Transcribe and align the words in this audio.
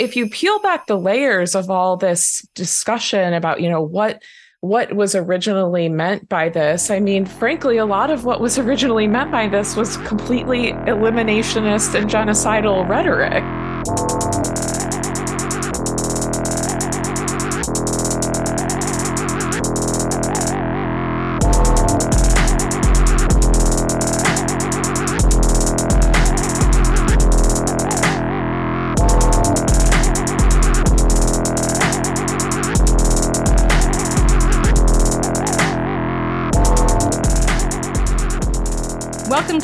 if 0.00 0.16
you 0.16 0.28
peel 0.28 0.58
back 0.60 0.86
the 0.86 0.98
layers 0.98 1.54
of 1.54 1.70
all 1.70 1.96
this 1.96 2.40
discussion 2.54 3.34
about, 3.34 3.60
you 3.60 3.68
know, 3.68 3.82
what 3.82 4.22
what 4.62 4.94
was 4.94 5.14
originally 5.14 5.88
meant 5.88 6.28
by 6.28 6.50
this. 6.50 6.90
I 6.90 7.00
mean, 7.00 7.24
frankly, 7.24 7.78
a 7.78 7.86
lot 7.86 8.10
of 8.10 8.26
what 8.26 8.42
was 8.42 8.58
originally 8.58 9.06
meant 9.06 9.30
by 9.30 9.48
this 9.48 9.74
was 9.74 9.96
completely 9.98 10.72
eliminationist 10.72 11.94
and 11.94 12.10
genocidal 12.10 12.86
rhetoric. 12.86 13.42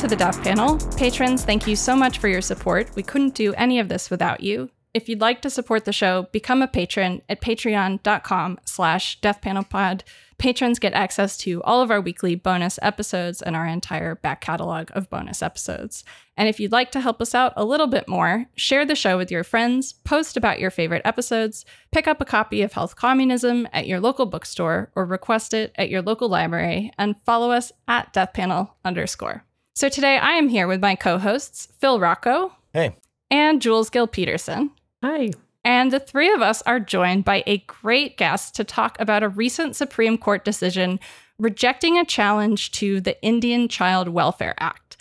The 0.07 0.15
Death 0.15 0.41
Panel. 0.41 0.77
Patrons, 0.95 1.43
thank 1.43 1.67
you 1.67 1.75
so 1.75 1.93
much 1.93 2.19
for 2.19 2.29
your 2.29 2.41
support. 2.41 2.89
We 2.95 3.03
couldn't 3.03 3.35
do 3.35 3.53
any 3.55 3.79
of 3.79 3.89
this 3.89 4.09
without 4.09 4.39
you. 4.41 4.69
If 4.93 5.09
you'd 5.09 5.19
like 5.19 5.41
to 5.41 5.49
support 5.49 5.83
the 5.83 5.91
show, 5.91 6.27
become 6.31 6.61
a 6.61 6.67
patron 6.67 7.21
at 7.27 7.41
patreon.com 7.41 8.59
slash 8.63 9.19
deathpanelpod. 9.19 10.03
Patrons 10.37 10.79
get 10.79 10.93
access 10.93 11.35
to 11.39 11.61
all 11.63 11.81
of 11.81 11.91
our 11.91 11.99
weekly 11.99 12.35
bonus 12.35 12.79
episodes 12.81 13.41
and 13.41 13.55
our 13.55 13.67
entire 13.67 14.15
back 14.15 14.39
catalog 14.39 14.89
of 14.93 15.09
bonus 15.09 15.41
episodes. 15.41 16.05
And 16.37 16.47
if 16.47 16.59
you'd 16.59 16.71
like 16.71 16.91
to 16.91 17.01
help 17.01 17.21
us 17.21 17.35
out 17.35 17.51
a 17.57 17.65
little 17.65 17.87
bit 17.87 18.07
more, 18.07 18.45
share 18.55 18.85
the 18.85 18.95
show 18.95 19.17
with 19.17 19.29
your 19.29 19.43
friends, 19.43 19.91
post 19.91 20.37
about 20.37 20.59
your 20.59 20.71
favorite 20.71 21.01
episodes, 21.03 21.65
pick 21.91 22.07
up 22.07 22.21
a 22.21 22.25
copy 22.25 22.61
of 22.61 22.73
Health 22.73 22.95
Communism 22.95 23.67
at 23.73 23.87
your 23.87 23.99
local 23.99 24.25
bookstore, 24.25 24.89
or 24.95 25.05
request 25.05 25.53
it 25.53 25.73
at 25.75 25.89
your 25.89 26.01
local 26.01 26.29
library, 26.29 26.91
and 26.97 27.15
follow 27.25 27.51
us 27.51 27.73
at 27.87 28.13
deathpanel 28.13 28.71
underscore. 28.85 29.43
So 29.77 29.89
today 29.89 30.17
I 30.17 30.31
am 30.31 30.49
here 30.49 30.67
with 30.67 30.81
my 30.81 30.95
co 30.95 31.19
hosts, 31.19 31.67
Phil 31.77 31.99
Rocco. 31.99 32.51
Hey. 32.73 32.95
And 33.29 33.61
Jules 33.61 33.91
Gill 33.91 34.07
Peterson. 34.07 34.71
Hi. 35.03 35.29
And 35.63 35.91
the 35.91 35.99
three 35.99 36.33
of 36.33 36.41
us 36.41 36.63
are 36.63 36.79
joined 36.79 37.25
by 37.25 37.43
a 37.45 37.59
great 37.59 38.17
guest 38.17 38.55
to 38.55 38.63
talk 38.63 38.99
about 38.99 39.21
a 39.21 39.29
recent 39.29 39.75
Supreme 39.75 40.17
Court 40.17 40.43
decision 40.43 40.99
rejecting 41.37 41.95
a 41.95 42.05
challenge 42.05 42.71
to 42.71 42.99
the 42.99 43.21
Indian 43.21 43.67
Child 43.67 44.09
Welfare 44.09 44.55
Act. 44.57 44.97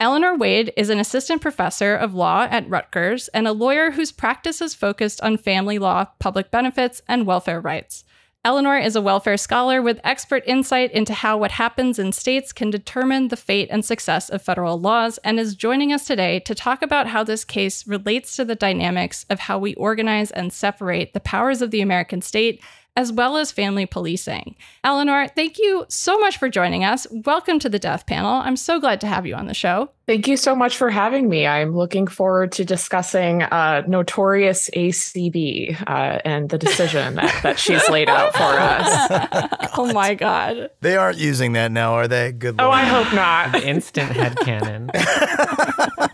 Elenore 0.00 0.36
Wade 0.36 0.72
is 0.76 0.90
an 0.90 0.98
assistant 0.98 1.40
professor 1.40 1.94
of 1.94 2.12
law 2.12 2.48
at 2.50 2.68
Rutgers 2.68 3.28
and 3.28 3.46
a 3.46 3.52
lawyer 3.52 3.92
whose 3.92 4.10
practice 4.10 4.60
is 4.60 4.74
focused 4.74 5.20
on 5.20 5.36
family 5.36 5.78
law, 5.78 6.04
public 6.18 6.50
benefits, 6.50 7.00
and 7.06 7.28
welfare 7.28 7.60
rights. 7.60 8.02
Elenore 8.46 8.80
is 8.80 8.94
a 8.94 9.02
welfare 9.02 9.36
scholar 9.36 9.82
with 9.82 9.98
expert 10.04 10.44
insight 10.46 10.92
into 10.92 11.12
how 11.12 11.36
what 11.36 11.50
happens 11.50 11.98
in 11.98 12.12
states 12.12 12.52
can 12.52 12.70
determine 12.70 13.26
the 13.26 13.36
fate 13.36 13.66
and 13.72 13.84
success 13.84 14.28
of 14.28 14.40
federal 14.40 14.78
laws 14.78 15.18
and 15.24 15.40
is 15.40 15.56
joining 15.56 15.92
us 15.92 16.06
today 16.06 16.38
to 16.38 16.54
talk 16.54 16.80
about 16.80 17.08
how 17.08 17.24
this 17.24 17.44
case 17.44 17.84
relates 17.88 18.36
to 18.36 18.44
the 18.44 18.54
dynamics 18.54 19.26
of 19.30 19.40
how 19.40 19.58
we 19.58 19.74
organize 19.74 20.30
and 20.30 20.52
separate 20.52 21.12
the 21.12 21.18
powers 21.18 21.60
of 21.60 21.72
the 21.72 21.80
American 21.80 22.22
state 22.22 22.62
as 22.96 23.12
well 23.12 23.36
as 23.36 23.52
family 23.52 23.84
policing. 23.86 24.56
Elenore, 24.84 25.30
thank 25.36 25.58
you 25.58 25.84
so 25.88 26.18
much 26.18 26.38
for 26.38 26.48
joining 26.48 26.82
us. 26.82 27.06
Welcome 27.10 27.58
to 27.60 27.68
the 27.68 27.78
Death 27.78 28.06
Panel. 28.06 28.32
I'm 28.32 28.56
so 28.56 28.80
glad 28.80 29.00
to 29.02 29.06
have 29.06 29.26
you 29.26 29.34
on 29.34 29.46
the 29.46 29.54
show. 29.54 29.90
Thank 30.06 30.28
you 30.28 30.36
so 30.36 30.54
much 30.56 30.76
for 30.76 30.88
having 30.88 31.28
me. 31.28 31.46
I'm 31.46 31.76
looking 31.76 32.06
forward 32.06 32.52
to 32.52 32.64
discussing 32.64 33.42
uh, 33.42 33.82
notorious 33.88 34.70
ACB 34.70 35.82
uh, 35.86 36.20
and 36.24 36.48
the 36.48 36.58
decision 36.58 37.14
that, 37.16 37.42
that 37.42 37.58
she's 37.58 37.86
laid 37.88 38.08
out 38.08 38.32
for 38.32 38.42
us. 38.42 39.72
oh 39.76 39.92
my 39.92 40.14
God. 40.14 40.70
They 40.80 40.96
aren't 40.96 41.18
using 41.18 41.52
that 41.52 41.72
now, 41.72 41.94
are 41.94 42.08
they? 42.08 42.32
Good 42.32 42.58
Lord. 42.58 42.68
Oh, 42.68 42.70
I 42.70 42.84
hope 42.84 43.12
not. 43.12 43.52
The 43.52 43.66
instant 43.66 44.12
head 44.12 44.36
canon. 44.38 44.90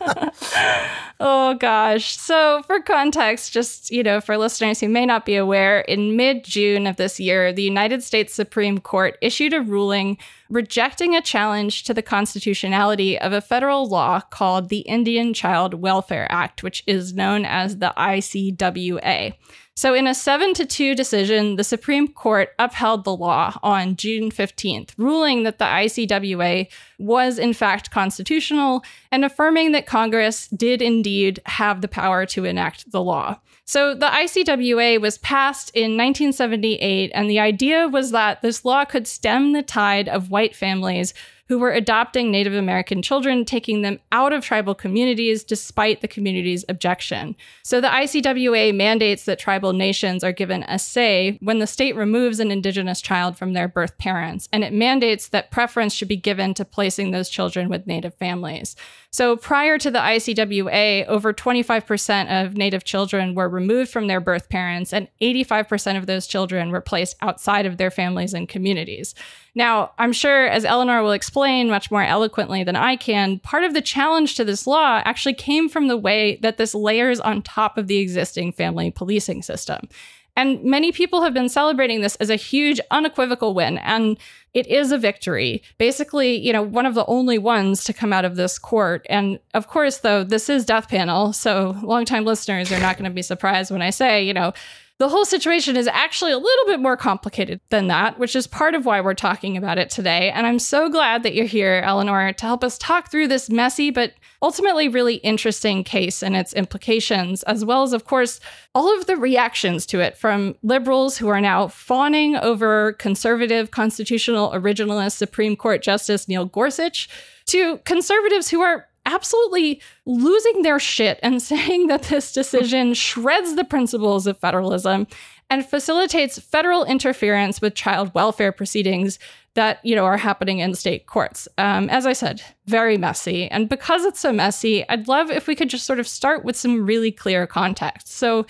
oh 1.20 1.54
gosh. 1.54 2.16
So, 2.16 2.62
for 2.66 2.80
context, 2.80 3.52
just, 3.52 3.90
you 3.90 4.02
know, 4.02 4.20
for 4.20 4.36
listeners 4.36 4.80
who 4.80 4.88
may 4.88 5.06
not 5.06 5.24
be 5.24 5.36
aware, 5.36 5.80
in 5.80 6.16
mid 6.16 6.44
June 6.44 6.86
of 6.86 6.96
this 6.96 7.18
year, 7.20 7.52
the 7.52 7.62
United 7.62 8.02
States 8.02 8.34
Supreme 8.34 8.78
Court 8.78 9.16
issued 9.20 9.52
a 9.52 9.60
ruling 9.60 10.18
rejecting 10.52 11.16
a 11.16 11.22
challenge 11.22 11.82
to 11.84 11.94
the 11.94 12.02
constitutionality 12.02 13.18
of 13.18 13.32
a 13.32 13.40
federal 13.40 13.88
law 13.88 14.20
called 14.20 14.68
the 14.68 14.80
Indian 14.80 15.32
Child 15.32 15.72
Welfare 15.72 16.30
Act, 16.30 16.62
which 16.62 16.84
is 16.86 17.14
known 17.14 17.46
as 17.46 17.78
the 17.78 17.94
ICWA. 17.96 19.32
So, 19.74 19.94
in 19.94 20.06
a 20.06 20.12
7 20.14 20.52
to 20.54 20.66
2 20.66 20.94
decision, 20.94 21.56
the 21.56 21.64
Supreme 21.64 22.06
Court 22.06 22.50
upheld 22.58 23.04
the 23.04 23.16
law 23.16 23.58
on 23.62 23.96
June 23.96 24.30
15th, 24.30 24.90
ruling 24.98 25.44
that 25.44 25.58
the 25.58 25.64
ICWA 25.64 26.68
was 26.98 27.38
in 27.38 27.54
fact 27.54 27.90
constitutional 27.90 28.84
and 29.10 29.24
affirming 29.24 29.72
that 29.72 29.86
Congress 29.86 30.48
did 30.48 30.82
indeed 30.82 31.40
have 31.46 31.80
the 31.80 31.88
power 31.88 32.26
to 32.26 32.44
enact 32.44 32.92
the 32.92 33.02
law. 33.02 33.40
So, 33.64 33.94
the 33.94 34.06
ICWA 34.06 35.00
was 35.00 35.18
passed 35.18 35.70
in 35.70 35.96
1978, 35.96 37.12
and 37.14 37.30
the 37.30 37.38
idea 37.38 37.88
was 37.88 38.10
that 38.10 38.42
this 38.42 38.64
law 38.64 38.84
could 38.84 39.06
stem 39.06 39.52
the 39.52 39.62
tide 39.62 40.08
of 40.08 40.30
white 40.30 40.56
families 40.56 41.14
who 41.52 41.58
were 41.58 41.70
adopting 41.70 42.30
Native 42.30 42.54
American 42.54 43.02
children, 43.02 43.44
taking 43.44 43.82
them 43.82 44.00
out 44.10 44.32
of 44.32 44.42
tribal 44.42 44.74
communities 44.74 45.44
despite 45.44 46.00
the 46.00 46.08
community's 46.08 46.64
objection. 46.66 47.36
So 47.62 47.78
the 47.78 47.88
ICWA 47.88 48.74
mandates 48.74 49.26
that 49.26 49.38
tribal 49.38 49.74
nations 49.74 50.24
are 50.24 50.32
given 50.32 50.62
a 50.62 50.78
say 50.78 51.36
when 51.42 51.58
the 51.58 51.66
state 51.66 51.94
removes 51.94 52.40
an 52.40 52.50
indigenous 52.50 53.02
child 53.02 53.36
from 53.36 53.52
their 53.52 53.68
birth 53.68 53.98
parents, 53.98 54.48
and 54.50 54.64
it 54.64 54.72
mandates 54.72 55.28
that 55.28 55.50
preference 55.50 55.92
should 55.92 56.08
be 56.08 56.16
given 56.16 56.54
to 56.54 56.64
placing 56.64 57.10
those 57.10 57.28
children 57.28 57.68
with 57.68 57.86
Native 57.86 58.14
families. 58.14 58.74
So 59.10 59.36
prior 59.36 59.76
to 59.76 59.90
the 59.90 59.98
ICWA, 59.98 61.04
over 61.04 61.34
25% 61.34 62.46
of 62.46 62.56
Native 62.56 62.84
children 62.84 63.34
were 63.34 63.50
removed 63.50 63.90
from 63.90 64.06
their 64.06 64.22
birth 64.22 64.48
parents, 64.48 64.90
and 64.90 65.06
85% 65.20 65.98
of 65.98 66.06
those 66.06 66.26
children 66.26 66.70
were 66.70 66.80
placed 66.80 67.16
outside 67.20 67.66
of 67.66 67.76
their 67.76 67.90
families 67.90 68.32
and 68.32 68.48
communities. 68.48 69.14
Now, 69.54 69.92
I'm 69.98 70.12
sure, 70.12 70.46
as 70.46 70.64
Elenore 70.64 71.02
will 71.02 71.12
explain 71.12 71.68
much 71.68 71.90
more 71.90 72.02
eloquently 72.02 72.64
than 72.64 72.76
I 72.76 72.96
can, 72.96 73.38
part 73.38 73.64
of 73.64 73.74
the 73.74 73.82
challenge 73.82 74.34
to 74.36 74.44
this 74.44 74.66
law 74.66 75.02
actually 75.04 75.34
came 75.34 75.68
from 75.68 75.88
the 75.88 75.96
way 75.96 76.36
that 76.42 76.56
this 76.56 76.74
layers 76.74 77.20
on 77.20 77.42
top 77.42 77.76
of 77.76 77.86
the 77.86 77.98
existing 77.98 78.52
family 78.52 78.90
policing 78.90 79.42
system. 79.42 79.88
And 80.34 80.64
many 80.64 80.92
people 80.92 81.22
have 81.22 81.34
been 81.34 81.50
celebrating 81.50 82.00
this 82.00 82.16
as 82.16 82.30
a 82.30 82.36
huge, 82.36 82.80
unequivocal 82.90 83.52
win. 83.52 83.76
And 83.78 84.18
it 84.54 84.66
is 84.66 84.90
a 84.90 84.96
victory. 84.96 85.62
Basically, 85.76 86.36
you 86.36 86.54
know, 86.54 86.62
one 86.62 86.86
of 86.86 86.94
the 86.94 87.04
only 87.06 87.38
ones 87.38 87.84
to 87.84 87.92
come 87.92 88.12
out 88.12 88.24
of 88.24 88.36
this 88.36 88.58
court. 88.58 89.06
And 89.10 89.38
of 89.52 89.68
course, 89.68 89.98
though, 89.98 90.24
this 90.24 90.48
is 90.48 90.64
Death 90.64 90.88
Panel. 90.88 91.34
So 91.34 91.76
longtime 91.82 92.24
listeners 92.24 92.72
are 92.72 92.80
not 92.80 92.96
going 92.96 93.10
to 93.10 93.14
be 93.14 93.22
surprised 93.22 93.70
when 93.70 93.82
I 93.82 93.90
say, 93.90 94.24
you 94.24 94.32
know, 94.32 94.54
the 95.02 95.08
whole 95.08 95.24
situation 95.24 95.76
is 95.76 95.88
actually 95.88 96.30
a 96.30 96.38
little 96.38 96.64
bit 96.64 96.78
more 96.78 96.96
complicated 96.96 97.60
than 97.70 97.88
that, 97.88 98.20
which 98.20 98.36
is 98.36 98.46
part 98.46 98.76
of 98.76 98.86
why 98.86 99.00
we're 99.00 99.14
talking 99.14 99.56
about 99.56 99.76
it 99.76 99.90
today. 99.90 100.30
And 100.30 100.46
I'm 100.46 100.60
so 100.60 100.88
glad 100.88 101.24
that 101.24 101.34
you're 101.34 101.44
here, 101.44 101.82
Elenore, 101.84 102.36
to 102.36 102.46
help 102.46 102.62
us 102.62 102.78
talk 102.78 103.10
through 103.10 103.26
this 103.26 103.50
messy 103.50 103.90
but 103.90 104.12
ultimately 104.42 104.86
really 104.86 105.16
interesting 105.16 105.82
case 105.82 106.22
and 106.22 106.36
its 106.36 106.52
implications, 106.52 107.42
as 107.42 107.64
well 107.64 107.82
as, 107.82 107.92
of 107.92 108.04
course, 108.04 108.38
all 108.76 108.96
of 108.96 109.06
the 109.06 109.16
reactions 109.16 109.86
to 109.86 109.98
it 109.98 110.16
from 110.16 110.54
liberals 110.62 111.18
who 111.18 111.26
are 111.26 111.40
now 111.40 111.66
fawning 111.66 112.36
over 112.36 112.92
conservative 112.92 113.72
constitutional 113.72 114.52
originalist 114.52 115.16
Supreme 115.16 115.56
Court 115.56 115.82
Justice 115.82 116.28
Neil 116.28 116.44
Gorsuch 116.44 117.08
to 117.46 117.78
conservatives 117.78 118.50
who 118.50 118.60
are 118.60 118.86
absolutely 119.12 119.80
losing 120.06 120.62
their 120.62 120.78
shit 120.78 121.18
and 121.22 121.42
saying 121.52 121.88
that 121.88 122.04
this 122.04 122.32
decision 122.32 122.94
shreds 123.08 123.54
the 123.54 123.64
principles 123.64 124.26
of 124.26 124.38
federalism 124.38 125.06
and 125.50 125.66
facilitates 125.66 126.38
federal 126.38 126.84
interference 126.84 127.60
with 127.60 127.74
child 127.74 128.10
welfare 128.14 128.52
proceedings 128.52 129.18
that 129.54 129.84
you 129.84 129.94
know 129.94 130.04
are 130.04 130.16
happening 130.16 130.60
in 130.60 130.74
state 130.74 131.06
courts. 131.06 131.46
Um, 131.58 131.90
as 131.90 132.06
I 132.06 132.14
said, 132.14 132.42
very 132.66 132.96
messy, 132.96 133.48
and 133.48 133.68
because 133.68 134.04
it's 134.04 134.20
so 134.20 134.32
messy, 134.32 134.88
I'd 134.88 135.08
love 135.08 135.30
if 135.30 135.46
we 135.46 135.54
could 135.54 135.68
just 135.68 135.84
sort 135.84 136.00
of 136.00 136.08
start 136.08 136.42
with 136.42 136.56
some 136.56 136.86
really 136.86 137.12
clear 137.12 137.46
context. 137.46 138.08
So. 138.08 138.46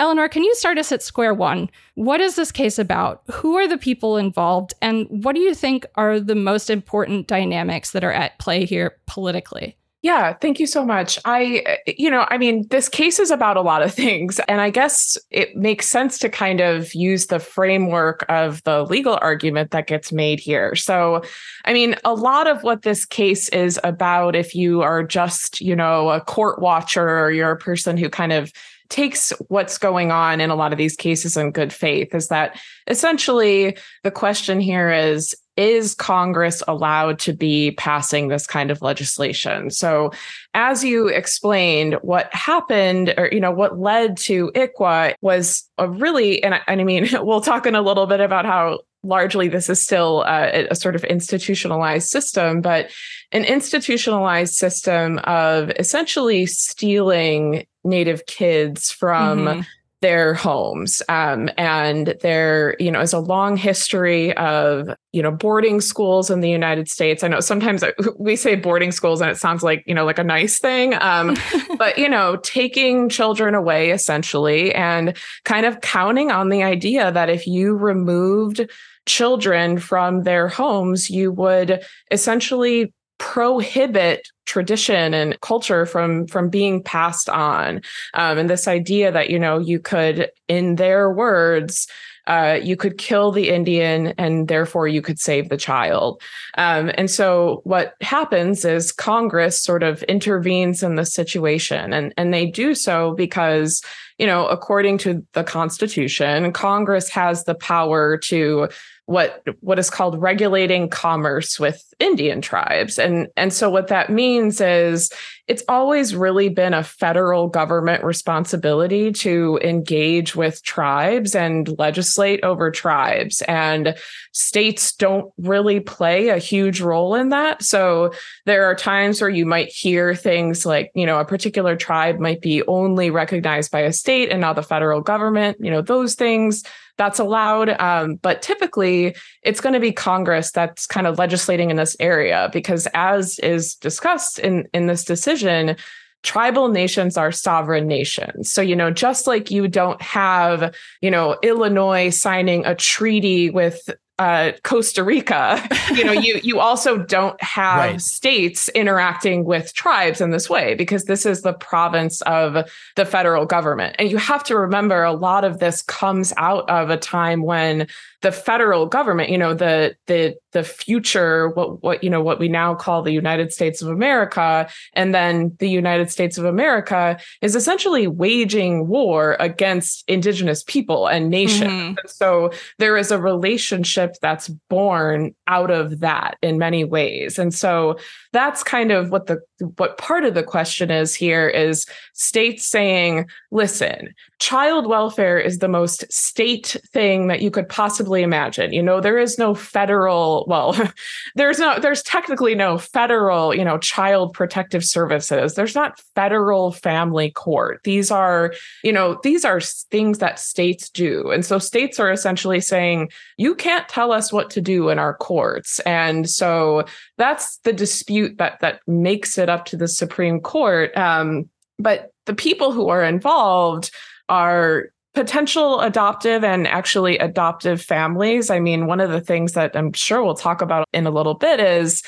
Elenore, 0.00 0.30
can 0.30 0.44
you 0.44 0.54
start 0.54 0.78
us 0.78 0.92
at 0.92 1.02
square 1.02 1.34
one? 1.34 1.68
What 1.96 2.20
is 2.20 2.36
this 2.36 2.52
case 2.52 2.78
about? 2.78 3.24
Who 3.32 3.56
are 3.56 3.66
the 3.66 3.76
people 3.76 4.16
involved? 4.16 4.72
And 4.80 5.08
what 5.10 5.34
do 5.34 5.40
you 5.40 5.56
think 5.56 5.84
are 5.96 6.20
the 6.20 6.36
most 6.36 6.70
important 6.70 7.26
dynamics 7.26 7.90
that 7.90 8.04
are 8.04 8.12
at 8.12 8.38
play 8.38 8.64
here 8.64 8.96
politically? 9.08 9.76
Yeah, 10.00 10.32
thank 10.34 10.60
you 10.60 10.66
so 10.68 10.84
much. 10.84 11.18
I, 11.24 11.78
you 11.86 12.08
know, 12.08 12.24
I 12.30 12.38
mean, 12.38 12.68
this 12.70 12.88
case 12.88 13.18
is 13.18 13.32
about 13.32 13.56
a 13.56 13.62
lot 13.62 13.82
of 13.82 13.92
things. 13.94 14.40
And 14.46 14.60
I 14.60 14.70
guess 14.70 15.18
it 15.30 15.56
makes 15.56 15.88
sense 15.88 16.18
to 16.20 16.28
kind 16.28 16.60
of 16.60 16.94
use 16.94 17.26
the 17.26 17.40
framework 17.40 18.24
of 18.28 18.62
the 18.62 18.84
legal 18.84 19.18
argument 19.20 19.72
that 19.72 19.88
gets 19.88 20.12
made 20.12 20.38
here. 20.38 20.76
So, 20.76 21.22
I 21.64 21.72
mean, 21.72 21.96
a 22.04 22.14
lot 22.14 22.46
of 22.46 22.62
what 22.62 22.82
this 22.82 23.04
case 23.04 23.48
is 23.48 23.80
about, 23.82 24.36
if 24.36 24.54
you 24.54 24.82
are 24.82 25.02
just, 25.02 25.60
you 25.60 25.74
know, 25.74 26.10
a 26.10 26.20
court 26.20 26.60
watcher 26.60 27.18
or 27.18 27.32
you're 27.32 27.50
a 27.50 27.58
person 27.58 27.96
who 27.96 28.08
kind 28.08 28.32
of 28.32 28.52
takes 28.88 29.30
what's 29.48 29.76
going 29.76 30.10
on 30.10 30.40
in 30.40 30.48
a 30.48 30.54
lot 30.54 30.72
of 30.72 30.78
these 30.78 30.96
cases 30.96 31.36
in 31.36 31.50
good 31.50 31.72
faith, 31.72 32.14
is 32.14 32.28
that 32.28 32.58
essentially 32.86 33.76
the 34.02 34.10
question 34.10 34.60
here 34.60 34.90
is 34.90 35.34
is 35.58 35.92
Congress 35.92 36.62
allowed 36.68 37.18
to 37.18 37.32
be 37.32 37.72
passing 37.72 38.28
this 38.28 38.46
kind 38.46 38.70
of 38.70 38.80
legislation? 38.80 39.70
So, 39.70 40.12
as 40.54 40.84
you 40.84 41.08
explained, 41.08 41.94
what 42.02 42.32
happened, 42.32 43.12
or 43.18 43.28
you 43.32 43.40
know, 43.40 43.50
what 43.50 43.78
led 43.78 44.16
to 44.18 44.52
ICWA 44.54 45.14
was 45.20 45.68
a 45.76 45.90
really, 45.90 46.42
and 46.42 46.54
I, 46.54 46.60
and 46.68 46.80
I 46.80 46.84
mean, 46.84 47.08
we'll 47.20 47.40
talk 47.40 47.66
in 47.66 47.74
a 47.74 47.82
little 47.82 48.06
bit 48.06 48.20
about 48.20 48.46
how 48.46 48.78
largely 49.02 49.48
this 49.48 49.68
is 49.68 49.82
still 49.82 50.22
uh, 50.26 50.64
a 50.70 50.74
sort 50.76 50.94
of 50.94 51.04
institutionalized 51.04 52.08
system, 52.08 52.60
but 52.60 52.90
an 53.32 53.44
institutionalized 53.44 54.54
system 54.54 55.18
of 55.24 55.70
essentially 55.78 56.46
stealing 56.46 57.66
Native 57.84 58.26
kids 58.26 58.92
from. 58.92 59.40
Mm-hmm 59.40 59.60
their 60.00 60.32
homes. 60.34 61.02
Um, 61.08 61.50
and 61.56 62.14
there 62.20 62.76
you 62.78 62.90
know 62.90 63.00
is 63.00 63.12
a 63.12 63.18
long 63.18 63.56
history 63.56 64.36
of 64.36 64.88
you 65.12 65.22
know 65.22 65.32
boarding 65.32 65.80
schools 65.80 66.30
in 66.30 66.40
the 66.40 66.50
united 66.50 66.88
states. 66.88 67.24
I 67.24 67.28
know 67.28 67.40
sometimes 67.40 67.82
we 68.18 68.36
say 68.36 68.54
boarding 68.54 68.92
schools 68.92 69.20
and 69.20 69.30
it 69.30 69.38
sounds 69.38 69.62
like 69.62 69.82
you 69.86 69.94
know 69.94 70.04
like 70.04 70.18
a 70.18 70.24
nice 70.24 70.58
thing. 70.58 70.94
Um, 71.00 71.36
but 71.78 71.98
you 71.98 72.08
know 72.08 72.36
taking 72.36 73.08
children 73.08 73.54
away 73.54 73.90
essentially 73.90 74.74
and 74.74 75.16
kind 75.44 75.66
of 75.66 75.80
counting 75.80 76.30
on 76.30 76.48
the 76.48 76.62
idea 76.62 77.10
that 77.10 77.28
if 77.28 77.46
you 77.46 77.74
removed 77.74 78.70
children 79.06 79.78
from 79.78 80.24
their 80.24 80.48
homes 80.48 81.08
you 81.08 81.32
would 81.32 81.82
essentially 82.10 82.92
prohibit 83.18 84.28
tradition 84.46 85.12
and 85.12 85.38
culture 85.40 85.84
from 85.84 86.26
from 86.26 86.48
being 86.48 86.82
passed 86.82 87.28
on 87.28 87.82
um, 88.14 88.38
and 88.38 88.48
this 88.48 88.66
idea 88.66 89.12
that 89.12 89.28
you 89.28 89.38
know 89.38 89.58
you 89.58 89.78
could 89.78 90.30
in 90.48 90.76
their 90.76 91.10
words 91.10 91.86
uh, 92.28 92.60
you 92.62 92.76
could 92.76 92.98
kill 92.98 93.32
the 93.32 93.48
Indian 93.48 94.08
and 94.18 94.48
therefore 94.48 94.86
you 94.86 95.00
could 95.00 95.18
save 95.18 95.48
the 95.48 95.56
child. 95.56 96.20
Um, 96.58 96.92
and 96.94 97.10
so 97.10 97.62
what 97.64 97.94
happens 98.02 98.66
is 98.66 98.92
Congress 98.92 99.60
sort 99.60 99.82
of 99.82 100.02
intervenes 100.04 100.82
in 100.82 100.96
the 100.96 101.06
situation, 101.06 101.94
and, 101.94 102.12
and 102.18 102.32
they 102.32 102.44
do 102.44 102.74
so 102.74 103.14
because, 103.14 103.82
you 104.18 104.26
know, 104.26 104.46
according 104.46 104.98
to 104.98 105.26
the 105.32 105.42
Constitution, 105.42 106.52
Congress 106.52 107.08
has 107.08 107.44
the 107.44 107.54
power 107.54 108.18
to 108.18 108.68
what 109.06 109.42
what 109.60 109.78
is 109.78 109.88
called 109.88 110.20
regulating 110.20 110.90
commerce 110.90 111.58
with 111.58 111.82
Indian 111.98 112.40
tribes. 112.40 112.98
And 112.98 113.28
and 113.36 113.52
so 113.52 113.70
what 113.70 113.88
that 113.88 114.10
means 114.10 114.60
is 114.60 115.10
it's 115.48 115.64
always 115.66 116.14
really 116.14 116.48
been 116.50 116.74
a 116.74 116.84
federal 116.84 117.48
government 117.48 118.04
responsibility 118.04 119.10
to 119.10 119.58
engage 119.64 120.36
with 120.36 120.62
tribes 120.62 121.34
and 121.34 121.76
legislate 121.78 122.44
over 122.44 122.70
tribes 122.70 123.42
and 123.48 123.96
states 124.32 124.92
don't 124.92 125.32
really 125.38 125.80
play 125.80 126.28
a 126.28 126.38
huge 126.38 126.80
role 126.80 127.14
in 127.14 127.30
that. 127.30 127.62
So 127.62 128.12
there 128.44 128.66
are 128.66 128.74
times 128.74 129.20
where 129.20 129.30
you 129.30 129.46
might 129.46 129.68
hear 129.68 130.14
things 130.14 130.64
like, 130.64 130.92
you 130.94 131.06
know, 131.06 131.18
a 131.18 131.24
particular 131.24 131.74
tribe 131.74 132.20
might 132.20 132.42
be 132.42 132.62
only 132.66 133.10
recognized 133.10 133.72
by 133.72 133.80
a 133.80 133.92
state 133.92 134.30
and 134.30 134.40
not 134.40 134.54
the 134.54 134.62
federal 134.62 135.00
government, 135.00 135.56
you 135.60 135.70
know, 135.70 135.82
those 135.82 136.14
things 136.14 136.62
that's 136.98 137.20
allowed. 137.20 137.70
Um, 137.80 138.16
but 138.16 138.42
typically, 138.42 139.16
it's 139.42 139.60
going 139.60 139.72
to 139.72 139.80
be 139.80 139.92
Congress 139.92 140.50
that's 140.50 140.86
kind 140.86 141.06
of 141.06 141.16
legislating 141.16 141.70
in 141.70 141.76
this 141.88 141.96
area 142.00 142.50
because, 142.52 142.86
as 142.94 143.38
is 143.38 143.74
discussed 143.76 144.38
in 144.38 144.68
in 144.72 144.86
this 144.86 145.04
decision, 145.04 145.76
tribal 146.22 146.68
nations 146.68 147.16
are 147.16 147.32
sovereign 147.32 147.86
nations. 147.86 148.50
So, 148.50 148.60
you 148.60 148.76
know, 148.76 148.90
just 148.90 149.26
like 149.26 149.50
you 149.50 149.68
don't 149.68 150.00
have, 150.02 150.74
you 151.00 151.10
know, 151.10 151.38
Illinois 151.42 152.10
signing 152.10 152.66
a 152.66 152.74
treaty 152.74 153.50
with 153.50 153.88
uh, 154.18 154.50
Costa 154.64 155.04
Rica, 155.04 155.66
you 155.94 156.04
know, 156.04 156.12
you 156.12 156.40
you 156.42 156.58
also 156.58 156.98
don't 156.98 157.40
have 157.42 157.78
right. 157.78 158.00
states 158.00 158.68
interacting 158.70 159.44
with 159.44 159.72
tribes 159.74 160.20
in 160.20 160.30
this 160.30 160.50
way 160.50 160.74
because 160.74 161.04
this 161.04 161.24
is 161.24 161.42
the 161.42 161.52
province 161.52 162.20
of 162.22 162.68
the 162.96 163.06
federal 163.06 163.46
government. 163.46 163.94
And 163.98 164.10
you 164.10 164.16
have 164.16 164.42
to 164.44 164.58
remember 164.58 165.04
a 165.04 165.12
lot 165.12 165.44
of 165.44 165.60
this 165.60 165.82
comes 165.82 166.32
out 166.36 166.68
of 166.68 166.90
a 166.90 166.96
time 166.96 167.42
when 167.42 167.86
the 168.22 168.32
federal 168.32 168.86
government, 168.86 169.30
you 169.30 169.38
know, 169.38 169.54
the 169.54 169.96
the 170.06 170.36
the 170.58 170.64
future, 170.64 171.50
what 171.50 171.82
what 171.82 172.02
you 172.02 172.10
know, 172.10 172.20
what 172.20 172.40
we 172.40 172.48
now 172.48 172.74
call 172.74 173.02
the 173.02 173.12
United 173.12 173.52
States 173.52 173.80
of 173.80 173.88
America, 173.88 174.68
and 174.94 175.14
then 175.14 175.56
the 175.60 175.70
United 175.70 176.10
States 176.10 176.36
of 176.36 176.44
America 176.44 177.16
is 177.42 177.54
essentially 177.54 178.08
waging 178.08 178.88
war 178.88 179.36
against 179.38 180.04
indigenous 180.08 180.64
people 180.64 181.06
and 181.06 181.30
nations. 181.30 181.70
Mm-hmm. 181.70 181.98
And 181.98 182.10
so 182.10 182.50
there 182.78 182.96
is 182.96 183.12
a 183.12 183.20
relationship 183.20 184.16
that's 184.20 184.48
born 184.68 185.34
out 185.46 185.70
of 185.70 186.00
that 186.00 186.36
in 186.42 186.58
many 186.58 186.84
ways. 186.84 187.38
And 187.38 187.54
so 187.54 187.96
that's 188.32 188.62
kind 188.62 188.92
of 188.92 189.10
what 189.10 189.26
the 189.26 189.40
what 189.76 189.98
part 189.98 190.24
of 190.24 190.34
the 190.34 190.42
question 190.42 190.90
is 190.90 191.14
here 191.14 191.48
is 191.48 191.86
states 192.12 192.64
saying, 192.64 193.26
listen, 193.50 194.14
child 194.38 194.86
welfare 194.86 195.38
is 195.38 195.58
the 195.58 195.68
most 195.68 196.10
state 196.12 196.76
thing 196.92 197.26
that 197.26 197.42
you 197.42 197.50
could 197.50 197.68
possibly 197.68 198.22
imagine. 198.22 198.72
You 198.72 198.82
know, 198.82 199.00
there 199.00 199.18
is 199.18 199.38
no 199.38 199.54
federal, 199.54 200.44
well, 200.46 200.76
there's 201.34 201.58
no 201.58 201.78
there's 201.78 202.02
technically 202.02 202.54
no 202.54 202.78
federal, 202.78 203.54
you 203.54 203.64
know, 203.64 203.78
child 203.78 204.34
protective 204.34 204.84
services. 204.84 205.54
There's 205.54 205.74
not 205.74 206.00
federal 206.14 206.72
family 206.72 207.30
court. 207.30 207.80
These 207.84 208.10
are, 208.10 208.52
you 208.84 208.92
know, 208.92 209.18
these 209.22 209.44
are 209.44 209.60
things 209.60 210.18
that 210.18 210.38
states 210.38 210.90
do. 210.90 211.30
And 211.30 211.44
so 211.44 211.58
states 211.58 211.98
are 211.98 212.10
essentially 212.10 212.60
saying, 212.60 213.10
you 213.38 213.54
can't 213.54 213.88
tell 213.88 214.12
us 214.12 214.32
what 214.32 214.50
to 214.50 214.60
do 214.60 214.88
in 214.90 214.98
our 214.98 215.14
courts. 215.14 215.80
And 215.80 216.28
so 216.28 216.84
that's 217.16 217.58
the 217.58 217.72
dispute 217.72 218.17
that 218.38 218.60
that 218.60 218.80
makes 218.86 219.38
it 219.38 219.48
up 219.48 219.64
to 219.66 219.76
the 219.76 219.88
Supreme 219.88 220.40
Court. 220.40 220.96
Um, 220.96 221.48
but 221.78 222.10
the 222.26 222.34
people 222.34 222.72
who 222.72 222.88
are 222.88 223.04
involved 223.04 223.90
are 224.28 224.90
potential 225.14 225.80
adoptive 225.80 226.44
and 226.44 226.66
actually 226.66 227.18
adoptive 227.18 227.80
families. 227.82 228.50
I 228.50 228.60
mean, 228.60 228.86
one 228.86 229.00
of 229.00 229.10
the 229.10 229.20
things 229.20 229.52
that 229.52 229.74
I'm 229.74 229.92
sure 229.92 230.22
we'll 230.22 230.34
talk 230.34 230.60
about 230.60 230.86
in 230.92 231.06
a 231.06 231.10
little 231.10 231.34
bit 231.34 231.60
is 231.60 232.02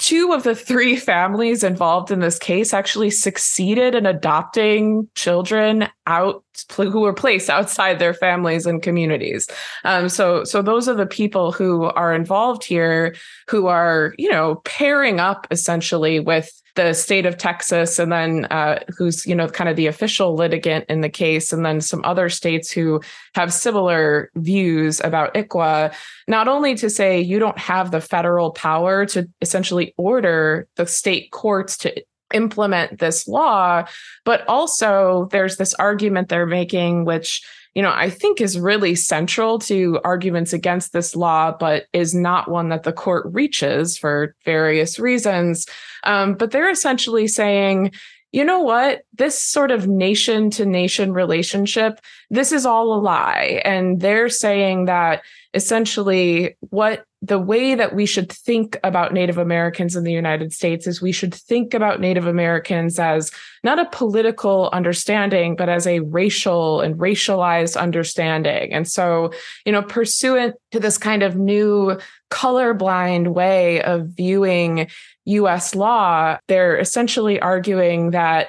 two 0.00 0.32
of 0.32 0.44
the 0.44 0.54
three 0.54 0.96
families 0.96 1.62
involved 1.62 2.10
in 2.10 2.20
this 2.20 2.38
case 2.38 2.72
actually 2.72 3.10
succeeded 3.10 3.94
in 3.94 4.06
adopting 4.06 5.06
children 5.14 5.86
out 6.06 6.42
who 6.74 7.00
were 7.00 7.12
placed 7.12 7.50
outside 7.50 7.98
their 7.98 8.14
families 8.14 8.66
and 8.66 8.82
communities. 8.82 9.46
Um, 9.84 10.08
so, 10.08 10.42
so 10.44 10.62
those 10.62 10.88
are 10.88 10.94
the 10.94 11.06
people 11.06 11.52
who 11.52 11.84
are 11.84 12.14
involved 12.14 12.64
here, 12.64 13.14
who 13.48 13.66
are 13.66 14.14
you 14.18 14.30
know 14.30 14.56
pairing 14.64 15.20
up 15.20 15.46
essentially 15.50 16.18
with 16.18 16.59
the 16.76 16.92
state 16.92 17.26
of 17.26 17.36
Texas, 17.36 17.98
and 17.98 18.12
then 18.12 18.46
uh, 18.46 18.80
who's 18.96 19.26
you 19.26 19.34
know 19.34 19.48
kind 19.48 19.68
of 19.68 19.76
the 19.76 19.86
official 19.86 20.34
litigant 20.34 20.84
in 20.88 21.00
the 21.00 21.08
case, 21.08 21.52
and 21.52 21.64
then 21.64 21.80
some 21.80 22.02
other 22.04 22.28
states 22.28 22.70
who 22.70 23.00
have 23.34 23.52
similar 23.52 24.30
views 24.36 25.00
about 25.00 25.34
ICWA. 25.34 25.94
Not 26.28 26.48
only 26.48 26.74
to 26.76 26.90
say 26.90 27.20
you 27.20 27.38
don't 27.38 27.58
have 27.58 27.90
the 27.90 28.00
federal 28.00 28.50
power 28.50 29.06
to 29.06 29.28
essentially 29.40 29.94
order 29.96 30.68
the 30.76 30.86
state 30.86 31.30
courts 31.32 31.76
to 31.78 32.02
implement 32.32 32.98
this 32.98 33.26
law, 33.26 33.84
but 34.24 34.46
also 34.48 35.28
there's 35.32 35.56
this 35.56 35.74
argument 35.74 36.28
they're 36.28 36.46
making, 36.46 37.04
which 37.04 37.42
you 37.74 37.82
know, 37.82 37.92
I 37.94 38.10
think 38.10 38.40
is 38.40 38.58
really 38.58 38.94
central 38.94 39.58
to 39.60 40.00
arguments 40.04 40.52
against 40.52 40.92
this 40.92 41.14
law, 41.14 41.52
but 41.58 41.86
is 41.92 42.14
not 42.14 42.50
one 42.50 42.68
that 42.70 42.82
the 42.82 42.92
court 42.92 43.26
reaches 43.32 43.96
for 43.96 44.34
various 44.44 44.98
reasons. 44.98 45.66
Um, 46.04 46.34
but 46.34 46.50
they're 46.50 46.70
essentially 46.70 47.28
saying, 47.28 47.92
you 48.32 48.44
know 48.44 48.60
what? 48.60 49.02
This 49.14 49.40
sort 49.40 49.70
of 49.70 49.88
nation 49.88 50.50
to 50.50 50.64
nation 50.64 51.12
relationship, 51.12 52.00
this 52.28 52.52
is 52.52 52.66
all 52.66 52.92
a 52.92 53.00
lie. 53.00 53.60
And 53.64 54.00
they're 54.00 54.28
saying 54.28 54.84
that 54.86 55.22
essentially 55.54 56.56
what 56.70 57.04
the 57.22 57.38
way 57.38 57.74
that 57.74 57.94
we 57.94 58.06
should 58.06 58.32
think 58.32 58.78
about 58.82 59.12
Native 59.12 59.36
Americans 59.36 59.94
in 59.94 60.04
the 60.04 60.12
United 60.12 60.54
States 60.54 60.86
is 60.86 61.02
we 61.02 61.12
should 61.12 61.34
think 61.34 61.74
about 61.74 62.00
Native 62.00 62.26
Americans 62.26 62.98
as 62.98 63.30
not 63.62 63.78
a 63.78 63.88
political 63.90 64.70
understanding, 64.72 65.54
but 65.54 65.68
as 65.68 65.86
a 65.86 66.00
racial 66.00 66.80
and 66.80 66.94
racialized 66.94 67.78
understanding. 67.78 68.72
And 68.72 68.88
so, 68.88 69.32
you 69.66 69.72
know, 69.72 69.82
pursuant 69.82 70.56
to 70.70 70.80
this 70.80 70.96
kind 70.96 71.22
of 71.22 71.36
new 71.36 71.98
colorblind 72.30 73.28
way 73.28 73.82
of 73.82 74.06
viewing 74.06 74.88
US 75.26 75.74
law, 75.74 76.38
they're 76.48 76.78
essentially 76.78 77.38
arguing 77.40 78.12
that 78.12 78.48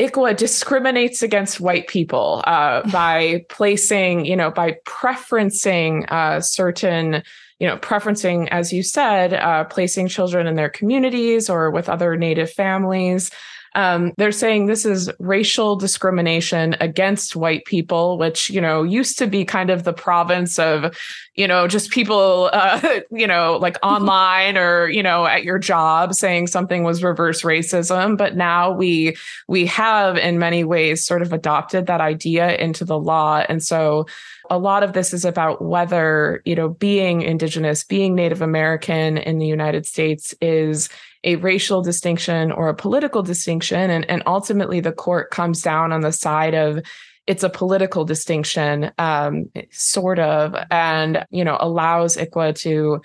ICWA 0.00 0.36
discriminates 0.36 1.22
against 1.22 1.60
white 1.60 1.86
people 1.86 2.42
uh, 2.46 2.82
by 2.90 3.44
placing, 3.48 4.24
you 4.24 4.36
know, 4.36 4.50
by 4.50 4.76
preferencing 4.86 6.10
uh, 6.10 6.40
certain, 6.40 7.22
you 7.60 7.66
know, 7.66 7.76
preferencing, 7.76 8.48
as 8.50 8.72
you 8.72 8.82
said, 8.82 9.34
uh, 9.34 9.64
placing 9.64 10.08
children 10.08 10.46
in 10.46 10.56
their 10.56 10.70
communities 10.70 11.48
or 11.48 11.70
with 11.70 11.88
other 11.88 12.16
Native 12.16 12.50
families. 12.50 13.30
Um, 13.74 14.12
they're 14.16 14.32
saying 14.32 14.66
this 14.66 14.84
is 14.84 15.10
racial 15.20 15.76
discrimination 15.76 16.74
against 16.80 17.36
white 17.36 17.64
people, 17.66 18.18
which, 18.18 18.50
you 18.50 18.60
know, 18.60 18.82
used 18.82 19.18
to 19.18 19.26
be 19.26 19.44
kind 19.44 19.70
of 19.70 19.84
the 19.84 19.92
province 19.92 20.58
of, 20.58 20.96
you 21.34 21.46
know, 21.46 21.68
just 21.68 21.90
people, 21.90 22.50
uh, 22.52 23.00
you 23.10 23.26
know, 23.26 23.58
like 23.60 23.76
online 23.82 24.56
or, 24.58 24.88
you 24.88 25.02
know, 25.02 25.26
at 25.26 25.44
your 25.44 25.58
job 25.58 26.14
saying 26.14 26.48
something 26.48 26.82
was 26.82 27.04
reverse 27.04 27.42
racism. 27.42 28.16
But 28.16 28.36
now 28.36 28.72
we, 28.72 29.16
we 29.46 29.66
have 29.66 30.16
in 30.16 30.38
many 30.38 30.64
ways 30.64 31.04
sort 31.04 31.22
of 31.22 31.32
adopted 31.32 31.86
that 31.86 32.00
idea 32.00 32.56
into 32.56 32.84
the 32.84 32.98
law. 32.98 33.44
And 33.48 33.62
so 33.62 34.06
a 34.50 34.58
lot 34.58 34.82
of 34.82 34.92
this 34.92 35.14
is 35.14 35.24
about 35.24 35.62
whether, 35.62 36.42
you 36.44 36.56
know, 36.56 36.68
being 36.68 37.22
Indigenous, 37.22 37.84
being 37.84 38.14
Native 38.14 38.42
American 38.42 39.16
in 39.16 39.38
the 39.38 39.46
United 39.46 39.86
States 39.86 40.34
is 40.40 40.88
a 41.22 41.36
racial 41.36 41.82
distinction 41.82 42.50
or 42.50 42.68
a 42.68 42.74
political 42.74 43.22
distinction. 43.22 43.90
And, 43.90 44.04
and 44.10 44.22
ultimately, 44.26 44.80
the 44.80 44.92
court 44.92 45.30
comes 45.30 45.62
down 45.62 45.92
on 45.92 46.00
the 46.00 46.12
side 46.12 46.54
of 46.54 46.80
it's 47.26 47.44
a 47.44 47.50
political 47.50 48.04
distinction, 48.04 48.90
um, 48.98 49.48
sort 49.70 50.18
of, 50.18 50.56
and 50.70 51.24
you 51.30 51.44
know 51.44 51.56
allows 51.60 52.16
ICWA 52.16 52.56
to 52.60 53.00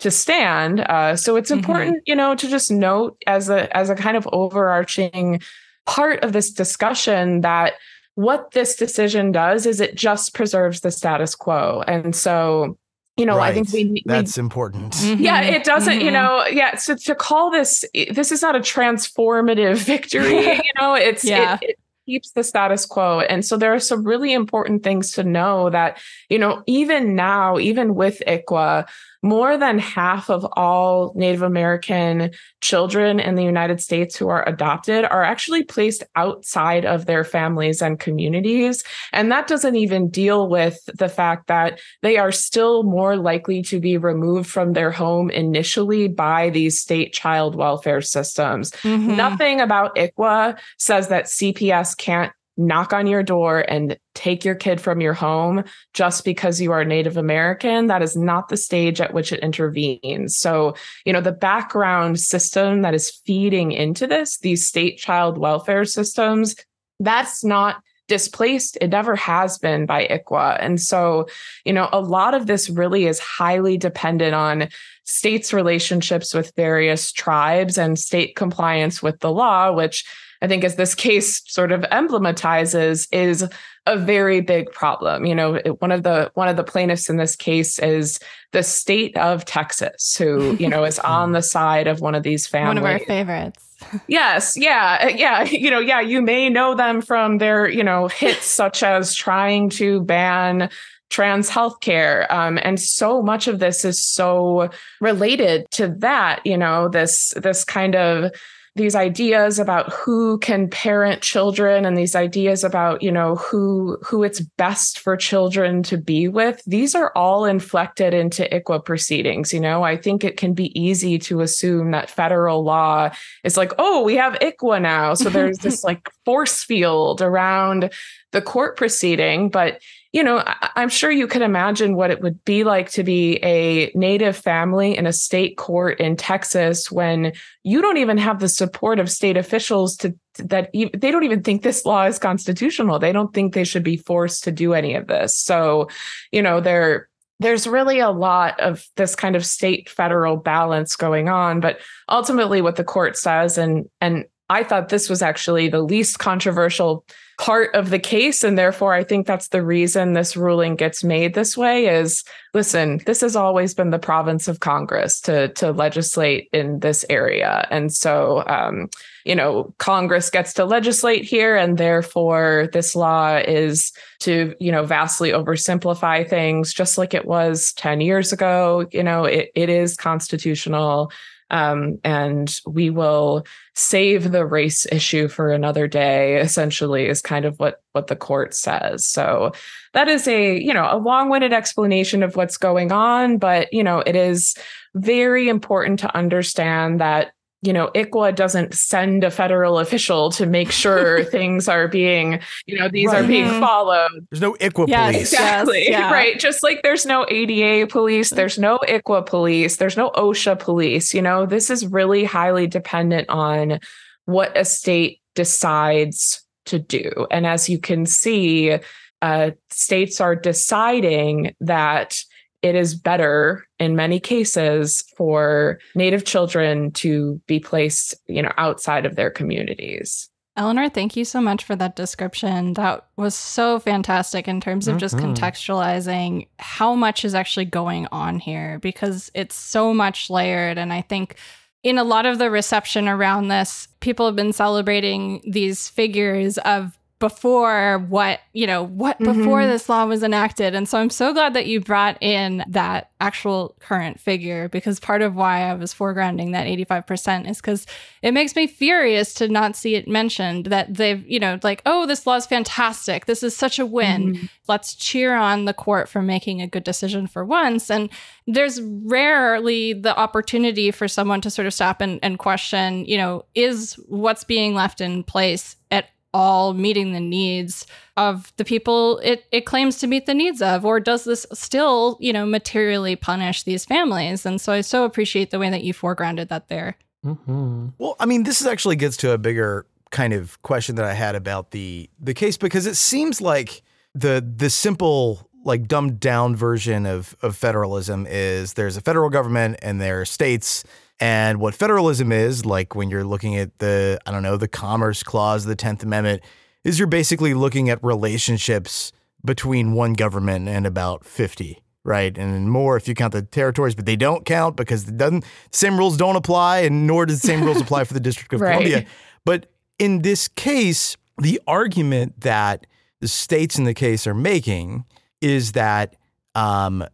to 0.00 0.10
stand. 0.10 0.80
Uh, 0.80 1.16
so 1.16 1.36
it's 1.36 1.50
mm-hmm. 1.50 1.60
important, 1.60 1.96
mm-hmm. 1.96 2.04
you 2.06 2.14
know, 2.14 2.34
to 2.34 2.48
just 2.48 2.70
note 2.70 3.16
as 3.26 3.48
a 3.48 3.74
as 3.74 3.88
a 3.88 3.94
kind 3.94 4.18
of 4.18 4.28
overarching 4.32 5.40
part 5.86 6.22
of 6.22 6.32
this 6.32 6.52
discussion 6.52 7.40
that 7.40 7.74
what 8.14 8.50
this 8.52 8.76
decision 8.76 9.32
does 9.32 9.66
is 9.66 9.80
it 9.80 9.94
just 9.94 10.34
preserves 10.34 10.80
the 10.80 10.90
status 10.90 11.34
quo, 11.34 11.82
and 11.86 12.14
so 12.14 12.76
you 13.16 13.26
know 13.26 13.36
right. 13.36 13.50
i 13.50 13.54
think 13.54 13.70
we, 13.72 14.02
that's 14.06 14.38
important 14.38 14.94
mm-hmm. 14.94 15.22
yeah 15.22 15.42
it 15.42 15.64
doesn't 15.64 15.94
mm-hmm. 15.94 16.06
you 16.06 16.10
know 16.10 16.44
yeah 16.46 16.76
so 16.76 16.94
to 16.94 17.14
call 17.14 17.50
this 17.50 17.84
this 18.12 18.32
is 18.32 18.40
not 18.40 18.56
a 18.56 18.60
transformative 18.60 19.76
victory 19.84 20.46
you 20.54 20.72
know 20.80 20.94
it's 20.94 21.24
yeah. 21.24 21.58
it, 21.60 21.70
it 21.70 21.78
keeps 22.06 22.30
the 22.32 22.42
status 22.42 22.86
quo 22.86 23.20
and 23.20 23.44
so 23.44 23.56
there 23.56 23.74
are 23.74 23.80
some 23.80 24.04
really 24.04 24.32
important 24.32 24.82
things 24.82 25.12
to 25.12 25.22
know 25.22 25.68
that 25.70 26.00
you 26.30 26.38
know 26.38 26.62
even 26.66 27.14
now 27.14 27.58
even 27.58 27.94
with 27.94 28.22
ICWA 28.26 28.88
more 29.22 29.56
than 29.56 29.78
half 29.78 30.30
of 30.30 30.46
all 30.52 31.12
Native 31.14 31.42
American 31.42 32.30
children 32.60 33.20
in 33.20 33.34
the 33.34 33.44
United 33.44 33.80
States 33.80 34.16
who 34.16 34.28
are 34.28 34.48
adopted 34.48 35.04
are 35.04 35.22
actually 35.22 35.62
placed 35.62 36.02
outside 36.16 36.84
of 36.84 37.06
their 37.06 37.24
families 37.24 37.82
and 37.82 38.00
communities. 38.00 38.82
And 39.12 39.30
that 39.30 39.46
doesn't 39.46 39.76
even 39.76 40.08
deal 40.08 40.48
with 40.48 40.78
the 40.96 41.08
fact 41.08 41.48
that 41.48 41.80
they 42.02 42.16
are 42.16 42.32
still 42.32 42.82
more 42.82 43.16
likely 43.16 43.62
to 43.64 43.80
be 43.80 43.98
removed 43.98 44.48
from 44.48 44.72
their 44.72 44.90
home 44.90 45.30
initially 45.30 46.08
by 46.08 46.50
these 46.50 46.80
state 46.80 47.12
child 47.12 47.54
welfare 47.54 48.00
systems. 48.00 48.70
Mm-hmm. 48.82 49.16
Nothing 49.16 49.60
about 49.60 49.96
ICWA 49.96 50.58
says 50.78 51.08
that 51.08 51.26
CPS 51.26 51.96
can't 51.96 52.32
knock 52.60 52.92
on 52.92 53.06
your 53.06 53.22
door 53.22 53.64
and 53.68 53.98
take 54.14 54.44
your 54.44 54.54
kid 54.54 54.80
from 54.80 55.00
your 55.00 55.14
home 55.14 55.64
just 55.94 56.24
because 56.24 56.60
you 56.60 56.72
are 56.72 56.84
Native 56.84 57.16
American. 57.16 57.86
That 57.86 58.02
is 58.02 58.16
not 58.16 58.48
the 58.48 58.56
stage 58.56 59.00
at 59.00 59.14
which 59.14 59.32
it 59.32 59.40
intervenes. 59.40 60.36
So, 60.36 60.74
you 61.04 61.12
know, 61.12 61.22
the 61.22 61.32
background 61.32 62.20
system 62.20 62.82
that 62.82 62.94
is 62.94 63.10
feeding 63.24 63.72
into 63.72 64.06
this, 64.06 64.38
these 64.38 64.66
state 64.66 64.98
child 64.98 65.38
welfare 65.38 65.86
systems, 65.86 66.54
that's 67.00 67.42
not 67.42 67.82
displaced. 68.08 68.76
It 68.80 68.88
never 68.88 69.16
has 69.16 69.56
been 69.56 69.86
by 69.86 70.06
ICWA. 70.06 70.58
And 70.60 70.80
so, 70.80 71.28
you 71.64 71.72
know, 71.72 71.88
a 71.92 72.00
lot 72.00 72.34
of 72.34 72.46
this 72.46 72.68
really 72.68 73.06
is 73.06 73.20
highly 73.20 73.78
dependent 73.78 74.34
on 74.34 74.68
states' 75.04 75.52
relationships 75.52 76.34
with 76.34 76.52
various 76.56 77.10
tribes 77.10 77.78
and 77.78 77.98
state 77.98 78.36
compliance 78.36 79.02
with 79.02 79.20
the 79.20 79.30
law, 79.30 79.72
which 79.72 80.04
I 80.42 80.48
think 80.48 80.64
as 80.64 80.76
this 80.76 80.94
case 80.94 81.42
sort 81.46 81.72
of 81.72 81.82
emblematizes 81.82 83.06
is 83.12 83.46
a 83.86 83.96
very 83.96 84.40
big 84.40 84.70
problem. 84.72 85.26
You 85.26 85.34
know, 85.34 85.60
one 85.78 85.92
of 85.92 86.02
the 86.02 86.30
one 86.34 86.48
of 86.48 86.56
the 86.56 86.64
plaintiffs 86.64 87.10
in 87.10 87.16
this 87.16 87.36
case 87.36 87.78
is 87.78 88.18
the 88.52 88.62
state 88.62 89.16
of 89.16 89.44
Texas, 89.44 90.16
who 90.16 90.56
you 90.56 90.68
know 90.68 90.84
is 90.84 90.98
on 90.98 91.32
the 91.32 91.42
side 91.42 91.86
of 91.86 92.00
one 92.00 92.14
of 92.14 92.22
these 92.22 92.46
families. 92.46 92.82
One 92.82 92.94
of 92.94 93.00
our 93.00 93.06
favorites. 93.06 93.66
yes, 94.06 94.56
yeah, 94.56 95.08
yeah. 95.08 95.42
You 95.42 95.70
know, 95.70 95.80
yeah. 95.80 96.00
You 96.00 96.22
may 96.22 96.48
know 96.48 96.74
them 96.74 97.02
from 97.02 97.38
their 97.38 97.68
you 97.68 97.84
know 97.84 98.08
hits 98.08 98.46
such 98.60 98.82
as 98.82 99.14
trying 99.14 99.70
to 99.70 100.00
ban 100.02 100.70
trans 101.10 101.50
healthcare. 101.50 102.30
Um, 102.30 102.58
and 102.62 102.80
so 102.80 103.20
much 103.20 103.48
of 103.48 103.58
this 103.58 103.84
is 103.84 104.02
so 104.02 104.70
related 105.00 105.68
to 105.72 105.88
that, 105.98 106.40
you 106.46 106.56
know, 106.56 106.88
this 106.88 107.34
this 107.36 107.64
kind 107.64 107.96
of 107.96 108.30
these 108.76 108.94
ideas 108.94 109.58
about 109.58 109.92
who 109.92 110.38
can 110.38 110.68
parent 110.68 111.22
children 111.22 111.84
and 111.84 111.98
these 111.98 112.14
ideas 112.14 112.62
about 112.62 113.02
you 113.02 113.10
know 113.10 113.34
who 113.34 113.98
who 114.02 114.22
it's 114.22 114.40
best 114.40 115.00
for 115.00 115.16
children 115.16 115.82
to 115.82 115.96
be 115.96 116.28
with 116.28 116.62
these 116.66 116.94
are 116.94 117.12
all 117.16 117.44
inflected 117.44 118.14
into 118.14 118.44
ICWA 118.44 118.84
proceedings 118.84 119.52
you 119.52 119.60
know? 119.60 119.82
I 119.82 119.96
think 119.96 120.22
it 120.22 120.36
can 120.36 120.54
be 120.54 120.78
easy 120.80 121.18
to 121.20 121.40
assume 121.40 121.90
that 121.90 122.10
federal 122.10 122.62
law 122.62 123.10
is 123.42 123.56
like 123.56 123.72
oh 123.78 124.02
we 124.02 124.16
have 124.16 124.34
ICWA 124.34 124.80
now. 124.80 125.14
So 125.14 125.30
there's 125.30 125.58
this 125.58 125.82
like 125.90 126.08
force 126.24 126.62
field 126.62 127.20
around 127.20 127.92
the 128.30 128.42
court 128.42 128.76
proceeding 128.76 129.50
but 129.50 129.80
you 130.12 130.24
know, 130.24 130.38
I- 130.44 130.70
am 130.76 130.88
sure 130.88 131.10
you 131.10 131.26
can 131.26 131.42
imagine 131.42 131.94
what 131.94 132.10
it 132.10 132.20
would 132.20 132.44
be 132.44 132.64
like 132.64 132.90
to 132.90 133.04
be 133.04 133.36
a 133.44 133.92
native 133.94 134.36
family 134.36 134.96
in 134.96 135.06
a 135.06 135.12
state 135.12 135.56
court 135.56 136.00
in 136.00 136.16
Texas 136.16 136.90
when 136.90 137.32
you 137.62 137.80
don't 137.80 137.98
even 137.98 138.18
have 138.18 138.40
the 138.40 138.48
support 138.48 138.98
of 138.98 139.10
state 139.10 139.36
officials 139.36 139.96
to 139.98 140.14
that 140.38 140.70
they 140.72 141.10
don't 141.10 141.24
even 141.24 141.42
think 141.42 141.62
this 141.62 141.84
law 141.84 142.04
is 142.06 142.18
constitutional. 142.18 142.98
They 142.98 143.12
don't 143.12 143.32
think 143.34 143.52
they 143.52 143.64
should 143.64 143.82
be 143.82 143.96
forced 143.96 144.44
to 144.44 144.52
do 144.52 144.74
any 144.74 144.94
of 144.94 145.06
this. 145.06 145.36
So, 145.36 145.88
you 146.32 146.42
know, 146.42 146.60
there 146.60 147.08
there's 147.40 147.66
really 147.66 148.00
a 148.00 148.10
lot 148.10 148.60
of 148.60 148.86
this 148.96 149.16
kind 149.16 149.34
of 149.34 149.46
state 149.46 149.88
federal 149.88 150.36
balance 150.36 150.94
going 150.94 151.28
on, 151.28 151.60
but 151.60 151.80
ultimately 152.08 152.60
what 152.60 152.76
the 152.76 152.84
court 152.84 153.16
says 153.16 153.58
and 153.58 153.88
and 154.00 154.24
I 154.50 154.64
thought 154.64 154.88
this 154.88 155.08
was 155.08 155.22
actually 155.22 155.68
the 155.68 155.80
least 155.80 156.18
controversial 156.18 157.04
part 157.38 157.74
of 157.74 157.88
the 157.88 157.98
case. 157.98 158.44
And 158.44 158.58
therefore 158.58 158.92
i 158.92 159.02
think 159.02 159.26
that's 159.26 159.48
the 159.48 159.62
reason 159.62 160.12
this 160.12 160.36
ruling 160.36 160.76
gets 160.76 161.02
made 161.02 161.32
this 161.32 161.56
way 161.56 161.86
is 161.86 162.22
listen 162.52 163.00
this 163.06 163.22
has 163.22 163.34
always 163.34 163.72
been 163.72 163.90
the 163.90 163.98
province 163.98 164.46
of 164.46 164.60
congress 164.60 165.20
to 165.22 165.48
to 165.54 165.70
legislate 165.70 166.48
in 166.52 166.80
this 166.80 167.04
area. 167.08 167.66
And 167.70 167.92
so 167.94 168.44
um, 168.46 168.90
you 169.24 169.34
know 169.34 169.72
congress 169.78 170.28
gets 170.28 170.52
to 170.54 170.66
legislate 170.66 171.24
here 171.24 171.56
and 171.56 171.78
therefore 171.78 172.68
this 172.74 172.94
law 172.94 173.36
is 173.36 173.92
to 174.18 174.54
you 174.60 174.70
know 174.70 174.84
vastly 174.84 175.30
oversimplify 175.30 176.28
things 176.28 176.74
just 176.74 176.98
like 176.98 177.14
it 177.14 177.24
was 177.24 177.72
10 177.74 178.02
years 178.02 178.34
ago. 178.34 178.86
You 178.92 179.02
know 179.02 179.24
it, 179.24 179.50
it 179.54 179.70
is 179.70 179.96
constitutional 179.96 181.10
um, 181.50 181.98
and 182.04 182.60
we 182.66 182.90
will 182.90 183.44
save 183.80 184.30
the 184.30 184.44
race 184.44 184.86
issue 184.92 185.26
for 185.26 185.50
another 185.50 185.88
day 185.88 186.36
essentially 186.40 187.06
is 187.06 187.22
kind 187.22 187.44
of 187.44 187.58
what 187.58 187.82
what 187.92 188.06
the 188.06 188.16
court 188.16 188.54
says. 188.54 189.06
So 189.06 189.52
that 189.94 190.08
is 190.08 190.28
a 190.28 190.58
you 190.58 190.74
know 190.74 190.88
a 190.90 190.98
long-winded 190.98 191.52
explanation 191.52 192.22
of 192.22 192.36
what's 192.36 192.56
going 192.56 192.92
on 192.92 193.38
but 193.38 193.72
you 193.72 193.82
know 193.82 194.00
it 194.00 194.14
is 194.14 194.54
very 194.94 195.48
important 195.48 195.98
to 196.00 196.16
understand 196.16 197.00
that 197.00 197.32
you 197.62 197.72
know, 197.72 197.88
ICWA 197.94 198.34
doesn't 198.34 198.74
send 198.74 199.22
a 199.22 199.30
federal 199.30 199.78
official 199.78 200.30
to 200.32 200.46
make 200.46 200.70
sure 200.70 201.24
things 201.30 201.68
are 201.68 201.88
being, 201.88 202.40
you 202.66 202.78
know, 202.78 202.88
these 202.88 203.08
right. 203.08 203.22
are 203.22 203.26
being 203.26 203.46
mm-hmm. 203.46 203.60
followed. 203.60 204.26
There's 204.30 204.40
no 204.40 204.54
ICWA 204.54 204.88
yes, 204.88 205.12
police. 205.12 205.32
Exactly. 205.32 205.78
Yes, 205.80 205.88
yeah. 205.90 206.12
Right. 206.12 206.38
Just 206.38 206.62
like 206.62 206.82
there's 206.82 207.04
no 207.04 207.26
ADA 207.28 207.86
police, 207.86 208.30
there's 208.30 208.58
no 208.58 208.78
ICWA 208.78 209.26
police, 209.26 209.76
there's 209.76 209.96
no 209.96 210.10
OSHA 210.10 210.58
police. 210.58 211.12
You 211.12 211.22
know, 211.22 211.44
this 211.44 211.68
is 211.68 211.86
really 211.86 212.24
highly 212.24 212.66
dependent 212.66 213.28
on 213.28 213.80
what 214.24 214.56
a 214.56 214.64
state 214.64 215.20
decides 215.34 216.44
to 216.66 216.78
do. 216.78 217.26
And 217.30 217.46
as 217.46 217.68
you 217.68 217.78
can 217.78 218.06
see, 218.06 218.78
uh, 219.22 219.50
states 219.68 220.20
are 220.20 220.34
deciding 220.34 221.54
that 221.60 222.22
it 222.62 222.74
is 222.74 222.94
better 222.94 223.66
in 223.78 223.96
many 223.96 224.20
cases 224.20 225.04
for 225.16 225.78
native 225.94 226.24
children 226.24 226.90
to 226.92 227.40
be 227.46 227.58
placed, 227.58 228.14
you 228.26 228.42
know, 228.42 228.52
outside 228.58 229.06
of 229.06 229.16
their 229.16 229.30
communities. 229.30 230.28
Elenore, 230.58 230.92
thank 230.92 231.16
you 231.16 231.24
so 231.24 231.40
much 231.40 231.64
for 231.64 231.74
that 231.76 231.96
description. 231.96 232.74
That 232.74 233.06
was 233.16 233.34
so 233.34 233.78
fantastic 233.78 234.46
in 234.46 234.60
terms 234.60 234.88
of 234.88 234.98
just 234.98 235.16
mm-hmm. 235.16 235.32
contextualizing 235.32 236.48
how 236.58 236.94
much 236.94 237.24
is 237.24 237.34
actually 237.34 237.64
going 237.64 238.08
on 238.12 238.38
here 238.40 238.78
because 238.80 239.30
it's 239.32 239.54
so 239.54 239.94
much 239.94 240.28
layered. 240.28 240.76
And 240.76 240.92
I 240.92 241.00
think 241.00 241.36
in 241.82 241.96
a 241.96 242.04
lot 242.04 242.26
of 242.26 242.38
the 242.38 242.50
reception 242.50 243.08
around 243.08 243.48
this, 243.48 243.88
people 244.00 244.26
have 244.26 244.36
been 244.36 244.52
celebrating 244.52 245.40
these 245.48 245.88
figures 245.88 246.58
of 246.58 246.98
before 247.20 247.98
what, 248.08 248.40
you 248.54 248.66
know, 248.66 248.82
what 248.82 249.20
mm-hmm. 249.20 249.38
before 249.38 249.66
this 249.66 249.90
law 249.90 250.06
was 250.06 250.22
enacted. 250.22 250.74
And 250.74 250.88
so 250.88 250.98
I'm 250.98 251.10
so 251.10 251.34
glad 251.34 251.52
that 251.52 251.66
you 251.66 251.78
brought 251.78 252.20
in 252.22 252.64
that 252.66 253.10
actual 253.20 253.76
current 253.78 254.18
figure 254.18 254.70
because 254.70 254.98
part 254.98 255.20
of 255.20 255.36
why 255.36 255.68
I 255.68 255.74
was 255.74 255.92
foregrounding 255.92 256.52
that 256.52 256.66
85% 256.66 257.48
is 257.48 257.58
because 257.58 257.86
it 258.22 258.32
makes 258.32 258.56
me 258.56 258.66
furious 258.66 259.34
to 259.34 259.48
not 259.48 259.76
see 259.76 259.94
it 259.96 260.08
mentioned 260.08 260.66
that 260.66 260.94
they've, 260.94 261.24
you 261.28 261.38
know, 261.38 261.60
like, 261.62 261.82
oh, 261.84 262.06
this 262.06 262.26
law 262.26 262.36
is 262.36 262.46
fantastic. 262.46 263.26
This 263.26 263.42
is 263.42 263.54
such 263.54 263.78
a 263.78 263.84
win. 263.84 264.34
Mm-hmm. 264.34 264.46
Let's 264.66 264.94
cheer 264.94 265.36
on 265.36 265.66
the 265.66 265.74
court 265.74 266.08
for 266.08 266.22
making 266.22 266.62
a 266.62 266.66
good 266.66 266.84
decision 266.84 267.26
for 267.26 267.44
once. 267.44 267.90
And 267.90 268.08
there's 268.46 268.80
rarely 268.80 269.92
the 269.92 270.18
opportunity 270.18 270.90
for 270.90 271.06
someone 271.06 271.42
to 271.42 271.50
sort 271.50 271.66
of 271.66 271.74
stop 271.74 272.00
and, 272.00 272.18
and 272.22 272.38
question, 272.38 273.04
you 273.04 273.18
know, 273.18 273.44
is 273.54 273.92
what's 274.08 274.42
being 274.42 274.74
left 274.74 275.02
in 275.02 275.22
place 275.22 275.76
at 275.90 276.06
all 276.32 276.74
meeting 276.74 277.12
the 277.12 277.20
needs 277.20 277.86
of 278.16 278.52
the 278.56 278.64
people 278.64 279.18
it, 279.18 279.44
it 279.50 279.62
claims 279.62 279.98
to 279.98 280.06
meet 280.06 280.26
the 280.26 280.34
needs 280.34 280.62
of 280.62 280.84
or 280.84 281.00
does 281.00 281.24
this 281.24 281.44
still 281.52 282.16
you 282.20 282.32
know 282.32 282.46
materially 282.46 283.16
punish 283.16 283.64
these 283.64 283.84
families 283.84 284.46
and 284.46 284.60
so 284.60 284.72
i 284.72 284.80
so 284.80 285.04
appreciate 285.04 285.50
the 285.50 285.58
way 285.58 285.70
that 285.70 285.82
you 285.82 285.92
foregrounded 285.92 286.48
that 286.48 286.68
there 286.68 286.96
mm-hmm. 287.24 287.88
well 287.98 288.14
i 288.20 288.26
mean 288.26 288.44
this 288.44 288.64
actually 288.64 288.96
gets 288.96 289.16
to 289.16 289.32
a 289.32 289.38
bigger 289.38 289.86
kind 290.10 290.32
of 290.32 290.60
question 290.62 290.94
that 290.94 291.04
i 291.04 291.14
had 291.14 291.34
about 291.34 291.72
the 291.72 292.08
the 292.20 292.34
case 292.34 292.56
because 292.56 292.86
it 292.86 292.96
seems 292.96 293.40
like 293.40 293.82
the 294.14 294.44
the 294.56 294.70
simple 294.70 295.49
like 295.64 295.86
dumbed 295.88 296.20
down 296.20 296.56
version 296.56 297.06
of 297.06 297.36
of 297.42 297.56
federalism 297.56 298.26
is 298.28 298.74
there's 298.74 298.96
a 298.96 299.00
federal 299.00 299.30
government 299.30 299.78
and 299.82 300.00
there 300.00 300.20
are 300.20 300.24
states 300.24 300.84
and 301.20 301.60
what 301.60 301.74
federalism 301.74 302.32
is, 302.32 302.64
like 302.64 302.94
when 302.94 303.10
you're 303.10 303.24
looking 303.24 303.56
at 303.56 303.78
the, 303.78 304.18
I 304.24 304.32
don't 304.32 304.42
know, 304.42 304.56
the 304.56 304.68
Commerce 304.68 305.22
Clause, 305.22 305.66
the 305.66 305.76
10th 305.76 306.02
Amendment, 306.02 306.42
is 306.82 306.98
you're 306.98 307.08
basically 307.08 307.52
looking 307.52 307.90
at 307.90 308.02
relationships 308.02 309.12
between 309.44 309.92
one 309.92 310.14
government 310.14 310.66
and 310.66 310.86
about 310.86 311.26
50, 311.26 311.82
right? 312.04 312.36
And 312.38 312.70
more 312.70 312.96
if 312.96 313.06
you 313.06 313.14
count 313.14 313.34
the 313.34 313.42
territories, 313.42 313.94
but 313.94 314.06
they 314.06 314.16
don't 314.16 314.46
count 314.46 314.76
because 314.76 315.06
it 315.06 315.18
doesn't, 315.18 315.44
same 315.72 315.98
rules 315.98 316.16
don't 316.16 316.36
apply, 316.36 316.80
and 316.80 317.06
nor 317.06 317.26
does 317.26 317.42
the 317.42 317.48
same 317.48 317.64
rules 317.64 317.82
apply 317.82 318.04
for 318.04 318.14
the 318.14 318.20
District 318.20 318.54
of 318.54 318.60
right. 318.62 318.72
Columbia. 318.72 319.04
But 319.44 319.70
in 319.98 320.22
this 320.22 320.48
case, 320.48 321.18
the 321.36 321.60
argument 321.66 322.40
that 322.40 322.86
the 323.20 323.28
states 323.28 323.76
in 323.76 323.84
the 323.84 323.94
case 323.94 324.26
are 324.26 324.34
making 324.34 325.04
is 325.40 325.72
that 325.72 326.16
um, 326.54 327.04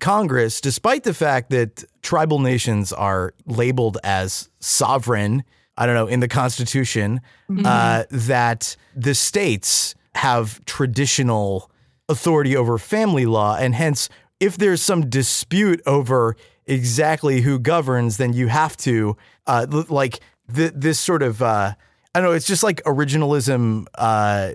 Congress, 0.00 0.60
despite 0.60 1.04
the 1.04 1.14
fact 1.14 1.50
that 1.50 1.84
tribal 2.02 2.38
nations 2.38 2.92
are 2.92 3.34
labeled 3.46 3.98
as 4.02 4.48
sovereign, 4.60 5.44
I 5.76 5.86
don't 5.86 5.94
know, 5.94 6.06
in 6.06 6.20
the 6.20 6.28
Constitution, 6.28 7.20
mm-hmm. 7.50 7.64
uh, 7.64 8.04
that 8.10 8.76
the 8.94 9.14
states 9.14 9.94
have 10.14 10.64
traditional 10.64 11.70
authority 12.08 12.56
over 12.56 12.78
family 12.78 13.26
law. 13.26 13.56
And 13.56 13.74
hence, 13.74 14.08
if 14.40 14.56
there's 14.58 14.82
some 14.82 15.08
dispute 15.08 15.80
over 15.86 16.36
exactly 16.66 17.40
who 17.40 17.58
governs, 17.58 18.16
then 18.16 18.32
you 18.32 18.48
have 18.48 18.76
to, 18.78 19.16
uh, 19.46 19.66
like, 19.88 20.20
th- 20.54 20.72
this 20.74 20.98
sort 20.98 21.22
of, 21.22 21.42
uh, 21.42 21.74
I 22.14 22.20
don't 22.20 22.28
know, 22.28 22.34
it's 22.34 22.46
just 22.46 22.62
like 22.62 22.82
originalism 22.84 23.86
uh, 23.94 24.52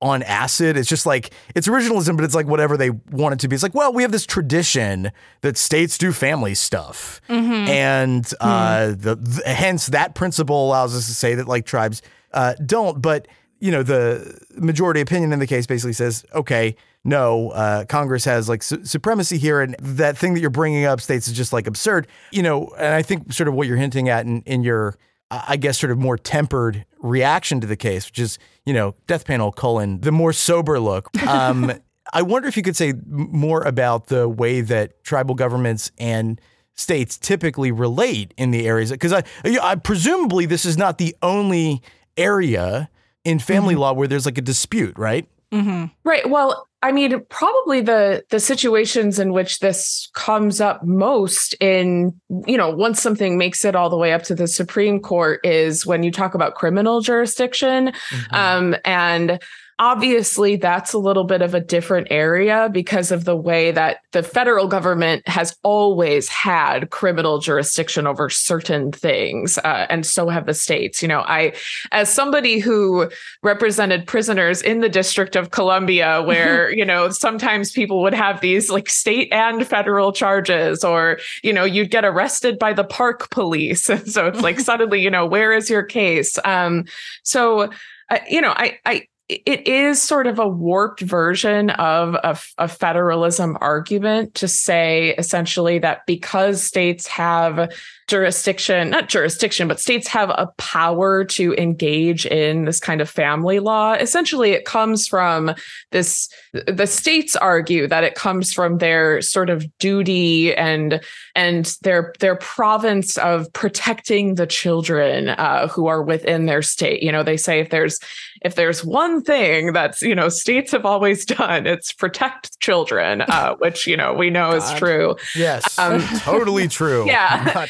on 0.00 0.22
acid. 0.22 0.76
It's 0.76 0.88
just 0.88 1.06
like 1.06 1.30
it's 1.54 1.68
originalism, 1.68 2.16
but 2.16 2.24
it's 2.24 2.34
like 2.34 2.46
whatever 2.46 2.76
they 2.76 2.90
want 2.90 3.34
it 3.34 3.40
to 3.40 3.48
be. 3.48 3.54
It's 3.54 3.62
like, 3.62 3.74
well, 3.74 3.92
we 3.92 4.02
have 4.02 4.12
this 4.12 4.26
tradition 4.26 5.10
that 5.40 5.56
states 5.56 5.98
do 5.98 6.12
family 6.12 6.54
stuff, 6.54 7.20
mm-hmm. 7.28 7.68
and 7.68 8.32
uh, 8.40 8.78
mm. 8.78 9.00
the, 9.00 9.16
the, 9.16 9.42
hence 9.48 9.86
that 9.88 10.14
principle 10.14 10.66
allows 10.66 10.94
us 10.94 11.06
to 11.06 11.14
say 11.14 11.34
that 11.34 11.48
like 11.48 11.66
tribes 11.66 12.02
uh, 12.32 12.54
don't. 12.64 13.00
But 13.00 13.28
you 13.58 13.70
know, 13.70 13.82
the 13.82 14.38
majority 14.56 15.00
opinion 15.00 15.32
in 15.32 15.38
the 15.38 15.46
case 15.46 15.66
basically 15.66 15.94
says, 15.94 16.24
okay. 16.34 16.76
No, 17.08 17.50
uh, 17.50 17.84
Congress 17.84 18.24
has 18.24 18.48
like 18.48 18.64
su- 18.64 18.84
supremacy 18.84 19.38
here, 19.38 19.60
and 19.60 19.76
that 19.78 20.18
thing 20.18 20.34
that 20.34 20.40
you're 20.40 20.50
bringing 20.50 20.86
up, 20.86 21.00
states, 21.00 21.28
is 21.28 21.34
just 21.34 21.52
like 21.52 21.68
absurd. 21.68 22.08
You 22.32 22.42
know, 22.42 22.74
and 22.76 22.92
I 22.92 23.02
think 23.02 23.32
sort 23.32 23.46
of 23.46 23.54
what 23.54 23.68
you're 23.68 23.76
hinting 23.76 24.08
at 24.08 24.26
in, 24.26 24.42
in 24.42 24.64
your 24.64 24.96
I 25.30 25.56
guess, 25.56 25.78
sort 25.78 25.90
of 25.90 25.98
more 25.98 26.16
tempered 26.16 26.84
reaction 27.00 27.60
to 27.60 27.66
the 27.66 27.76
case, 27.76 28.06
which 28.06 28.18
is, 28.18 28.38
you 28.64 28.72
know, 28.72 28.94
death 29.06 29.24
panel 29.24 29.50
colon, 29.50 30.00
the 30.00 30.12
more 30.12 30.32
sober 30.32 30.78
look. 30.80 31.10
Um, 31.26 31.72
I 32.12 32.22
wonder 32.22 32.46
if 32.46 32.56
you 32.56 32.62
could 32.62 32.76
say 32.76 32.94
more 33.08 33.62
about 33.62 34.06
the 34.06 34.28
way 34.28 34.60
that 34.60 35.02
tribal 35.02 35.34
governments 35.34 35.90
and 35.98 36.40
states 36.74 37.18
typically 37.18 37.72
relate 37.72 38.32
in 38.36 38.52
the 38.52 38.66
areas, 38.66 38.92
because 38.92 39.12
I, 39.12 39.24
I 39.44 39.74
presumably 39.74 40.46
this 40.46 40.64
is 40.64 40.76
not 40.76 40.98
the 40.98 41.16
only 41.20 41.82
area 42.16 42.88
in 43.24 43.40
family 43.40 43.74
mm-hmm. 43.74 43.80
law 43.80 43.92
where 43.92 44.06
there's 44.06 44.24
like 44.24 44.38
a 44.38 44.42
dispute, 44.42 44.96
right? 44.96 45.28
Mm-hmm. 45.56 45.84
Right. 46.04 46.28
Well, 46.28 46.68
I 46.82 46.92
mean, 46.92 47.24
probably 47.30 47.80
the 47.80 48.24
the 48.30 48.38
situations 48.38 49.18
in 49.18 49.32
which 49.32 49.60
this 49.60 50.08
comes 50.14 50.60
up 50.60 50.84
most 50.84 51.54
in, 51.54 52.18
you 52.46 52.56
know, 52.56 52.70
once 52.70 53.00
something 53.00 53.38
makes 53.38 53.64
it 53.64 53.74
all 53.74 53.90
the 53.90 53.96
way 53.96 54.12
up 54.12 54.22
to 54.24 54.34
the 54.34 54.46
Supreme 54.46 55.00
Court 55.00 55.40
is 55.44 55.86
when 55.86 56.02
you 56.02 56.12
talk 56.12 56.34
about 56.34 56.54
criminal 56.54 57.00
jurisdiction. 57.00 57.92
Mm-hmm. 58.10 58.34
Um, 58.34 58.76
and 58.84 59.42
Obviously, 59.78 60.56
that's 60.56 60.94
a 60.94 60.98
little 60.98 61.24
bit 61.24 61.42
of 61.42 61.52
a 61.52 61.60
different 61.60 62.06
area 62.10 62.70
because 62.72 63.12
of 63.12 63.26
the 63.26 63.36
way 63.36 63.72
that 63.72 63.98
the 64.12 64.22
federal 64.22 64.68
government 64.68 65.28
has 65.28 65.54
always 65.62 66.30
had 66.30 66.88
criminal 66.88 67.40
jurisdiction 67.40 68.06
over 68.06 68.30
certain 68.30 68.90
things, 68.90 69.58
uh, 69.58 69.86
and 69.90 70.06
so 70.06 70.30
have 70.30 70.46
the 70.46 70.54
states. 70.54 71.02
You 71.02 71.08
know, 71.08 71.20
I, 71.20 71.52
as 71.92 72.10
somebody 72.10 72.58
who 72.58 73.10
represented 73.42 74.06
prisoners 74.06 74.62
in 74.62 74.80
the 74.80 74.88
District 74.88 75.36
of 75.36 75.50
Columbia, 75.50 76.22
where, 76.26 76.72
you 76.72 76.84
know, 76.84 77.10
sometimes 77.10 77.70
people 77.70 78.00
would 78.00 78.14
have 78.14 78.40
these 78.40 78.70
like 78.70 78.88
state 78.88 79.30
and 79.30 79.66
federal 79.66 80.10
charges, 80.10 80.84
or, 80.84 81.18
you 81.42 81.52
know, 81.52 81.64
you'd 81.64 81.90
get 81.90 82.06
arrested 82.06 82.58
by 82.58 82.72
the 82.72 82.84
park 82.84 83.28
police. 83.28 83.84
so 84.06 84.26
it's 84.26 84.40
like 84.40 84.58
suddenly, 84.70 85.02
you 85.02 85.10
know, 85.10 85.26
where 85.26 85.52
is 85.52 85.68
your 85.68 85.82
case? 85.82 86.38
Um, 86.46 86.86
so, 87.24 87.70
uh, 88.08 88.18
you 88.28 88.40
know, 88.40 88.54
I, 88.56 88.78
I, 88.86 89.08
it 89.28 89.66
is 89.66 90.00
sort 90.00 90.28
of 90.28 90.38
a 90.38 90.46
warped 90.46 91.00
version 91.00 91.70
of 91.70 92.14
a, 92.14 92.38
a, 92.58 92.68
federalism 92.68 93.58
argument 93.60 94.34
to 94.36 94.46
say 94.46 95.16
essentially 95.18 95.80
that 95.80 96.06
because 96.06 96.62
states 96.62 97.08
have 97.08 97.72
jurisdiction, 98.06 98.90
not 98.90 99.08
jurisdiction, 99.08 99.66
but 99.66 99.80
states 99.80 100.06
have 100.06 100.30
a 100.30 100.48
power 100.58 101.24
to 101.24 101.54
engage 101.54 102.24
in 102.24 102.66
this 102.66 102.78
kind 102.78 103.00
of 103.00 103.10
family 103.10 103.58
law. 103.58 103.94
Essentially, 103.94 104.52
it 104.52 104.64
comes 104.64 105.08
from 105.08 105.52
this, 105.90 106.28
the 106.52 106.86
states 106.86 107.34
argue 107.34 107.88
that 107.88 108.04
it 108.04 108.14
comes 108.14 108.52
from 108.52 108.78
their 108.78 109.20
sort 109.22 109.50
of 109.50 109.66
duty 109.78 110.54
and, 110.54 111.00
and 111.34 111.76
their, 111.82 112.12
their 112.20 112.36
province 112.36 113.18
of 113.18 113.52
protecting 113.52 114.36
the 114.36 114.46
children 114.46 115.30
uh, 115.30 115.66
who 115.66 115.88
are 115.88 116.02
within 116.02 116.46
their 116.46 116.62
state. 116.62 117.02
You 117.02 117.10
know, 117.10 117.24
they 117.24 117.36
say 117.36 117.58
if 117.58 117.70
there's, 117.70 117.98
if 118.46 118.54
there's 118.54 118.84
one 118.84 119.22
thing 119.22 119.72
that's, 119.72 120.02
you 120.02 120.14
know, 120.14 120.28
states 120.28 120.70
have 120.70 120.86
always 120.86 121.24
done, 121.24 121.66
it's 121.66 121.92
protect 121.92 122.58
children, 122.60 123.22
uh, 123.22 123.54
which, 123.58 123.86
you 123.86 123.96
know, 123.96 124.14
we 124.14 124.30
know 124.30 124.52
God. 124.52 124.72
is 124.72 124.78
true. 124.78 125.16
Yes. 125.34 125.78
Um, 125.78 126.00
totally 126.20 126.68
true. 126.68 127.04
Yeah. 127.16 127.66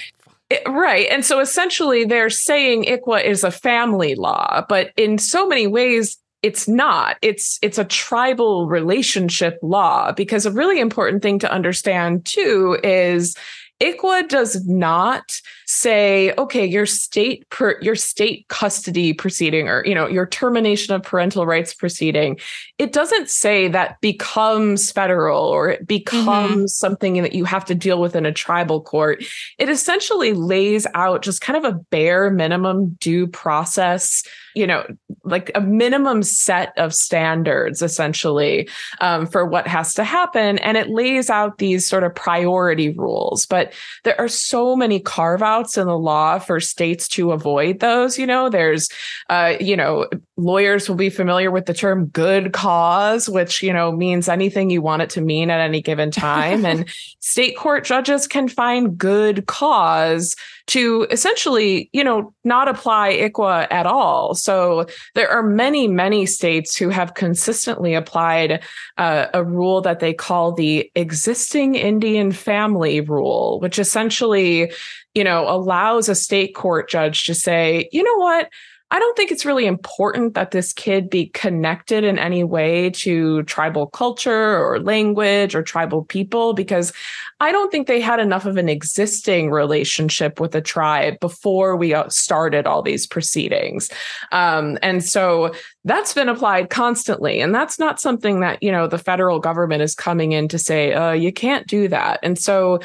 It, 0.48 0.62
right. 0.68 1.08
And 1.10 1.24
so 1.24 1.40
essentially 1.40 2.04
they're 2.04 2.30
saying 2.30 2.84
ICWA 2.84 3.24
is 3.24 3.42
a 3.42 3.50
family 3.50 4.14
law, 4.14 4.64
but 4.68 4.92
in 4.96 5.18
so 5.18 5.46
many 5.48 5.66
ways 5.66 6.18
it's 6.42 6.68
not. 6.68 7.16
It's 7.22 7.58
it's 7.62 7.78
a 7.78 7.84
tribal 7.84 8.68
relationship 8.68 9.58
law 9.62 10.12
because 10.12 10.46
a 10.46 10.52
really 10.52 10.78
important 10.78 11.22
thing 11.22 11.40
to 11.40 11.50
understand 11.50 12.24
too 12.24 12.78
is 12.84 13.34
ICWA 13.80 14.28
does 14.28 14.66
not 14.66 15.40
say, 15.66 16.32
okay, 16.38 16.64
your 16.64 16.86
state 16.86 17.48
per, 17.50 17.78
your 17.82 17.94
state 17.94 18.48
custody 18.48 19.12
proceeding 19.12 19.68
or 19.68 19.84
you 19.84 19.94
know 19.94 20.06
your 20.06 20.26
termination 20.26 20.94
of 20.94 21.02
parental 21.02 21.46
rights 21.46 21.74
proceeding. 21.74 22.38
It 22.78 22.92
doesn't 22.92 23.28
say 23.28 23.68
that 23.68 24.00
becomes 24.00 24.90
federal 24.90 25.42
or 25.42 25.68
it 25.70 25.86
becomes 25.86 26.56
mm-hmm. 26.56 26.66
something 26.66 27.22
that 27.22 27.34
you 27.34 27.44
have 27.44 27.64
to 27.66 27.74
deal 27.74 28.00
with 28.00 28.16
in 28.16 28.24
a 28.24 28.32
tribal 28.32 28.80
court. 28.80 29.24
It 29.58 29.68
essentially 29.68 30.32
lays 30.32 30.86
out 30.94 31.22
just 31.22 31.42
kind 31.42 31.56
of 31.56 31.64
a 31.64 31.78
bare 31.90 32.30
minimum 32.30 32.96
due 33.00 33.26
process 33.26 34.22
you 34.56 34.66
know 34.66 34.84
like 35.26 35.50
a 35.54 35.60
minimum 35.60 36.22
set 36.22 36.72
of 36.78 36.94
standards 36.94 37.82
essentially 37.82 38.68
um, 39.00 39.26
for 39.26 39.44
what 39.44 39.66
has 39.66 39.94
to 39.94 40.04
happen. 40.04 40.58
And 40.58 40.76
it 40.76 40.88
lays 40.88 41.28
out 41.28 41.58
these 41.58 41.86
sort 41.86 42.04
of 42.04 42.14
priority 42.14 42.90
rules. 42.90 43.46
But 43.46 43.72
there 44.04 44.18
are 44.20 44.28
so 44.28 44.76
many 44.76 45.00
carve 45.00 45.42
outs 45.42 45.76
in 45.76 45.86
the 45.86 45.98
law 45.98 46.38
for 46.38 46.60
states 46.60 47.08
to 47.08 47.32
avoid 47.32 47.80
those 47.80 48.18
you 48.18 48.26
know? 48.26 48.48
There's 48.48 48.88
uh, 49.28 49.54
you 49.60 49.76
know 49.76 50.08
lawyers 50.36 50.88
will 50.88 50.96
be 50.96 51.10
familiar 51.10 51.50
with 51.50 51.66
the 51.66 51.74
term 51.74 52.06
good 52.06 52.52
cause 52.52 53.28
which 53.28 53.62
you 53.62 53.72
know 53.72 53.90
means 53.90 54.28
anything 54.28 54.70
you 54.70 54.82
want 54.82 55.02
it 55.02 55.10
to 55.10 55.20
mean 55.20 55.50
at 55.50 55.60
any 55.60 55.80
given 55.82 56.10
time. 56.10 56.64
And 56.76 56.88
state 57.20 57.56
court 57.56 57.84
judges 57.84 58.26
can 58.26 58.48
find 58.48 58.98
good 58.98 59.46
cause 59.46 60.34
to 60.66 61.06
essentially, 61.10 61.88
you 61.92 62.02
know, 62.02 62.34
not 62.44 62.68
apply 62.68 63.12
ICWA 63.12 63.68
at 63.70 63.86
all. 63.86 64.34
So 64.34 64.86
there 65.14 65.30
are 65.30 65.42
many, 65.42 65.86
many 65.86 66.26
states 66.26 66.76
who 66.76 66.88
have 66.88 67.14
consistently 67.14 67.94
applied 67.94 68.64
uh, 68.98 69.26
a 69.32 69.44
rule 69.44 69.80
that 69.82 70.00
they 70.00 70.12
call 70.12 70.52
the 70.52 70.90
existing 70.94 71.76
Indian 71.76 72.32
family 72.32 73.00
rule, 73.00 73.60
which 73.60 73.78
essentially, 73.78 74.72
you 75.14 75.24
know, 75.24 75.48
allows 75.48 76.08
a 76.08 76.14
state 76.14 76.54
court 76.54 76.90
judge 76.90 77.24
to 77.26 77.34
say, 77.34 77.88
you 77.92 78.02
know 78.02 78.16
what? 78.16 78.48
I 78.92 79.00
don't 79.00 79.16
think 79.16 79.32
it's 79.32 79.44
really 79.44 79.66
important 79.66 80.34
that 80.34 80.52
this 80.52 80.72
kid 80.72 81.10
be 81.10 81.26
connected 81.26 82.04
in 82.04 82.20
any 82.20 82.44
way 82.44 82.90
to 82.90 83.42
tribal 83.42 83.88
culture 83.88 84.64
or 84.64 84.78
language 84.78 85.56
or 85.56 85.62
tribal 85.62 86.04
people 86.04 86.52
because 86.54 86.92
I 87.40 87.50
don't 87.50 87.72
think 87.72 87.88
they 87.88 88.00
had 88.00 88.20
enough 88.20 88.46
of 88.46 88.56
an 88.56 88.68
existing 88.68 89.50
relationship 89.50 90.38
with 90.38 90.52
the 90.52 90.60
tribe 90.60 91.18
before 91.18 91.76
we 91.76 91.94
uh, 91.94 92.08
started 92.10 92.68
all 92.68 92.80
these 92.80 93.08
proceedings. 93.08 93.90
Um, 94.30 94.78
and 94.82 95.02
so 95.02 95.52
that's 95.84 96.14
been 96.14 96.28
applied 96.28 96.70
constantly. 96.70 97.40
And 97.40 97.52
that's 97.52 97.80
not 97.80 98.00
something 98.00 98.38
that, 98.40 98.62
you 98.62 98.70
know, 98.70 98.86
the 98.86 98.98
federal 98.98 99.40
government 99.40 99.82
is 99.82 99.96
coming 99.96 100.30
in 100.30 100.46
to 100.48 100.58
say, 100.60 100.92
uh, 100.92 101.12
you 101.12 101.32
can't 101.32 101.66
do 101.66 101.88
that. 101.88 102.20
And 102.22 102.38
so 102.38 102.78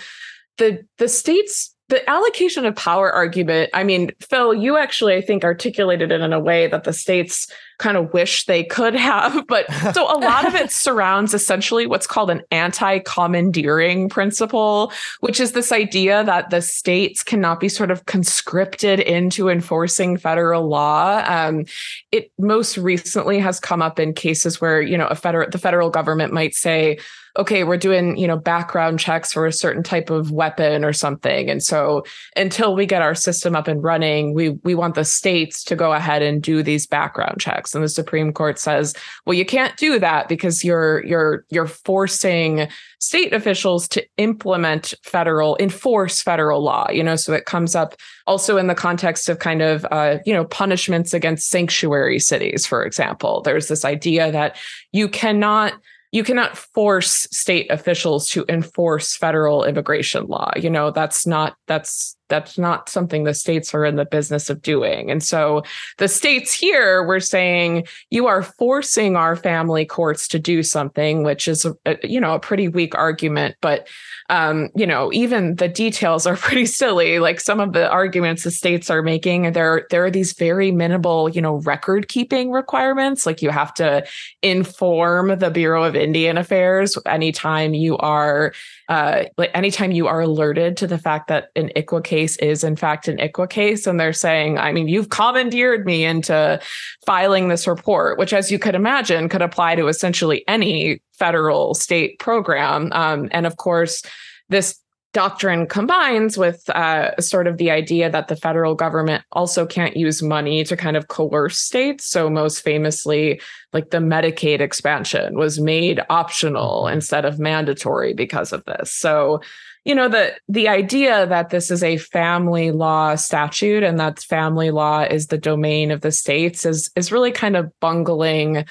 the 0.58 0.84
the 0.98 1.08
states 1.08 1.76
the 1.92 2.10
allocation 2.10 2.66
of 2.66 2.74
power 2.74 3.12
argument, 3.12 3.70
I 3.74 3.84
mean, 3.84 4.12
Phil, 4.22 4.54
you 4.54 4.78
actually, 4.78 5.14
I 5.16 5.22
think, 5.22 5.44
articulated 5.44 6.10
it 6.10 6.22
in 6.22 6.32
a 6.32 6.40
way 6.40 6.68
that 6.68 6.86
the 6.86 6.94
states 6.94 7.52
kind 7.82 7.98
of 7.98 8.14
wish 8.14 8.46
they 8.46 8.64
could 8.64 8.96
have. 8.96 9.46
But 9.52 9.66
so 9.94 10.04
a 10.06 10.20
lot 10.20 10.48
of 10.48 10.56
it 10.56 10.72
surrounds 10.72 11.34
essentially 11.34 11.86
what's 11.86 12.08
called 12.08 12.30
an 12.30 12.42
anti 12.52 13.00
commandeering 13.00 14.08
principle, 14.08 14.94
which 15.20 15.40
is 15.40 15.52
this 15.52 15.72
idea 15.72 16.24
that 16.24 16.52
the 16.52 16.62
states 16.62 17.22
cannot 17.24 17.60
be 17.60 17.68
sort 17.68 17.92
of 17.92 18.06
conscripted 18.06 19.00
into 19.00 19.50
enforcing 19.50 20.18
federal 20.18 20.70
law. 20.70 21.24
Um, 21.26 21.66
it 22.12 22.32
most 22.38 22.78
recently 22.78 23.40
has 23.40 23.60
come 23.60 23.82
up 23.82 24.00
in 24.00 24.14
cases 24.14 24.62
where, 24.62 24.82
you 24.82 24.98
know, 24.98 25.08
a 25.08 25.16
federal, 25.16 25.50
the 25.50 25.58
federal 25.58 25.90
government 25.90 26.32
might 26.32 26.56
say, 26.56 26.98
okay, 27.38 27.64
we're 27.64 27.78
doing, 27.78 28.18
you 28.18 28.28
know, 28.28 28.38
background 28.38 29.00
checks 29.00 29.32
for 29.32 29.46
a 29.46 29.54
certain 29.54 29.84
type 29.84 30.10
of 30.10 30.32
weapon 30.32 30.84
or 30.84 30.94
something. 30.94 31.50
And 31.50 31.64
so 31.64 32.04
until 32.36 32.76
we 32.76 32.86
get 32.86 33.02
our 33.02 33.16
system 33.16 33.56
up 33.56 33.68
and 33.68 33.84
running, 33.84 34.34
we 34.34 34.50
we 34.50 34.76
want 34.76 34.96
the 34.96 35.06
states 35.06 35.64
to 35.66 35.76
go 35.76 35.94
ahead 35.94 36.22
and 36.22 36.42
do 36.42 36.62
these 36.64 36.86
background 36.86 37.40
checks. 37.40 37.71
And 37.74 37.84
the 37.84 37.90
Supreme 37.90 38.34
Court 38.34 38.60
says, 38.60 38.94
well, 39.26 39.34
you 39.34 39.46
can't 39.46 39.76
do 39.78 40.00
that 40.00 40.28
because 40.28 40.64
you're 40.64 41.04
you're 41.06 41.46
you're 41.50 41.68
forcing 41.68 42.68
state 43.00 43.34
officials 43.34 43.88
to 43.90 44.06
implement 44.18 44.94
federal 45.04 45.58
enforce 45.60 46.22
federal 46.22 46.64
law 46.64 46.90
you 46.92 47.04
know? 47.04 47.16
So 47.16 47.34
it 47.34 47.46
comes 47.46 47.76
up 47.76 47.96
also 48.28 48.58
in 48.58 48.68
the 48.68 48.76
context 48.76 49.30
of 49.30 49.40
kind 49.40 49.62
of 49.62 49.86
uh, 49.92 50.20
you 50.26 50.34
know 50.34 50.46
punishments 50.46 51.14
against 51.14 51.50
sanctuary 51.50 52.20
cities 52.20 52.66
for 52.66 52.86
example. 52.86 53.42
There's 53.42 53.68
this 53.68 53.86
idea 53.86 54.32
that 54.32 54.58
you 54.92 55.08
cannot 55.08 55.74
you 56.14 56.24
cannot 56.24 56.58
force 56.58 57.28
state 57.32 57.72
officials 57.72 58.28
to 58.30 58.44
enforce 58.50 59.16
federal 59.16 59.64
immigration 59.64 60.28
law 60.28 60.52
you 60.56 60.70
know? 60.70 60.92
That's 60.92 61.26
not 61.26 61.56
that's 61.68 62.16
that's 62.32 62.58
not 62.58 62.90
something 62.90 63.26
the 63.26 63.34
states 63.34 63.74
are 63.76 63.86
in 63.86 63.98
the 63.98 64.06
business 64.06 64.50
of 64.50 64.62
doing 64.64 65.12
and 65.12 65.24
so 65.24 65.62
the 65.98 66.08
states 66.08 66.54
here 66.54 67.04
were 67.04 67.20
saying 67.20 67.86
you 68.10 68.26
are 68.26 68.42
forcing 68.42 69.16
our 69.16 69.36
family 69.36 69.86
courts 69.86 70.28
to 70.28 70.40
do 70.40 70.64
something 70.64 71.24
which 71.24 71.48
is 71.48 71.66
a, 71.66 71.76
a 71.86 71.98
you 72.04 72.20
know 72.20 72.34
a 72.34 72.40
pretty 72.40 72.68
weak 72.68 72.96
argument 72.96 73.56
but 73.62 73.88
um, 74.32 74.70
you 74.76 74.88
know, 74.88 75.12
even 75.12 75.58
the 75.58 75.68
details 75.68 76.26
are 76.26 76.36
pretty 76.38 76.66
silly. 76.66 77.20
Like 77.20 77.40
some 77.40 77.60
of 77.60 77.74
the 77.74 77.90
arguments 77.90 78.44
the 78.44 78.52
states 78.52 78.90
are 78.90 79.04
making, 79.04 79.52
there 79.52 79.86
there 79.92 80.06
are 80.06 80.10
these 80.10 80.34
very 80.34 80.72
minimal, 80.72 81.30
you 81.30 81.42
know, 81.42 81.56
record 81.58 82.08
keeping 82.08 82.50
requirements. 82.50 83.26
Like 83.26 83.42
you 83.42 83.50
have 83.50 83.74
to 83.76 84.06
inform 84.42 85.38
the 85.38 85.52
Bureau 85.52 85.84
of 85.84 85.96
Indian 85.96 86.38
Affairs 86.38 86.98
anytime 87.06 87.74
you 87.74 87.98
are, 87.98 88.54
uh, 88.92 89.24
like 89.38 89.50
anytime 89.54 89.94
you 89.94 90.06
are 90.06 90.20
alerted 90.20 90.76
to 90.76 90.86
the 90.86 90.98
fact 90.98 91.30
that 91.30 91.48
an 91.56 91.72
ICWA 91.78 92.04
case 92.04 92.36
is 92.40 92.62
in 92.62 92.76
fact 92.76 93.08
an 93.08 93.20
ICWA 93.20 93.50
case, 93.50 93.88
and 93.88 93.98
they're 93.98 94.12
saying, 94.12 94.58
I 94.58 94.74
mean, 94.74 94.90
you've 94.90 95.08
commandeered 95.08 95.86
me 95.86 96.04
into 96.04 96.60
filing 97.06 97.48
this 97.48 97.68
report, 97.68 98.20
which, 98.20 98.34
as 98.34 98.52
you 98.52 98.60
could 98.60 98.76
imagine, 98.76 99.30
could 99.30 99.42
apply 99.42 99.76
to 99.76 99.88
essentially 99.88 100.44
any 100.46 101.02
federal 101.14 101.74
state 101.74 102.20
program. 102.20 102.92
Um, 102.92 103.30
and 103.32 103.48
of 103.48 103.56
course, 103.56 104.04
this 104.50 104.78
doctrine 105.14 105.68
combines 105.68 106.38
with 106.38 106.70
uh, 106.70 107.20
sort 107.20 107.48
of 107.48 107.58
the 107.58 107.70
idea 107.70 108.10
that 108.10 108.28
the 108.28 108.36
federal 108.36 108.76
government 108.76 109.24
also 109.32 109.66
can't 109.66 109.98
use 109.98 110.24
money 110.24 110.64
to 110.64 110.78
kind 110.78 110.96
of 110.96 111.08
coerce 111.08 111.58
states. 111.58 112.08
So, 112.08 112.30
most 112.30 112.62
famously, 112.62 113.42
like 113.74 113.90
the 113.90 113.98
Medicaid 113.98 114.62
expansion 114.62 115.38
was 115.38 115.60
made 115.60 116.02
optional 116.10 116.88
instead 116.88 117.26
of 117.26 117.40
mandatory 117.40 118.14
because 118.14 118.54
of 118.54 118.64
this. 118.66 118.94
So, 118.94 119.42
you 119.84 119.96
know 119.96 120.08
the 120.08 120.34
the 120.48 120.68
idea 120.68 121.26
that 121.26 121.50
this 121.50 121.72
is 121.72 121.82
a 121.82 121.98
family 121.98 122.70
law 122.70 123.16
statute 123.16 123.82
and 123.82 124.00
that 124.00 124.20
family 124.20 124.70
law 124.70 125.02
is 125.02 125.28
the 125.28 125.40
domain 125.40 125.90
of 125.90 126.02
the 126.02 126.12
states 126.12 126.66
is 126.66 126.92
is 126.96 127.12
really 127.12 127.32
kind 127.32 127.58
of 127.58 127.72
bungling 127.80 128.66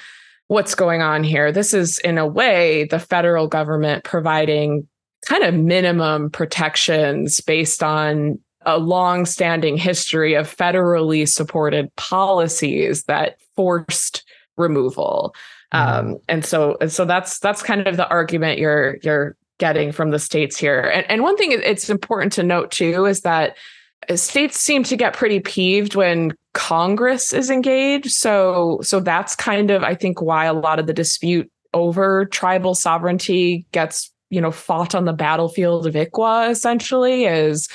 what's 0.51 0.75
going 0.75 1.01
on 1.01 1.23
here. 1.23 1.49
This 1.53 1.73
is, 1.73 1.97
in 1.99 2.17
a 2.17 2.27
way, 2.27 2.83
the 2.83 2.99
federal 2.99 3.47
government 3.47 4.03
providing 4.03 4.85
kind 5.25 5.43
of 5.43 5.53
minimum 5.53 6.29
protections 6.29 7.41
based 7.41 7.83
on 7.83 8.39
a 8.65 8.77
long-standing 8.77 9.77
history 9.77 10.33
of 10.33 10.55
federally 10.55 11.27
supported 11.27 11.93
policies 11.95 13.03
that 13.05 13.37
forced 13.55 14.23
removal. 14.57 15.33
Um, 15.71 16.17
and 16.27 16.45
so, 16.45 16.77
so 16.87 17.05
that's 17.05 17.39
that's 17.39 17.63
kind 17.63 17.87
of 17.87 17.97
the 17.97 18.07
argument 18.09 18.59
you're 18.59 18.97
you're 19.03 19.35
getting 19.57 19.91
from 19.91 20.09
the 20.09 20.19
states 20.19 20.57
here. 20.57 20.81
And, 20.81 21.09
and 21.09 21.21
one 21.21 21.37
thing 21.37 21.51
it's 21.51 21.89
important 21.89 22.33
to 22.33 22.43
note 22.43 22.71
too 22.71 23.05
is 23.05 23.21
that 23.21 23.55
states 24.15 24.59
seem 24.59 24.83
to 24.83 24.97
get 24.97 25.13
pretty 25.13 25.39
peeved 25.39 25.95
when 25.95 26.33
Congress 26.53 27.31
is 27.31 27.49
engaged. 27.49 28.11
So 28.11 28.79
so 28.81 28.99
that's 28.99 29.35
kind 29.35 29.71
of 29.71 29.83
I 29.83 29.95
think 29.95 30.21
why 30.21 30.45
a 30.45 30.53
lot 30.53 30.79
of 30.79 30.87
the 30.87 30.93
dispute 30.93 31.49
over 31.73 32.25
tribal 32.25 32.75
sovereignty 32.75 33.65
gets 33.71 34.11
you 34.31 34.41
know 34.41 34.51
fought 34.51 34.95
on 34.95 35.05
the 35.05 35.13
battlefield 35.13 35.85
of 35.85 35.93
ICWA 35.93 36.49
essentially 36.49 37.25
is 37.25 37.67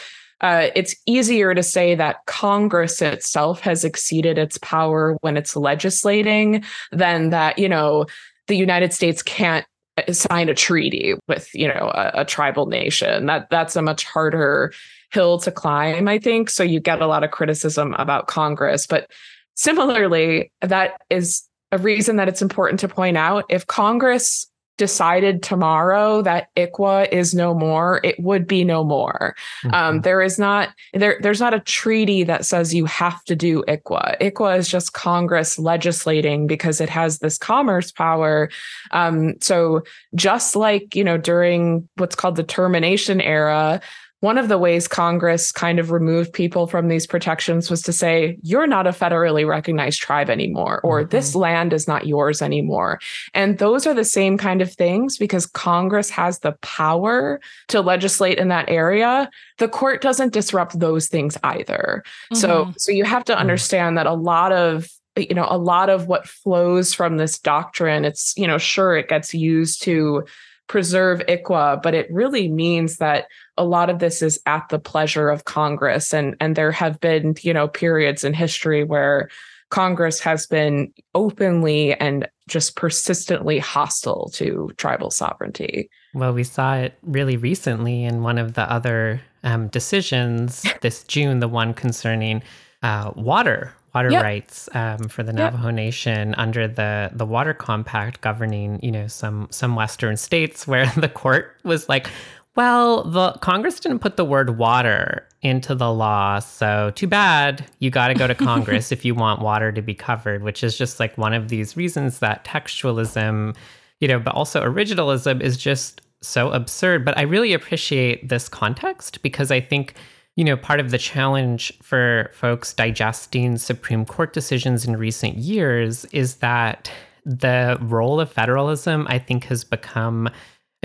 uh, 0.43 0.69
it's 0.75 0.95
easier 1.07 1.55
to 1.55 1.63
say 1.63 1.95
that 1.95 2.17
Congress 2.27 3.01
itself 3.01 3.61
has 3.61 3.85
exceeded 3.85 4.37
its 4.37 4.59
power 4.59 5.17
when 5.23 5.37
it's 5.37 5.57
legislating 5.57 6.65
than 6.93 7.31
that 7.31 7.59
you 7.59 7.69
know 7.69 8.07
the 8.49 8.57
United 8.57 8.93
States 8.93 9.23
can't 9.23 9.67
sign 10.11 10.49
a 10.49 10.55
treaty 10.55 11.15
with 11.29 11.49
you 11.55 11.69
know 11.69 11.91
a, 11.95 12.21
a 12.21 12.25
tribal 12.25 12.67
nation 12.67 13.27
that 13.27 13.49
that's 13.51 13.77
a 13.77 13.83
much 13.83 14.05
harder 14.05 14.73
hill 15.13 15.39
to 15.39 15.51
climb, 15.51 16.09
I 16.09 16.19
think. 16.19 16.51
So 16.51 16.63
you 16.63 16.81
get 16.81 17.01
a 17.01 17.07
lot 17.07 17.25
of 17.25 17.31
criticism 17.31 17.95
about 17.95 18.27
Congress. 18.27 18.87
But 18.87 19.11
similarly, 19.55 20.53
that 20.61 21.01
is 21.11 21.43
a 21.73 21.79
reason 21.79 22.17
that 22.17 22.29
it's 22.29 22.43
important 22.43 22.81
to 22.81 22.89
point 22.89 23.17
out 23.17 23.45
if 23.49 23.67
Congress 23.67 24.47
decided 24.77 25.43
tomorrow 25.43 26.23
that 26.23 26.49
ICWA 26.57 27.11
is 27.11 27.35
no 27.35 27.55
more, 27.55 28.01
it 28.05 28.19
would 28.21 28.47
be 28.47 28.65
no 28.65 28.85
more. 28.85 29.35
Um, 29.65 29.71
mm-hmm. 29.71 29.75
Um, 29.75 30.01
there 30.03 30.23
is 30.23 30.39
not 30.39 30.71
there. 30.93 31.19
There's 31.21 31.41
not 31.41 31.55
a 31.55 31.61
treaty 31.61 32.25
that 32.25 32.45
says 32.45 32.75
you 32.75 32.85
have 32.87 33.25
to 33.25 33.37
do 33.37 33.63
ICWA. 33.69 34.21
ICWA 34.21 34.59
is 34.59 34.69
just 34.69 34.93
Congress 34.93 35.59
legislating 35.59 36.47
because 36.47 36.81
it 36.81 36.89
has 36.89 37.19
this 37.19 37.39
commerce 37.39 37.93
power. 37.93 38.51
Um, 38.91 39.35
so 39.41 39.83
just 40.15 40.57
like 40.57 40.95
you 40.95 41.05
know 41.05 41.19
during 41.19 41.89
what's 41.97 42.17
called 42.17 42.37
the 42.37 42.43
termination 42.43 43.21
era, 43.21 43.81
one 44.21 44.39
of 44.39 44.49
the 44.49 44.57
ways 44.57 44.89
Congress 44.89 45.53
kind 45.53 45.79
of 45.79 45.91
removed 45.91 46.33
people 46.33 46.67
from 46.67 46.89
these 46.89 47.07
protections 47.07 47.71
was 47.71 47.83
to 47.83 47.93
say, 47.93 48.39
you're 48.43 48.67
not 48.67 48.87
a 48.87 48.91
federally 48.91 49.47
recognized 49.47 50.01
tribe 50.01 50.31
anymore, 50.31 50.81
or 50.83 51.03
mm-hmm. 51.03 51.11
this 51.11 51.35
land 51.35 51.73
is 51.73 51.87
not 51.87 52.07
yours 52.07 52.41
anymore. 52.41 52.99
And 53.35 53.59
those 53.59 53.87
are 53.87 53.93
the 53.95 54.05
same 54.05 54.39
kind 54.39 54.63
of 54.63 54.73
things 54.73 55.19
because 55.19 55.47
Congress 55.47 56.09
has 56.11 56.39
the 56.39 56.53
power 56.63 57.41
to 57.69 57.81
legislate 57.83 58.39
in 58.39 58.49
that 58.49 58.71
area. 58.71 59.29
The 59.59 59.69
court 59.69 60.01
doesn't 60.01 60.33
disrupt 60.33 60.81
those 60.81 61.09
things 61.09 61.37
either. 61.45 62.03
Mm-hmm. 62.33 62.37
So, 62.37 62.73
so 62.79 62.93
you 62.93 63.05
have 63.05 63.25
to 63.25 63.33
mm-hmm. 63.33 63.41
understand 63.41 63.99
that 63.99 64.07
a 64.07 64.15
lot 64.15 64.53
of 64.53 64.89
you 65.19 65.35
know, 65.35 65.47
a 65.49 65.57
lot 65.57 65.89
of 65.89 66.09
what 66.09 66.29
flows 66.29 66.93
from 66.93 67.17
this 67.17 67.39
doctrine, 67.39 68.05
it's, 68.05 68.35
you 68.37 68.47
know, 68.47 68.59
sure, 68.59 68.97
it 68.97 69.09
gets 69.09 69.33
used 69.33 69.83
to 69.83 70.27
preserve 70.69 71.21
ICWA, 71.21 71.83
but 71.83 71.95
it 71.95 72.07
really 72.11 72.49
means 72.49 72.99
that 72.99 73.27
a 73.59 73.65
lot 73.65 73.91
of 73.91 73.99
this 73.99 74.23
is 74.23 74.39
at 74.47 74.69
the 74.69 74.79
pleasure 74.79 75.31
of 75.31 75.45
Congress. 75.45 76.13
And, 76.13 76.37
and 76.41 76.57
there 76.57 76.73
have 76.73 77.01
been, 77.01 77.35
you 77.43 77.53
know, 77.53 77.69
periods 77.69 78.25
in 78.25 78.35
history 78.35 78.85
where 78.85 79.29
Congress 79.71 80.21
has 80.21 80.47
been 80.47 80.93
openly 81.15 81.95
and 81.95 82.29
just 82.49 82.77
persistently 82.77 83.59
hostile 83.59 84.31
to 84.35 84.71
tribal 84.77 85.11
sovereignty. 85.11 85.91
Well, 86.15 86.33
we 86.33 86.45
saw 86.45 86.77
it 86.77 86.95
really 87.03 87.37
recently 87.37 88.05
in 88.05 88.23
one 88.23 88.39
of 88.39 88.55
the 88.55 88.71
other 88.71 89.21
um, 89.43 89.69
decisions 89.69 90.65
this 90.83 91.03
June, 91.05 91.41
the 91.41 91.49
one 91.49 91.75
concerning 91.75 92.43
uh, 92.83 93.13
water 93.17 93.75
water 93.97 94.11
yep. 94.11 94.23
rights 94.23 94.69
um, 94.75 95.09
for 95.09 95.23
the 95.23 95.33
Navajo 95.33 95.69
yep. 95.69 95.75
Nation 95.75 96.35
under 96.35 96.69
the 96.69 97.11
the 97.15 97.25
Water 97.25 97.55
Compact 97.55 98.21
governing, 98.21 98.79
you 98.83 98.93
know, 98.93 99.07
some 99.07 99.49
some 99.51 99.75
Western 99.75 100.19
states, 100.19 100.67
where 100.67 100.87
the 100.97 101.09
court 101.09 101.57
was 101.65 101.89
like, 101.89 102.09
well, 102.57 103.05
the 103.05 103.33
Congress 103.43 103.79
didn't 103.79 103.99
put 104.01 104.17
the 104.17 104.25
word 104.25 104.59
water 104.59 105.29
into 105.43 105.75
the 105.75 105.93
law, 105.93 106.39
so 106.39 106.91
too 106.95 107.07
bad. 107.07 107.65
You 107.79 107.91
got 107.91 108.09
to 108.09 108.15
go 108.15 108.27
to 108.27 108.35
Congress 108.51 108.91
if 108.91 109.05
you 109.05 109.15
want 109.15 109.43
water 109.43 109.71
to 109.71 109.83
be 109.83 109.95
covered, 109.95 110.43
which 110.43 110.65
is 110.65 110.77
just 110.77 110.99
like 110.99 111.17
one 111.19 111.35
of 111.35 111.49
these 111.49 111.77
reasons 111.77 112.19
that 112.21 112.45
textualism, 112.45 113.55
you 114.01 114.09
know, 114.09 114.19
but 114.19 114.35
also 114.35 114.63
originalism 114.63 115.41
is 115.41 115.57
just 115.57 116.01
so 116.23 116.51
absurd. 116.51 117.05
But 117.05 117.17
I 117.19 117.23
really 117.23 117.53
appreciate 117.53 118.29
this 118.29 118.49
context 118.49 119.23
because 119.23 119.51
I 119.51 119.61
think 119.61 119.95
you 120.37 120.45
know, 120.45 120.57
part 120.57 120.81
of 120.81 120.91
the 120.91 120.99
challenge 120.99 121.73
for 121.83 122.31
folks 122.35 122.75
digesting 122.75 123.57
Supreme 123.57 124.05
Court 124.05 124.35
decisions 124.35 124.85
in 124.85 124.97
recent 124.97 125.39
years 125.39 126.05
is 126.07 126.37
that 126.37 126.91
the 127.25 127.79
role 127.81 128.21
of 128.21 128.31
federalism, 128.31 129.07
I 129.09 129.19
think, 129.19 129.45
has 129.45 129.65
become. 129.65 130.29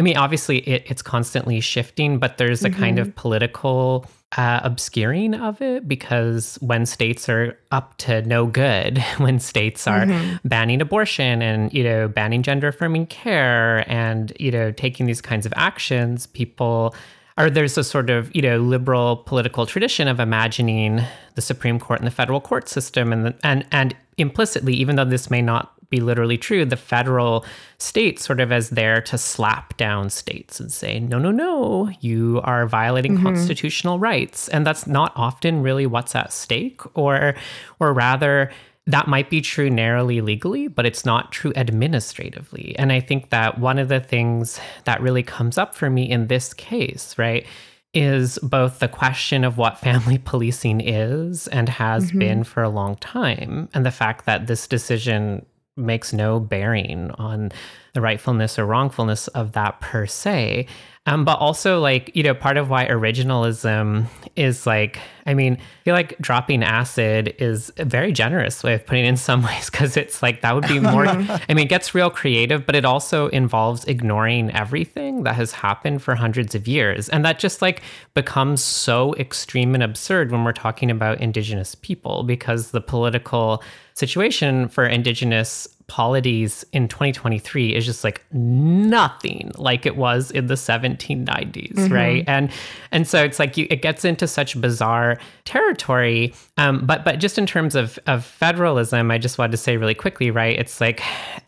I 0.01 0.03
mean, 0.03 0.17
obviously, 0.17 0.67
it, 0.67 0.83
it's 0.87 1.03
constantly 1.03 1.59
shifting, 1.61 2.17
but 2.17 2.39
there's 2.39 2.65
a 2.65 2.71
mm-hmm. 2.71 2.79
kind 2.79 2.97
of 2.97 3.09
mm-hmm. 3.09 3.19
political 3.19 4.07
uh, 4.35 4.59
obscuring 4.63 5.35
of 5.35 5.61
it 5.61 5.87
because 5.87 6.55
when 6.55 6.87
states 6.87 7.29
are 7.29 7.55
up 7.69 7.95
to 7.97 8.23
no 8.23 8.47
good, 8.47 8.97
when 9.17 9.39
states 9.39 9.85
are 9.85 10.05
mm-hmm. 10.05 10.37
banning 10.43 10.81
abortion 10.81 11.43
and 11.43 11.71
you 11.71 11.83
know 11.83 12.07
banning 12.07 12.41
gender 12.41 12.69
affirming 12.69 13.05
care 13.05 13.87
and 13.87 14.33
you 14.39 14.49
know 14.49 14.71
taking 14.71 15.05
these 15.05 15.21
kinds 15.21 15.45
of 15.45 15.53
actions, 15.55 16.25
people 16.25 16.95
or 17.37 17.51
there's 17.51 17.77
a 17.77 17.83
sort 17.83 18.09
of 18.09 18.35
you 18.35 18.41
know 18.41 18.57
liberal 18.57 19.17
political 19.17 19.67
tradition 19.67 20.07
of 20.07 20.19
imagining 20.19 21.03
the 21.35 21.43
Supreme 21.43 21.77
Court 21.77 21.99
and 21.99 22.07
the 22.07 22.11
federal 22.11 22.41
court 22.41 22.67
system, 22.67 23.13
and 23.13 23.23
the, 23.27 23.35
and 23.43 23.67
and 23.71 23.95
implicitly, 24.17 24.73
even 24.73 24.95
though 24.95 25.05
this 25.05 25.29
may 25.29 25.43
not 25.43 25.75
be 25.91 25.99
literally 25.99 26.37
true, 26.37 26.65
the 26.65 26.75
federal 26.75 27.45
state 27.77 28.19
sort 28.19 28.39
of 28.39 28.51
as 28.51 28.71
there 28.71 29.01
to 29.01 29.17
slap 29.17 29.77
down 29.77 30.09
states 30.09 30.59
and 30.59 30.71
say, 30.71 30.99
no, 30.99 31.19
no, 31.19 31.29
no, 31.29 31.91
you 31.99 32.41
are 32.43 32.65
violating 32.65 33.13
mm-hmm. 33.13 33.25
constitutional 33.25 33.99
rights, 33.99 34.47
and 34.47 34.65
that's 34.65 34.87
not 34.87 35.13
often 35.15 35.61
really 35.61 35.85
what's 35.85 36.15
at 36.15 36.33
stake, 36.33 36.81
or 36.97 37.35
or 37.79 37.93
rather 37.93 38.49
that 38.87 39.07
might 39.07 39.29
be 39.29 39.41
true 39.41 39.69
narrowly 39.69 40.21
legally, 40.21 40.67
but 40.67 40.85
it's 40.85 41.05
not 41.05 41.31
true 41.31 41.53
administratively. 41.55 42.75
And 42.79 42.91
I 42.91 42.99
think 42.99 43.29
that 43.29 43.59
one 43.59 43.77
of 43.77 43.89
the 43.89 43.99
things 43.99 44.59
that 44.85 45.01
really 45.01 45.21
comes 45.21 45.57
up 45.59 45.75
for 45.75 45.89
me 45.89 46.09
in 46.09 46.27
this 46.27 46.51
case, 46.53 47.15
right, 47.17 47.45
is 47.93 48.39
both 48.41 48.79
the 48.79 48.87
question 48.87 49.43
of 49.43 49.57
what 49.57 49.77
family 49.77 50.17
policing 50.23 50.81
is 50.81 51.47
and 51.49 51.69
has 51.69 52.07
mm-hmm. 52.07 52.19
been 52.19 52.43
for 52.43 52.63
a 52.63 52.69
long 52.69 52.95
time, 52.97 53.69
and 53.73 53.85
the 53.85 53.91
fact 53.91 54.25
that 54.25 54.47
this 54.47 54.67
decision 54.67 55.45
makes 55.77 56.13
no 56.13 56.39
bearing 56.39 57.11
on 57.11 57.51
the 57.93 58.01
rightfulness 58.01 58.57
or 58.57 58.65
wrongfulness 58.65 59.27
of 59.29 59.53
that 59.53 59.81
per 59.81 60.05
se. 60.05 60.67
Um, 61.07 61.25
but 61.25 61.39
also, 61.39 61.79
like, 61.79 62.15
you 62.15 62.21
know, 62.21 62.35
part 62.35 62.57
of 62.57 62.69
why 62.69 62.85
originalism 62.85 64.05
is 64.35 64.67
like, 64.67 64.99
I 65.25 65.33
mean, 65.33 65.53
I 65.53 65.83
feel 65.83 65.95
like 65.95 66.15
dropping 66.19 66.61
acid 66.61 67.33
is 67.39 67.73
a 67.77 67.85
very 67.85 68.11
generous 68.11 68.63
way 68.63 68.75
of 68.75 68.85
putting 68.85 69.05
it 69.05 69.07
in 69.07 69.17
some 69.17 69.41
ways 69.45 69.71
because 69.71 69.97
it's 69.97 70.21
like 70.21 70.41
that 70.41 70.53
would 70.53 70.67
be 70.67 70.79
more, 70.91 71.07
I 71.07 71.41
mean, 71.49 71.65
it 71.65 71.69
gets 71.69 71.95
real 71.95 72.11
creative, 72.11 72.67
but 72.67 72.75
it 72.75 72.85
also 72.85 73.29
involves 73.29 73.83
ignoring 73.85 74.51
everything 74.51 75.23
that 75.23 75.33
has 75.35 75.51
happened 75.51 76.03
for 76.03 76.13
hundreds 76.13 76.53
of 76.53 76.67
years. 76.67 77.09
And 77.09 77.25
that 77.25 77.39
just 77.39 77.63
like 77.63 77.81
becomes 78.13 78.63
so 78.63 79.15
extreme 79.15 79.73
and 79.73 79.81
absurd 79.81 80.31
when 80.31 80.43
we're 80.43 80.53
talking 80.53 80.91
about 80.91 81.19
Indigenous 81.19 81.73
people 81.73 82.21
because 82.21 82.71
the 82.71 82.81
political 82.81 83.63
situation 83.95 84.67
for 84.67 84.85
Indigenous 84.85 85.67
polities 85.91 86.63
in 86.71 86.87
2023 86.87 87.75
is 87.75 87.85
just 87.85 88.01
like 88.05 88.23
nothing 88.31 89.51
like 89.57 89.85
it 89.85 89.97
was 89.97 90.31
in 90.31 90.47
the 90.47 90.53
1790s 90.53 91.73
mm-hmm. 91.73 91.93
right 91.93 92.23
and 92.27 92.49
and 92.93 93.05
so 93.05 93.21
it's 93.21 93.39
like 93.39 93.57
you, 93.57 93.67
it 93.69 93.81
gets 93.81 94.05
into 94.05 94.25
such 94.25 94.59
bizarre 94.61 95.19
territory 95.43 96.33
um, 96.55 96.85
but 96.85 97.03
but 97.03 97.19
just 97.19 97.37
in 97.37 97.45
terms 97.45 97.75
of 97.75 97.99
of 98.07 98.23
federalism 98.23 99.11
i 99.11 99.17
just 99.17 99.37
wanted 99.37 99.51
to 99.51 99.57
say 99.57 99.75
really 99.75 99.93
quickly 99.93 100.31
right 100.31 100.57
it's 100.57 100.79
like 100.79 101.03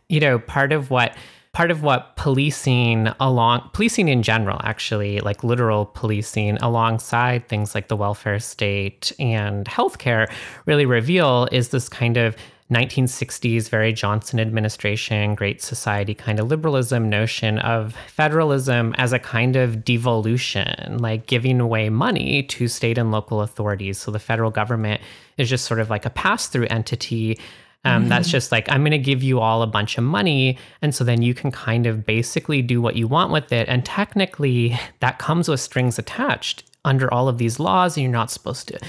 you 0.10 0.20
know 0.20 0.38
part 0.40 0.74
of 0.74 0.92
what 0.92 1.16
part 1.54 1.72
of 1.72 1.82
what 1.82 2.14
policing 2.18 3.08
along 3.22 3.70
policing 3.72 4.10
in 4.10 4.24
general 4.24 4.60
actually 4.64 5.22
like 5.22 5.42
literal 5.42 5.86
policing 5.86 6.58
alongside 6.58 7.48
things 7.48 7.74
like 7.74 7.88
the 7.88 7.96
welfare 7.96 8.40
state 8.40 9.14
and 9.20 9.68
healthcare 9.68 10.30
really 10.66 10.86
reveal 10.86 11.48
is 11.54 11.70
this 11.70 11.88
kind 11.88 12.18
of 12.18 12.36
1960s, 12.74 13.70
very 13.70 13.94
Johnson 13.94 14.40
administration, 14.40 15.36
Great 15.36 15.62
Society 15.62 16.14
kind 16.14 16.40
of 16.40 16.48
liberalism 16.48 17.10
notion 17.10 17.60
of 17.60 17.96
federalism 18.08 18.94
as 18.98 19.14
a 19.14 19.20
kind 19.20 19.56
of 19.56 19.86
devolution, 19.86 20.98
like 21.00 21.28
giving 21.28 21.60
away 21.60 21.90
money 21.90 22.44
to 22.44 22.68
state 22.68 22.98
and 22.98 23.12
local 23.12 23.42
authorities. 23.42 23.98
So 23.98 24.12
the 24.12 24.20
federal 24.20 24.52
government 24.52 25.02
is 25.38 25.50
just 25.50 25.66
sort 25.66 25.80
of 25.80 25.90
like 25.90 26.06
a 26.06 26.10
pass 26.10 26.48
through 26.48 26.68
entity. 26.70 27.40
Um, 27.86 28.02
mm-hmm. 28.02 28.10
That's 28.10 28.30
just 28.30 28.52
like, 28.52 28.70
I'm 28.72 28.82
going 28.82 28.92
to 28.92 28.98
give 28.98 29.22
you 29.24 29.40
all 29.40 29.62
a 29.62 29.68
bunch 29.68 29.98
of 29.98 30.04
money. 30.04 30.58
And 30.82 30.96
so 30.96 31.04
then 31.04 31.22
you 31.22 31.34
can 31.34 31.52
kind 31.52 31.86
of 31.86 32.06
basically 32.06 32.62
do 32.62 32.82
what 32.82 32.96
you 32.96 33.08
want 33.08 33.32
with 33.32 33.52
it. 33.52 33.68
And 33.68 33.86
technically, 33.86 34.78
that 35.00 35.20
comes 35.20 35.50
with 35.50 35.60
strings 35.60 36.00
attached 36.00 36.64
under 36.86 37.14
all 37.14 37.28
of 37.28 37.38
these 37.38 37.60
laws, 37.60 37.96
and 37.96 38.04
you're 38.04 38.12
not 38.12 38.32
supposed 38.32 38.68
to 38.70 38.80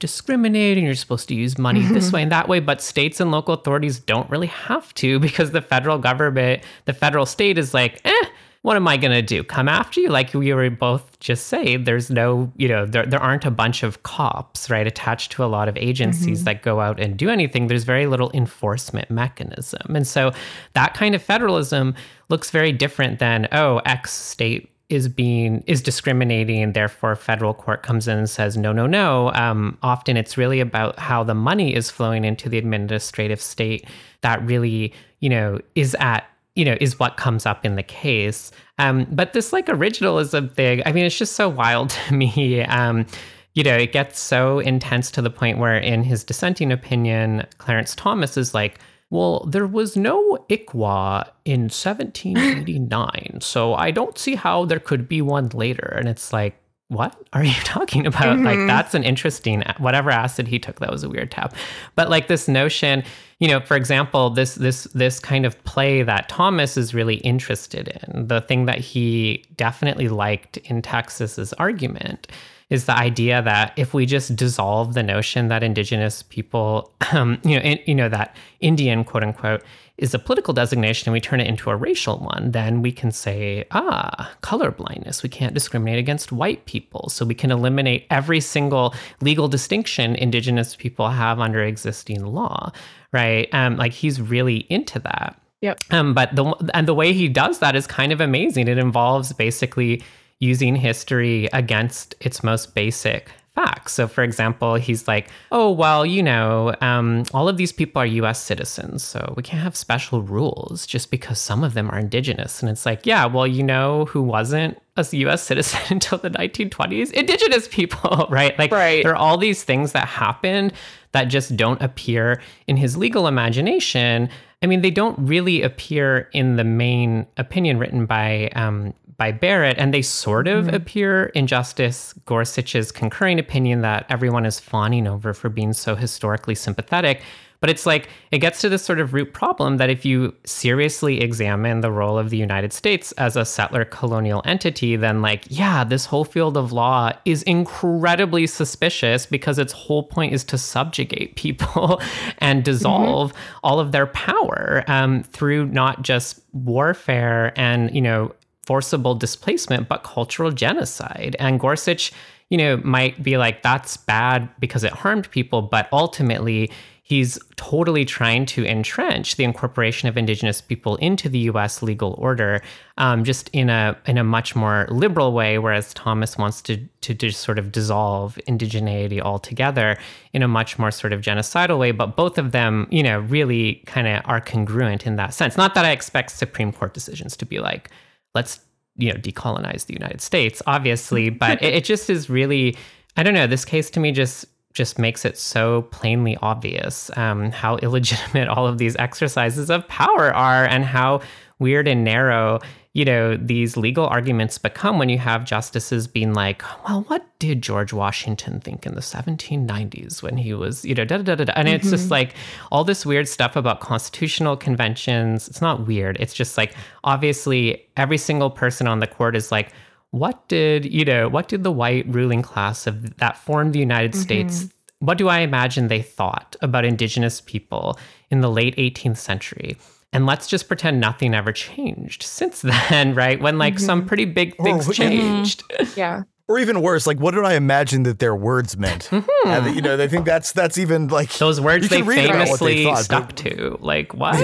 discriminate 0.00 0.76
and 0.76 0.84
you're 0.84 0.96
supposed 0.96 1.28
to 1.28 1.34
use 1.34 1.56
money 1.56 1.82
this 1.82 2.10
way 2.12 2.22
and 2.22 2.32
that 2.32 2.48
way 2.48 2.58
but 2.58 2.80
states 2.80 3.20
and 3.20 3.30
local 3.30 3.54
authorities 3.54 4.00
don't 4.00 4.28
really 4.28 4.48
have 4.48 4.92
to 4.94 5.20
because 5.20 5.52
the 5.52 5.62
federal 5.62 5.98
government 5.98 6.62
the 6.86 6.92
federal 6.92 7.24
state 7.24 7.56
is 7.56 7.72
like 7.72 8.00
eh 8.04 8.26
what 8.62 8.76
am 8.76 8.86
I 8.86 8.98
going 8.98 9.12
to 9.12 9.22
do? 9.22 9.42
Come 9.42 9.68
after 9.68 10.00
you? 10.00 10.10
Like 10.10 10.34
we 10.34 10.52
were 10.52 10.68
both 10.68 11.18
just 11.18 11.46
saying, 11.46 11.84
there's 11.84 12.10
no, 12.10 12.52
you 12.56 12.68
know, 12.68 12.84
there, 12.84 13.06
there 13.06 13.20
aren't 13.20 13.46
a 13.46 13.50
bunch 13.50 13.82
of 13.82 14.02
cops, 14.02 14.68
right, 14.68 14.86
attached 14.86 15.32
to 15.32 15.44
a 15.44 15.46
lot 15.46 15.68
of 15.68 15.78
agencies 15.78 16.40
mm-hmm. 16.40 16.44
that 16.44 16.62
go 16.62 16.80
out 16.80 17.00
and 17.00 17.16
do 17.16 17.30
anything. 17.30 17.68
There's 17.68 17.84
very 17.84 18.06
little 18.06 18.30
enforcement 18.34 19.10
mechanism. 19.10 19.96
And 19.96 20.06
so 20.06 20.32
that 20.74 20.92
kind 20.92 21.14
of 21.14 21.22
federalism 21.22 21.94
looks 22.28 22.50
very 22.50 22.70
different 22.70 23.18
than, 23.18 23.48
oh, 23.50 23.78
X 23.86 24.12
state 24.12 24.70
is 24.90 25.08
being 25.08 25.62
is 25.66 25.80
discriminating 25.80 26.62
and 26.62 26.74
therefore 26.74 27.16
federal 27.16 27.54
court 27.54 27.82
comes 27.82 28.08
in 28.08 28.18
and 28.18 28.28
says 28.28 28.56
no 28.56 28.72
no 28.72 28.86
no. 28.86 29.32
Um, 29.32 29.78
often 29.82 30.16
it's 30.16 30.36
really 30.36 30.60
about 30.60 30.98
how 30.98 31.24
the 31.24 31.34
money 31.34 31.74
is 31.74 31.90
flowing 31.90 32.24
into 32.24 32.48
the 32.48 32.58
administrative 32.58 33.40
state 33.40 33.86
that 34.20 34.44
really 34.44 34.92
you 35.20 35.28
know 35.28 35.58
is 35.74 35.96
at 36.00 36.24
you 36.56 36.64
know 36.64 36.76
is 36.80 36.98
what 36.98 37.16
comes 37.16 37.46
up 37.46 37.64
in 37.64 37.76
the 37.76 37.82
case. 37.82 38.50
Um, 38.78 39.06
but 39.10 39.32
this 39.32 39.52
like 39.52 39.66
originalism 39.66 40.52
thing 40.52 40.82
i 40.86 40.92
mean 40.92 41.04
it's 41.04 41.18
just 41.18 41.34
so 41.34 41.48
wild 41.48 41.90
to 42.08 42.14
me. 42.14 42.62
Um, 42.62 43.06
you 43.54 43.64
know 43.64 43.76
it 43.76 43.92
gets 43.92 44.20
so 44.20 44.60
intense 44.60 45.10
to 45.10 45.22
the 45.22 45.30
point 45.30 45.58
where 45.58 45.76
in 45.76 46.02
his 46.04 46.22
dissenting 46.22 46.70
opinion 46.70 47.44
clarence 47.58 47.96
thomas 47.96 48.36
is 48.36 48.54
like 48.54 48.78
well, 49.10 49.44
there 49.48 49.66
was 49.66 49.96
no 49.96 50.38
ICWA 50.48 51.28
in 51.44 51.62
1789, 51.62 53.38
so 53.42 53.74
I 53.74 53.90
don't 53.90 54.16
see 54.16 54.36
how 54.36 54.64
there 54.64 54.78
could 54.78 55.08
be 55.08 55.20
one 55.20 55.48
later. 55.48 55.96
And 55.98 56.08
it's 56.08 56.32
like, 56.32 56.56
what 56.86 57.16
are 57.32 57.44
you 57.44 57.54
talking 57.64 58.06
about? 58.06 58.36
Mm-hmm. 58.36 58.44
Like, 58.44 58.58
that's 58.68 58.94
an 58.94 59.02
interesting, 59.02 59.62
whatever 59.78 60.10
acid 60.10 60.46
he 60.46 60.60
took, 60.60 60.78
that 60.78 60.90
was 60.90 61.02
a 61.02 61.08
weird 61.08 61.32
tap. 61.32 61.54
But 61.96 62.08
like 62.08 62.28
this 62.28 62.46
notion, 62.46 63.02
you 63.40 63.48
know, 63.48 63.60
for 63.60 63.76
example, 63.76 64.30
this 64.30 64.54
this 64.56 64.84
this 64.94 65.18
kind 65.18 65.46
of 65.46 65.62
play 65.64 66.02
that 66.02 66.28
Thomas 66.28 66.76
is 66.76 66.94
really 66.94 67.16
interested 67.16 67.88
in, 67.88 68.28
the 68.28 68.40
thing 68.42 68.66
that 68.66 68.78
he 68.78 69.44
definitely 69.56 70.08
liked 70.08 70.56
in 70.58 70.82
Texas's 70.82 71.52
argument 71.54 72.28
is 72.70 72.84
the 72.84 72.96
idea 72.96 73.42
that 73.42 73.72
if 73.76 73.92
we 73.92 74.06
just 74.06 74.36
dissolve 74.36 74.94
the 74.94 75.02
notion 75.02 75.48
that 75.48 75.62
indigenous 75.62 76.22
people, 76.22 76.92
um, 77.12 77.40
you 77.44 77.56
know, 77.56 77.62
in, 77.62 77.78
you 77.86 77.94
know 77.94 78.08
that 78.08 78.34
Indian 78.60 79.04
quote 79.04 79.24
unquote 79.24 79.62
is 80.00 80.14
a 80.14 80.18
political 80.18 80.54
designation 80.54 81.08
and 81.08 81.12
we 81.12 81.20
turn 81.20 81.40
it 81.40 81.46
into 81.46 81.68
a 81.68 81.76
racial 81.76 82.18
one, 82.18 82.52
then 82.52 82.80
we 82.80 82.90
can 82.90 83.12
say, 83.12 83.66
ah, 83.72 84.32
color 84.40 84.70
blindness. 84.70 85.22
We 85.22 85.28
can't 85.28 85.52
discriminate 85.52 85.98
against 85.98 86.32
white 86.32 86.64
people. 86.64 87.10
So 87.10 87.26
we 87.26 87.34
can 87.34 87.50
eliminate 87.50 88.06
every 88.08 88.40
single 88.40 88.94
legal 89.20 89.46
distinction 89.46 90.14
indigenous 90.14 90.74
people 90.74 91.10
have 91.10 91.38
under 91.38 91.62
existing 91.62 92.24
law, 92.24 92.72
right? 93.12 93.46
Um, 93.52 93.76
like 93.76 93.92
he's 93.92 94.22
really 94.22 94.58
into 94.70 94.98
that. 95.00 95.38
Yep. 95.60 95.80
Um, 95.90 96.14
but 96.14 96.34
the 96.34 96.44
and 96.72 96.88
the 96.88 96.94
way 96.94 97.12
he 97.12 97.28
does 97.28 97.58
that 97.58 97.76
is 97.76 97.86
kind 97.86 98.12
of 98.12 98.22
amazing. 98.22 98.68
It 98.68 98.78
involves 98.78 99.34
basically 99.34 100.02
using 100.40 100.74
history 100.74 101.48
against 101.52 102.14
its 102.20 102.42
most 102.42 102.74
basic 102.74 103.30
facts. 103.54 103.92
So, 103.92 104.06
for 104.06 104.22
example, 104.22 104.76
he's 104.76 105.08
like, 105.08 105.28
oh, 105.52 105.70
well, 105.70 106.06
you 106.06 106.22
know, 106.22 106.74
um, 106.80 107.24
all 107.34 107.48
of 107.48 107.56
these 107.56 107.72
people 107.72 108.00
are 108.00 108.06
US 108.06 108.42
citizens, 108.42 109.02
so 109.02 109.34
we 109.36 109.42
can't 109.42 109.62
have 109.62 109.76
special 109.76 110.22
rules 110.22 110.86
just 110.86 111.10
because 111.10 111.38
some 111.38 111.64
of 111.64 111.74
them 111.74 111.90
are 111.90 111.98
indigenous. 111.98 112.62
And 112.62 112.70
it's 112.70 112.86
like, 112.86 113.04
yeah, 113.04 113.26
well, 113.26 113.46
you 113.46 113.62
know 113.62 114.06
who 114.06 114.22
wasn't 114.22 114.80
a 114.96 115.06
US 115.12 115.42
citizen 115.50 115.80
until 115.90 116.18
the 116.18 116.30
1920s? 116.30 117.10
Indigenous 117.12 117.68
people, 117.68 118.26
right? 118.30 118.58
Like, 118.58 118.72
right. 118.72 119.02
there 119.02 119.12
are 119.12 119.16
all 119.16 119.36
these 119.36 119.64
things 119.64 119.92
that 119.92 120.06
happened 120.06 120.72
that 121.12 121.24
just 121.24 121.56
don't 121.56 121.82
appear 121.82 122.40
in 122.66 122.76
his 122.76 122.96
legal 122.96 123.26
imagination. 123.26 124.28
I 124.62 124.66
mean, 124.66 124.82
they 124.82 124.90
don't 124.90 125.18
really 125.18 125.62
appear 125.62 126.28
in 126.32 126.56
the 126.56 126.64
main 126.64 127.26
opinion 127.36 127.78
written 127.78 128.06
by 128.06 128.50
um, 128.54 128.94
by 129.20 129.30
Barrett, 129.32 129.76
and 129.76 129.92
they 129.92 130.00
sort 130.00 130.48
of 130.48 130.64
mm-hmm. 130.64 130.76
appear 130.76 131.26
in 131.34 131.46
Justice 131.46 132.14
Gorsuch's 132.24 132.90
concurring 132.90 133.38
opinion 133.38 133.82
that 133.82 134.06
everyone 134.08 134.46
is 134.46 134.58
fawning 134.58 135.06
over 135.06 135.34
for 135.34 135.50
being 135.50 135.74
so 135.74 135.94
historically 135.94 136.54
sympathetic. 136.54 137.20
But 137.60 137.68
it's 137.68 137.84
like 137.84 138.08
it 138.30 138.38
gets 138.38 138.62
to 138.62 138.70
this 138.70 138.82
sort 138.82 138.98
of 138.98 139.12
root 139.12 139.34
problem 139.34 139.76
that 139.76 139.90
if 139.90 140.06
you 140.06 140.34
seriously 140.44 141.20
examine 141.20 141.82
the 141.82 141.92
role 141.92 142.16
of 142.16 142.30
the 142.30 142.38
United 142.38 142.72
States 142.72 143.12
as 143.12 143.36
a 143.36 143.44
settler 143.44 143.84
colonial 143.84 144.40
entity, 144.46 144.96
then, 144.96 145.20
like, 145.20 145.44
yeah, 145.48 145.84
this 145.84 146.06
whole 146.06 146.24
field 146.24 146.56
of 146.56 146.72
law 146.72 147.12
is 147.26 147.42
incredibly 147.42 148.46
suspicious 148.46 149.26
because 149.26 149.58
its 149.58 149.74
whole 149.74 150.02
point 150.02 150.32
is 150.32 150.44
to 150.44 150.56
subjugate 150.56 151.36
people 151.44 152.00
and 152.38 152.64
dissolve 152.64 153.34
mm-hmm. 153.34 153.58
all 153.62 153.78
of 153.80 153.92
their 153.92 154.06
power 154.06 154.82
um, 154.86 155.22
through 155.24 155.66
not 155.66 156.00
just 156.00 156.40
warfare 156.54 157.52
and, 157.56 157.94
you 157.94 158.00
know, 158.00 158.32
forcible 158.64 159.14
displacement, 159.14 159.88
but 159.88 160.02
cultural 160.02 160.50
genocide. 160.50 161.36
And 161.38 161.58
Gorsuch, 161.58 162.12
you 162.50 162.58
know, 162.58 162.76
might 162.78 163.22
be 163.22 163.36
like, 163.36 163.62
that's 163.62 163.96
bad 163.96 164.48
because 164.58 164.84
it 164.84 164.92
harmed 164.92 165.30
people, 165.30 165.62
but 165.62 165.88
ultimately, 165.92 166.70
he's 167.10 167.36
totally 167.56 168.04
trying 168.04 168.46
to 168.46 168.64
entrench 168.64 169.34
the 169.34 169.42
incorporation 169.42 170.08
of 170.08 170.16
indigenous 170.16 170.60
people 170.60 170.94
into 170.98 171.28
the 171.28 171.40
U.S. 171.50 171.82
legal 171.82 172.14
order, 172.18 172.62
um, 172.98 173.24
just 173.24 173.50
in 173.52 173.68
a 173.68 173.98
in 174.06 174.16
a 174.16 174.22
much 174.22 174.54
more 174.54 174.86
liberal 174.90 175.32
way. 175.32 175.58
Whereas 175.58 175.92
Thomas 175.92 176.38
wants 176.38 176.62
to 176.62 176.76
to 176.76 177.12
just 177.12 177.40
sort 177.40 177.58
of 177.58 177.72
dissolve 177.72 178.38
indigeneity 178.46 179.20
altogether 179.20 179.98
in 180.32 180.42
a 180.42 180.48
much 180.48 180.78
more 180.78 180.92
sort 180.92 181.12
of 181.12 181.20
genocidal 181.20 181.80
way. 181.80 181.90
But 181.90 182.14
both 182.14 182.38
of 182.38 182.52
them, 182.52 182.86
you 182.92 183.02
know, 183.02 183.18
really 183.18 183.82
kind 183.86 184.06
of 184.06 184.22
are 184.26 184.40
congruent 184.40 185.04
in 185.04 185.16
that 185.16 185.34
sense. 185.34 185.56
Not 185.56 185.74
that 185.74 185.84
I 185.84 185.90
expect 185.90 186.30
Supreme 186.30 186.72
Court 186.72 186.94
decisions 186.94 187.36
to 187.38 187.44
be 187.44 187.58
like 187.58 187.90
let's 188.34 188.60
you 188.96 189.12
know 189.12 189.18
decolonize 189.18 189.86
the 189.86 189.94
United 189.94 190.20
States, 190.20 190.62
obviously, 190.66 191.30
but 191.44 191.62
it, 191.62 191.74
it 191.74 191.84
just 191.84 192.10
is 192.10 192.30
really 192.30 192.76
I 193.16 193.22
don't 193.22 193.34
know. 193.34 193.46
This 193.46 193.64
case 193.64 193.90
to 193.90 194.00
me 194.00 194.12
just 194.12 194.46
just 194.72 194.98
makes 194.98 195.24
it 195.24 195.36
so 195.36 195.82
plainly 195.82 196.36
obvious 196.42 197.10
um, 197.16 197.50
how 197.50 197.76
illegitimate 197.82 198.48
all 198.48 198.66
of 198.66 198.78
these 198.78 198.96
exercises 198.96 199.70
of 199.70 199.86
power 199.88 200.32
are 200.32 200.64
and 200.64 200.84
how 200.84 201.20
weird 201.58 201.88
and 201.88 202.04
narrow 202.04 202.60
you 202.92 203.04
know, 203.04 203.36
these 203.36 203.76
legal 203.76 204.06
arguments 204.06 204.58
become 204.58 204.98
when 204.98 205.08
you 205.08 205.18
have 205.18 205.44
justices 205.44 206.08
being 206.08 206.34
like, 206.34 206.62
well, 206.84 207.02
what 207.02 207.24
did 207.38 207.62
George 207.62 207.92
Washington 207.92 208.60
think 208.60 208.84
in 208.84 208.96
the 208.96 209.00
1790s 209.00 210.22
when 210.22 210.36
he 210.36 210.54
was, 210.54 210.84
you 210.84 210.94
know, 210.94 211.04
da 211.04 211.18
da 211.18 211.36
da 211.36 211.44
da. 211.44 211.52
And 211.54 211.68
mm-hmm. 211.68 211.76
it's 211.76 211.90
just 211.90 212.04
mm-hmm. 212.04 212.12
like 212.12 212.34
all 212.72 212.82
this 212.82 213.06
weird 213.06 213.28
stuff 213.28 213.54
about 213.54 213.80
constitutional 213.80 214.56
conventions. 214.56 215.46
It's 215.46 215.62
not 215.62 215.86
weird. 215.86 216.16
It's 216.18 216.34
just 216.34 216.58
like 216.58 216.74
obviously 217.04 217.86
every 217.96 218.18
single 218.18 218.50
person 218.50 218.88
on 218.88 218.98
the 218.98 219.06
court 219.06 219.36
is 219.36 219.52
like, 219.52 219.72
what 220.10 220.48
did, 220.48 220.92
you 220.92 221.04
know, 221.04 221.28
what 221.28 221.46
did 221.46 221.62
the 221.62 221.70
white 221.70 222.04
ruling 222.08 222.42
class 222.42 222.88
of 222.88 223.16
that 223.18 223.36
formed 223.36 223.72
the 223.72 223.78
United 223.78 224.12
mm-hmm. 224.12 224.22
States 224.22 224.68
what 225.00 225.16
do 225.16 225.28
I 225.28 225.38
imagine 225.38 225.88
they 225.88 226.02
thought 226.02 226.56
about 226.60 226.84
indigenous 226.84 227.40
people 227.40 227.98
in 228.30 228.42
the 228.42 228.50
late 228.50 228.76
18th 228.76 229.16
century? 229.16 229.78
And 230.12 230.26
let's 230.26 230.48
just 230.48 230.66
pretend 230.66 231.00
nothing 231.00 231.34
ever 231.34 231.52
changed 231.52 232.22
since 232.22 232.62
then, 232.90 233.14
right? 233.14 233.40
When 233.40 233.58
like 233.58 233.74
mm-hmm. 233.74 233.84
some 233.84 234.06
pretty 234.06 234.24
big 234.24 234.56
things 234.56 234.88
oh, 234.88 234.92
changed. 234.92 235.64
Yeah. 235.96 236.22
Or 236.46 236.58
even 236.58 236.82
worse, 236.82 237.06
like 237.06 237.20
what 237.20 237.32
did 237.32 237.44
I 237.44 237.54
imagine 237.54 238.02
that 238.02 238.18
their 238.18 238.34
words 238.34 238.76
meant? 238.76 239.08
Mm-hmm. 239.10 239.72
you 239.72 239.80
know, 239.80 239.96
they 239.96 240.08
think 240.08 240.26
that's 240.26 240.50
that's 240.50 240.78
even 240.78 241.06
like 241.06 241.32
those 241.34 241.60
words 241.60 241.88
they 241.88 242.02
famously 242.02 242.74
they 242.74 242.84
thought, 242.84 243.04
stuck 243.04 243.26
but, 243.28 243.36
to. 243.36 243.78
Like 243.80 244.12
what? 244.14 244.34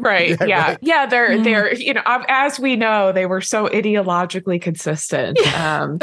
right. 0.00 0.30
Yeah. 0.30 0.46
Yeah. 0.46 0.66
Right. 0.66 0.78
yeah 0.80 1.04
they're 1.06 1.30
mm-hmm. 1.30 1.42
they're 1.42 1.74
you 1.74 1.92
know 1.92 2.02
as 2.06 2.58
we 2.58 2.74
know 2.76 3.12
they 3.12 3.26
were 3.26 3.42
so 3.42 3.68
ideologically 3.68 4.62
consistent. 4.62 5.38
Um, 5.54 5.98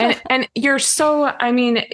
and 0.00 0.20
and 0.30 0.48
you're 0.56 0.80
so 0.80 1.26
I 1.26 1.52
mean 1.52 1.84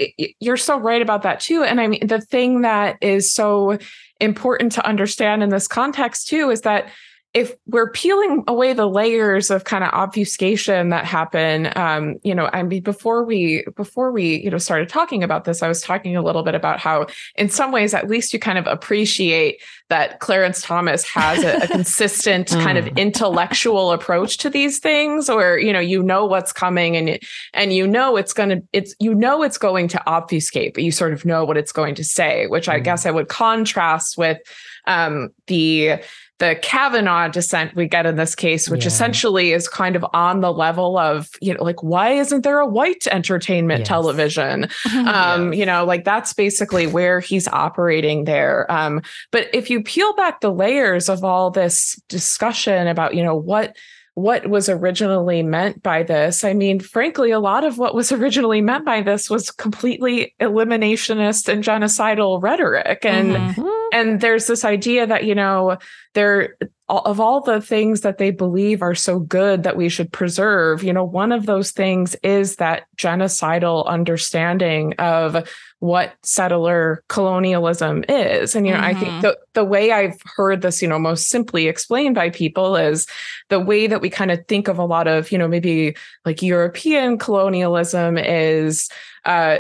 you're 0.40 0.56
so 0.56 0.78
right 0.78 1.02
about 1.02 1.24
that 1.24 1.40
too. 1.40 1.62
And 1.62 1.82
I 1.82 1.88
mean 1.88 2.06
the 2.06 2.22
thing 2.22 2.62
that 2.62 2.96
is 3.02 3.30
so 3.30 3.76
important 4.24 4.72
to 4.72 4.86
understand 4.86 5.42
in 5.42 5.50
this 5.50 5.68
context 5.68 6.28
too 6.28 6.50
is 6.50 6.62
that 6.62 6.88
if 7.34 7.52
we're 7.66 7.90
peeling 7.90 8.44
away 8.46 8.72
the 8.72 8.88
layers 8.88 9.50
of 9.50 9.64
kind 9.64 9.82
of 9.82 9.90
obfuscation 9.90 10.90
that 10.90 11.04
happen 11.04 11.70
um, 11.76 12.16
you 12.22 12.34
know 12.34 12.48
i 12.52 12.62
mean 12.62 12.82
before 12.82 13.24
we 13.24 13.64
before 13.76 14.12
we 14.12 14.42
you 14.42 14.50
know 14.50 14.58
started 14.58 14.88
talking 14.88 15.22
about 15.22 15.44
this 15.44 15.62
i 15.62 15.68
was 15.68 15.82
talking 15.82 16.16
a 16.16 16.22
little 16.22 16.44
bit 16.44 16.54
about 16.54 16.78
how 16.78 17.06
in 17.34 17.48
some 17.48 17.72
ways 17.72 17.92
at 17.92 18.08
least 18.08 18.32
you 18.32 18.38
kind 18.38 18.56
of 18.56 18.66
appreciate 18.66 19.60
that 19.88 20.20
clarence 20.20 20.62
thomas 20.62 21.04
has 21.04 21.42
a, 21.42 21.64
a 21.64 21.66
consistent 21.74 22.48
kind 22.48 22.78
of 22.78 22.86
intellectual 22.96 23.90
approach 23.90 24.38
to 24.38 24.48
these 24.48 24.78
things 24.78 25.28
or 25.28 25.58
you 25.58 25.72
know 25.72 25.80
you 25.80 26.02
know 26.02 26.24
what's 26.24 26.52
coming 26.52 26.96
and 26.96 27.18
and 27.52 27.72
you 27.72 27.86
know 27.86 28.16
it's 28.16 28.32
going 28.32 28.48
to 28.48 28.62
it's 28.72 28.94
you 29.00 29.14
know 29.14 29.42
it's 29.42 29.58
going 29.58 29.88
to 29.88 30.00
obfuscate 30.06 30.72
but 30.72 30.84
you 30.84 30.92
sort 30.92 31.12
of 31.12 31.24
know 31.24 31.44
what 31.44 31.56
it's 31.56 31.72
going 31.72 31.94
to 31.94 32.04
say 32.04 32.46
which 32.46 32.68
i 32.68 32.78
hmm. 32.78 32.84
guess 32.84 33.04
i 33.04 33.10
would 33.10 33.28
contrast 33.28 34.16
with 34.16 34.38
um, 34.86 35.30
the 35.46 35.98
the 36.40 36.58
Kavanaugh 36.62 37.28
dissent 37.28 37.76
we 37.76 37.86
get 37.86 38.06
in 38.06 38.16
this 38.16 38.34
case, 38.34 38.68
which 38.68 38.82
yeah. 38.82 38.88
essentially 38.88 39.52
is 39.52 39.68
kind 39.68 39.94
of 39.94 40.04
on 40.12 40.40
the 40.40 40.52
level 40.52 40.98
of, 40.98 41.30
you 41.40 41.54
know, 41.54 41.62
like, 41.62 41.82
why 41.82 42.10
isn't 42.10 42.42
there 42.42 42.58
a 42.58 42.66
white 42.66 43.06
entertainment 43.06 43.80
yes. 43.80 43.88
television? 43.88 44.64
um, 45.06 45.52
yes. 45.52 45.60
You 45.60 45.66
know, 45.66 45.84
like 45.84 46.04
that's 46.04 46.32
basically 46.32 46.88
where 46.88 47.20
he's 47.20 47.46
operating 47.48 48.24
there. 48.24 48.70
Um, 48.70 49.00
but 49.30 49.48
if 49.54 49.70
you 49.70 49.82
peel 49.82 50.12
back 50.14 50.40
the 50.40 50.52
layers 50.52 51.08
of 51.08 51.22
all 51.22 51.50
this 51.50 52.00
discussion 52.08 52.88
about, 52.88 53.14
you 53.14 53.22
know, 53.22 53.36
what 53.36 53.76
what 54.14 54.46
was 54.48 54.68
originally 54.68 55.42
meant 55.42 55.82
by 55.82 56.04
this. 56.04 56.44
I 56.44 56.52
mean, 56.54 56.78
frankly, 56.78 57.32
a 57.32 57.40
lot 57.40 57.64
of 57.64 57.78
what 57.78 57.94
was 57.94 58.12
originally 58.12 58.60
meant 58.60 58.84
by 58.84 59.02
this 59.02 59.28
was 59.28 59.50
completely 59.50 60.34
eliminationist 60.40 61.48
and 61.48 61.64
genocidal 61.64 62.42
rhetoric. 62.42 63.04
And 63.04 63.32
mm-hmm. 63.32 63.68
and 63.92 64.20
there's 64.20 64.46
this 64.46 64.64
idea 64.64 65.06
that, 65.06 65.24
you 65.24 65.34
know, 65.34 65.78
there 66.14 66.56
of 66.88 67.18
all 67.18 67.40
the 67.40 67.62
things 67.62 68.02
that 68.02 68.18
they 68.18 68.30
believe 68.30 68.82
are 68.82 68.94
so 68.94 69.18
good 69.18 69.62
that 69.62 69.76
we 69.76 69.88
should 69.88 70.12
preserve, 70.12 70.84
you 70.84 70.92
know, 70.92 71.04
one 71.04 71.32
of 71.32 71.46
those 71.46 71.70
things 71.70 72.14
is 72.22 72.56
that 72.56 72.84
genocidal 72.96 73.86
understanding 73.86 74.92
of 74.98 75.48
what 75.84 76.14
settler 76.22 77.04
colonialism 77.10 78.06
is. 78.08 78.54
And, 78.54 78.66
you 78.66 78.72
know, 78.72 78.78
mm-hmm. 78.78 78.86
I 78.86 78.94
think 78.94 79.10
mm-hmm. 79.10 79.20
the, 79.20 79.38
the 79.52 79.64
way 79.66 79.92
I've 79.92 80.18
heard 80.34 80.62
this, 80.62 80.80
you 80.80 80.88
know, 80.88 80.98
most 80.98 81.28
simply 81.28 81.68
explained 81.68 82.14
by 82.14 82.30
people 82.30 82.74
is 82.74 83.06
the 83.50 83.60
way 83.60 83.86
that 83.86 84.00
we 84.00 84.08
kind 84.08 84.30
of 84.30 84.46
think 84.46 84.66
of 84.66 84.78
a 84.78 84.84
lot 84.86 85.06
of, 85.06 85.30
you 85.30 85.36
know, 85.36 85.46
maybe 85.46 85.94
like 86.24 86.40
European 86.40 87.18
colonialism 87.18 88.16
is, 88.16 88.88
uh, 89.26 89.58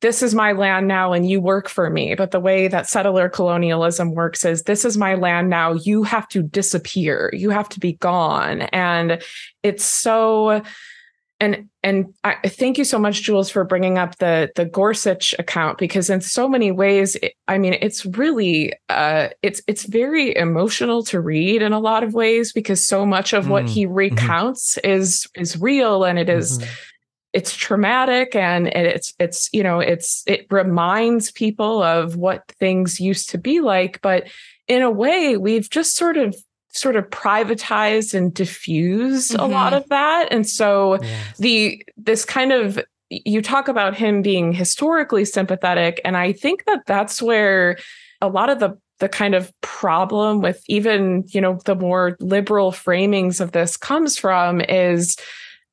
this 0.00 0.24
is 0.24 0.34
my 0.34 0.50
land 0.50 0.88
now 0.88 1.12
and 1.12 1.30
you 1.30 1.40
work 1.40 1.68
for 1.68 1.88
me. 1.88 2.16
But 2.16 2.32
the 2.32 2.40
way 2.40 2.66
that 2.66 2.88
settler 2.88 3.28
colonialism 3.28 4.12
works 4.12 4.44
is 4.44 4.64
this 4.64 4.84
is 4.84 4.96
my 4.96 5.14
land 5.14 5.50
now. 5.50 5.74
You 5.74 6.02
have 6.02 6.26
to 6.30 6.42
disappear. 6.42 7.30
You 7.32 7.50
have 7.50 7.68
to 7.68 7.78
be 7.78 7.92
gone. 7.92 8.62
And 8.72 9.22
it's 9.62 9.84
so 9.84 10.62
and 11.40 11.68
and 11.82 12.12
I 12.22 12.36
thank 12.46 12.76
you 12.76 12.84
so 12.84 12.98
much, 12.98 13.22
Jules, 13.22 13.48
for 13.48 13.64
bringing 13.64 13.96
up 13.96 14.18
the 14.18 14.50
the 14.54 14.66
Gorsuch 14.66 15.34
account 15.38 15.78
because 15.78 16.10
in 16.10 16.20
so 16.20 16.48
many 16.48 16.70
ways, 16.70 17.16
it, 17.16 17.32
I 17.48 17.56
mean, 17.56 17.76
it's 17.80 18.04
really 18.04 18.74
uh, 18.90 19.28
it's 19.42 19.62
it's 19.66 19.84
very 19.84 20.36
emotional 20.36 21.02
to 21.04 21.20
read 21.20 21.62
in 21.62 21.72
a 21.72 21.80
lot 21.80 22.04
of 22.04 22.12
ways 22.12 22.52
because 22.52 22.86
so 22.86 23.06
much 23.06 23.32
of 23.32 23.48
what 23.48 23.64
mm. 23.64 23.68
he 23.70 23.86
mm-hmm. 23.86 23.94
recounts 23.94 24.76
mm-hmm. 24.76 24.90
is 24.90 25.26
is 25.34 25.58
real 25.58 26.04
and 26.04 26.18
it 26.18 26.28
is, 26.28 26.58
mm-hmm 26.58 26.70
it's 27.32 27.54
traumatic 27.54 28.34
and, 28.34 28.68
and 28.68 28.86
it's 28.86 29.14
it's 29.18 29.48
you 29.52 29.62
know 29.62 29.78
it's 29.78 30.24
it 30.26 30.46
reminds 30.50 31.30
people 31.30 31.82
of 31.82 32.16
what 32.16 32.42
things 32.58 32.98
used 32.98 33.30
to 33.30 33.38
be 33.38 33.60
like 33.60 34.00
but 34.02 34.28
in 34.66 34.82
a 34.82 34.90
way 34.90 35.36
we've 35.36 35.70
just 35.70 35.96
sort 35.96 36.16
of 36.16 36.34
sort 36.72 36.96
of 36.96 37.08
privatized 37.10 38.14
and 38.14 38.32
diffused 38.32 39.32
mm-hmm. 39.32 39.42
a 39.42 39.46
lot 39.46 39.72
of 39.72 39.88
that 39.88 40.28
and 40.30 40.46
so 40.48 41.02
yes. 41.02 41.38
the 41.38 41.84
this 41.96 42.24
kind 42.24 42.52
of 42.52 42.78
you 43.10 43.42
talk 43.42 43.66
about 43.66 43.96
him 43.96 44.22
being 44.22 44.52
historically 44.52 45.24
sympathetic 45.24 46.00
and 46.04 46.16
i 46.16 46.32
think 46.32 46.64
that 46.66 46.80
that's 46.86 47.20
where 47.20 47.76
a 48.20 48.28
lot 48.28 48.48
of 48.48 48.60
the 48.60 48.76
the 49.00 49.08
kind 49.08 49.34
of 49.34 49.52
problem 49.62 50.40
with 50.40 50.62
even 50.68 51.24
you 51.28 51.40
know 51.40 51.58
the 51.64 51.74
more 51.74 52.16
liberal 52.20 52.70
framings 52.70 53.40
of 53.40 53.52
this 53.52 53.76
comes 53.76 54.16
from 54.16 54.60
is 54.60 55.16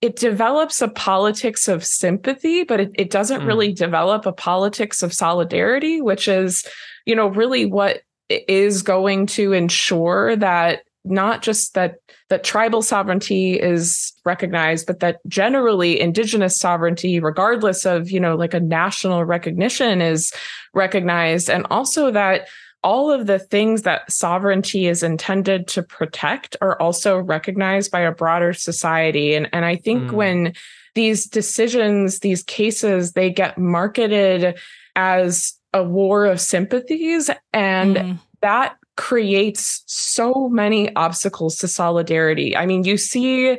it 0.01 0.15
develops 0.15 0.82
a 0.82 0.88
politics 0.88 1.67
of 1.67 1.86
sympathy 1.86 2.63
but 2.63 2.80
it, 2.80 2.91
it 2.95 3.09
doesn't 3.11 3.41
mm. 3.41 3.47
really 3.47 3.71
develop 3.71 4.26
a 4.26 4.32
politics 4.32 5.03
of 5.03 5.13
solidarity 5.13 6.01
which 6.01 6.28
is 6.28 6.65
you 7.05 7.15
know 7.15 7.28
really 7.28 7.65
what 7.65 8.01
is 8.30 8.82
going 8.82 9.26
to 9.26 9.53
ensure 9.53 10.36
that 10.36 10.82
not 11.10 11.41
just 11.41 11.74
that 11.74 11.95
that 12.30 12.43
tribal 12.43 12.82
sovereignty 12.82 13.60
is 13.60 14.14
recognized 14.26 14.86
but 14.86 14.99
that 14.99 15.20
generally 15.28 15.99
indigenous 15.99 16.58
sovereignty 16.58 17.20
regardless 17.20 17.86
of 17.86 18.10
you 18.12 18.20
know 18.20 18.36
like 18.36 18.53
a 18.53 18.60
national 18.60 19.26
recognition 19.26 20.01
is 20.01 20.32
recognized 20.74 21.49
and 21.49 21.66
also 21.70 22.12
that 22.12 22.47
all 22.84 23.12
of 23.12 23.28
the 23.28 23.39
things 23.39 23.82
that 23.82 24.10
sovereignty 24.12 24.88
is 24.88 25.03
intended 25.03 25.68
to 25.68 25.84
protect 25.84 26.55
are 26.62 26.80
also 26.82 27.18
recognized 27.18 27.91
by 27.91 27.99
a 27.99 28.12
broader 28.12 28.53
society. 28.53 29.34
And, 29.34 29.49
and 29.51 29.66
I 29.66 29.76
think 29.76 30.03
mm. 30.03 30.12
when 30.12 30.53
these 30.95 31.26
decisions, 31.26 32.20
these 32.20 32.43
cases, 32.43 33.12
they 33.12 33.30
get 33.30 33.58
marketed 33.58 34.58
as 34.95 35.53
a 35.74 35.84
war 35.84 36.26
of 36.26 36.39
sympathies, 36.41 37.30
and 37.53 37.95
mm. 37.95 38.20
that 38.41 38.78
creates 38.97 39.83
so 39.85 40.49
many 40.49 40.93
obstacles 40.95 41.55
to 41.57 41.67
solidarity. 41.67 42.55
I 42.55 42.65
mean, 42.65 42.83
you 42.83 42.97
see 42.97 43.57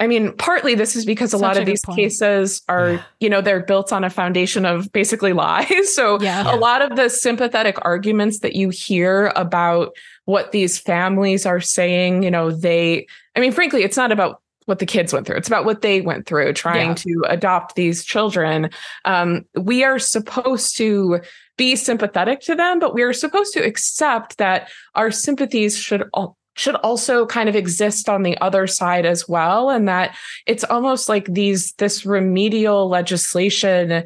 I 0.00 0.06
mean, 0.06 0.32
partly 0.36 0.76
this 0.76 0.94
is 0.94 1.04
because 1.04 1.34
a 1.34 1.38
Such 1.38 1.42
lot 1.42 1.56
of 1.56 1.66
these 1.66 1.84
point. 1.84 1.98
cases 1.98 2.62
are, 2.68 2.92
yeah. 2.92 3.02
you 3.18 3.28
know, 3.28 3.40
they're 3.40 3.64
built 3.64 3.92
on 3.92 4.04
a 4.04 4.10
foundation 4.10 4.64
of 4.64 4.92
basically 4.92 5.32
lies. 5.32 5.66
So 5.98 6.20
yeah. 6.20 6.54
a 6.54 6.56
lot 6.56 6.82
of 6.82 6.96
the 6.96 7.08
sympathetic 7.08 7.76
arguments 7.82 8.38
that 8.40 8.54
you 8.54 8.68
hear 8.68 9.32
about 9.34 9.96
what 10.26 10.52
these 10.52 10.78
families 10.78 11.44
are 11.44 11.60
saying, 11.60 12.22
you 12.22 12.30
know, 12.30 12.52
they, 12.52 13.08
I 13.34 13.40
mean, 13.40 13.50
frankly, 13.50 13.82
it's 13.82 13.96
not 13.96 14.12
about 14.12 14.40
what 14.66 14.78
the 14.78 14.86
kids 14.86 15.12
went 15.12 15.26
through. 15.26 15.36
It's 15.36 15.48
about 15.48 15.64
what 15.64 15.82
they 15.82 16.00
went 16.00 16.26
through 16.26 16.52
trying 16.52 16.90
yeah. 16.90 16.94
to 16.94 17.24
adopt 17.28 17.74
these 17.74 18.04
children. 18.04 18.70
Um, 19.04 19.44
we 19.56 19.82
are 19.82 19.98
supposed 19.98 20.76
to 20.76 21.20
be 21.58 21.76
sympathetic 21.76 22.40
to 22.40 22.54
them, 22.54 22.78
but 22.78 22.94
we 22.94 23.02
are 23.02 23.12
supposed 23.12 23.52
to 23.52 23.60
accept 23.60 24.38
that 24.38 24.70
our 24.94 25.10
sympathies 25.10 25.76
should 25.76 26.08
all 26.14 26.38
should 26.56 26.74
also 26.76 27.24
kind 27.24 27.48
of 27.48 27.54
exist 27.54 28.08
on 28.08 28.24
the 28.24 28.36
other 28.38 28.66
side 28.66 29.06
as 29.06 29.28
well 29.28 29.70
and 29.70 29.86
that 29.86 30.16
it's 30.44 30.64
almost 30.64 31.08
like 31.08 31.26
these 31.26 31.72
this 31.74 32.04
remedial 32.04 32.88
legislation 32.88 34.02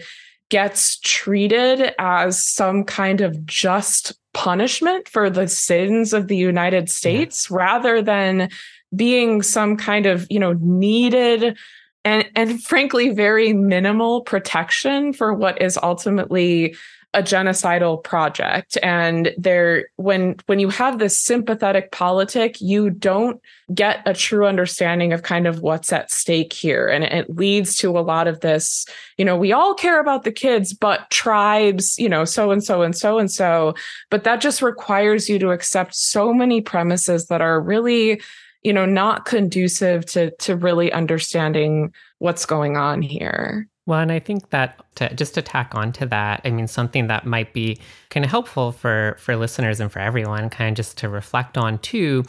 gets 0.50 0.98
treated 0.98 1.94
as 1.98 2.44
some 2.44 2.84
kind 2.84 3.22
of 3.22 3.46
just 3.46 4.12
punishment 4.34 5.09
for 5.09 5.30
the 5.30 5.48
sins 5.48 6.12
of 6.12 6.28
the 6.28 6.36
United 6.36 6.90
States 6.90 7.48
yeah. 7.50 7.57
rather 7.57 8.03
than 8.03 8.50
being 8.94 9.40
some 9.40 9.76
kind 9.76 10.05
of 10.05 10.26
you 10.28 10.38
know 10.38 10.53
needed 10.61 11.57
and 12.05 12.28
and 12.36 12.62
frankly 12.62 13.11
very 13.11 13.53
minimal 13.55 14.20
protection 14.22 15.14
for 15.14 15.32
what 15.32 15.61
is 15.62 15.78
ultimately 15.82 16.74
a 17.14 17.22
genocidal 17.22 18.02
project. 18.02 18.78
And 18.82 19.34
there 19.36 19.88
when 19.96 20.36
when 20.46 20.58
you 20.58 20.70
have 20.70 20.98
this 20.98 21.20
sympathetic 21.20 21.92
politic 21.92 22.60
you 22.60 22.90
don't 22.90 23.40
get 23.74 24.02
a 24.06 24.14
true 24.14 24.46
understanding 24.46 25.12
of 25.12 25.22
kind 25.22 25.46
of 25.46 25.60
what's 25.60 25.92
at 25.92 26.10
stake 26.10 26.52
here. 26.52 26.88
And 26.88 27.04
it 27.04 27.28
leads 27.28 27.76
to 27.78 27.98
a 27.98 28.00
lot 28.00 28.28
of 28.28 28.40
this 28.40 28.86
you 29.18 29.24
know 29.24 29.36
we 29.36 29.52
all 29.52 29.74
care 29.74 30.00
about 30.00 30.24
the 30.24 30.32
kids 30.32 30.72
but 30.72 31.10
tribes 31.10 31.98
you 31.98 32.08
know 32.08 32.24
so 32.24 32.50
and 32.50 32.64
so 32.64 32.82
and 32.82 32.96
so 32.96 33.18
and 33.18 33.30
so. 33.30 33.74
But 34.10 34.24
that 34.24 34.40
just 34.40 34.62
requires 34.62 35.28
you 35.28 35.38
to 35.40 35.50
accept 35.50 35.94
so 35.94 36.32
many 36.32 36.60
premises 36.60 37.26
that 37.26 37.42
are 37.42 37.60
really 37.60 38.22
you 38.62 38.72
know 38.72 38.86
not 38.86 39.26
conducive 39.26 40.06
to 40.06 40.30
to 40.36 40.56
really 40.56 40.92
understanding 40.92 41.92
what's 42.18 42.46
going 42.46 42.76
on 42.76 43.02
here 43.02 43.68
well, 43.86 43.98
and 43.98 44.12
I 44.12 44.20
think 44.20 44.50
that 44.50 44.80
to 44.96 45.12
just 45.14 45.34
to 45.34 45.42
tack 45.42 45.74
on 45.74 45.92
to 45.94 46.06
that, 46.06 46.40
I 46.44 46.50
mean, 46.50 46.68
something 46.68 47.08
that 47.08 47.26
might 47.26 47.52
be 47.52 47.78
kind 48.10 48.24
of 48.24 48.30
helpful 48.30 48.72
for 48.72 49.16
for 49.18 49.36
listeners 49.36 49.80
and 49.80 49.90
for 49.90 49.98
everyone, 49.98 50.50
kind 50.50 50.70
of 50.70 50.76
just 50.76 50.98
to 50.98 51.08
reflect 51.08 51.58
on 51.58 51.78
too, 51.78 52.24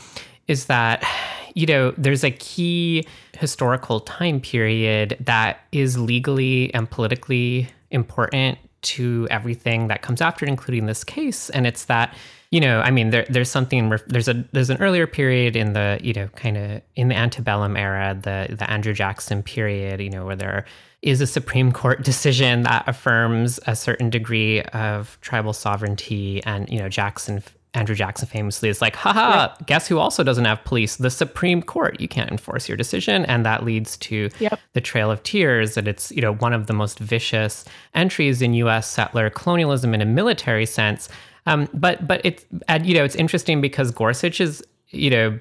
is 0.48 0.66
that 0.66 1.06
you 1.54 1.68
know 1.68 1.92
there's 1.92 2.24
a 2.24 2.32
key 2.32 3.06
historical 3.38 4.00
time 4.00 4.40
period 4.40 5.18
that 5.20 5.60
is 5.72 5.98
legally 5.98 6.74
and 6.74 6.90
politically 6.90 7.70
important 7.92 8.58
to 8.82 9.28
everything 9.30 9.88
that 9.88 10.02
comes 10.02 10.22
after, 10.22 10.46
including 10.46 10.88
this 10.88 11.04
case, 11.04 11.50
and 11.52 11.68
it's 11.68 11.86
that 11.86 12.16
you 12.50 12.60
know, 12.60 12.82
I 12.82 12.92
mean, 12.92 13.10
there, 13.10 13.26
there's 13.30 13.50
something, 13.50 13.92
there's 14.06 14.28
a, 14.28 14.46
there's 14.52 14.70
an 14.70 14.78
earlier 14.78 15.08
period 15.08 15.56
in 15.56 15.74
the, 15.74 16.00
you 16.04 16.14
know, 16.14 16.28
kind 16.36 16.56
of 16.56 16.84
in 16.96 17.08
the 17.08 17.16
antebellum 17.16 17.76
era, 17.76 18.14
the, 18.14 18.56
the 18.56 18.70
Andrew 18.70 18.94
Jackson 18.94 19.42
period, 19.42 20.00
you 20.00 20.12
know, 20.12 20.24
where 20.24 20.36
there 20.36 20.66
is 21.04 21.22
a 21.22 21.28
Supreme 21.28 21.72
Court 21.72 22.04
decision 22.04 22.64
that 22.64 22.88
affirms 22.88 23.60
a 23.68 23.76
certain 23.76 24.10
degree 24.10 24.62
of 24.62 25.18
tribal 25.22 25.54
sovereignty. 25.54 26.44
And, 26.46 26.68
you 26.70 26.80
know, 26.80 26.90
Jackson, 26.90 27.44
Andrew 27.74 27.96
Jackson 27.96 28.28
famously 28.28 28.70
is 28.70 28.82
like, 28.82 28.96
haha, 28.96 29.54
yep. 29.60 29.68
guess 29.68 29.88
who 29.88 30.00
also 30.00 30.24
doesn't 30.24 30.46
have 30.46 30.64
police? 30.64 30.96
The 30.96 31.10
Supreme 31.10 31.62
Court. 31.62 32.00
You 32.00 32.08
can't 32.08 32.32
enforce 32.32 32.68
your 32.68 32.78
decision. 32.78 33.26
And 33.26 33.46
that 33.46 33.64
leads 33.64 33.98
to 33.98 34.30
yep. 34.40 34.60
the 34.74 34.82
Trail 34.82 35.12
of 35.12 35.22
Tears. 35.24 35.78
And 35.78 35.88
it's, 35.88 36.12
you 36.12 36.22
know, 36.22 36.34
one 36.34 36.54
of 36.54 36.68
the 36.68 36.74
most 36.74 37.00
vicious 37.00 37.66
entries 37.94 38.42
in 38.42 38.54
US 38.56 38.90
settler 38.90 39.30
colonialism 39.30 39.94
in 39.94 40.02
a 40.02 40.06
military 40.06 40.66
sense 40.66 41.10
um, 41.46 41.68
but 41.74 42.08
but 42.08 42.22
it's 42.24 42.46
you 42.84 42.94
know 42.94 43.04
it's 43.04 43.16
interesting 43.16 43.62
because 43.62 43.92
Gorsuch 43.92 44.40
is 44.40 44.64
you 44.90 45.10
know 45.10 45.40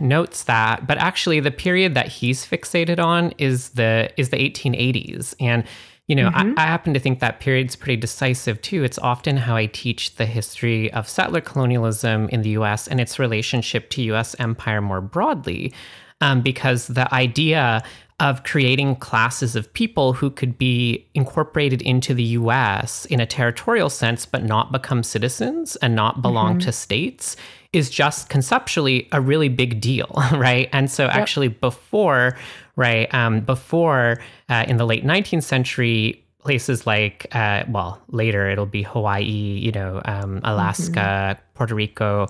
notes 0.00 0.44
that, 0.44 0.86
but 0.86 0.98
actually 0.98 1.40
the 1.40 1.50
period 1.50 1.94
that 1.94 2.08
he's 2.08 2.46
fixated 2.46 2.98
on 2.98 3.32
is 3.38 3.70
the 3.70 4.10
is 4.16 4.30
the 4.30 4.36
1880s, 4.36 5.34
and 5.40 5.64
you 6.06 6.16
know 6.16 6.30
mm-hmm. 6.30 6.58
I, 6.58 6.64
I, 6.64 6.66
happen 6.66 6.94
to 6.94 7.00
think 7.00 7.20
that 7.20 7.40
period's 7.40 7.76
pretty 7.76 8.00
decisive 8.00 8.60
too. 8.62 8.84
It's 8.84 8.98
often 8.98 9.36
how 9.36 9.56
I 9.56 9.66
teach 9.66 10.16
the 10.16 10.26
history 10.26 10.92
of 10.92 11.08
settler 11.08 11.40
colonialism 11.40 12.28
in 12.28 12.42
the 12.42 12.50
U.S. 12.50 12.88
and 12.88 13.00
its 13.00 13.18
relationship 13.18 13.90
to 13.90 14.02
U.S. 14.02 14.34
empire 14.38 14.80
more 14.80 15.00
broadly. 15.00 15.72
Um, 16.20 16.40
because 16.40 16.86
the 16.86 17.12
idea 17.12 17.82
of 18.20 18.44
creating 18.44 18.96
classes 18.96 19.56
of 19.56 19.70
people 19.74 20.12
who 20.12 20.30
could 20.30 20.56
be 20.56 21.04
incorporated 21.14 21.82
into 21.82 22.14
the 22.14 22.22
US 22.22 23.04
in 23.06 23.18
a 23.18 23.26
territorial 23.26 23.90
sense, 23.90 24.24
but 24.24 24.44
not 24.44 24.70
become 24.70 25.02
citizens 25.02 25.74
and 25.76 25.96
not 25.96 26.22
belong 26.22 26.52
mm-hmm. 26.52 26.66
to 26.66 26.72
states 26.72 27.36
is 27.74 27.90
just 27.90 28.28
conceptually 28.28 29.08
a 29.12 29.20
really 29.20 29.48
big 29.48 29.80
deal, 29.80 30.10
right? 30.32 30.68
And 30.72 30.90
so, 30.90 31.04
yep. 31.04 31.14
actually, 31.14 31.48
before, 31.48 32.36
right, 32.76 33.12
um, 33.12 33.40
before 33.40 34.20
uh, 34.48 34.64
in 34.68 34.76
the 34.76 34.86
late 34.86 35.04
19th 35.04 35.42
century, 35.42 36.24
places 36.44 36.86
like, 36.86 37.26
uh, 37.34 37.64
well, 37.68 38.00
later 38.08 38.48
it'll 38.48 38.66
be 38.66 38.82
Hawaii, 38.82 39.22
you 39.22 39.72
know, 39.72 40.00
um, 40.04 40.40
Alaska, 40.44 40.92
mm-hmm. 41.36 41.42
Puerto 41.54 41.74
Rico, 41.74 42.28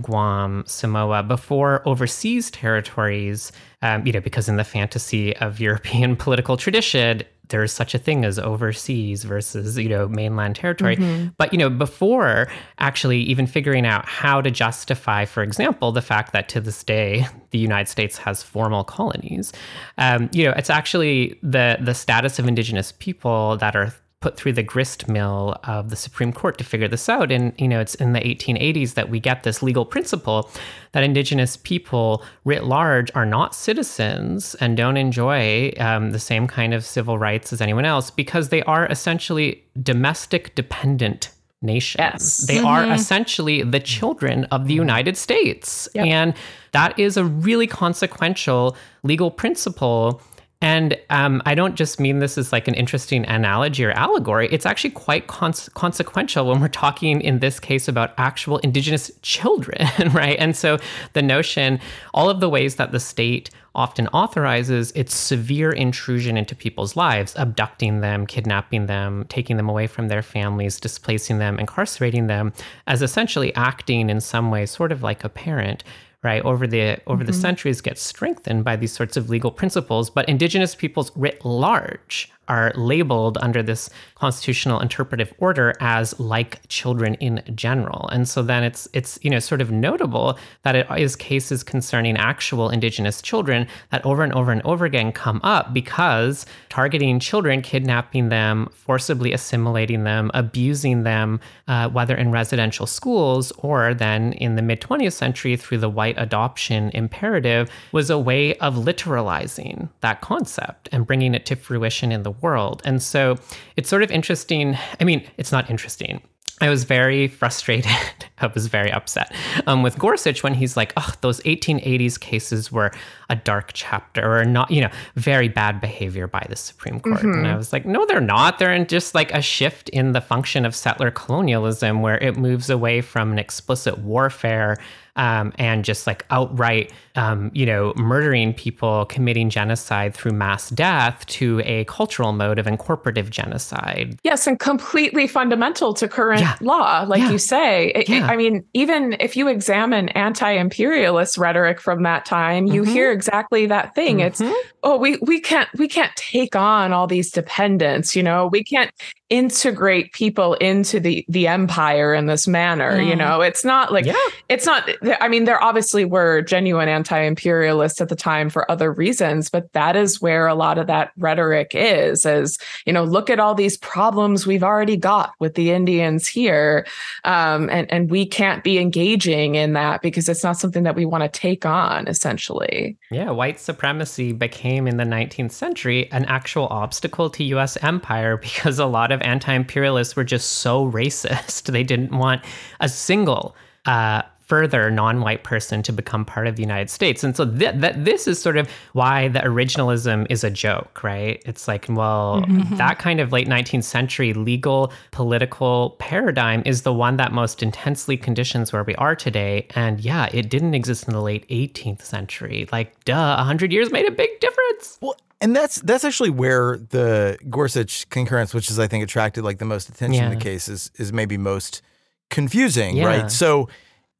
Guam, 0.00 0.64
Samoa, 0.66 1.22
before 1.22 1.86
overseas 1.86 2.50
territories, 2.50 3.52
um, 3.82 4.06
you 4.06 4.12
know, 4.12 4.20
because 4.20 4.48
in 4.48 4.56
the 4.56 4.64
fantasy 4.64 5.36
of 5.36 5.60
European 5.60 6.16
political 6.16 6.56
tradition, 6.56 7.22
there 7.48 7.62
is 7.62 7.72
such 7.72 7.94
a 7.94 7.98
thing 7.98 8.24
as 8.24 8.38
overseas 8.38 9.24
versus, 9.24 9.76
you 9.76 9.88
know, 9.88 10.08
mainland 10.08 10.56
territory. 10.56 10.96
Mm-hmm. 10.96 11.28
But, 11.36 11.52
you 11.52 11.58
know, 11.58 11.68
before 11.68 12.50
actually 12.78 13.18
even 13.18 13.46
figuring 13.46 13.84
out 13.84 14.06
how 14.06 14.40
to 14.40 14.50
justify, 14.50 15.26
for 15.26 15.42
example, 15.42 15.92
the 15.92 16.02
fact 16.02 16.32
that 16.32 16.48
to 16.50 16.60
this 16.60 16.82
day 16.82 17.26
the 17.50 17.58
United 17.58 17.88
States 17.88 18.16
has 18.18 18.42
formal 18.42 18.84
colonies, 18.84 19.52
um, 19.98 20.30
you 20.32 20.44
know, 20.44 20.52
it's 20.56 20.70
actually 20.70 21.38
the 21.42 21.76
the 21.80 21.94
status 21.94 22.38
of 22.38 22.48
indigenous 22.48 22.92
people 22.92 23.58
that 23.58 23.76
are 23.76 23.92
put 24.22 24.36
through 24.36 24.54
the 24.54 24.62
grist 24.62 25.08
mill 25.08 25.56
of 25.64 25.90
the 25.90 25.96
Supreme 25.96 26.32
Court 26.32 26.56
to 26.58 26.64
figure 26.64 26.88
this 26.88 27.08
out. 27.08 27.30
And, 27.30 27.52
you 27.58 27.68
know, 27.68 27.80
it's 27.80 27.94
in 27.96 28.12
the 28.14 28.20
1880s 28.20 28.94
that 28.94 29.10
we 29.10 29.20
get 29.20 29.42
this 29.42 29.62
legal 29.62 29.84
principle 29.84 30.50
that 30.92 31.02
Indigenous 31.02 31.58
people 31.58 32.24
writ 32.44 32.64
large 32.64 33.10
are 33.14 33.26
not 33.26 33.54
citizens 33.54 34.54
and 34.56 34.76
don't 34.76 34.96
enjoy 34.96 35.72
um, 35.78 36.12
the 36.12 36.18
same 36.18 36.46
kind 36.46 36.72
of 36.72 36.84
civil 36.84 37.18
rights 37.18 37.52
as 37.52 37.60
anyone 37.60 37.84
else 37.84 38.10
because 38.10 38.48
they 38.48 38.62
are 38.62 38.86
essentially 38.86 39.62
domestic 39.82 40.54
dependent 40.54 41.30
nations. 41.62 41.98
Yes. 42.00 42.46
They 42.46 42.56
mm-hmm. 42.56 42.66
are 42.66 42.92
essentially 42.92 43.62
the 43.62 43.80
children 43.80 44.44
of 44.46 44.66
the 44.66 44.74
United 44.74 45.16
States. 45.16 45.88
Yep. 45.94 46.06
And 46.06 46.34
that 46.72 46.98
is 46.98 47.16
a 47.16 47.24
really 47.24 47.66
consequential 47.66 48.76
legal 49.02 49.30
principle 49.30 50.22
And 50.62 50.96
um, 51.10 51.42
I 51.44 51.56
don't 51.56 51.74
just 51.74 51.98
mean 51.98 52.20
this 52.20 52.38
as 52.38 52.52
like 52.52 52.68
an 52.68 52.74
interesting 52.74 53.26
analogy 53.26 53.84
or 53.84 53.90
allegory. 53.90 54.48
It's 54.52 54.64
actually 54.64 54.90
quite 54.90 55.26
cons- 55.26 55.68
consequential 55.74 56.46
when 56.46 56.60
we're 56.60 56.68
talking 56.68 57.20
in 57.20 57.40
this 57.40 57.58
case 57.58 57.88
about 57.88 58.14
actual 58.16 58.58
indigenous 58.58 59.10
children, 59.22 59.88
right? 60.12 60.36
And 60.38 60.56
so 60.56 60.78
the 61.14 61.22
notion, 61.22 61.80
all 62.14 62.30
of 62.30 62.38
the 62.38 62.48
ways 62.48 62.76
that 62.76 62.92
the 62.92 63.00
state 63.00 63.50
often 63.74 64.06
authorizes 64.08 64.92
its 64.92 65.14
severe 65.14 65.72
intrusion 65.72 66.36
into 66.36 66.54
people's 66.54 66.94
lives, 66.94 67.34
abducting 67.36 68.00
them, 68.00 68.24
kidnapping 68.24 68.86
them, 68.86 69.24
taking 69.28 69.56
them 69.56 69.68
away 69.68 69.88
from 69.88 70.06
their 70.06 70.22
families, 70.22 70.78
displacing 70.78 71.38
them, 71.38 71.58
incarcerating 71.58 72.28
them, 72.28 72.52
as 72.86 73.02
essentially 73.02 73.52
acting 73.56 74.08
in 74.08 74.20
some 74.20 74.52
way 74.52 74.64
sort 74.64 74.92
of 74.92 75.02
like 75.02 75.24
a 75.24 75.28
parent 75.28 75.82
right 76.22 76.42
over 76.44 76.66
the 76.66 76.98
over 77.06 77.22
mm-hmm. 77.22 77.26
the 77.26 77.32
centuries 77.32 77.80
gets 77.80 78.02
strengthened 78.02 78.64
by 78.64 78.76
these 78.76 78.92
sorts 78.92 79.16
of 79.16 79.28
legal 79.28 79.50
principles 79.50 80.10
but 80.10 80.28
indigenous 80.28 80.74
peoples 80.74 81.10
writ 81.16 81.44
large 81.44 82.30
are 82.48 82.72
labeled 82.74 83.38
under 83.40 83.62
this 83.62 83.88
constitutional 84.14 84.80
interpretive 84.80 85.32
order 85.38 85.74
as 85.80 86.18
like 86.18 86.60
children 86.68 87.14
in 87.14 87.42
general. 87.54 88.08
And 88.08 88.28
so 88.28 88.42
then 88.42 88.64
it's 88.64 88.88
it's 88.92 89.18
you 89.22 89.30
know 89.30 89.38
sort 89.38 89.60
of 89.60 89.70
notable 89.70 90.38
that 90.62 90.74
it 90.74 90.86
is 90.96 91.16
cases 91.16 91.62
concerning 91.62 92.16
actual 92.16 92.68
indigenous 92.68 93.22
children 93.22 93.66
that 93.90 94.04
over 94.04 94.22
and 94.22 94.32
over 94.34 94.52
and 94.52 94.62
over 94.62 94.84
again 94.84 95.12
come 95.12 95.40
up 95.42 95.72
because 95.72 96.46
targeting 96.68 97.20
children, 97.20 97.62
kidnapping 97.62 98.28
them, 98.28 98.68
forcibly 98.74 99.32
assimilating 99.32 100.04
them, 100.04 100.30
abusing 100.34 101.04
them, 101.04 101.40
uh, 101.68 101.88
whether 101.88 102.16
in 102.16 102.30
residential 102.30 102.86
schools 102.86 103.52
or 103.58 103.94
then 103.94 104.32
in 104.34 104.56
the 104.56 104.62
mid 104.62 104.80
20th 104.80 105.12
century 105.12 105.56
through 105.56 105.78
the 105.78 105.88
white 105.88 106.16
adoption 106.18 106.90
imperative, 106.94 107.70
was 107.92 108.10
a 108.10 108.18
way 108.18 108.54
of 108.56 108.74
literalizing 108.74 109.88
that 110.00 110.20
concept 110.20 110.88
and 110.92 111.06
bringing 111.06 111.34
it 111.34 111.46
to 111.46 111.56
fruition 111.56 112.10
in 112.10 112.22
the 112.22 112.31
world. 112.40 112.82
And 112.84 113.02
so 113.02 113.36
it's 113.76 113.88
sort 113.88 114.02
of 114.02 114.10
interesting. 114.10 114.76
I 115.00 115.04
mean, 115.04 115.26
it's 115.36 115.52
not 115.52 115.70
interesting. 115.70 116.22
I 116.62 116.70
was 116.70 116.84
very 116.84 117.28
frustrated. 117.40 117.90
I 118.38 118.46
was 118.46 118.66
very 118.68 118.90
upset 118.90 119.32
um, 119.66 119.82
with 119.82 119.98
Gorsuch 119.98 120.42
when 120.42 120.54
he's 120.54 120.76
like, 120.76 120.92
oh, 120.96 121.12
those 121.20 121.40
1880s 121.40 122.18
cases 122.18 122.72
were 122.72 122.92
a 123.28 123.36
dark 123.36 123.70
chapter 123.72 124.38
or 124.38 124.44
not, 124.44 124.70
you 124.70 124.80
know, 124.80 124.90
very 125.16 125.48
bad 125.48 125.80
behavior 125.80 126.26
by 126.26 126.44
the 126.48 126.56
Supreme 126.56 127.00
Court. 127.00 127.18
Mm-hmm. 127.18 127.32
And 127.32 127.46
I 127.46 127.56
was 127.56 127.72
like, 127.72 127.84
no, 127.84 128.06
they're 128.06 128.20
not. 128.20 128.58
They're 128.58 128.72
in 128.72 128.86
just 128.86 129.14
like 129.14 129.32
a 129.32 129.42
shift 129.42 129.88
in 129.90 130.12
the 130.12 130.20
function 130.20 130.64
of 130.64 130.74
settler 130.74 131.10
colonialism 131.10 132.00
where 132.00 132.18
it 132.18 132.36
moves 132.36 132.70
away 132.70 133.00
from 133.00 133.32
an 133.32 133.38
explicit 133.38 133.98
warfare 133.98 134.76
um, 135.16 135.52
and 135.58 135.84
just 135.84 136.06
like 136.06 136.24
outright, 136.30 136.90
um, 137.16 137.50
you 137.52 137.66
know, 137.66 137.92
murdering 137.96 138.54
people, 138.54 139.04
committing 139.06 139.50
genocide 139.50 140.14
through 140.14 140.32
mass 140.32 140.70
death 140.70 141.24
to 141.26 141.60
a 141.64 141.84
cultural 141.84 142.32
mode 142.32 142.58
of 142.58 142.66
incorporative 142.66 143.28
genocide. 143.28 144.18
Yes, 144.22 144.46
and 144.46 144.58
completely 144.58 145.26
fundamental 145.26 145.92
to 145.94 146.08
current 146.08 146.40
yeah. 146.40 146.56
law, 146.60 147.04
like 147.06 147.20
yeah. 147.20 147.30
you 147.30 147.38
say. 147.38 147.88
It, 147.88 148.08
yeah. 148.08 148.26
I 148.26 148.36
mean, 148.36 148.64
even 148.72 149.16
if 149.20 149.36
you 149.36 149.48
examine 149.48 150.08
anti-imperialist 150.10 151.36
rhetoric 151.36 151.80
from 151.80 152.02
that 152.04 152.24
time, 152.24 152.66
you 152.66 152.82
mm-hmm. 152.82 152.92
hear 152.92 153.12
exactly 153.12 153.66
that 153.66 153.94
thing. 153.94 154.18
Mm-hmm. 154.18 154.44
It's 154.44 154.66
oh, 154.82 154.96
we 154.96 155.18
we 155.20 155.40
can't 155.40 155.68
we 155.74 155.88
can't 155.88 156.14
take 156.16 156.56
on 156.56 156.92
all 156.92 157.06
these 157.06 157.30
dependents. 157.30 158.16
You 158.16 158.22
know, 158.22 158.46
we 158.46 158.64
can't 158.64 158.90
integrate 159.32 160.12
people 160.12 160.54
into 160.54 161.00
the 161.00 161.24
the 161.26 161.48
empire 161.48 162.12
in 162.12 162.26
this 162.26 162.46
manner 162.46 162.98
mm. 162.98 163.08
you 163.08 163.16
know 163.16 163.40
it's 163.40 163.64
not 163.64 163.90
like 163.90 164.04
yeah. 164.04 164.12
it's 164.50 164.66
not 164.66 164.86
i 165.20 165.28
mean 165.28 165.44
there 165.44 165.62
obviously 165.62 166.04
were 166.04 166.42
genuine 166.42 166.88
anti-imperialists 166.88 168.00
at 168.00 168.08
the 168.08 168.16
time 168.16 168.48
for 168.48 168.70
other 168.70 168.92
reasons 168.92 169.48
but 169.48 169.72
that 169.72 169.96
is 169.96 170.20
where 170.20 170.46
a 170.46 170.54
lot 170.54 170.78
of 170.78 170.86
that 170.86 171.12
rhetoric 171.18 171.72
is 171.74 172.26
as 172.26 172.58
you 172.86 172.92
know 172.92 173.04
look 173.04 173.30
at 173.30 173.40
all 173.40 173.54
these 173.54 173.76
problems 173.76 174.46
we've 174.46 174.64
already 174.64 174.96
got 174.96 175.32
with 175.38 175.54
the 175.54 175.70
indians 175.70 176.26
here 176.26 176.86
um, 177.24 177.68
and 177.70 177.90
and 177.92 178.10
we 178.10 178.26
can't 178.26 178.64
be 178.64 178.78
engaging 178.78 179.54
in 179.54 179.72
that 179.72 180.02
because 180.02 180.28
it's 180.28 180.42
not 180.42 180.56
something 180.56 180.82
that 180.82 180.96
we 180.96 181.04
want 181.04 181.22
to 181.22 181.28
take 181.28 181.66
on 181.66 182.06
essentially 182.08 182.96
yeah 183.10 183.30
white 183.30 183.60
supremacy 183.60 184.32
became 184.32 184.86
in 184.86 184.96
the 184.96 185.04
19th 185.04 185.52
century 185.52 186.10
an 186.12 186.24
actual 186.26 186.66
obstacle 186.68 187.30
to 187.30 187.58
us 187.58 187.76
empire 187.82 188.36
because 188.42 188.78
a 188.78 188.86
lot 188.86 189.12
of 189.12 189.20
anti 189.22 189.52
imperialists 189.52 190.16
were 190.16 190.24
just 190.24 190.52
so 190.52 190.90
racist. 190.90 191.62
They 191.72 191.84
didn't 191.84 192.16
want 192.16 192.44
a 192.80 192.88
single 192.88 193.56
uh, 193.86 194.22
further 194.46 194.90
non-white 194.90 195.44
person 195.44 195.82
to 195.82 195.92
become 195.92 196.24
part 196.24 196.46
of 196.46 196.56
the 196.56 196.62
United 196.62 196.90
States. 196.90 197.24
And 197.24 197.36
so 197.36 197.44
th- 197.50 197.74
that 197.76 198.04
this 198.04 198.26
is 198.26 198.40
sort 198.40 198.56
of 198.56 198.68
why 198.92 199.28
the 199.28 199.40
originalism 199.40 200.26
is 200.30 200.44
a 200.44 200.50
joke, 200.50 201.02
right? 201.02 201.42
It's 201.46 201.68
like, 201.68 201.86
well, 201.88 202.42
mm-hmm. 202.42 202.76
that 202.76 202.98
kind 202.98 203.20
of 203.20 203.32
late 203.32 203.48
19th 203.48 203.84
century 203.84 204.32
legal 204.34 204.92
political 205.10 205.96
paradigm 205.98 206.62
is 206.66 206.82
the 206.82 206.92
one 206.92 207.16
that 207.16 207.32
most 207.32 207.62
intensely 207.62 208.16
conditions 208.16 208.72
where 208.72 208.84
we 208.84 208.94
are 208.96 209.14
today. 209.14 209.66
And 209.74 210.00
yeah, 210.00 210.28
it 210.32 210.50
didn't 210.50 210.74
exist 210.74 211.06
in 211.06 211.14
the 211.14 211.22
late 211.22 211.48
18th 211.48 212.02
century. 212.02 212.68
Like, 212.72 213.04
duh, 213.04 213.36
100 213.36 213.72
years 213.72 213.90
made 213.90 214.06
a 214.06 214.12
big 214.12 214.40
difference. 214.40 214.98
Well, 215.00 215.16
and 215.40 215.56
that's 215.56 215.80
that's 215.80 216.04
actually 216.04 216.30
where 216.30 216.76
the 216.76 217.36
Gorsuch 217.50 218.08
concurrence, 218.10 218.54
which 218.54 218.70
is 218.70 218.78
I 218.78 218.86
think 218.86 219.02
attracted 219.02 219.42
like 219.42 219.58
the 219.58 219.64
most 219.64 219.88
attention 219.88 220.22
yeah. 220.22 220.30
in 220.30 220.38
the 220.38 220.42
case, 220.42 220.68
is 220.68 220.92
is 220.96 221.12
maybe 221.12 221.36
most 221.36 221.82
confusing, 222.30 222.96
yeah. 222.96 223.06
right? 223.06 223.30
So 223.30 223.68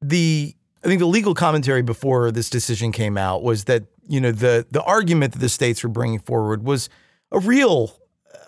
the 0.03 0.55
I 0.85 0.89
think 0.89 0.99
the 0.99 1.07
legal 1.07 1.35
commentary 1.35 1.83
before 1.83 2.31
this 2.33 2.51
decision 2.51 2.91
came 2.91 3.17
out 3.17 3.43
was 3.43 3.65
that 3.65 3.85
you 4.09 4.21
know 4.21 4.33
the 4.33 4.67
the 4.71 4.83
argument 4.83 5.33
that 5.33 5.39
the 5.39 5.49
states 5.49 5.83
were 5.83 5.89
bringing 5.89 6.19
forward 6.19 6.65
was 6.65 6.89
a 7.31 7.39
real 7.39 7.99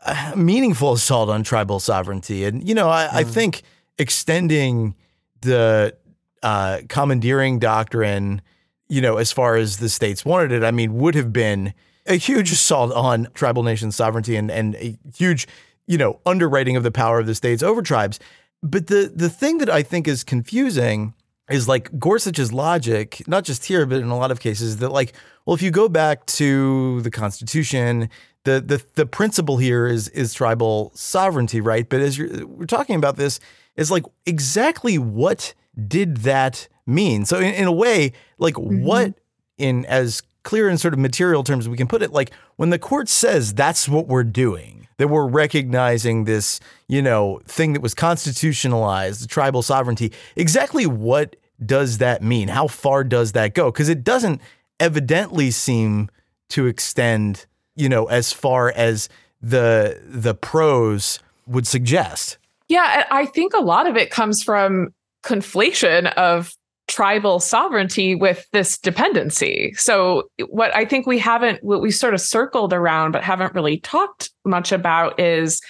uh, 0.04 0.32
meaningful 0.36 0.92
assault 0.92 1.28
on 1.30 1.42
tribal 1.42 1.80
sovereignty, 1.80 2.44
and 2.44 2.66
you 2.68 2.74
know 2.74 2.90
I, 2.90 3.06
mm. 3.06 3.14
I 3.14 3.24
think 3.24 3.62
extending 3.98 4.94
the 5.42 5.96
uh, 6.42 6.80
commandeering 6.88 7.58
doctrine, 7.58 8.42
you 8.88 9.00
know, 9.00 9.16
as 9.16 9.32
far 9.32 9.56
as 9.56 9.78
the 9.78 9.88
states 9.88 10.24
wanted 10.24 10.52
it, 10.52 10.64
I 10.64 10.70
mean, 10.70 10.94
would 10.94 11.14
have 11.14 11.32
been 11.32 11.72
a 12.06 12.16
huge 12.16 12.52
assault 12.52 12.92
on 12.92 13.28
tribal 13.34 13.62
nation 13.62 13.90
sovereignty 13.92 14.36
and, 14.36 14.50
and 14.50 14.74
a 14.76 14.98
huge, 15.16 15.46
you 15.86 15.96
know, 15.96 16.20
underwriting 16.26 16.76
of 16.76 16.82
the 16.82 16.90
power 16.90 17.18
of 17.18 17.26
the 17.26 17.34
states 17.34 17.62
over 17.62 17.80
tribes. 17.80 18.18
But 18.62 18.88
the 18.88 19.12
the 19.14 19.30
thing 19.30 19.58
that 19.58 19.70
I 19.70 19.82
think 19.82 20.08
is 20.08 20.24
confusing 20.24 21.14
is 21.50 21.68
like 21.68 21.98
Gorsuch's 21.98 22.52
logic, 22.52 23.22
not 23.26 23.44
just 23.44 23.64
here, 23.64 23.84
but 23.86 23.98
in 24.00 24.08
a 24.08 24.16
lot 24.16 24.30
of 24.30 24.40
cases, 24.40 24.78
that 24.78 24.90
like, 24.90 25.12
well, 25.44 25.54
if 25.54 25.62
you 25.62 25.70
go 25.70 25.88
back 25.88 26.24
to 26.26 27.02
the 27.02 27.10
Constitution, 27.10 28.08
the 28.44 28.60
the 28.60 28.84
the 28.94 29.06
principle 29.06 29.58
here 29.58 29.86
is 29.86 30.08
is 30.08 30.32
tribal 30.32 30.92
sovereignty, 30.94 31.60
right? 31.60 31.88
But 31.88 32.00
as 32.00 32.16
you're 32.16 32.46
we're 32.46 32.66
talking 32.66 32.96
about 32.96 33.16
this, 33.16 33.40
is 33.76 33.90
like 33.90 34.04
exactly 34.26 34.98
what 34.98 35.54
did 35.88 36.18
that 36.18 36.68
mean? 36.86 37.24
So 37.24 37.38
in, 37.38 37.54
in 37.54 37.66
a 37.66 37.72
way, 37.72 38.12
like 38.38 38.54
mm-hmm. 38.54 38.84
what 38.84 39.14
in 39.58 39.84
as 39.86 40.22
clear 40.44 40.68
and 40.68 40.80
sort 40.80 40.94
of 40.94 41.00
material 41.00 41.42
terms 41.42 41.68
we 41.68 41.76
can 41.76 41.88
put 41.88 42.02
it 42.02 42.12
like 42.12 42.30
when 42.56 42.70
the 42.70 42.78
court 42.78 43.08
says 43.08 43.52
that's 43.54 43.88
what 43.88 44.06
we're 44.06 44.22
doing 44.22 44.86
that 44.98 45.08
we're 45.08 45.26
recognizing 45.26 46.24
this 46.24 46.60
you 46.88 47.02
know 47.02 47.40
thing 47.46 47.72
that 47.72 47.82
was 47.82 47.94
constitutionalized 47.94 49.22
the 49.22 49.26
tribal 49.26 49.62
sovereignty 49.62 50.12
exactly 50.36 50.86
what 50.86 51.36
does 51.64 51.98
that 51.98 52.22
mean? 52.22 52.48
How 52.48 52.66
far 52.66 53.04
does 53.04 53.32
that 53.32 53.54
go? 53.54 53.70
Because 53.70 53.88
it 53.88 54.04
doesn't 54.04 54.40
evidently 54.80 55.50
seem 55.50 56.10
to 56.50 56.66
extend 56.66 57.46
you 57.76 57.88
know 57.88 58.06
as 58.06 58.32
far 58.32 58.70
as 58.70 59.08
the 59.40 60.00
the 60.06 60.34
prose 60.34 61.18
would 61.46 61.66
suggest. 61.66 62.38
Yeah 62.68 63.04
i 63.10 63.26
think 63.26 63.52
a 63.54 63.60
lot 63.60 63.86
of 63.86 63.96
it 63.96 64.10
comes 64.10 64.42
from 64.42 64.88
conflation 65.22 66.12
of 66.14 66.54
tribal 66.86 67.40
sovereignty 67.40 68.14
with 68.14 68.46
this 68.52 68.78
dependency. 68.78 69.72
So 69.76 70.30
what 70.48 70.74
I 70.76 70.84
think 70.84 71.06
we 71.06 71.18
haven't 71.18 71.62
what 71.64 71.80
we 71.80 71.90
sort 71.90 72.14
of 72.14 72.20
circled 72.20 72.72
around 72.72 73.12
but 73.12 73.24
haven't 73.24 73.54
really 73.54 73.78
talked 73.78 74.30
much 74.44 74.70
about 74.70 75.18
is 75.18 75.60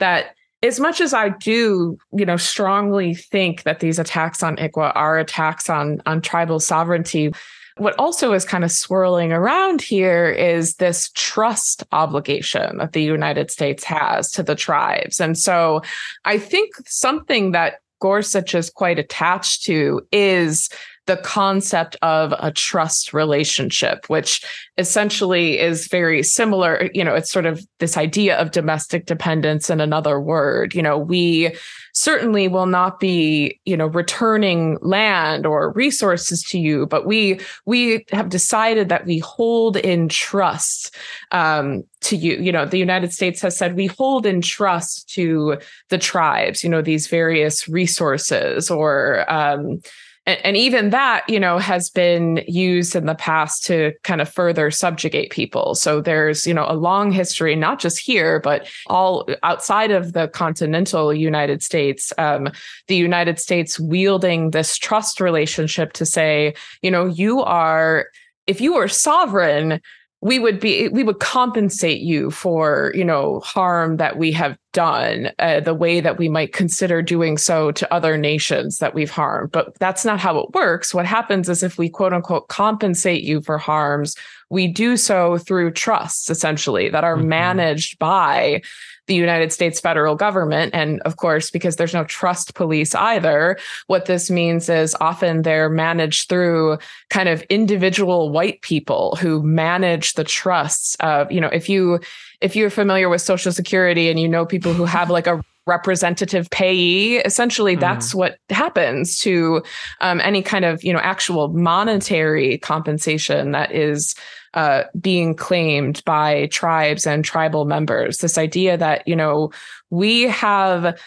that 0.00 0.34
as 0.62 0.80
much 0.80 1.00
as 1.00 1.12
I 1.12 1.28
do, 1.28 1.98
you 2.12 2.24
know, 2.24 2.38
strongly 2.38 3.14
think 3.14 3.64
that 3.64 3.80
these 3.80 3.98
attacks 3.98 4.42
on 4.42 4.56
ICWA 4.56 4.92
are 4.94 5.18
attacks 5.18 5.70
on 5.70 6.00
on 6.06 6.20
tribal 6.20 6.58
sovereignty, 6.58 7.32
what 7.76 7.98
also 7.98 8.32
is 8.32 8.44
kind 8.44 8.64
of 8.64 8.70
swirling 8.70 9.32
around 9.32 9.82
here 9.82 10.28
is 10.30 10.76
this 10.76 11.10
trust 11.14 11.82
obligation 11.92 12.78
that 12.78 12.92
the 12.92 13.02
United 13.02 13.50
States 13.50 13.84
has 13.84 14.30
to 14.32 14.42
the 14.42 14.54
tribes. 14.54 15.20
And 15.20 15.36
so 15.36 15.82
I 16.24 16.38
think 16.38 16.74
something 16.86 17.50
that 17.50 17.80
Gorsuch 18.04 18.54
is 18.54 18.68
quite 18.68 18.98
attached 18.98 19.64
to 19.64 20.02
is 20.12 20.68
the 21.06 21.16
concept 21.16 21.96
of 22.02 22.34
a 22.38 22.52
trust 22.52 23.14
relationship, 23.14 24.10
which 24.10 24.44
essentially 24.76 25.58
is 25.58 25.88
very 25.88 26.22
similar. 26.22 26.90
You 26.92 27.02
know, 27.02 27.14
it's 27.14 27.32
sort 27.32 27.46
of 27.46 27.66
this 27.78 27.96
idea 27.96 28.36
of 28.36 28.50
domestic 28.50 29.06
dependence 29.06 29.70
in 29.70 29.80
another 29.80 30.20
word. 30.20 30.74
You 30.74 30.82
know, 30.82 30.98
we 30.98 31.56
certainly 31.94 32.48
will 32.48 32.66
not 32.66 32.98
be, 32.98 33.60
you 33.64 33.76
know, 33.76 33.86
returning 33.86 34.76
land 34.82 35.46
or 35.46 35.72
resources 35.72 36.42
to 36.42 36.58
you, 36.58 36.86
but 36.86 37.06
we 37.06 37.40
we 37.66 38.04
have 38.10 38.28
decided 38.28 38.88
that 38.88 39.06
we 39.06 39.18
hold 39.20 39.76
in 39.76 40.08
trust 40.08 40.94
um, 41.30 41.84
to 42.00 42.16
you. 42.16 42.36
You 42.36 42.52
know, 42.52 42.66
the 42.66 42.78
United 42.78 43.12
States 43.12 43.40
has 43.40 43.56
said 43.56 43.76
we 43.76 43.86
hold 43.86 44.26
in 44.26 44.40
trust 44.40 45.08
to 45.14 45.56
the 45.88 45.98
tribes. 45.98 46.64
You 46.64 46.70
know, 46.70 46.82
these 46.82 47.06
various 47.06 47.68
resources 47.68 48.70
or 48.70 49.24
um, 49.32 49.80
and, 50.26 50.40
and 50.44 50.56
even 50.56 50.90
that 50.90 51.28
you 51.28 51.38
know 51.38 51.58
has 51.58 51.90
been 51.90 52.42
used 52.46 52.96
in 52.96 53.06
the 53.06 53.14
past 53.14 53.64
to 53.66 53.92
kind 54.02 54.20
of 54.20 54.28
further 54.28 54.70
subjugate 54.70 55.30
people. 55.30 55.74
So 55.74 56.00
there's 56.00 56.46
you 56.46 56.54
know 56.54 56.66
a 56.68 56.74
long 56.74 57.12
history 57.12 57.56
not 57.56 57.78
just 57.78 57.98
here 57.98 58.40
but 58.40 58.68
all 58.86 59.28
outside 59.42 59.90
of 59.90 60.12
the 60.12 60.28
continental 60.28 61.12
united 61.12 61.62
states 61.62 62.12
um, 62.18 62.50
the 62.88 62.96
united 62.96 63.38
states 63.38 63.78
wielding 63.78 64.50
this 64.50 64.76
trust 64.76 65.20
relationship 65.20 65.92
to 65.94 66.06
say 66.06 66.54
you 66.82 66.90
know 66.90 67.06
you 67.06 67.42
are 67.42 68.06
if 68.46 68.60
you 68.60 68.74
are 68.74 68.88
sovereign 68.88 69.80
we 70.24 70.38
would 70.38 70.58
be 70.58 70.88
we 70.88 71.04
would 71.04 71.20
compensate 71.20 72.00
you 72.00 72.30
for 72.30 72.92
you 72.94 73.04
know 73.04 73.40
harm 73.40 73.98
that 73.98 74.16
we 74.16 74.32
have 74.32 74.58
done 74.72 75.30
uh, 75.38 75.60
the 75.60 75.74
way 75.74 76.00
that 76.00 76.18
we 76.18 76.28
might 76.28 76.52
consider 76.52 77.02
doing 77.02 77.36
so 77.36 77.70
to 77.70 77.92
other 77.94 78.16
nations 78.16 78.78
that 78.78 78.94
we've 78.94 79.10
harmed 79.10 79.52
but 79.52 79.78
that's 79.78 80.04
not 80.04 80.18
how 80.18 80.38
it 80.38 80.50
works 80.52 80.94
what 80.94 81.06
happens 81.06 81.48
is 81.48 81.62
if 81.62 81.78
we 81.78 81.88
quote 81.88 82.12
unquote 82.12 82.48
compensate 82.48 83.22
you 83.22 83.40
for 83.42 83.58
harms 83.58 84.16
we 84.48 84.66
do 84.66 84.96
so 84.96 85.36
through 85.36 85.70
trusts 85.70 86.30
essentially 86.30 86.88
that 86.88 87.04
are 87.04 87.16
mm-hmm. 87.16 87.28
managed 87.28 87.98
by 87.98 88.60
the 89.06 89.14
United 89.14 89.52
States 89.52 89.80
federal 89.80 90.14
government. 90.14 90.74
And 90.74 91.00
of 91.02 91.16
course, 91.16 91.50
because 91.50 91.76
there's 91.76 91.94
no 91.94 92.04
trust 92.04 92.54
police 92.54 92.94
either, 92.94 93.58
what 93.86 94.06
this 94.06 94.30
means 94.30 94.68
is 94.68 94.96
often 95.00 95.42
they're 95.42 95.68
managed 95.68 96.28
through 96.28 96.78
kind 97.10 97.28
of 97.28 97.42
individual 97.42 98.30
white 98.30 98.62
people 98.62 99.16
who 99.20 99.42
manage 99.42 100.14
the 100.14 100.24
trusts 100.24 100.96
of, 101.00 101.30
you 101.30 101.40
know, 101.40 101.48
if 101.48 101.68
you 101.68 102.00
if 102.40 102.54
you're 102.54 102.70
familiar 102.70 103.08
with 103.08 103.22
social 103.22 103.52
security 103.52 104.10
and 104.10 104.20
you 104.20 104.28
know 104.28 104.44
people 104.44 104.74
who 104.74 104.84
have 104.84 105.08
like 105.08 105.26
a 105.26 105.42
representative 105.66 106.50
payee 106.50 107.16
essentially 107.20 107.74
that's 107.74 108.12
mm. 108.12 108.16
what 108.16 108.36
happens 108.50 109.18
to 109.18 109.62
um, 110.02 110.20
any 110.20 110.42
kind 110.42 110.64
of 110.64 110.84
you 110.84 110.92
know 110.92 110.98
actual 110.98 111.48
monetary 111.48 112.58
compensation 112.58 113.52
that 113.52 113.72
is 113.72 114.14
uh, 114.54 114.84
being 115.00 115.34
claimed 115.34 116.02
by 116.04 116.46
tribes 116.46 117.06
and 117.06 117.24
tribal 117.24 117.64
members. 117.64 118.18
This 118.18 118.38
idea 118.38 118.76
that, 118.76 119.06
you 119.06 119.16
know, 119.16 119.50
we 119.90 120.22
have 120.22 120.98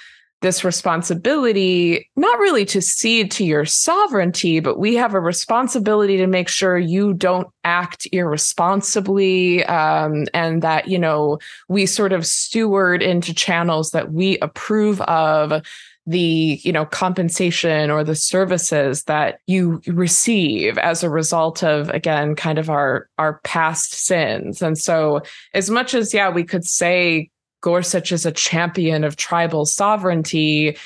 this 0.41 0.63
responsibility, 0.63 2.09
not 2.15 2.37
really 2.37 2.63
to 2.63 2.81
cede 2.81 3.31
to 3.31 3.43
your 3.43 3.65
sovereignty, 3.65 4.59
but 4.59 4.77
we 4.77 4.95
have 4.95 5.15
a 5.15 5.19
responsibility 5.19 6.17
to 6.17 6.27
make 6.27 6.47
sure 6.47 6.77
you 6.77 7.13
don't 7.13 7.47
act 7.63 8.07
irresponsibly 8.11 9.65
um, 9.65 10.25
and 10.35 10.61
that, 10.61 10.87
you 10.87 10.99
know, 10.99 11.39
we 11.69 11.87
sort 11.87 12.13
of 12.13 12.25
steward 12.25 13.01
into 13.01 13.33
channels 13.33 13.91
that 13.91 14.11
we 14.11 14.37
approve 14.39 15.01
of 15.01 15.65
the 16.07 16.59
you 16.63 16.71
know 16.71 16.85
compensation 16.85 17.91
or 17.91 18.03
the 18.03 18.15
services 18.15 19.03
that 19.03 19.41
you 19.45 19.81
receive 19.85 20.77
as 20.77 21.03
a 21.03 21.09
result 21.09 21.63
of 21.63 21.89
again 21.89 22.33
kind 22.33 22.57
of 22.57 22.69
our 22.69 23.09
our 23.17 23.39
past 23.43 23.93
sins 23.93 24.61
and 24.61 24.77
so 24.77 25.21
as 25.53 25.69
much 25.69 25.93
as 25.93 26.13
yeah 26.13 26.29
we 26.29 26.45
could 26.45 26.65
say 26.65 27.29
gorsuch 27.61 28.13
is 28.13 28.25
a 28.25 28.31
champion 28.31 29.03
of 29.03 29.17
tribal 29.17 29.65
sovereignty 29.65 30.77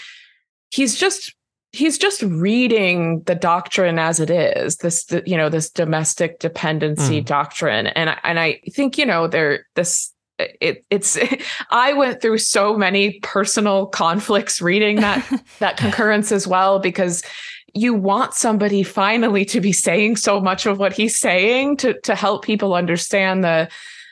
he's 0.72 0.96
just 0.96 1.36
he's 1.72 2.00
just 2.00 2.24
reading 2.24 3.22
the 3.28 3.36
doctrine 3.36 4.00
as 4.00 4.20
it 4.20 4.32
is 4.32 4.78
this 4.78 5.06
you 5.28 5.38
know 5.38 5.50
this 5.50 5.70
domestic 5.70 6.40
dependency 6.40 7.22
mm. 7.22 7.26
doctrine 7.26 7.86
and 7.88 8.18
and 8.24 8.40
i 8.40 8.60
think 8.72 8.98
you 8.98 9.06
know 9.06 9.28
there 9.28 9.68
this 9.76 10.12
it, 10.60 10.86
it's 10.90 11.18
i 11.72 11.94
went 11.94 12.22
through 12.22 12.38
so 12.38 12.78
many 12.78 13.20
personal 13.22 13.88
conflicts 13.88 14.62
reading 14.62 14.98
that 14.98 15.44
that 15.60 15.78
concurrence 15.78 16.32
as 16.32 16.48
well 16.48 16.80
because 16.80 17.24
you 17.74 17.94
want 17.94 18.34
somebody 18.34 18.84
finally 18.84 19.46
to 19.46 19.62
be 19.62 19.72
saying 19.72 20.16
so 20.16 20.42
much 20.42 20.66
of 20.66 20.78
what 20.78 20.94
he's 20.94 21.20
saying 21.20 21.78
to 21.78 22.00
to 22.02 22.16
help 22.16 22.44
people 22.44 22.74
understand 22.74 23.44
the 23.44 23.70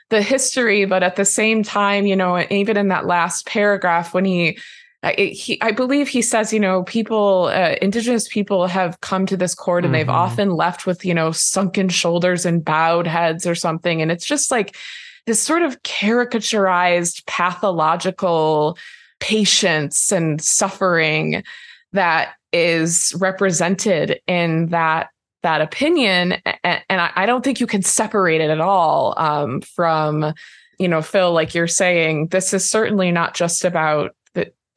the 0.10 0.22
history 0.22 0.86
but 0.86 1.04
at 1.04 1.16
the 1.16 1.26
same 1.26 1.64
time 1.64 2.06
you 2.06 2.16
know 2.16 2.46
even 2.50 2.78
in 2.78 2.88
that 2.88 3.06
last 3.06 3.46
paragraph 3.46 4.14
when 4.14 4.26
he 4.26 4.58
he, 5.04 5.62
I 5.62 5.72
believe 5.72 6.10
he 6.10 6.22
says, 6.22 6.52
you 6.52 6.60
know, 6.60 6.84
people, 6.84 7.46
uh, 7.46 7.76
indigenous 7.82 8.28
people 8.28 8.68
have 8.68 9.00
come 9.00 9.26
to 9.28 9.38
this 9.38 9.56
court 9.56 9.86
and 9.86 9.94
mm-hmm. 9.94 10.00
they've 10.00 10.10
often 10.10 10.52
left 10.52 10.86
with, 10.86 11.06
you 11.06 11.14
know, 11.14 11.32
sunken 11.32 11.88
shoulders 11.88 12.46
and 12.46 12.66
bowed 12.66 13.08
heads 13.08 13.48
or 13.48 13.56
something. 13.56 14.02
And 14.02 14.12
it's 14.12 14.26
just 14.26 14.52
like, 14.52 14.76
this 15.26 15.42
sort 15.42 15.62
of 15.62 15.82
caricaturized 15.84 17.26
pathological 17.26 18.78
patience 19.20 20.12
and 20.12 20.42
suffering 20.42 21.44
that 21.94 22.34
is 22.52 23.14
represented 23.20 24.20
in 24.28 24.68
that 24.68 25.10
that 25.42 25.62
opinion. 25.62 26.34
And, 26.64 26.84
I, 26.90 27.12
I, 27.16 27.26
don't 27.26 27.46
think 27.46 27.62
you 27.62 27.68
can 27.68 27.82
separate 27.82 28.42
it 28.42 28.50
at 28.50 28.60
all 28.60 29.14
um, 29.18 29.62
from 29.62 30.34
you 30.80 30.88
know 30.88 31.02
phil 31.02 31.34
like 31.34 31.54
you're 31.54 31.68
saying 31.68 32.28
this 32.28 32.54
is 32.54 32.70
certainly 32.70 33.12
not 33.12 33.36
just 33.36 33.66
about 33.66 34.16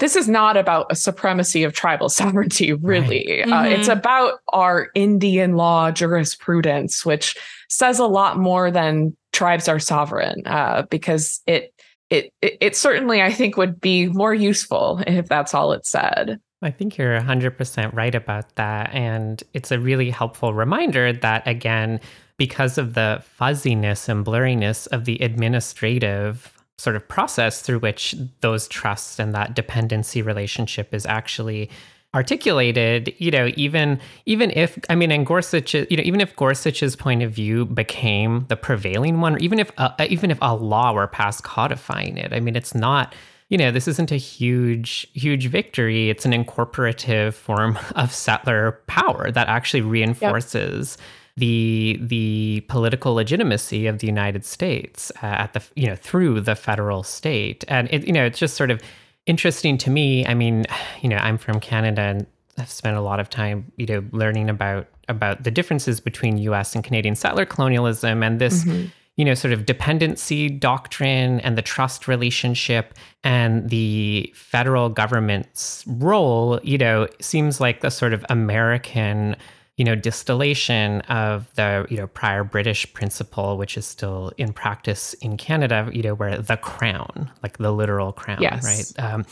this 0.02 0.16
is 0.16 0.28
not 0.28 0.56
about 0.56 0.86
a 0.90 0.96
supremacy 0.96 1.62
of 1.62 1.72
tribal 1.72 2.08
sovereignty 2.20 2.72
really 2.72 3.40
right. 3.40 3.46
mm-hmm. 3.46 3.52
uh, 3.52 3.64
it's 3.64 3.88
mm-hmm. 3.88 3.98
about 3.98 4.40
our 4.52 4.88
indian 4.94 5.56
law 5.56 5.90
jurisprudence 5.90 7.06
which 7.06 7.36
says 7.68 7.98
a 7.98 8.06
lot 8.06 8.36
more 8.36 8.70
than 8.70 9.16
tribes 9.32 9.68
are 9.68 9.78
sovereign 9.78 10.42
uh, 10.46 10.82
because 10.90 11.40
it, 11.46 11.74
it 12.10 12.32
it 12.42 12.76
certainly 12.76 13.22
I 13.22 13.32
think 13.32 13.56
would 13.56 13.80
be 13.80 14.08
more 14.08 14.34
useful 14.34 15.02
if 15.06 15.26
that's 15.28 15.54
all 15.54 15.72
it 15.72 15.86
said. 15.86 16.38
I 16.64 16.70
think 16.70 16.96
you're 16.96 17.18
100% 17.18 17.92
right 17.92 18.14
about 18.14 18.54
that. 18.54 18.94
And 18.94 19.42
it's 19.52 19.72
a 19.72 19.80
really 19.80 20.10
helpful 20.10 20.54
reminder 20.54 21.12
that, 21.12 21.42
again, 21.48 21.98
because 22.36 22.78
of 22.78 22.94
the 22.94 23.20
fuzziness 23.24 24.08
and 24.08 24.24
blurriness 24.24 24.86
of 24.88 25.04
the 25.06 25.16
administrative 25.20 26.61
sort 26.78 26.96
of 26.96 27.06
process 27.08 27.62
through 27.62 27.78
which 27.78 28.14
those 28.40 28.66
trusts 28.68 29.18
and 29.18 29.34
that 29.34 29.54
dependency 29.54 30.22
relationship 30.22 30.92
is 30.92 31.06
actually 31.06 31.70
articulated, 32.14 33.14
you 33.18 33.30
know, 33.30 33.50
even 33.56 34.00
even 34.26 34.50
if 34.50 34.78
I 34.90 34.94
mean, 34.94 35.10
and 35.10 35.24
Gorsuch, 35.24 35.74
you 35.74 35.96
know, 35.96 36.02
even 36.02 36.20
if 36.20 36.34
Gorsuch's 36.36 36.96
point 36.96 37.22
of 37.22 37.32
view 37.32 37.64
became 37.64 38.46
the 38.48 38.56
prevailing 38.56 39.20
one, 39.20 39.36
or 39.36 39.38
even 39.38 39.58
if 39.58 39.70
uh, 39.78 39.92
even 40.08 40.30
if 40.30 40.38
a 40.42 40.54
law 40.54 40.92
were 40.92 41.06
passed 41.06 41.42
codifying 41.44 42.18
it, 42.18 42.32
I 42.32 42.40
mean, 42.40 42.56
it's 42.56 42.74
not. 42.74 43.14
You 43.48 43.58
know, 43.58 43.70
this 43.70 43.86
isn't 43.86 44.10
a 44.10 44.16
huge, 44.16 45.06
huge 45.12 45.48
victory. 45.48 46.08
It's 46.08 46.24
an 46.24 46.32
incorporative 46.32 47.34
form 47.34 47.78
of 47.96 48.10
settler 48.10 48.80
power 48.86 49.30
that 49.30 49.46
actually 49.48 49.82
reinforces 49.82 50.96
yep 50.98 51.06
the 51.36 51.98
the 52.00 52.64
political 52.68 53.14
legitimacy 53.14 53.86
of 53.86 53.98
the 53.98 54.06
United 54.06 54.44
States 54.44 55.10
uh, 55.22 55.26
at 55.26 55.52
the 55.54 55.62
you 55.74 55.86
know 55.86 55.96
through 55.96 56.40
the 56.40 56.54
federal 56.54 57.02
state, 57.02 57.64
and 57.68 57.88
it 57.90 58.06
you 58.06 58.12
know 58.12 58.24
it's 58.24 58.38
just 58.38 58.56
sort 58.56 58.70
of 58.70 58.82
interesting 59.26 59.78
to 59.78 59.90
me. 59.90 60.26
I 60.26 60.34
mean, 60.34 60.64
you 61.00 61.08
know, 61.08 61.16
I'm 61.16 61.38
from 61.38 61.60
Canada 61.60 62.02
and 62.02 62.26
I've 62.58 62.70
spent 62.70 62.96
a 62.96 63.00
lot 63.00 63.20
of 63.20 63.30
time, 63.30 63.72
you 63.76 63.86
know, 63.86 64.04
learning 64.12 64.50
about 64.50 64.88
about 65.08 65.42
the 65.42 65.50
differences 65.50 66.00
between 66.00 66.38
U.S. 66.38 66.74
and 66.74 66.84
Canadian 66.84 67.14
settler 67.14 67.46
colonialism 67.46 68.22
and 68.22 68.40
this. 68.40 68.64
Mm-hmm. 68.64 68.88
You 69.16 69.26
know, 69.26 69.34
sort 69.34 69.52
of 69.52 69.66
dependency 69.66 70.48
doctrine 70.48 71.38
and 71.40 71.58
the 71.58 71.60
trust 71.60 72.08
relationship 72.08 72.94
and 73.22 73.68
the 73.68 74.32
federal 74.34 74.88
government's 74.88 75.84
role, 75.86 76.58
you 76.62 76.78
know, 76.78 77.06
seems 77.20 77.60
like 77.60 77.82
the 77.82 77.90
sort 77.90 78.14
of 78.14 78.24
American 78.30 79.36
you 79.76 79.84
know, 79.84 79.94
distillation 79.94 81.00
of 81.02 81.52
the, 81.54 81.86
you 81.88 81.96
know, 81.96 82.06
prior 82.06 82.44
British 82.44 82.92
principle, 82.92 83.56
which 83.56 83.76
is 83.76 83.86
still 83.86 84.32
in 84.36 84.52
practice 84.52 85.14
in 85.14 85.36
Canada, 85.36 85.88
you 85.92 86.02
know, 86.02 86.14
where 86.14 86.38
the 86.38 86.56
crown, 86.56 87.30
like 87.42 87.58
the 87.58 87.72
literal 87.72 88.12
crown, 88.12 88.42
yes. 88.42 88.64
right? 88.64 89.04
Um, 89.04 89.24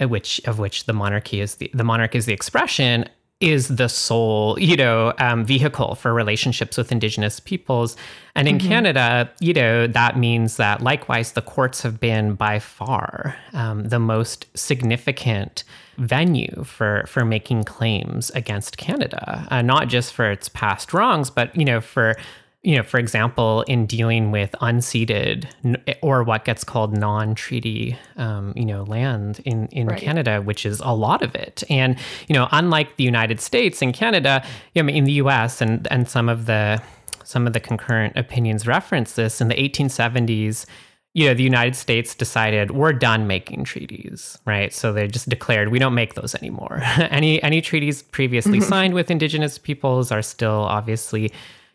which 0.00 0.40
of 0.46 0.58
which 0.58 0.84
the 0.86 0.92
monarchy 0.92 1.40
is 1.40 1.56
the 1.56 1.70
the 1.74 1.82
monarch 1.82 2.14
is 2.14 2.26
the 2.26 2.32
expression 2.32 3.04
is 3.40 3.68
the 3.68 3.88
sole, 3.88 4.58
you 4.58 4.76
know, 4.76 5.12
um, 5.18 5.44
vehicle 5.44 5.94
for 5.94 6.12
relationships 6.12 6.76
with 6.76 6.90
Indigenous 6.90 7.38
peoples. 7.38 7.96
And 8.34 8.48
in 8.48 8.58
mm-hmm. 8.58 8.68
Canada, 8.68 9.30
you 9.38 9.52
know, 9.54 9.86
that 9.86 10.18
means 10.18 10.56
that 10.56 10.82
likewise, 10.82 11.32
the 11.32 11.42
courts 11.42 11.82
have 11.82 12.00
been 12.00 12.34
by 12.34 12.58
far 12.58 13.36
um, 13.52 13.84
the 13.84 14.00
most 14.00 14.46
significant 14.58 15.62
venue 15.98 16.64
for 16.64 17.04
for 17.06 17.24
making 17.24 17.64
claims 17.64 18.30
against 18.30 18.78
Canada, 18.78 19.46
uh, 19.50 19.62
not 19.62 19.88
just 19.88 20.12
for 20.12 20.30
its 20.30 20.48
past 20.48 20.94
wrongs, 20.94 21.30
but 21.30 21.54
you 21.54 21.64
know, 21.64 21.80
for 21.80 22.16
you 22.62 22.76
know, 22.76 22.82
for 22.82 22.98
example, 22.98 23.62
in 23.62 23.86
dealing 23.86 24.30
with 24.30 24.54
unceded 24.60 25.46
or 26.02 26.22
what 26.24 26.44
gets 26.44 26.64
called 26.64 26.96
non-treaty, 26.96 27.96
um, 28.16 28.52
you 28.56 28.64
know, 28.64 28.82
land 28.84 29.40
in 29.44 29.66
in 29.68 29.88
right. 29.88 30.00
Canada, 30.00 30.40
which 30.42 30.66
is 30.66 30.80
a 30.80 30.92
lot 30.92 31.22
of 31.22 31.34
it. 31.34 31.62
And 31.70 31.96
you 32.28 32.34
know, 32.34 32.48
unlike 32.52 32.96
the 32.96 33.04
United 33.04 33.40
States 33.40 33.82
and 33.82 33.94
Canada, 33.94 34.44
you 34.74 34.82
know, 34.82 34.92
in 34.92 35.04
the 35.04 35.12
U.S. 35.12 35.60
and 35.60 35.86
and 35.90 36.08
some 36.08 36.28
of 36.28 36.46
the 36.46 36.82
some 37.24 37.46
of 37.46 37.52
the 37.52 37.60
concurrent 37.60 38.16
opinions 38.16 38.66
reference 38.66 39.12
this 39.12 39.40
in 39.40 39.48
the 39.48 39.54
1870s. 39.54 40.64
You 41.14 41.26
know, 41.26 41.34
the 41.34 41.42
United 41.42 41.74
States 41.74 42.14
decided 42.14 42.70
we're 42.70 42.92
done 42.92 43.26
making 43.26 43.64
treaties, 43.64 44.38
right? 44.44 44.72
So 44.72 44.92
they 44.92 45.08
just 45.08 45.28
declared 45.28 45.68
we 45.70 45.78
don't 45.78 45.94
make 45.94 46.14
those 46.14 46.34
anymore. 46.34 46.80
any 47.10 47.42
any 47.42 47.60
treaties 47.60 48.02
previously 48.02 48.58
mm-hmm. 48.58 48.68
signed 48.68 48.94
with 48.94 49.10
Indigenous 49.10 49.58
peoples 49.58 50.12
are 50.12 50.22
still 50.22 50.60
obviously 50.60 51.32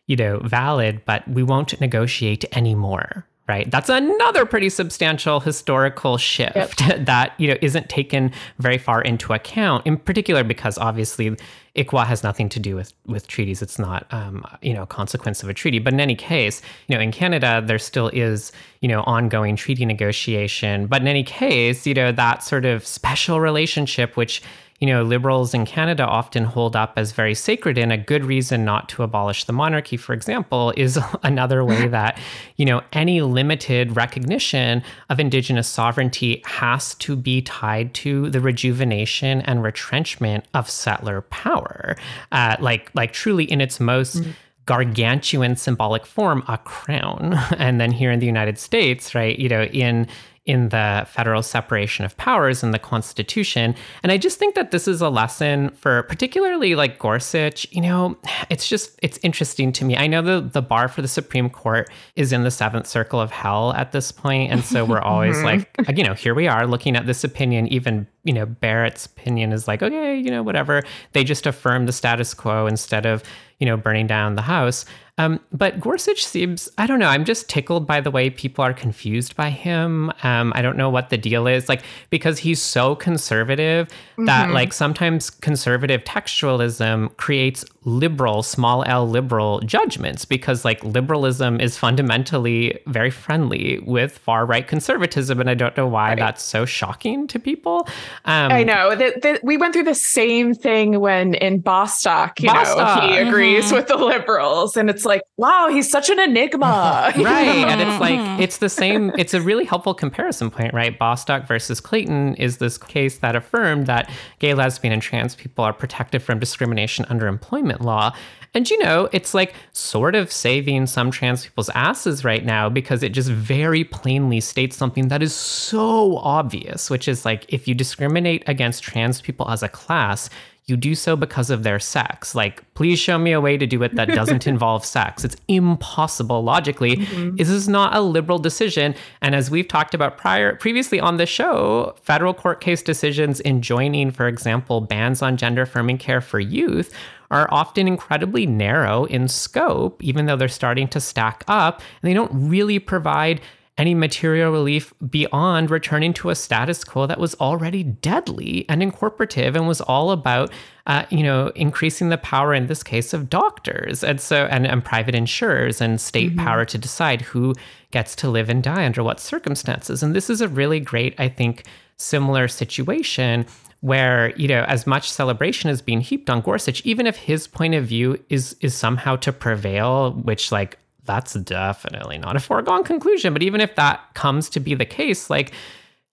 you 0.07 0.15
know, 0.15 0.39
valid, 0.39 1.01
but 1.05 1.27
we 1.27 1.43
won't 1.43 1.79
negotiate 1.79 2.45
anymore. 2.55 3.25
Right. 3.45 3.69
That's 3.69 3.89
another 3.89 4.45
pretty 4.45 4.69
substantial 4.69 5.41
historical 5.41 6.17
shift 6.17 6.79
yep. 6.79 7.05
that, 7.05 7.33
you 7.37 7.49
know, 7.49 7.57
isn't 7.61 7.89
taken 7.89 8.31
very 8.59 8.77
far 8.77 9.01
into 9.01 9.33
account, 9.33 9.85
in 9.85 9.97
particular 9.97 10.45
because 10.45 10.77
obviously 10.77 11.35
ICWA 11.75 12.05
has 12.05 12.23
nothing 12.23 12.49
to 12.49 12.59
do 12.59 12.75
with, 12.75 12.93
with 13.07 13.27
treaties. 13.27 13.61
It's 13.63 13.79
not, 13.79 14.05
um, 14.11 14.45
you 14.61 14.73
know, 14.73 14.83
a 14.83 14.87
consequence 14.87 15.41
of 15.41 15.49
a 15.49 15.55
treaty. 15.55 15.79
But 15.79 15.93
in 15.93 15.99
any 15.99 16.15
case, 16.15 16.61
you 16.87 16.95
know, 16.95 17.01
in 17.01 17.11
Canada, 17.11 17.63
there 17.65 17.79
still 17.79 18.09
is, 18.09 18.51
you 18.81 18.87
know, 18.87 19.01
ongoing 19.03 19.55
treaty 19.55 19.83
negotiation. 19.83 20.85
But 20.85 21.01
in 21.01 21.07
any 21.07 21.23
case, 21.23 21.87
you 21.87 21.95
know, 21.95 22.11
that 22.11 22.43
sort 22.43 22.65
of 22.65 22.85
special 22.85 23.39
relationship, 23.39 24.15
which 24.15 24.43
you 24.83 24.87
know, 24.87 25.01
liberals 25.01 25.53
in 25.53 25.65
Canada 25.65 26.05
often 26.05 26.43
hold 26.43 26.75
up 26.75 26.91
as 26.97 27.13
very 27.13 27.33
sacred 27.33 27.77
and 27.77 27.93
a 27.93 27.97
good 27.97 28.25
reason 28.25 28.65
not 28.65 28.89
to 28.89 29.01
abolish 29.01 29.45
the 29.45 29.53
monarchy, 29.53 29.95
for 29.95 30.11
example, 30.11 30.73
is 30.75 30.99
another 31.23 31.63
way 31.63 31.87
that, 31.87 32.19
you 32.57 32.65
know, 32.65 32.81
any 32.91 33.21
limited 33.21 33.95
recognition 33.95 34.83
of 35.09 35.21
Indigenous 35.21 35.69
sovereignty 35.69 36.41
has 36.43 36.95
to 36.95 37.15
be 37.15 37.41
tied 37.41 37.93
to 37.93 38.29
the 38.29 38.41
rejuvenation 38.41 39.39
and 39.43 39.63
retrenchment 39.63 40.43
of 40.53 40.69
settler 40.69 41.21
power, 41.21 41.95
uh, 42.33 42.57
like, 42.59 42.91
like 42.93 43.13
truly 43.13 43.45
in 43.45 43.61
its 43.61 43.79
most. 43.79 44.17
Mm-hmm 44.17 44.31
gargantuan 44.65 45.57
symbolic 45.57 46.05
form 46.05 46.41
a 46.47 46.57
crown 46.57 47.33
and 47.57 47.81
then 47.81 47.91
here 47.91 48.09
in 48.09 48.21
the 48.21 48.25
united 48.25 48.57
states 48.57 49.13
right 49.13 49.37
you 49.37 49.49
know 49.49 49.63
in 49.63 50.07
in 50.45 50.69
the 50.69 51.05
federal 51.07 51.41
separation 51.41 52.03
of 52.03 52.17
powers 52.17 52.63
in 52.63 52.71
the 52.71 52.79
Constitution. 52.79 53.73
And 54.03 54.11
I 54.11 54.17
just 54.17 54.37
think 54.37 54.55
that 54.55 54.71
this 54.71 54.89
is 54.89 55.01
a 55.01 55.09
lesson 55.09 55.69
for 55.69 56.03
particularly 56.03 56.75
like 56.75 56.99
Gorsuch. 56.99 57.65
You 57.71 57.81
know, 57.81 58.17
it's 58.49 58.67
just, 58.67 58.99
it's 59.01 59.17
interesting 59.23 59.71
to 59.73 59.85
me. 59.85 59.95
I 59.95 60.07
know 60.07 60.21
the, 60.21 60.41
the 60.41 60.61
bar 60.61 60.89
for 60.89 61.01
the 61.01 61.07
Supreme 61.07 61.49
Court 61.49 61.89
is 62.17 62.33
in 62.33 62.43
the 62.43 62.51
seventh 62.51 62.87
circle 62.87 63.21
of 63.21 63.31
hell 63.31 63.73
at 63.73 63.93
this 63.93 64.11
point, 64.11 64.51
And 64.51 64.65
so 64.65 64.83
we're 64.83 65.01
always 65.01 65.37
mm-hmm. 65.37 65.45
like, 65.45 65.69
uh, 65.87 65.93
you 65.95 66.03
know, 66.03 66.13
here 66.13 66.35
we 66.35 66.47
are 66.47 66.67
looking 66.67 66.97
at 66.97 67.05
this 67.05 67.23
opinion, 67.23 67.67
even 67.67 68.05
you 68.23 68.33
know, 68.33 68.45
Barrett's 68.45 69.05
opinion 69.05 69.51
is 69.51 69.67
like, 69.67 69.83
okay, 69.83 70.17
you 70.17 70.31
know, 70.31 70.43
whatever. 70.43 70.81
They 71.11 71.23
just 71.23 71.45
affirm 71.45 71.85
the 71.85 71.91
status 71.91 72.33
quo 72.33 72.67
instead 72.67 73.05
of, 73.05 73.23
you 73.63 73.69
know, 73.69 73.77
burning 73.77 74.07
down 74.07 74.35
the 74.35 74.41
house. 74.41 74.83
Um, 75.19 75.39
but 75.51 75.79
Gorsuch 75.79 76.25
seems, 76.25 76.67
I 76.79 76.87
don't 76.87 76.97
know, 76.97 77.07
I'm 77.07 77.23
just 77.23 77.47
tickled 77.47 77.85
by 77.85 78.01
the 78.01 78.09
way 78.09 78.31
people 78.31 78.65
are 78.65 78.73
confused 78.73 79.35
by 79.35 79.51
him. 79.51 80.11
Um, 80.23 80.51
I 80.55 80.63
don't 80.63 80.75
know 80.75 80.89
what 80.89 81.11
the 81.11 81.19
deal 81.19 81.45
is, 81.45 81.69
like, 81.69 81.83
because 82.09 82.39
he's 82.39 82.59
so 82.59 82.95
conservative 82.95 83.87
mm-hmm. 83.89 84.25
that, 84.25 84.49
like, 84.49 84.73
sometimes 84.73 85.29
conservative 85.29 86.03
textualism 86.03 87.15
creates 87.17 87.63
liberal, 87.85 88.41
small 88.41 88.83
l 88.87 89.07
liberal 89.07 89.59
judgments 89.59 90.25
because, 90.25 90.65
like, 90.65 90.83
liberalism 90.83 91.61
is 91.61 91.77
fundamentally 91.77 92.79
very 92.87 93.11
friendly 93.11 93.79
with 93.85 94.17
far 94.17 94.47
right 94.47 94.67
conservatism. 94.67 95.39
And 95.39 95.47
I 95.47 95.53
don't 95.53 95.77
know 95.77 95.87
why 95.87 96.09
right. 96.09 96.17
that's 96.17 96.41
so 96.41 96.65
shocking 96.65 97.27
to 97.27 97.37
people. 97.37 97.87
Um, 98.25 98.51
I 98.51 98.63
know 98.63 98.95
that 98.95 99.41
we 99.43 99.57
went 99.57 99.73
through 99.73 99.83
the 99.83 99.93
same 99.93 100.55
thing 100.55 100.99
when 101.01 101.35
in 101.35 101.59
Bostock, 101.59 102.41
you 102.41 102.47
Bostock. 102.51 103.03
know, 103.03 103.09
he 103.09 103.17
agreed. 103.17 103.52
mm-hmm. 103.52 103.52
With 103.71 103.87
the 103.87 103.97
liberals. 103.97 104.75
And 104.75 104.89
it's 104.89 105.03
it's 105.03 105.05
like, 105.05 105.23
wow, 105.35 105.67
he's 105.69 105.89
such 105.89 106.09
an 106.09 106.17
enigma. 106.17 107.11
right. 107.17 107.67
And 107.67 107.81
it's 107.81 107.99
like, 107.99 108.19
it's 108.39 108.57
the 108.57 108.69
same, 108.69 109.11
it's 109.17 109.33
a 109.33 109.41
really 109.41 109.65
helpful 109.65 109.93
comparison 109.93 110.49
point, 110.49 110.73
right? 110.73 110.97
Bostock 110.97 111.45
versus 111.45 111.81
Clayton 111.81 112.35
is 112.35 112.57
this 112.57 112.77
case 112.77 113.17
that 113.17 113.35
affirmed 113.35 113.87
that 113.87 114.09
gay, 114.39 114.53
lesbian, 114.53 114.93
and 114.93 115.01
trans 115.01 115.35
people 115.35 115.65
are 115.65 115.73
protected 115.73 116.23
from 116.23 116.39
discrimination 116.39 117.05
under 117.09 117.27
employment 117.27 117.81
law. 117.81 118.15
And 118.53 118.69
you 118.69 118.77
know, 118.77 119.09
it's 119.11 119.33
like 119.33 119.55
sort 119.73 120.15
of 120.15 120.31
saving 120.31 120.85
some 120.85 121.11
trans 121.11 121.43
people's 121.43 121.69
asses 121.69 122.23
right 122.23 122.45
now 122.45 122.69
because 122.69 123.03
it 123.03 123.09
just 123.09 123.29
very 123.29 123.83
plainly 123.83 124.39
states 124.39 124.77
something 124.77 125.09
that 125.09 125.21
is 125.23 125.35
so 125.35 126.17
obvious, 126.17 126.89
which 126.89 127.07
is 127.07 127.25
like 127.25 127.51
if 127.51 127.67
you 127.67 127.73
discriminate 127.73 128.43
against 128.47 128.83
trans 128.83 129.21
people 129.21 129.49
as 129.49 129.63
a 129.63 129.69
class, 129.69 130.29
you 130.65 130.77
do 130.77 130.95
so 130.95 131.15
because 131.17 131.49
of 131.49 131.63
their 131.63 131.79
sex. 131.79 132.33
Like, 132.33 132.63
please 132.73 132.97
show 132.97 133.17
me 133.17 133.33
a 133.33 133.41
way 133.41 133.57
to 133.57 133.67
do 133.67 133.83
it 133.83 133.95
that 133.95 134.07
doesn't 134.07 134.47
involve 134.53 134.85
sex. 134.85 135.25
It's 135.25 135.35
impossible 135.49 136.41
logically. 136.41 136.97
Mm-hmm. 136.97 137.35
This 137.35 137.49
is 137.49 137.67
not 137.67 137.93
a 137.95 137.99
liberal 137.99 138.39
decision. 138.39 138.95
And 139.21 139.35
as 139.35 139.51
we've 139.51 139.67
talked 139.67 139.93
about 139.93 140.17
prior 140.17 140.55
previously 140.55 141.01
on 141.01 141.17
the 141.17 141.25
show, 141.25 141.95
federal 142.01 142.33
court 142.33 142.61
case 142.61 142.81
decisions 142.81 143.41
enjoining, 143.41 144.11
for 144.11 144.27
example, 144.27 144.79
bans 144.79 145.21
on 145.21 145.35
gender 145.35 145.63
affirming 145.63 145.97
care 145.97 146.21
for 146.21 146.39
youth 146.39 146.93
are 147.29 147.47
often 147.51 147.87
incredibly 147.87 148.45
narrow 148.45 149.05
in 149.05 149.27
scope, 149.27 150.01
even 150.03 150.27
though 150.27 150.35
they're 150.35 150.47
starting 150.47 150.87
to 150.87 151.01
stack 151.01 151.43
up, 151.47 151.81
and 152.01 152.09
they 152.09 152.13
don't 152.13 152.31
really 152.31 152.77
provide 152.79 153.41
any 153.77 153.95
material 153.95 154.51
relief 154.51 154.93
beyond 155.09 155.71
returning 155.71 156.13
to 156.13 156.29
a 156.29 156.35
status 156.35 156.83
quo 156.83 157.07
that 157.07 157.19
was 157.19 157.33
already 157.35 157.83
deadly 157.83 158.65
and 158.69 158.83
incorporative 158.83 159.55
and 159.55 159.67
was 159.67 159.81
all 159.81 160.11
about 160.11 160.51
uh, 160.85 161.05
you 161.09 161.23
know 161.23 161.47
increasing 161.55 162.09
the 162.09 162.17
power 162.17 162.53
in 162.53 162.67
this 162.67 162.83
case 162.83 163.13
of 163.13 163.29
doctors 163.29 164.03
and 164.03 164.21
so 164.21 164.45
and, 164.51 164.67
and 164.67 164.85
private 164.85 165.15
insurers 165.15 165.81
and 165.81 165.99
state 165.99 166.31
mm-hmm. 166.31 166.45
power 166.45 166.65
to 166.65 166.77
decide 166.77 167.21
who 167.21 167.53
gets 167.91 168.15
to 168.15 168.29
live 168.29 168.49
and 168.49 168.63
die 168.63 168.85
under 168.85 169.03
what 169.03 169.19
circumstances 169.19 170.03
and 170.03 170.15
this 170.15 170.29
is 170.29 170.41
a 170.41 170.47
really 170.47 170.79
great 170.79 171.15
i 171.19 171.27
think 171.27 171.63
similar 171.97 172.47
situation 172.47 173.45
where 173.83 174.33
you 174.37 174.47
know 174.47 174.63
as 174.63 174.87
much 174.87 175.11
celebration 175.11 175.69
is 175.69 175.81
being 175.81 175.99
heaped 175.99 176.29
on 176.29 176.39
Gorsuch, 176.39 176.81
even 176.85 177.05
if 177.05 177.17
his 177.17 177.47
point 177.47 177.75
of 177.75 177.85
view 177.85 178.17
is 178.29 178.55
is 178.61 178.73
somehow 178.73 179.17
to 179.17 179.33
prevail, 179.33 180.13
which 180.13 180.53
like 180.53 180.79
that's 181.05 181.33
definitely 181.33 182.17
not 182.17 182.35
a 182.35 182.39
foregone 182.39 182.83
conclusion. 182.83 183.33
But 183.33 183.43
even 183.43 183.61
if 183.61 183.75
that 183.75 184.13
comes 184.13 184.49
to 184.51 184.59
be 184.59 184.75
the 184.75 184.85
case, 184.85 185.29
like, 185.29 185.51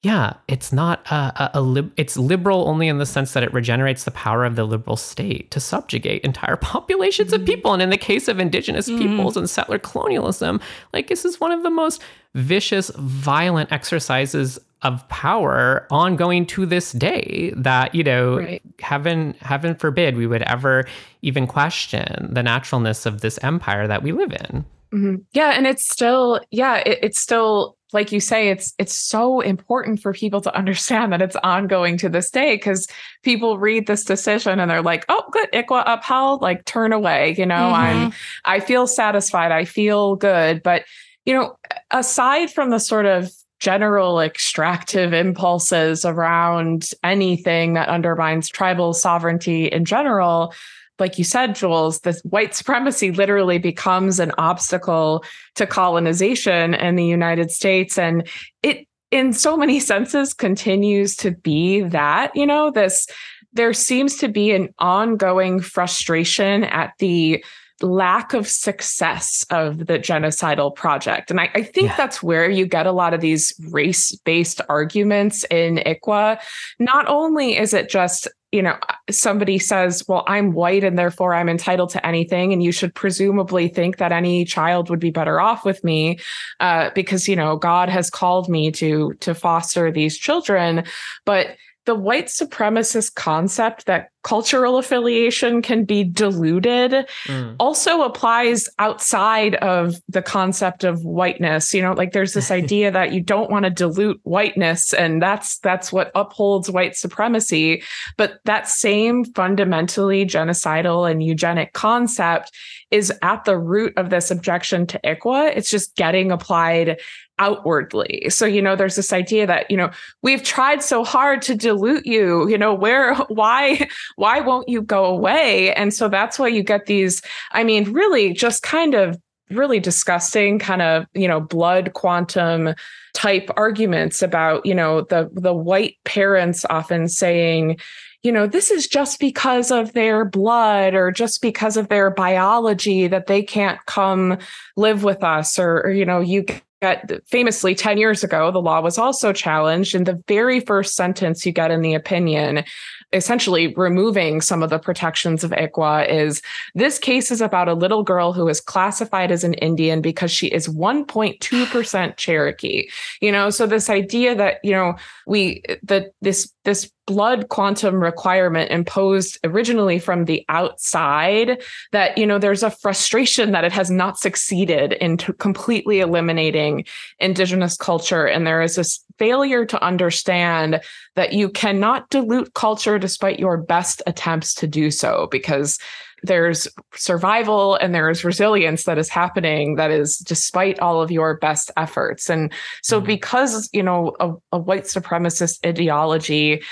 yeah, 0.02 0.34
it's 0.48 0.72
not 0.72 1.06
a, 1.10 1.14
a, 1.14 1.50
a 1.54 1.60
lib- 1.60 1.92
it's 1.96 2.16
liberal 2.16 2.66
only 2.66 2.88
in 2.88 2.98
the 2.98 3.06
sense 3.06 3.34
that 3.34 3.42
it 3.42 3.52
regenerates 3.52 4.04
the 4.04 4.10
power 4.10 4.46
of 4.46 4.56
the 4.56 4.64
liberal 4.64 4.96
state 4.96 5.50
to 5.50 5.60
subjugate 5.60 6.22
entire 6.22 6.56
populations 6.72 7.32
mm-hmm. 7.32 7.42
of 7.42 7.46
people. 7.46 7.72
And 7.72 7.82
in 7.82 7.90
the 7.90 7.98
case 7.98 8.26
of 8.26 8.40
indigenous 8.40 8.88
mm-hmm. 8.88 8.98
peoples 8.98 9.36
and 9.36 9.48
settler 9.48 9.78
colonialism, 9.78 10.60
like 10.92 11.08
this 11.08 11.24
is 11.24 11.38
one 11.38 11.52
of 11.52 11.62
the 11.62 11.70
most 11.70 12.00
vicious, 12.34 12.90
violent 12.96 13.70
exercises 13.72 14.58
of 14.82 15.06
power 15.08 15.86
ongoing 15.90 16.46
to 16.46 16.64
this 16.64 16.92
day 16.92 17.52
that 17.54 17.94
you 17.94 18.02
know 18.02 18.38
right. 18.38 18.62
heaven 18.78 19.34
heaven 19.40 19.74
forbid 19.74 20.16
we 20.16 20.26
would 20.26 20.42
ever 20.42 20.86
even 21.20 21.46
question 21.46 22.28
the 22.32 22.42
naturalness 22.42 23.04
of 23.04 23.20
this 23.20 23.38
empire 23.42 23.86
that 23.86 24.02
we 24.02 24.12
live 24.12 24.32
in 24.32 24.64
Mm-hmm. 24.92 25.16
Yeah, 25.32 25.52
and 25.56 25.66
it's 25.66 25.88
still 25.88 26.40
yeah, 26.50 26.76
it, 26.78 26.98
it's 27.02 27.20
still 27.20 27.76
like 27.92 28.12
you 28.12 28.20
say 28.20 28.48
it's 28.48 28.74
it's 28.78 28.96
so 28.96 29.40
important 29.40 30.00
for 30.00 30.12
people 30.12 30.40
to 30.40 30.56
understand 30.56 31.12
that 31.12 31.22
it's 31.22 31.36
ongoing 31.42 31.96
to 31.98 32.08
this 32.08 32.30
day 32.30 32.56
because 32.56 32.88
people 33.22 33.58
read 33.58 33.86
this 33.86 34.04
decision 34.04 34.58
and 34.58 34.70
they're 34.70 34.82
like, 34.82 35.04
"Oh, 35.08 35.24
good, 35.30 35.50
ICWA 35.52 35.84
upheld, 35.86 36.42
like 36.42 36.64
turn 36.64 36.92
away." 36.92 37.34
You 37.38 37.46
know, 37.46 37.54
mm-hmm. 37.54 38.06
I'm 38.06 38.12
I 38.44 38.60
feel 38.60 38.86
satisfied, 38.86 39.52
I 39.52 39.64
feel 39.64 40.16
good, 40.16 40.62
but 40.62 40.84
you 41.24 41.34
know, 41.34 41.56
aside 41.90 42.50
from 42.50 42.70
the 42.70 42.80
sort 42.80 43.06
of 43.06 43.30
general 43.60 44.20
extractive 44.20 45.12
impulses 45.12 46.04
around 46.04 46.90
anything 47.04 47.74
that 47.74 47.88
undermines 47.88 48.48
tribal 48.48 48.94
sovereignty 48.94 49.66
in 49.66 49.84
general, 49.84 50.54
like 51.00 51.18
you 51.18 51.24
said, 51.24 51.54
Jules, 51.54 52.00
this 52.00 52.20
white 52.22 52.54
supremacy 52.54 53.10
literally 53.10 53.58
becomes 53.58 54.20
an 54.20 54.32
obstacle 54.38 55.24
to 55.56 55.66
colonization 55.66 56.74
in 56.74 56.96
the 56.96 57.04
United 57.04 57.50
States. 57.50 57.98
And 57.98 58.28
it, 58.62 58.86
in 59.10 59.32
so 59.32 59.56
many 59.56 59.80
senses, 59.92 60.34
continues 60.34 61.16
to 61.16 61.32
be 61.32 61.80
that, 61.80 62.34
you 62.36 62.46
know, 62.46 62.70
this 62.70 63.06
there 63.52 63.72
seems 63.72 64.16
to 64.16 64.28
be 64.28 64.52
an 64.52 64.68
ongoing 64.78 65.60
frustration 65.60 66.62
at 66.64 66.92
the 67.00 67.44
lack 67.82 68.34
of 68.34 68.46
success 68.46 69.44
of 69.50 69.78
the 69.86 69.98
genocidal 69.98 70.74
project. 70.74 71.30
And 71.30 71.40
I, 71.40 71.50
I 71.54 71.62
think 71.62 71.88
yeah. 71.88 71.96
that's 71.96 72.22
where 72.22 72.48
you 72.48 72.66
get 72.66 72.86
a 72.86 72.92
lot 72.92 73.14
of 73.14 73.20
these 73.20 73.54
race 73.70 74.14
based 74.24 74.60
arguments 74.68 75.44
in 75.50 75.76
ICWA. 75.76 76.40
Not 76.78 77.06
only 77.08 77.56
is 77.56 77.72
it 77.74 77.88
just, 77.88 78.28
you 78.52 78.62
know, 78.62 78.76
somebody 79.10 79.58
says, 79.58 80.02
well, 80.08 80.24
I'm 80.26 80.52
white 80.52 80.82
and 80.82 80.98
therefore 80.98 81.34
I'm 81.34 81.48
entitled 81.48 81.90
to 81.90 82.04
anything. 82.04 82.52
And 82.52 82.62
you 82.62 82.72
should 82.72 82.94
presumably 82.94 83.68
think 83.68 83.98
that 83.98 84.10
any 84.10 84.44
child 84.44 84.90
would 84.90 84.98
be 84.98 85.10
better 85.10 85.40
off 85.40 85.64
with 85.64 85.84
me 85.84 86.18
uh, 86.58 86.90
because, 86.94 87.28
you 87.28 87.36
know, 87.36 87.56
God 87.56 87.88
has 87.88 88.10
called 88.10 88.48
me 88.48 88.72
to, 88.72 89.14
to 89.20 89.34
foster 89.34 89.92
these 89.92 90.18
children. 90.18 90.84
But 91.24 91.56
the 91.86 91.94
white 91.94 92.26
supremacist 92.26 93.14
concept 93.14 93.86
that 93.86 94.10
cultural 94.22 94.76
affiliation 94.76 95.62
can 95.62 95.84
be 95.84 96.04
diluted 96.04 97.06
mm. 97.24 97.56
also 97.58 98.02
applies 98.02 98.68
outside 98.78 99.54
of 99.56 99.94
the 100.08 100.20
concept 100.20 100.84
of 100.84 101.02
whiteness 101.04 101.72
you 101.72 101.80
know 101.80 101.92
like 101.92 102.12
there's 102.12 102.34
this 102.34 102.50
idea 102.62 102.90
that 102.90 103.12
you 103.12 103.20
don't 103.20 103.50
want 103.50 103.64
to 103.64 103.70
dilute 103.70 104.20
whiteness 104.24 104.92
and 104.92 105.22
that's 105.22 105.58
that's 105.58 105.90
what 105.90 106.10
upholds 106.14 106.70
white 106.70 106.94
supremacy 106.94 107.82
but 108.18 108.40
that 108.44 108.68
same 108.68 109.24
fundamentally 109.24 110.26
genocidal 110.26 111.10
and 111.10 111.22
eugenic 111.22 111.72
concept 111.72 112.52
is 112.90 113.12
at 113.22 113.44
the 113.44 113.56
root 113.56 113.92
of 113.96 114.10
this 114.10 114.30
objection 114.30 114.86
to 114.88 115.00
ICWA. 115.04 115.56
It's 115.56 115.70
just 115.70 115.94
getting 115.96 116.32
applied 116.32 117.00
outwardly. 117.40 118.26
So, 118.28 118.46
you 118.46 118.62
know, 118.62 118.76
there's 118.76 118.94
this 118.94 119.12
idea 119.12 119.46
that, 119.46 119.68
you 119.70 119.76
know, 119.76 119.90
we've 120.22 120.42
tried 120.42 120.82
so 120.82 121.02
hard 121.02 121.42
to 121.42 121.56
dilute 121.56 122.06
you, 122.06 122.48
you 122.48 122.58
know, 122.58 122.72
where, 122.72 123.14
why, 123.28 123.88
why 124.16 124.40
won't 124.40 124.68
you 124.68 124.82
go 124.82 125.06
away? 125.06 125.74
And 125.74 125.92
so 125.92 126.08
that's 126.08 126.38
why 126.38 126.48
you 126.48 126.62
get 126.62 126.86
these, 126.86 127.22
I 127.50 127.64
mean, 127.64 127.90
really 127.92 128.32
just 128.32 128.62
kind 128.62 128.94
of 128.94 129.18
really 129.48 129.80
disgusting 129.80 130.60
kind 130.60 130.82
of, 130.82 131.06
you 131.14 131.26
know, 131.26 131.40
blood 131.40 131.94
quantum 131.94 132.74
type 133.14 133.50
arguments 133.56 134.22
about, 134.22 134.64
you 134.64 134.74
know, 134.74 135.00
the, 135.00 135.28
the 135.32 135.54
white 135.54 135.96
parents 136.04 136.64
often 136.70 137.08
saying, 137.08 137.78
you 138.22 138.30
know, 138.30 138.46
this 138.46 138.70
is 138.70 138.86
just 138.86 139.18
because 139.18 139.70
of 139.70 139.94
their 139.94 140.24
blood 140.26 140.94
or 140.94 141.10
just 141.10 141.40
because 141.40 141.76
of 141.76 141.88
their 141.88 142.10
biology 142.10 143.08
that 143.08 143.26
they 143.26 143.42
can't 143.42 143.84
come 143.86 144.36
live 144.76 145.02
with 145.02 145.24
us 145.24 145.58
or, 145.58 145.80
or 145.80 145.90
you 145.90 146.04
know, 146.04 146.20
you 146.20 146.44
get 146.80 147.10
famously 147.26 147.74
10 147.74 147.98
years 147.98 148.24
ago, 148.24 148.50
the 148.50 148.60
law 148.60 148.80
was 148.80 148.98
also 148.98 149.32
challenged. 149.32 149.94
And 149.94 150.06
the 150.06 150.22
very 150.26 150.60
first 150.60 150.96
sentence 150.96 151.44
you 151.44 151.52
get 151.52 151.70
in 151.70 151.82
the 151.82 151.94
opinion 151.94 152.64
essentially 153.12 153.74
removing 153.74 154.40
some 154.40 154.62
of 154.62 154.70
the 154.70 154.78
protections 154.78 155.42
of 155.42 155.50
ICWA 155.50 156.08
is 156.08 156.42
this 156.74 156.98
case 156.98 157.30
is 157.30 157.40
about 157.40 157.68
a 157.68 157.74
little 157.74 158.02
girl 158.02 158.32
who 158.32 158.48
is 158.48 158.60
classified 158.60 159.32
as 159.32 159.42
an 159.42 159.54
Indian 159.54 160.00
because 160.00 160.30
she 160.30 160.46
is 160.48 160.68
1.2% 160.68 162.16
Cherokee. 162.16 162.88
You 163.20 163.32
know, 163.32 163.50
so 163.50 163.66
this 163.66 163.90
idea 163.90 164.34
that, 164.36 164.58
you 164.62 164.72
know, 164.72 164.94
we 165.26 165.62
that 165.82 166.12
this 166.20 166.52
this 166.64 166.90
blood 167.06 167.48
quantum 167.48 167.96
requirement 167.96 168.70
imposed 168.70 169.38
originally 169.44 169.98
from 169.98 170.26
the 170.26 170.44
outside 170.48 171.60
that 171.92 172.16
you 172.16 172.26
know 172.26 172.38
there's 172.38 172.62
a 172.62 172.70
frustration 172.70 173.52
that 173.52 173.64
it 173.64 173.72
has 173.72 173.90
not 173.90 174.18
succeeded 174.18 174.92
in 174.94 175.16
completely 175.16 176.00
eliminating 176.00 176.84
indigenous 177.18 177.76
culture 177.76 178.26
and 178.26 178.46
there 178.46 178.62
is 178.62 178.76
this 178.76 179.04
failure 179.18 179.64
to 179.64 179.82
understand 179.82 180.80
that 181.16 181.32
you 181.32 181.48
cannot 181.48 182.08
dilute 182.10 182.54
culture 182.54 182.98
despite 182.98 183.38
your 183.38 183.56
best 183.56 184.02
attempts 184.06 184.54
to 184.54 184.66
do 184.66 184.90
so 184.90 185.28
because 185.30 185.78
there's 186.22 186.68
survival 186.94 187.76
and 187.76 187.94
there's 187.94 188.24
resilience 188.24 188.84
that 188.84 188.98
is 188.98 189.08
happening 189.08 189.76
that 189.76 189.90
is 189.90 190.18
despite 190.18 190.78
all 190.80 191.00
of 191.00 191.10
your 191.10 191.36
best 191.38 191.70
efforts 191.76 192.28
and 192.28 192.52
so 192.82 192.98
mm-hmm. 192.98 193.06
because 193.06 193.68
you 193.72 193.82
know 193.82 194.14
a, 194.20 194.32
a 194.52 194.58
white 194.58 194.84
supremacist 194.84 195.64
ideology 195.66 196.62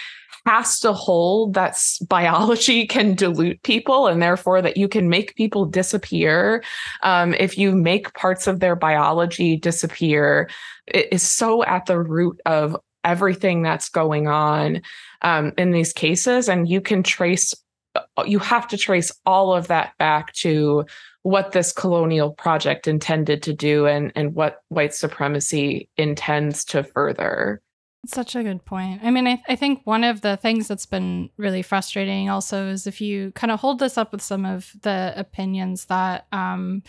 has 0.48 0.80
to 0.80 0.94
hold 0.94 1.54
that 1.54 1.78
biology 2.08 2.86
can 2.94 3.14
dilute 3.14 3.62
people 3.62 4.06
and 4.06 4.22
therefore 4.22 4.62
that 4.62 4.78
you 4.78 4.88
can 4.88 5.08
make 5.08 5.36
people 5.36 5.66
disappear. 5.66 6.64
Um, 7.02 7.34
if 7.34 7.58
you 7.58 7.74
make 7.74 8.14
parts 8.14 8.46
of 8.46 8.60
their 8.60 8.74
biology 8.74 9.56
disappear 9.56 10.48
it 10.86 11.08
is 11.12 11.22
so 11.22 11.62
at 11.64 11.84
the 11.84 12.00
root 12.00 12.40
of 12.46 12.74
everything 13.04 13.62
that's 13.62 13.90
going 13.90 14.26
on 14.26 14.80
um, 15.22 15.52
in 15.58 15.70
these 15.70 15.92
cases. 15.92 16.48
And 16.48 16.68
you 16.68 16.80
can 16.80 17.02
trace 17.02 17.54
uh, 17.94 18.24
you 18.26 18.38
have 18.38 18.68
to 18.68 18.76
trace 18.76 19.10
all 19.26 19.54
of 19.54 19.68
that 19.68 19.96
back 19.98 20.32
to 20.32 20.84
what 21.22 21.52
this 21.52 21.72
colonial 21.72 22.32
project 22.32 22.86
intended 22.86 23.42
to 23.42 23.52
do 23.52 23.86
and 23.86 24.12
and 24.14 24.34
what 24.34 24.62
white 24.68 24.94
supremacy 24.94 25.88
intends 25.96 26.64
to 26.66 26.84
further 26.84 27.60
such 28.06 28.36
a 28.36 28.42
good 28.42 28.64
point. 28.64 29.00
I 29.02 29.10
mean, 29.10 29.26
I, 29.26 29.42
I 29.48 29.56
think 29.56 29.80
one 29.84 30.04
of 30.04 30.20
the 30.20 30.36
things 30.36 30.68
that's 30.68 30.86
been 30.86 31.30
really 31.36 31.62
frustrating 31.62 32.30
also 32.30 32.68
is 32.68 32.86
if 32.86 33.00
you 33.00 33.32
kind 33.32 33.50
of 33.50 33.60
hold 33.60 33.80
this 33.80 33.98
up 33.98 34.12
with 34.12 34.22
some 34.22 34.44
of 34.44 34.72
the 34.82 35.12
opinions 35.16 35.86
that 35.86 36.26
um, 36.32 36.82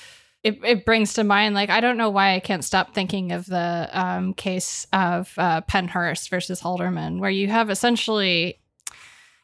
it, 0.44 0.60
it 0.64 0.86
brings 0.86 1.14
to 1.14 1.24
mind. 1.24 1.56
Like, 1.56 1.70
I 1.70 1.82
don't 1.82 1.98
know 1.98 2.10
why 2.10 2.36
I 2.36 2.40
can't 2.40 2.64
stop 2.64 2.94
thinking 2.94 3.32
of 3.32 3.46
the 3.48 3.90
um, 3.92 4.34
case 4.34 4.86
of 4.94 5.34
uh, 5.38 5.62
Pennhurst 5.62 6.30
versus 6.30 6.62
Halderman, 6.62 7.20
where 7.20 7.32
you 7.32 7.48
have 7.48 7.70
essentially 7.70 8.60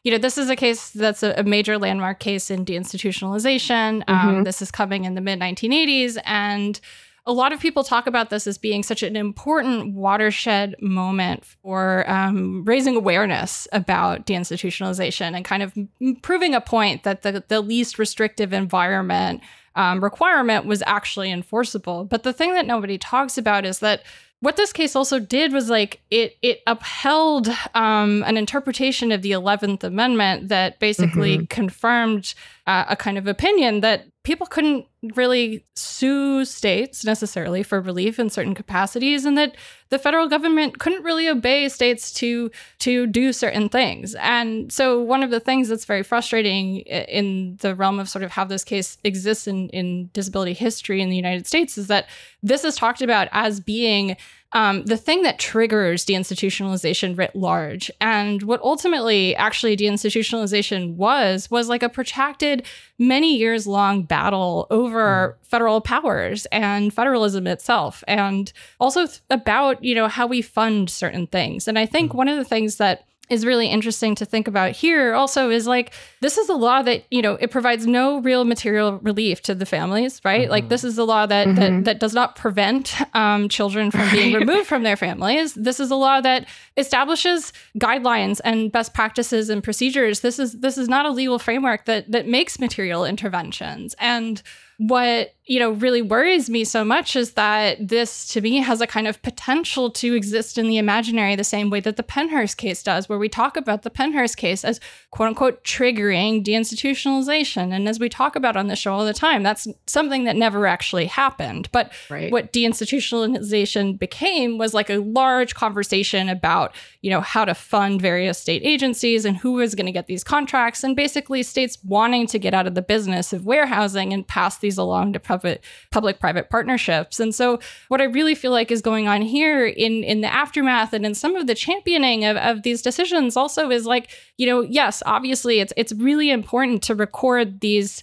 you 0.06 0.12
know, 0.12 0.18
this 0.18 0.38
is 0.38 0.48
a 0.48 0.54
case 0.54 0.90
that's 0.90 1.24
a, 1.24 1.34
a 1.36 1.42
major 1.42 1.78
landmark 1.78 2.20
case 2.20 2.48
in 2.48 2.64
deinstitutionalization. 2.64 4.04
Um, 4.06 4.16
mm-hmm. 4.16 4.42
this 4.44 4.62
is 4.62 4.70
coming 4.70 5.04
in 5.04 5.16
the 5.16 5.20
mid 5.20 5.40
1980s. 5.40 6.16
And 6.24 6.78
a 7.26 7.32
lot 7.32 7.52
of 7.52 7.58
people 7.58 7.82
talk 7.82 8.06
about 8.06 8.30
this 8.30 8.46
as 8.46 8.56
being 8.56 8.82
such 8.82 9.02
an 9.02 9.16
important 9.16 9.94
watershed 9.94 10.76
moment 10.80 11.44
for 11.44 12.08
um, 12.08 12.64
raising 12.64 12.94
awareness 12.94 13.66
about 13.72 14.26
deinstitutionalization 14.26 15.34
and 15.34 15.44
kind 15.44 15.62
of 15.62 15.76
proving 16.22 16.54
a 16.54 16.60
point 16.60 17.02
that 17.02 17.22
the, 17.22 17.42
the 17.48 17.60
least 17.60 17.98
restrictive 17.98 18.52
environment 18.52 19.40
um, 19.74 20.02
requirement 20.02 20.66
was 20.66 20.82
actually 20.86 21.30
enforceable. 21.30 22.04
But 22.04 22.22
the 22.22 22.32
thing 22.32 22.54
that 22.54 22.66
nobody 22.66 22.96
talks 22.96 23.36
about 23.36 23.66
is 23.66 23.80
that 23.80 24.02
what 24.40 24.56
this 24.56 24.72
case 24.72 24.94
also 24.94 25.18
did 25.18 25.52
was 25.52 25.70
like 25.70 26.00
it 26.10 26.36
it 26.42 26.60
upheld 26.66 27.48
um, 27.74 28.22
an 28.26 28.36
interpretation 28.36 29.10
of 29.10 29.22
the 29.22 29.32
Eleventh 29.32 29.82
Amendment 29.82 30.48
that 30.48 30.78
basically 30.78 31.38
mm-hmm. 31.38 31.46
confirmed 31.46 32.34
uh, 32.66 32.84
a 32.88 32.96
kind 32.96 33.16
of 33.16 33.26
opinion 33.26 33.80
that 33.80 34.04
people 34.24 34.46
couldn't 34.46 34.86
really 35.14 35.64
sue 35.74 36.44
states 36.44 37.04
necessarily 37.04 37.62
for 37.62 37.80
relief 37.80 38.18
in 38.18 38.30
certain 38.30 38.54
capacities 38.54 39.24
and 39.24 39.36
that 39.36 39.56
the 39.88 39.98
federal 39.98 40.28
government 40.28 40.78
couldn't 40.78 41.04
really 41.04 41.28
obey 41.28 41.68
states 41.68 42.12
to 42.12 42.50
to 42.78 43.06
do 43.06 43.32
certain 43.32 43.68
things 43.68 44.14
and 44.16 44.72
so 44.72 45.00
one 45.00 45.22
of 45.22 45.30
the 45.30 45.40
things 45.40 45.68
that's 45.68 45.84
very 45.84 46.02
frustrating 46.02 46.78
in 46.78 47.56
the 47.60 47.74
realm 47.74 47.98
of 47.98 48.08
sort 48.08 48.22
of 48.22 48.30
how 48.30 48.44
this 48.44 48.64
case 48.64 48.98
exists 49.04 49.46
in 49.46 49.68
in 49.70 50.08
disability 50.12 50.52
history 50.52 51.00
in 51.00 51.08
the 51.08 51.16
united 51.16 51.46
states 51.46 51.76
is 51.76 51.86
that 51.86 52.08
this 52.42 52.64
is 52.64 52.74
talked 52.76 53.02
about 53.02 53.28
as 53.32 53.60
being 53.60 54.16
um, 54.52 54.84
the 54.84 54.96
thing 54.96 55.22
that 55.22 55.38
triggers 55.38 56.06
deinstitutionalization 56.06 57.18
writ 57.18 57.34
large. 57.34 57.90
And 58.00 58.42
what 58.42 58.62
ultimately 58.62 59.34
actually 59.36 59.76
deinstitutionalization 59.76 60.94
was, 60.94 61.50
was 61.50 61.68
like 61.68 61.82
a 61.82 61.88
protracted, 61.88 62.64
many 62.98 63.36
years 63.36 63.66
long 63.66 64.04
battle 64.04 64.66
over 64.70 64.95
mm. 65.02 65.34
federal 65.46 65.80
powers 65.80 66.46
and 66.46 66.92
federalism 66.92 67.46
itself, 67.46 68.02
and 68.06 68.52
also 68.80 69.06
th- 69.06 69.20
about, 69.30 69.82
you 69.82 69.94
know, 69.94 70.08
how 70.08 70.26
we 70.26 70.42
fund 70.42 70.90
certain 70.90 71.26
things. 71.26 71.68
And 71.68 71.78
I 71.78 71.86
think 71.86 72.12
mm. 72.12 72.16
one 72.16 72.28
of 72.28 72.36
the 72.36 72.44
things 72.44 72.76
that 72.76 73.06
is 73.28 73.44
really 73.44 73.66
interesting 73.66 74.14
to 74.14 74.24
think 74.24 74.46
about 74.46 74.72
here 74.72 75.14
also 75.14 75.50
is 75.50 75.66
like 75.66 75.92
this 76.20 76.38
is 76.38 76.48
a 76.48 76.54
law 76.54 76.82
that 76.82 77.04
you 77.10 77.20
know 77.20 77.34
it 77.34 77.50
provides 77.50 77.86
no 77.86 78.20
real 78.20 78.44
material 78.44 78.98
relief 78.98 79.42
to 79.42 79.54
the 79.54 79.66
families 79.66 80.20
right 80.24 80.42
mm-hmm. 80.42 80.50
like 80.50 80.68
this 80.68 80.84
is 80.84 80.96
a 80.96 81.04
law 81.04 81.26
that, 81.26 81.48
mm-hmm. 81.48 81.56
that 81.56 81.84
that 81.84 82.00
does 82.00 82.14
not 82.14 82.36
prevent 82.36 82.94
um, 83.14 83.48
children 83.48 83.90
from 83.90 84.08
being 84.10 84.32
removed 84.34 84.66
from 84.66 84.82
their 84.84 84.96
families 84.96 85.54
this 85.54 85.80
is 85.80 85.90
a 85.90 85.96
law 85.96 86.20
that 86.20 86.46
establishes 86.76 87.52
guidelines 87.78 88.40
and 88.44 88.70
best 88.70 88.94
practices 88.94 89.50
and 89.50 89.62
procedures 89.64 90.20
this 90.20 90.38
is 90.38 90.60
this 90.60 90.78
is 90.78 90.88
not 90.88 91.04
a 91.04 91.10
legal 91.10 91.38
framework 91.38 91.84
that 91.86 92.10
that 92.10 92.28
makes 92.28 92.60
material 92.60 93.04
interventions 93.04 93.94
and 93.98 94.42
what 94.78 95.32
you 95.46 95.60
know 95.60 95.70
really 95.70 96.02
worries 96.02 96.50
me 96.50 96.64
so 96.64 96.84
much 96.84 97.14
is 97.14 97.32
that 97.32 97.88
this 97.88 98.26
to 98.28 98.40
me 98.40 98.58
has 98.58 98.80
a 98.80 98.86
kind 98.86 99.06
of 99.06 99.22
potential 99.22 99.90
to 99.90 100.14
exist 100.14 100.58
in 100.58 100.68
the 100.68 100.76
imaginary 100.76 101.36
the 101.36 101.44
same 101.44 101.70
way 101.70 101.80
that 101.80 101.96
the 101.96 102.02
Pennhurst 102.02 102.56
case 102.56 102.82
does 102.82 103.08
where 103.08 103.18
we 103.18 103.28
talk 103.28 103.56
about 103.56 103.82
the 103.82 103.90
Pennhurst 103.90 104.36
case 104.36 104.64
as 104.64 104.80
quote 105.12 105.28
unquote 105.28 105.62
triggering 105.64 106.44
deinstitutionalization 106.44 107.72
and 107.72 107.88
as 107.88 108.00
we 108.00 108.08
talk 108.08 108.36
about 108.36 108.56
on 108.56 108.66
the 108.66 108.76
show 108.76 108.92
all 108.92 109.06
the 109.06 109.14
time 109.14 109.42
that's 109.42 109.68
something 109.86 110.24
that 110.24 110.36
never 110.36 110.66
actually 110.66 111.06
happened 111.06 111.70
but 111.72 111.92
right. 112.10 112.32
what 112.32 112.52
deinstitutionalization 112.52 113.98
became 113.98 114.58
was 114.58 114.74
like 114.74 114.90
a 114.90 114.98
large 114.98 115.54
conversation 115.54 116.28
about 116.28 116.74
you 117.02 117.10
know 117.10 117.20
how 117.20 117.44
to 117.44 117.54
fund 117.54 118.02
various 118.02 118.38
state 118.38 118.62
agencies 118.64 119.24
and 119.24 119.36
who 119.36 119.52
was 119.52 119.76
going 119.76 119.86
to 119.86 119.92
get 119.92 120.08
these 120.08 120.24
contracts 120.24 120.82
and 120.82 120.96
basically 120.96 121.42
states 121.42 121.78
wanting 121.84 122.26
to 122.26 122.38
get 122.38 122.52
out 122.52 122.66
of 122.66 122.74
the 122.74 122.82
business 122.82 123.32
of 123.32 123.46
warehousing 123.46 124.12
and 124.12 124.26
pass 124.26 124.58
these 124.66 124.78
along 124.78 125.12
to 125.12 125.20
public 125.20 125.62
public 125.92 126.18
private 126.18 126.50
partnerships. 126.50 127.20
And 127.20 127.34
so 127.34 127.60
what 127.88 128.00
I 128.00 128.04
really 128.04 128.34
feel 128.34 128.50
like 128.50 128.70
is 128.70 128.82
going 128.82 129.06
on 129.06 129.22
here 129.22 129.64
in 129.64 130.02
in 130.02 130.20
the 130.20 130.32
aftermath 130.32 130.92
and 130.92 131.06
in 131.06 131.14
some 131.14 131.36
of 131.36 131.46
the 131.46 131.54
championing 131.54 132.24
of, 132.24 132.36
of 132.36 132.62
these 132.62 132.82
decisions 132.82 133.36
also 133.36 133.70
is 133.70 133.86
like, 133.86 134.10
you 134.36 134.46
know, 134.46 134.62
yes, 134.62 135.02
obviously 135.06 135.60
it's 135.60 135.72
it's 135.76 135.92
really 135.92 136.30
important 136.30 136.82
to 136.82 136.94
record 136.94 137.60
these 137.60 138.02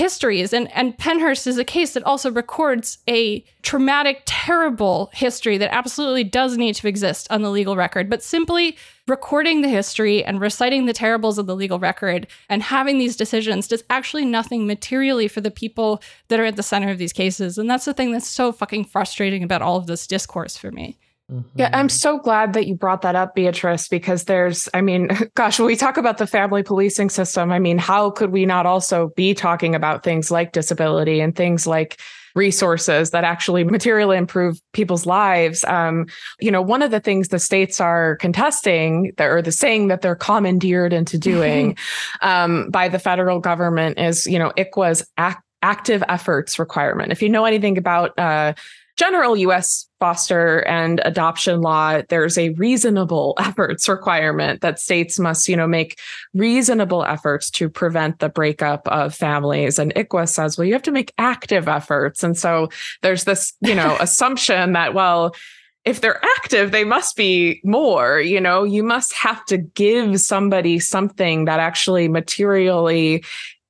histories. 0.00 0.54
And, 0.54 0.74
and 0.74 0.96
Pennhurst 0.96 1.46
is 1.46 1.58
a 1.58 1.64
case 1.64 1.92
that 1.92 2.02
also 2.04 2.30
records 2.30 2.98
a 3.06 3.44
traumatic, 3.60 4.22
terrible 4.24 5.10
history 5.12 5.58
that 5.58 5.74
absolutely 5.74 6.24
does 6.24 6.56
need 6.56 6.74
to 6.76 6.88
exist 6.88 7.26
on 7.30 7.42
the 7.42 7.50
legal 7.50 7.76
record. 7.76 8.08
But 8.08 8.22
simply 8.22 8.78
recording 9.10 9.60
the 9.60 9.68
history 9.68 10.24
and 10.24 10.40
reciting 10.40 10.86
the 10.86 10.92
terribles 10.92 11.36
of 11.36 11.46
the 11.46 11.56
legal 11.56 11.78
record 11.78 12.26
and 12.48 12.62
having 12.62 12.98
these 12.98 13.16
decisions 13.16 13.68
does 13.68 13.84
actually 13.90 14.24
nothing 14.24 14.66
materially 14.66 15.28
for 15.28 15.40
the 15.40 15.50
people 15.50 16.00
that 16.28 16.40
are 16.40 16.44
at 16.44 16.56
the 16.56 16.62
center 16.62 16.88
of 16.88 16.98
these 16.98 17.12
cases. 17.12 17.58
And 17.58 17.68
that's 17.68 17.84
the 17.84 17.92
thing 17.92 18.12
that's 18.12 18.28
so 18.28 18.52
fucking 18.52 18.84
frustrating 18.86 19.42
about 19.42 19.60
all 19.60 19.76
of 19.76 19.86
this 19.86 20.06
discourse 20.06 20.56
for 20.56 20.70
me. 20.70 20.96
Mm-hmm. 21.30 21.58
Yeah, 21.58 21.70
I'm 21.72 21.88
so 21.88 22.18
glad 22.18 22.54
that 22.54 22.66
you 22.66 22.74
brought 22.74 23.02
that 23.02 23.14
up, 23.14 23.34
Beatrice, 23.34 23.88
because 23.88 24.24
there's, 24.24 24.68
I 24.74 24.80
mean, 24.80 25.10
gosh, 25.34 25.58
when 25.58 25.66
we 25.66 25.76
talk 25.76 25.96
about 25.96 26.18
the 26.18 26.26
family 26.26 26.62
policing 26.62 27.10
system, 27.10 27.52
I 27.52 27.58
mean, 27.58 27.78
how 27.78 28.10
could 28.10 28.30
we 28.30 28.46
not 28.46 28.66
also 28.66 29.12
be 29.16 29.34
talking 29.34 29.74
about 29.74 30.02
things 30.02 30.30
like 30.30 30.52
disability 30.52 31.20
and 31.20 31.36
things 31.36 31.66
like 31.66 32.00
resources 32.34 33.10
that 33.10 33.24
actually 33.24 33.64
materially 33.64 34.16
improve 34.16 34.60
people's 34.72 35.06
lives. 35.06 35.64
Um, 35.64 36.06
you 36.40 36.50
know, 36.50 36.62
one 36.62 36.82
of 36.82 36.90
the 36.90 37.00
things 37.00 37.28
the 37.28 37.38
states 37.38 37.80
are 37.80 38.16
contesting, 38.16 39.12
that, 39.16 39.26
or 39.26 39.42
the 39.42 39.52
saying 39.52 39.88
that 39.88 40.02
they're 40.02 40.16
commandeered 40.16 40.92
into 40.92 41.18
doing 41.18 41.76
um, 42.22 42.70
by 42.70 42.88
the 42.88 42.98
federal 42.98 43.40
government 43.40 43.98
is, 43.98 44.26
you 44.26 44.38
know, 44.38 44.52
ICWA's 44.56 45.06
act 45.16 45.44
active 45.62 46.02
efforts 46.08 46.58
requirement. 46.58 47.12
If 47.12 47.20
you 47.20 47.28
know 47.28 47.44
anything 47.44 47.76
about 47.76 48.18
uh, 48.18 48.54
general 49.00 49.34
US 49.34 49.88
foster 49.98 50.58
and 50.68 51.00
adoption 51.06 51.62
law, 51.62 52.02
there's 52.10 52.36
a 52.36 52.50
reasonable 52.50 53.34
efforts 53.38 53.88
requirement 53.88 54.60
that 54.60 54.78
states 54.78 55.18
must, 55.18 55.48
you 55.48 55.56
know, 55.56 55.66
make 55.66 55.98
reasonable 56.34 57.02
efforts 57.06 57.50
to 57.52 57.70
prevent 57.70 58.18
the 58.18 58.28
breakup 58.28 58.86
of 58.88 59.14
families. 59.14 59.78
And 59.78 59.94
ICWA 59.94 60.28
says, 60.28 60.58
well, 60.58 60.66
you 60.66 60.74
have 60.74 60.82
to 60.82 60.90
make 60.90 61.14
active 61.16 61.66
efforts. 61.66 62.22
And 62.22 62.36
so 62.36 62.68
there's 63.00 63.24
this, 63.24 63.54
you 63.62 63.74
know, 63.74 63.96
assumption 64.00 64.74
that, 64.74 64.92
well, 64.92 65.34
if 65.86 66.02
they're 66.02 66.22
active, 66.38 66.70
they 66.70 66.84
must 66.84 67.16
be 67.16 67.62
more, 67.64 68.20
you 68.20 68.38
know, 68.38 68.64
you 68.64 68.82
must 68.82 69.14
have 69.14 69.42
to 69.46 69.56
give 69.56 70.20
somebody 70.20 70.78
something 70.78 71.46
that 71.46 71.58
actually 71.58 72.06
materially 72.06 73.24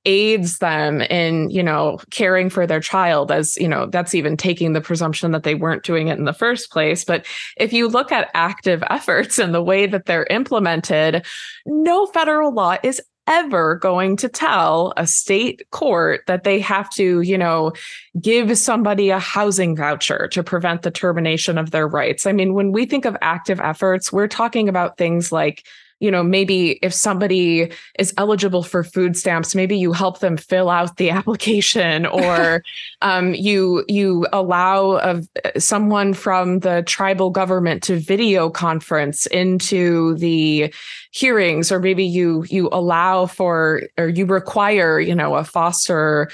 aids 0.07 0.59
them 0.59 1.03
in 1.03 1.51
you 1.51 1.62
know 1.62 1.98
caring 2.11 2.48
for 2.48 2.66
their 2.66 2.80
child 2.80 3.30
as 3.30 3.57
you 3.57 3.68
know 3.68 3.86
that's 3.86 4.14
even 4.14 4.36
taking 4.36 4.72
the 4.72 4.80
presumption 4.80 5.30
that 5.32 5.42
they 5.42 5.55
weren't 5.55 5.82
doing 5.82 6.09
it 6.09 6.18
in 6.18 6.24
the 6.24 6.32
first 6.32 6.70
place 6.70 7.05
but 7.05 7.26
if 7.59 7.72
you 7.72 7.86
look 7.86 8.11
at 8.11 8.30
active 8.32 8.82
efforts 8.90 9.38
and 9.38 9.55
the 9.55 9.62
way 9.62 9.86
that 9.86 10.07
they're 10.07 10.26
implemented 10.30 11.24
no 11.66 12.07
federal 12.07 12.53
law 12.53 12.76
is 12.82 13.01
ever 13.26 13.76
going 13.76 14.16
to 14.16 14.28
tell 14.28 14.92
a 14.96 15.07
state 15.07 15.62
court 15.70 16.22
that 16.26 16.42
they 16.42 16.59
have 16.59 16.90
to, 16.90 17.20
you 17.20 17.38
know, 17.38 17.72
give 18.20 18.59
somebody 18.59 19.11
a 19.11 19.20
housing 19.20 19.76
voucher 19.76 20.26
to 20.28 20.42
prevent 20.42 20.82
the 20.82 20.90
termination 20.90 21.57
of 21.57 21.70
their 21.70 21.86
rights. 21.86 22.26
I 22.26 22.32
mean, 22.32 22.55
when 22.55 22.72
we 22.72 22.86
think 22.86 23.05
of 23.05 23.16
active 23.22 23.61
efforts, 23.61 24.12
we're 24.12 24.26
talking 24.26 24.68
about 24.68 24.98
things 24.98 25.30
like 25.30 25.64
you 26.01 26.11
know, 26.11 26.22
maybe 26.22 26.78
if 26.82 26.92
somebody 26.94 27.70
is 27.98 28.12
eligible 28.16 28.62
for 28.62 28.82
food 28.82 29.16
stamps, 29.16 29.55
maybe 29.55 29.78
you 29.78 29.92
help 29.92 30.20
them 30.20 30.36
fill 30.36 30.70
out 30.70 30.96
the 30.96 31.11
application, 31.20 32.07
or 32.07 32.62
um, 33.03 33.34
you 33.34 33.84
you 33.86 34.26
allow 34.32 34.96
of 34.98 35.28
someone 35.59 36.14
from 36.14 36.61
the 36.61 36.82
tribal 36.86 37.30
government 37.30 37.82
to 37.84 37.96
video 37.96 38.51
conference 38.51 39.26
into 39.26 40.14
the 40.16 40.72
hearings, 41.12 41.70
or 41.70 41.78
maybe 41.78 42.05
you 42.05 42.44
you 42.48 42.68
allow 42.72 43.26
for 43.26 43.82
or 43.98 44.09
you 44.09 44.24
require, 44.24 44.98
you 44.98 45.14
know, 45.14 45.34
a 45.34 45.44
foster 45.44 46.30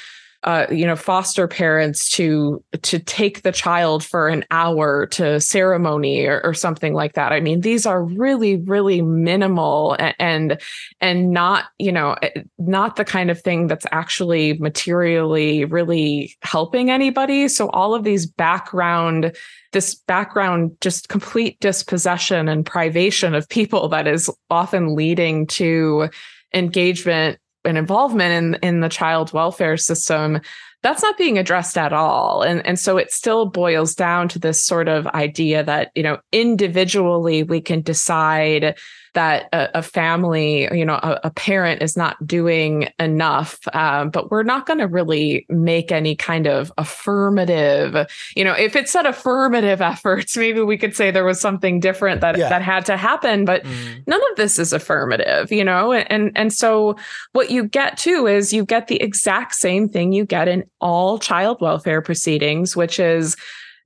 uh, 0.47 0.65
you 0.71 0.87
know 0.87 0.95
foster 0.95 1.49
parents 1.49 2.09
to 2.09 2.63
to 2.83 3.01
take 3.01 3.43
the 3.43 3.51
child 3.51 4.05
for 4.05 4.29
an 4.29 4.45
hour 4.53 5.07
to 5.07 5.41
ceremony 5.41 6.25
or, 6.25 6.41
or 6.45 6.55
something 6.55 6.95
like 6.95 7.15
that. 7.15 7.33
I 7.33 7.41
mean 7.41 7.63
these 7.63 7.85
are 7.85 8.05
really 8.05 8.57
really 8.57 9.03
minimal 9.03 9.97
and 10.21 10.59
and 11.01 11.31
not 11.33 11.65
you 11.81 11.91
know 11.91 12.13
eh, 12.23 12.43
not 12.59 12.95
the 12.95 13.05
kind 13.05 13.29
of 13.29 13.43
thing 13.43 13.67
that's 13.67 13.87
actually 13.91 14.57
materially 14.59 15.65
really 15.65 16.37
helping 16.43 16.91
anybody. 16.91 17.49
So 17.49 17.69
all 17.71 17.93
of 17.93 18.05
these 18.05 18.25
background 18.25 19.37
this 19.73 19.97
background 19.97 20.77
just 20.81 21.09
complete 21.09 21.59
dispossession 21.59 22.49
and 22.49 22.65
privation 22.65 23.35
of 23.35 23.49
people 23.49 23.89
that 23.89 24.07
is 24.07 24.31
often 24.49 24.95
leading 24.95 25.45
to 25.49 26.09
engagement 26.55 27.39
and 27.67 27.77
involvement 27.77 28.33
in 28.33 28.69
in 28.69 28.81
the 28.81 28.89
child 28.89 29.33
welfare 29.33 29.77
system 29.77 30.41
that's 30.83 31.03
not 31.03 31.19
being 31.19 31.37
addressed 31.37 31.77
at 31.77 31.93
all. 31.93 32.43
And 32.43 32.65
and 32.65 32.79
so 32.79 32.97
it 32.97 33.11
still 33.11 33.47
boils 33.47 33.95
down 33.95 34.29
to 34.29 34.39
this 34.39 34.65
sort 34.65 34.89
of 34.89 35.07
idea 35.09 35.65
that 35.65 35.91
you 35.95 36.03
know 36.03 36.19
individually 36.33 37.43
we 37.43 37.61
can 37.61 37.81
decide 37.81 38.79
that 39.17 39.49
a, 39.55 39.79
a 39.79 39.83
family, 39.83 40.69
you 40.77 40.85
know, 40.85 40.97
a, 41.03 41.19
a, 41.25 41.31
parent 41.31 41.81
is 41.83 41.97
not 41.97 42.25
doing 42.27 42.87
enough, 42.99 43.59
um, 43.73 44.11
but 44.11 44.31
we're 44.31 44.43
not 44.43 44.67
going 44.67 44.79
to 44.79 44.87
really 44.87 45.47
make 45.49 45.91
any 45.91 46.15
kind 46.15 46.47
of 46.47 46.71
affirmative, 46.77 48.07
you 48.37 48.45
know, 48.45 48.53
if 48.53 48.77
it 48.77 48.91
said 48.91 49.07
affirmative 49.07 49.81
efforts, 49.81 50.37
maybe 50.37 50.61
we 50.61 50.77
could 50.77 50.95
say 50.95 51.11
there 51.11 51.25
was 51.25 51.41
something 51.41 51.81
different 51.81 52.21
that 52.21 52.37
yeah. 52.37 52.51
that 52.51 52.61
had 52.61 52.85
to 52.85 52.99
happen, 52.99 53.47
but 53.47 53.65
mm. 53.65 54.07
none 54.07 54.21
of 54.31 54.37
this 54.37 54.59
is 54.59 54.75
affirmative, 54.75 55.51
you 55.51 55.65
know, 55.65 55.95
and 55.95 56.31
and 56.37 56.53
so 56.53 56.95
what 57.33 57.51
you 57.51 57.65
get 57.65 57.97
too 57.97 58.27
is 58.27 58.53
you 58.53 58.67
get 58.67 58.89
the 58.89 59.03
exact 59.03 59.55
same 59.55 59.89
thing 59.89 60.13
you 60.13 60.27
get 60.27 60.47
in 60.47 60.63
all 60.83 61.19
child 61.19 61.59
welfare 61.63 62.03
proceedings, 62.03 62.77
which 62.77 63.01
is 63.01 63.35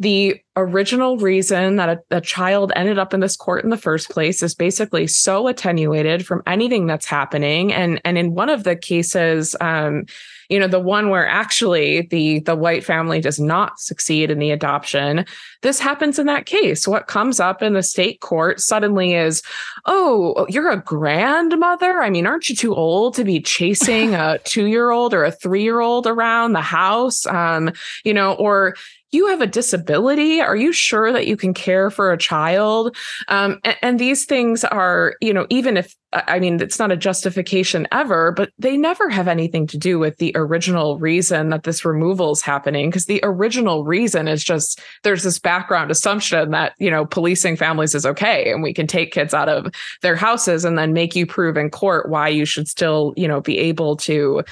the 0.00 0.40
original 0.56 1.18
reason 1.18 1.76
that 1.76 1.88
a, 2.10 2.16
a, 2.16 2.20
child 2.22 2.72
ended 2.74 2.98
up 2.98 3.12
in 3.12 3.20
this 3.20 3.36
court 3.36 3.62
in 3.62 3.70
the 3.70 3.76
first 3.76 4.08
place 4.08 4.42
is 4.42 4.54
basically 4.54 5.06
so 5.06 5.46
attenuated 5.46 6.26
from 6.26 6.42
anything 6.46 6.86
that's 6.86 7.06
happening. 7.06 7.72
And 7.72 8.00
and 8.04 8.16
in 8.16 8.34
one 8.34 8.48
of 8.48 8.64
the 8.64 8.74
cases 8.74 9.54
um, 9.60 10.06
you 10.48 10.58
know 10.58 10.66
the 10.66 10.80
one 10.80 11.10
where 11.10 11.26
actually 11.26 12.02
the 12.02 12.40
the 12.40 12.56
white 12.56 12.82
family 12.84 13.20
does 13.20 13.38
not 13.38 13.78
succeed 13.78 14.30
in 14.30 14.38
the 14.38 14.50
adoption 14.50 15.24
this 15.62 15.78
happens 15.78 16.18
in 16.18 16.26
that 16.26 16.46
case. 16.46 16.88
What 16.88 17.06
comes 17.06 17.38
up 17.38 17.62
in 17.62 17.74
the 17.74 17.82
state 17.82 18.20
court 18.20 18.60
suddenly 18.60 19.14
is 19.14 19.42
oh 19.86 20.46
you're 20.48 20.70
a 20.70 20.82
grandmother? 20.82 22.02
I 22.02 22.10
mean 22.10 22.26
aren't 22.26 22.48
you 22.48 22.56
too 22.56 22.74
old 22.74 23.14
to 23.14 23.24
be 23.24 23.40
chasing 23.40 24.14
a 24.14 24.38
2-year-old 24.44 25.14
or 25.14 25.24
a 25.24 25.32
3-year-old 25.32 26.06
around 26.06 26.52
the 26.52 26.60
house? 26.60 27.26
Um, 27.26 27.70
you 28.04 28.14
know 28.14 28.32
or 28.34 28.74
you 29.12 29.26
have 29.28 29.40
a 29.40 29.46
disability? 29.46 30.40
Are 30.40 30.56
you 30.56 30.72
sure 30.72 31.12
that 31.12 31.26
you 31.26 31.36
can 31.36 31.54
care 31.54 31.90
for 31.90 32.12
a 32.12 32.18
child? 32.18 32.96
Um, 33.28 33.58
and, 33.64 33.76
and, 33.82 34.00
these 34.00 34.24
things 34.24 34.64
are 34.64 35.16
you 35.20 35.34
know 35.34 35.46
even 35.50 35.76
if 35.76 35.94
i 36.12 36.38
mean 36.38 36.60
it's 36.62 36.78
not 36.78 36.90
a 36.90 36.96
justification 36.96 37.86
ever 37.92 38.32
but 38.32 38.50
they 38.58 38.76
never 38.76 39.10
have 39.10 39.28
anything 39.28 39.66
to 39.66 39.76
do 39.76 39.98
with 39.98 40.16
the 40.16 40.32
original 40.34 40.98
reason 40.98 41.50
that 41.50 41.64
this 41.64 41.84
removal 41.84 42.32
is 42.32 42.40
happening 42.40 42.88
because 42.88 43.04
the 43.06 43.20
original 43.22 43.84
reason 43.84 44.26
is 44.26 44.42
just 44.42 44.80
there's 45.02 45.22
this 45.22 45.38
background 45.38 45.90
assumption 45.90 46.50
that 46.50 46.72
you 46.78 46.90
know 46.90 47.04
policing 47.04 47.56
families 47.56 47.94
is 47.94 48.06
okay 48.06 48.50
and 48.50 48.62
we 48.62 48.72
can 48.72 48.86
take 48.86 49.12
kids 49.12 49.34
out 49.34 49.48
of 49.48 49.70
their 50.00 50.16
houses 50.16 50.64
and 50.64 50.78
then 50.78 50.94
make 50.94 51.14
you 51.14 51.26
prove 51.26 51.58
in 51.58 51.68
court 51.68 52.08
why 52.08 52.26
you 52.26 52.46
should 52.46 52.68
still 52.68 53.12
you 53.16 53.28
know 53.28 53.40
be 53.40 53.58
able 53.58 53.96
to 53.96 54.42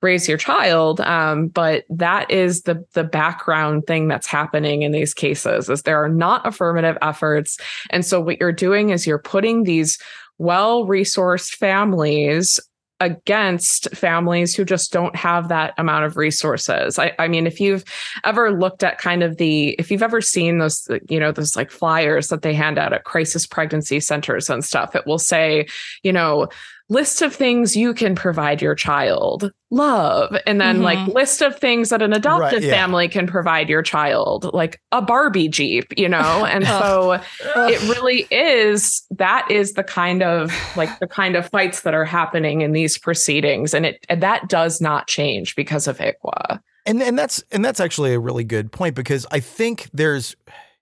raise 0.00 0.28
your 0.28 0.38
child 0.38 1.00
um, 1.00 1.48
but 1.48 1.84
that 1.90 2.30
is 2.30 2.62
the 2.62 2.84
the 2.94 3.04
background 3.04 3.86
thing 3.86 4.08
that's 4.08 4.26
happening 4.26 4.82
in 4.82 4.92
these 4.92 5.12
cases 5.12 5.68
is 5.68 5.82
there 5.82 6.02
are 6.02 6.08
not 6.08 6.46
affirmative 6.46 6.96
efforts 7.02 7.58
and 7.90 8.04
so 8.04 8.20
what 8.20 8.38
you're 8.40 8.52
doing 8.52 8.90
is 8.90 9.06
you're 9.06 9.18
putting 9.18 9.64
these 9.64 9.98
well 10.38 10.86
resourced 10.86 11.54
families 11.54 12.60
against 13.00 13.94
families 13.94 14.54
who 14.54 14.64
just 14.64 14.92
don't 14.92 15.14
have 15.14 15.48
that 15.48 15.72
amount 15.78 16.04
of 16.04 16.16
resources. 16.16 16.98
I, 16.98 17.14
I 17.18 17.28
mean, 17.28 17.46
if 17.46 17.60
you've 17.60 17.84
ever 18.24 18.50
looked 18.50 18.82
at 18.82 18.98
kind 18.98 19.22
of 19.22 19.36
the, 19.36 19.70
if 19.78 19.90
you've 19.90 20.02
ever 20.02 20.20
seen 20.20 20.58
those, 20.58 20.88
you 21.08 21.20
know, 21.20 21.30
those 21.30 21.54
like 21.54 21.70
flyers 21.70 22.28
that 22.28 22.42
they 22.42 22.54
hand 22.54 22.76
out 22.78 22.92
at 22.92 23.04
crisis 23.04 23.46
pregnancy 23.46 24.00
centers 24.00 24.50
and 24.50 24.64
stuff, 24.64 24.96
it 24.96 25.06
will 25.06 25.18
say, 25.18 25.68
you 26.02 26.12
know, 26.12 26.48
list 26.90 27.20
of 27.20 27.34
things 27.34 27.76
you 27.76 27.92
can 27.92 28.14
provide 28.14 28.62
your 28.62 28.74
child 28.74 29.52
love 29.70 30.34
and 30.46 30.60
then 30.60 30.76
mm-hmm. 30.76 30.84
like 30.84 31.08
list 31.08 31.42
of 31.42 31.58
things 31.58 31.90
that 31.90 32.00
an 32.00 32.14
adopted 32.14 32.60
right, 32.60 32.62
yeah. 32.62 32.70
family 32.70 33.06
can 33.08 33.26
provide 33.26 33.68
your 33.68 33.82
child 33.82 34.50
like 34.54 34.80
a 34.92 35.02
barbie 35.02 35.48
jeep 35.48 35.92
you 35.98 36.08
know 36.08 36.44
and 36.48 36.66
so 36.66 37.20
it 37.54 37.80
really 37.82 38.26
is 38.30 39.06
that 39.10 39.48
is 39.50 39.74
the 39.74 39.84
kind 39.84 40.22
of 40.22 40.52
like 40.76 40.98
the 40.98 41.06
kind 41.06 41.36
of 41.36 41.48
fights 41.50 41.82
that 41.82 41.92
are 41.92 42.06
happening 42.06 42.62
in 42.62 42.72
these 42.72 42.96
proceedings 42.96 43.74
and 43.74 43.84
it 43.84 44.04
and 44.08 44.22
that 44.22 44.48
does 44.48 44.80
not 44.80 45.06
change 45.06 45.54
because 45.54 45.86
of 45.86 45.98
ICWA. 45.98 46.60
and 46.86 47.02
and 47.02 47.18
that's 47.18 47.44
and 47.52 47.62
that's 47.62 47.80
actually 47.80 48.14
a 48.14 48.20
really 48.20 48.44
good 48.44 48.72
point 48.72 48.94
because 48.94 49.26
i 49.30 49.40
think 49.40 49.90
there's 49.92 50.34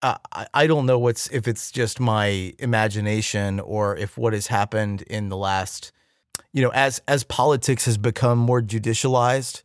uh, 0.02 0.18
I 0.52 0.66
don't 0.66 0.84
know 0.84 0.98
what's 0.98 1.26
if 1.28 1.48
it's 1.48 1.70
just 1.70 1.98
my 1.98 2.52
imagination 2.58 3.60
or 3.60 3.96
if 3.96 4.18
what 4.18 4.34
has 4.34 4.46
happened 4.46 5.02
in 5.02 5.30
the 5.30 5.38
last 5.38 5.90
you 6.56 6.62
know, 6.62 6.70
as 6.70 7.02
as 7.06 7.22
politics 7.22 7.84
has 7.84 7.98
become 7.98 8.38
more 8.38 8.62
judicialized, 8.62 9.62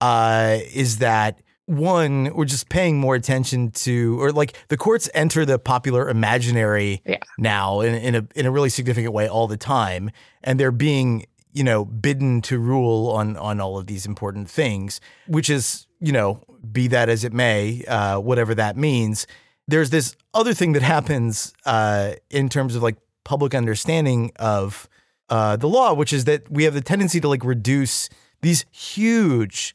uh, 0.00 0.58
is 0.72 0.98
that 0.98 1.40
one 1.66 2.32
we're 2.32 2.44
just 2.44 2.68
paying 2.68 2.96
more 2.96 3.16
attention 3.16 3.72
to, 3.72 4.22
or 4.22 4.30
like 4.30 4.56
the 4.68 4.76
courts 4.76 5.10
enter 5.14 5.44
the 5.44 5.58
popular 5.58 6.08
imaginary 6.08 7.02
yeah. 7.04 7.16
now 7.38 7.80
in, 7.80 7.92
in 7.96 8.14
a 8.14 8.26
in 8.36 8.46
a 8.46 8.52
really 8.52 8.68
significant 8.68 9.12
way 9.12 9.28
all 9.28 9.48
the 9.48 9.56
time, 9.56 10.12
and 10.44 10.60
they're 10.60 10.70
being 10.70 11.26
you 11.52 11.64
know 11.64 11.84
bidden 11.84 12.40
to 12.42 12.60
rule 12.60 13.10
on 13.10 13.36
on 13.36 13.60
all 13.60 13.76
of 13.76 13.88
these 13.88 14.06
important 14.06 14.48
things, 14.48 15.00
which 15.26 15.50
is 15.50 15.88
you 15.98 16.12
know 16.12 16.40
be 16.70 16.86
that 16.86 17.08
as 17.08 17.24
it 17.24 17.32
may, 17.32 17.84
uh, 17.86 18.20
whatever 18.20 18.54
that 18.54 18.76
means. 18.76 19.26
There's 19.66 19.90
this 19.90 20.14
other 20.34 20.54
thing 20.54 20.72
that 20.74 20.82
happens 20.82 21.52
uh, 21.66 22.12
in 22.30 22.48
terms 22.48 22.76
of 22.76 22.82
like 22.84 22.96
public 23.24 23.56
understanding 23.56 24.30
of 24.36 24.88
uh, 25.30 25.56
the 25.56 25.68
law, 25.68 25.92
which 25.92 26.12
is 26.12 26.24
that 26.24 26.50
we 26.50 26.64
have 26.64 26.74
the 26.74 26.80
tendency 26.80 27.20
to 27.20 27.28
like 27.28 27.44
reduce 27.44 28.08
these 28.40 28.64
huge 28.70 29.74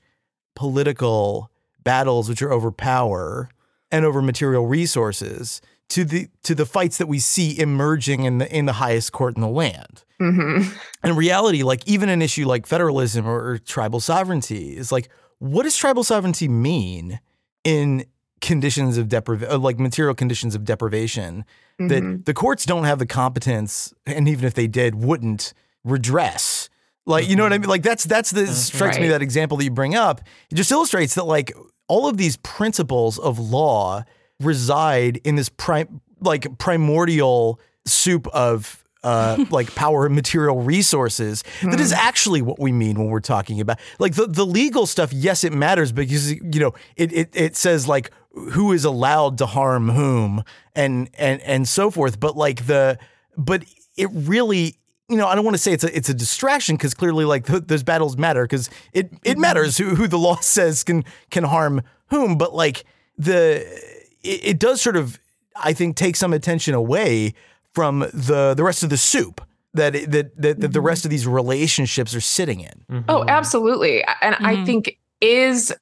political 0.56 1.51
battles, 1.84 2.30
which 2.30 2.41
are 2.41 2.51
over 2.51 2.72
power 2.72 3.49
and 3.91 4.06
over 4.06 4.22
material 4.22 4.66
resources, 4.66 5.62
to 5.89 6.04
the 6.04 6.28
to 6.43 6.56
the 6.56 6.66
fights 6.66 6.97
that 6.97 7.08
we 7.08 7.20
see 7.20 7.60
emerging 7.60 8.24
in 8.24 8.39
the 8.39 8.56
in 8.56 8.66
the 8.66 8.74
highest 8.74 9.12
court 9.12 9.36
in 9.36 9.41
the 9.41 9.47
land. 9.47 10.04
Mm-hmm. 10.22 10.76
In 11.08 11.16
reality, 11.16 11.64
like 11.64 11.88
even 11.88 12.10
an 12.10 12.22
issue 12.22 12.45
like 12.45 12.66
federalism 12.66 13.28
or, 13.28 13.51
or 13.51 13.58
tribal 13.58 13.99
sovereignty 13.99 14.76
is 14.78 14.91
like, 14.91 15.10
what 15.39 15.64
does 15.64 15.76
tribal 15.76 16.04
sovereignty 16.04 16.47
mean 16.47 17.20
in 17.64 18.06
conditions 18.44 18.98
of 18.98 19.08
deprivation, 19.08 19.52
uh, 19.52 19.58
like 19.58 19.80
material 19.80 20.14
conditions 20.14 20.54
of 20.54 20.66
deprivation 20.66 21.46
mm-hmm. 21.80 21.88
that 21.88 22.26
the 22.26 22.34
courts 22.34 22.66
don't 22.66 22.84
have 22.84 23.00
the 23.00 23.06
competence, 23.06 23.94
and 24.06 24.28
even 24.28 24.46
if 24.46 24.54
they 24.54 24.68
did, 24.68 24.96
wouldn't 24.96 25.54
redress. 25.84 26.70
Like, 27.06 27.28
you 27.28 27.36
know 27.36 27.44
what 27.44 27.54
I 27.54 27.58
mean? 27.58 27.70
Like 27.70 27.84
that's 27.84 28.04
that's 28.04 28.32
the 28.32 28.41
that's 28.41 28.58
strikes 28.58 28.98
right. 28.98 29.04
me 29.04 29.08
that 29.10 29.22
example 29.22 29.58
that 29.58 29.64
you 29.64 29.72
bring 29.72 29.96
up. 29.96 30.22
It 30.52 30.56
just 30.56 30.72
illustrates 30.72 31.16
that 31.16 31.24
like 31.26 31.54
all 31.88 32.08
of 32.08 32.18
these 32.18 32.38
principles 32.38 33.18
of 33.18 33.39
law 33.39 34.04
reside 34.39 35.20
in 35.24 35.36
this 35.36 35.50
prime 35.50 36.02
like 36.20 36.58
primordial 36.58 37.60
soup 37.86 38.28
of 38.28 38.83
uh, 39.04 39.45
like 39.51 39.74
power 39.76 40.06
and 40.06 40.16
material 40.16 40.62
resources. 40.62 41.43
That 41.62 41.80
is 41.80 41.91
hmm. 41.91 41.99
actually 41.99 42.41
what 42.41 42.60
we 42.60 42.72
mean 42.72 42.97
when 42.97 43.08
we're 43.08 43.20
talking 43.20 43.60
about 43.60 43.80
like 43.99 44.16
the, 44.16 44.28
the 44.28 44.45
legal 44.45 44.86
stuff. 44.86 45.14
Yes, 45.14 45.43
it 45.43 45.54
matters 45.54 45.91
because 45.91 46.32
you 46.32 46.60
know 46.60 46.74
it, 46.95 47.14
it 47.14 47.30
it 47.34 47.56
says 47.56 47.88
like 47.88 48.12
who 48.51 48.72
is 48.72 48.84
allowed 48.86 49.38
to 49.38 49.45
harm 49.45 49.89
whom 49.89 50.43
and 50.76 51.10
and 51.18 51.41
and 51.41 51.68
so 51.68 51.91
forth. 51.91 52.20
But 52.20 52.36
like 52.36 52.66
the 52.68 52.97
but 53.38 53.64
it 53.97 54.10
really 54.12 54.78
you 55.10 55.18
know 55.18 55.28
I 55.28 55.36
don't 55.36 55.45
want 55.45 55.56
to 55.56 55.62
say 55.62 55.74
it's 55.74 55.84
a 55.84 55.95
it's 55.95 56.10
a 56.10 56.14
distraction 56.14 56.76
because 56.76 56.93
clearly 56.93 57.26
like 57.26 57.45
th- 57.45 57.64
those 57.68 57.84
battles 57.84 58.18
matter 58.18 58.43
because 58.43 58.70
it 58.93 59.12
it 59.24 59.34
mm-hmm. 59.34 59.41
matters 59.41 59.78
who 59.78 59.95
who 59.95 60.08
the 60.08 60.18
law 60.18 60.36
says 60.41 60.84
can 60.84 61.04
can 61.30 61.43
harm 61.43 61.82
whom. 62.08 62.38
But 62.38 62.54
like 62.54 62.86
the 63.18 63.62
it, 64.24 64.45
it 64.45 64.60
does 64.60 64.82
sort 64.82 64.97
of 64.97 65.20
I 65.56 65.74
think 65.74 65.95
take 65.95 66.16
some 66.16 66.34
attention 66.34 66.74
away 66.74 67.36
from 67.74 68.00
the 68.14 68.54
the 68.56 68.64
rest 68.64 68.84
of 68.84 68.90
the 68.90 68.98
soup 68.98 69.42
that 69.74 69.94
that 69.94 70.12
that, 70.12 70.36
that 70.38 70.60
the 70.60 70.68
mm-hmm. 70.68 70.80
rest 70.80 71.06
of 71.06 71.12
these 71.12 71.28
relationships 71.28 72.16
are 72.16 72.22
sitting 72.22 72.62
in. 72.62 72.86
Mm-hmm. 72.92 73.10
Oh, 73.10 73.26
absolutely. 73.28 74.04
And 74.22 74.36
mm-hmm. 74.36 74.46
I 74.46 74.66
think 74.66 74.98
is 75.22 75.74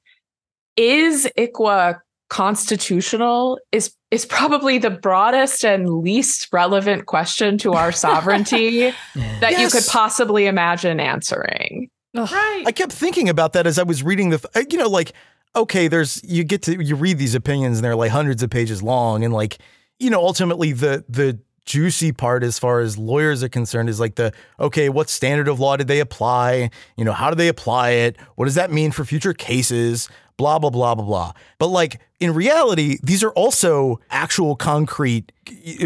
is 0.77 1.29
ICWA 1.37 1.99
constitutional 2.29 3.59
is 3.73 3.93
is 4.09 4.25
probably 4.25 4.77
the 4.77 4.89
broadest 4.89 5.65
and 5.65 5.99
least 5.99 6.47
relevant 6.53 7.05
question 7.05 7.57
to 7.57 7.73
our 7.73 7.91
sovereignty 7.91 8.91
that 9.15 9.51
yes. 9.51 9.59
you 9.59 9.69
could 9.69 9.87
possibly 9.89 10.45
imagine 10.45 10.99
answering. 10.99 11.89
Right. 12.13 12.63
I 12.65 12.71
kept 12.71 12.91
thinking 12.91 13.29
about 13.29 13.53
that 13.53 13.67
as 13.67 13.77
I 13.77 13.83
was 13.83 14.03
reading 14.03 14.29
the 14.29 14.49
uh, 14.55 14.63
you 14.69 14.77
know 14.77 14.89
like 14.89 15.13
okay 15.55 15.89
there's 15.89 16.23
you 16.23 16.43
get 16.45 16.61
to 16.63 16.81
you 16.81 16.95
read 16.95 17.17
these 17.17 17.35
opinions 17.35 17.77
and 17.77 17.85
they're 17.85 17.95
like 17.95 18.11
hundreds 18.11 18.41
of 18.43 18.49
pages 18.49 18.81
long 18.81 19.25
and 19.25 19.33
like 19.33 19.57
you 19.99 20.09
know 20.09 20.21
ultimately 20.21 20.71
the 20.71 21.03
the 21.09 21.37
juicy 21.65 22.11
part 22.11 22.43
as 22.43 22.57
far 22.57 22.79
as 22.79 22.97
lawyers 22.97 23.43
are 23.43 23.49
concerned 23.49 23.87
is 23.87 23.99
like 23.99 24.15
the 24.15 24.33
okay 24.59 24.89
what 24.89 25.09
standard 25.09 25.47
of 25.47 25.59
law 25.59 25.77
did 25.77 25.87
they 25.87 25.99
apply 25.99 26.69
you 26.97 27.05
know 27.05 27.13
how 27.13 27.29
do 27.29 27.35
they 27.35 27.47
apply 27.47 27.91
it 27.91 28.17
what 28.35 28.45
does 28.45 28.55
that 28.55 28.71
mean 28.71 28.91
for 28.91 29.05
future 29.05 29.33
cases 29.33 30.09
blah, 30.41 30.57
blah, 30.57 30.71
blah, 30.71 30.95
blah, 30.95 31.05
blah. 31.05 31.33
But 31.59 31.67
like 31.67 31.99
in 32.19 32.33
reality, 32.33 32.97
these 33.03 33.23
are 33.23 33.29
also 33.31 33.99
actual 34.09 34.55
concrete 34.55 35.31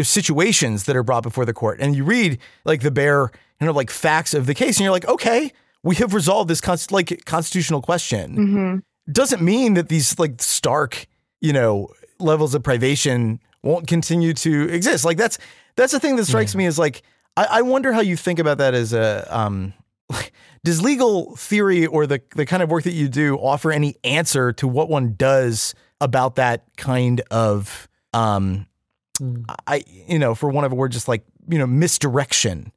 situations 0.02 0.84
that 0.84 0.96
are 0.96 1.02
brought 1.02 1.22
before 1.22 1.44
the 1.44 1.52
court. 1.52 1.78
And 1.78 1.94
you 1.94 2.04
read 2.04 2.38
like 2.64 2.80
the 2.80 2.90
bare, 2.90 3.30
you 3.60 3.66
know, 3.66 3.72
like 3.74 3.90
facts 3.90 4.32
of 4.32 4.46
the 4.46 4.54
case, 4.54 4.78
and 4.78 4.84
you're 4.84 4.92
like, 4.92 5.06
okay, 5.08 5.52
we 5.82 5.96
have 5.96 6.14
resolved 6.14 6.48
this 6.48 6.62
const- 6.62 6.90
like 6.90 7.26
constitutional 7.26 7.82
question. 7.82 8.36
Mm-hmm. 8.36 9.12
Doesn't 9.12 9.42
mean 9.42 9.74
that 9.74 9.90
these 9.90 10.18
like 10.18 10.40
stark, 10.40 11.06
you 11.42 11.52
know, 11.52 11.88
levels 12.18 12.54
of 12.54 12.62
privation 12.62 13.40
won't 13.62 13.86
continue 13.86 14.32
to 14.32 14.70
exist. 14.70 15.04
Like 15.04 15.18
that's 15.18 15.38
that's 15.76 15.92
the 15.92 16.00
thing 16.00 16.16
that 16.16 16.24
strikes 16.24 16.54
yeah. 16.54 16.58
me 16.58 16.66
is 16.66 16.78
like 16.78 17.02
I, 17.36 17.46
I 17.50 17.62
wonder 17.62 17.92
how 17.92 18.00
you 18.00 18.16
think 18.16 18.38
about 18.38 18.58
that 18.58 18.74
as 18.74 18.92
a 18.92 19.26
um 19.30 19.72
does 20.64 20.82
legal 20.82 21.36
theory 21.36 21.86
or 21.86 22.06
the 22.06 22.20
the 22.34 22.46
kind 22.46 22.62
of 22.62 22.70
work 22.70 22.84
that 22.84 22.92
you 22.92 23.08
do 23.08 23.36
offer 23.36 23.70
any 23.70 23.96
answer 24.04 24.52
to 24.54 24.66
what 24.66 24.88
one 24.88 25.14
does 25.14 25.74
about 26.00 26.36
that 26.36 26.64
kind 26.76 27.20
of 27.30 27.88
um 28.12 28.66
mm. 29.18 29.44
I 29.66 29.84
you 30.08 30.18
know 30.18 30.34
for 30.34 30.48
one 30.48 30.64
of 30.64 30.72
a 30.72 30.74
word 30.74 30.92
just 30.92 31.08
like 31.08 31.24
you 31.48 31.58
know 31.58 31.66
misdirection 31.66 32.72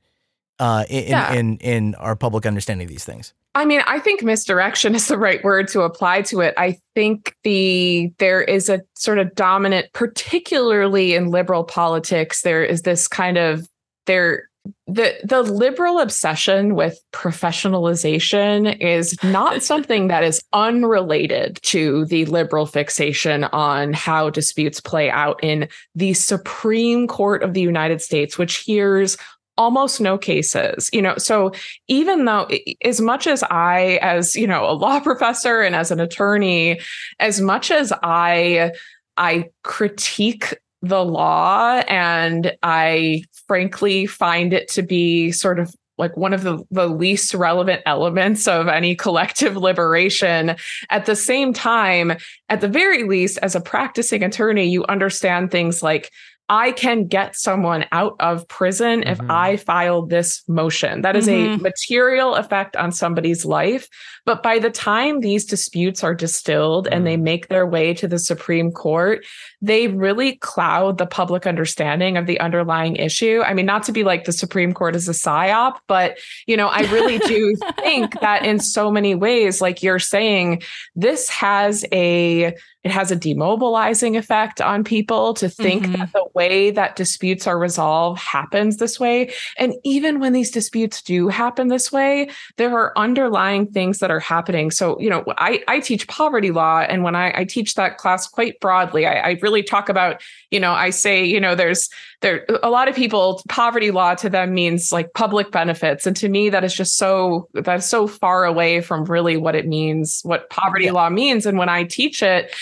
uh 0.60 0.86
in, 0.90 1.08
yeah. 1.08 1.34
in 1.34 1.58
in 1.58 1.96
our 1.96 2.16
public 2.16 2.46
understanding 2.46 2.86
of 2.86 2.90
these 2.90 3.06
things 3.06 3.34
I 3.56 3.66
mean, 3.66 3.82
I 3.88 4.00
think 4.00 4.24
misdirection 4.24 4.94
is 4.96 5.08
the 5.08 5.18
right 5.18 5.44
word 5.44 5.68
to 5.70 5.82
apply 5.82 6.22
to 6.24 6.42
it. 6.42 6.54
I 6.58 6.78
think 6.94 7.36
the 7.44 8.12
there 8.20 8.42
is 8.42 8.70
a 8.70 8.82
sort 8.96 9.18
of 9.18 9.34
dominant, 9.34 9.88
particularly 9.94 11.16
in 11.16 11.32
liberal 11.32 11.64
politics, 11.64 12.44
there 12.44 12.64
is 12.64 12.84
this 12.84 13.08
kind 13.08 13.38
of 13.38 13.68
there 14.06 14.50
the 14.88 15.16
the 15.24 15.42
liberal 15.42 16.00
obsession 16.00 16.76
with 16.76 17.00
professionalization 17.12 18.80
is 18.82 19.18
not 19.24 19.64
something 19.64 20.08
that 20.08 20.24
is 20.24 20.44
unrelated 20.54 21.60
to 21.64 22.06
the 22.06 22.26
liberal 22.26 22.66
fixation 22.66 23.46
on 23.46 23.94
how 23.94 24.30
disputes 24.30 24.80
play 24.80 25.10
out 25.10 25.44
in 25.44 25.68
the 25.96 26.14
Supreme 26.14 27.08
Court 27.08 27.42
of 27.42 27.54
the 27.54 27.62
United 27.62 28.02
States 28.02 28.38
which 28.38 28.58
hears 28.58 29.18
almost 29.60 30.00
no 30.00 30.18
cases 30.18 30.90
you 30.94 31.02
know 31.02 31.16
so 31.18 31.52
even 31.90 32.24
though 32.24 32.48
as 32.84 33.02
much 33.02 33.28
as 33.28 33.44
i 33.52 34.00
as 34.02 34.34
you 34.34 34.48
know 34.48 34.64
a 34.64 34.72
law 34.72 35.00
professor 35.12 35.62
and 35.62 35.76
as 35.76 35.92
an 35.92 36.00
attorney 36.00 36.80
as 37.20 37.42
much 37.42 37.70
as 37.70 37.92
i 38.02 38.72
i 39.18 39.46
critique 39.64 40.58
the 40.82 41.04
law 41.04 41.84
and 41.90 42.56
i 42.64 43.22
frankly 43.48 44.06
find 44.06 44.54
it 44.54 44.70
to 44.70 44.82
be 44.82 45.30
sort 45.30 45.60
of 45.60 45.76
like 46.00 46.16
one 46.16 46.34
of 46.34 46.44
the, 46.44 46.64
the 46.72 46.88
least 46.88 47.34
relevant 47.34 47.82
elements 47.86 48.48
of 48.48 48.70
any 48.70 48.96
collective 48.96 49.58
liberation. 49.58 50.56
At 50.90 51.06
the 51.06 51.16
same 51.16 51.54
time, 51.54 52.14
at 52.48 52.62
the 52.62 52.70
very 52.70 53.04
least, 53.04 53.38
as 53.44 53.54
a 53.54 53.62
practicing 53.62 54.24
attorney, 54.24 54.70
you 54.70 54.86
understand 54.86 55.52
things 55.52 55.84
like 55.84 56.10
I 56.50 56.72
can 56.72 57.06
get 57.06 57.36
someone 57.36 57.86
out 57.92 58.16
of 58.20 58.48
prison 58.48 59.02
mm-hmm. 59.02 59.10
if 59.10 59.22
I 59.30 59.58
file 59.58 60.06
this 60.06 60.44
motion. 60.48 61.04
That 61.04 61.16
is 61.16 61.28
mm-hmm. 61.28 61.60
a 61.60 61.64
material 61.64 62.36
effect 62.36 62.76
on 62.76 62.92
somebody's 62.92 63.46
life. 63.46 63.88
But 64.26 64.42
by 64.42 64.58
the 64.58 64.72
time 64.72 65.20
these 65.20 65.46
disputes 65.46 66.04
are 66.04 66.16
distilled 66.16 66.86
mm-hmm. 66.86 66.94
and 66.94 67.08
they 67.08 67.18
mm. 67.18 67.22
make 67.22 67.48
their 67.48 67.68
way 67.68 67.94
to 67.94 68.08
the 68.08 68.20
Supreme 68.20 68.72
Court, 68.72 69.26
they 69.62 69.88
really 69.88 70.36
cloud 70.38 70.98
the 70.98 71.06
public 71.06 71.46
understanding 71.46 72.18
of 72.18 72.26
the 72.26 72.40
underlying 72.40 72.96
issue. 72.96 73.42
I 73.46 73.54
mean, 73.54 73.66
not 73.66 73.84
to 73.84 73.92
be 73.92 74.04
like 74.04 74.26
the 74.26 74.32
Supreme 74.32 74.74
Court 74.74 74.96
is 74.96 75.10
a 75.10 75.14
psyop, 75.14 75.78
but 75.88 76.18
you 76.48 76.56
know, 76.56 76.68
I 76.68 76.82
really 76.92 77.20
do 77.20 77.56
think 77.80 78.20
that 78.22 78.46
in 78.46 78.60
so 78.60 78.92
many 78.92 79.16
ways, 79.16 79.62
like 79.62 79.84
you're 79.84 80.00
saying, 80.00 80.62
this 80.96 81.30
has 81.30 81.86
a 81.92 82.56
it 82.84 82.92
has 82.92 83.12
a 83.12 83.16
demobilizing 83.16 84.18
effect 84.18 84.62
on 84.62 84.86
people 84.86 85.34
to 85.34 85.50
think 85.50 85.84
mm-hmm. 85.84 86.00
that 86.00 86.14
the 86.14 86.26
way 86.34 86.72
that 86.72 86.96
disputes 86.96 87.46
are 87.46 87.60
resolved 87.60 88.22
happens 88.22 88.78
this 88.78 88.98
way. 88.98 89.34
And 89.58 89.74
even 89.84 90.22
when 90.22 90.32
these 90.32 90.50
disputes 90.50 91.02
do 91.02 91.28
happen 91.28 91.68
this 91.68 91.92
way, 91.92 92.30
there 92.56 92.74
are 92.78 92.98
underlying 92.98 93.68
things 93.68 94.00
that 94.00 94.12
are 94.12 94.22
happening. 94.22 94.72
So, 94.72 94.98
you 94.98 95.10
know, 95.10 95.26
I, 95.38 95.62
I 95.68 95.82
teach 95.82 96.08
poverty 96.08 96.52
law. 96.52 96.80
And 96.80 97.04
when 97.04 97.16
I, 97.16 97.34
I 97.40 97.44
teach 97.44 97.76
that 97.76 97.98
class 97.98 98.28
quite 98.28 98.62
broadly, 98.62 99.06
I, 99.06 99.32
I 99.32 99.40
really 99.42 99.49
talk 99.64 99.90
about, 99.90 100.22
you 100.52 100.60
know, 100.60 100.72
I 100.72 100.90
say, 100.90 101.26
you 101.26 101.40
know, 101.40 101.56
there's 101.56 101.90
there 102.22 102.46
a 102.64 102.70
lot 102.70 102.88
of 102.88 102.96
people, 102.96 103.42
poverty 103.48 103.92
law 103.92 104.16
to 104.16 104.30
them 104.30 104.54
means 104.54 104.92
like 104.92 105.14
public 105.14 105.52
benefits. 105.52 106.06
And 106.06 106.16
to 106.18 106.30
me, 106.30 106.50
that 106.50 106.64
is 106.64 106.74
just 106.74 106.98
so 106.98 107.48
that's 107.54 107.88
so 107.88 108.08
far 108.08 108.46
away 108.46 108.82
from 108.82 109.06
really 109.06 109.38
what 109.38 109.56
it 109.56 109.68
means, 109.68 110.22
what 110.24 110.50
poverty 110.50 110.86
yeah. 110.86 110.92
law 110.92 111.10
means. 111.10 111.46
And 111.46 111.58
when 111.58 111.70
I 111.70 111.84
teach 111.84 112.22
it, 112.22 112.54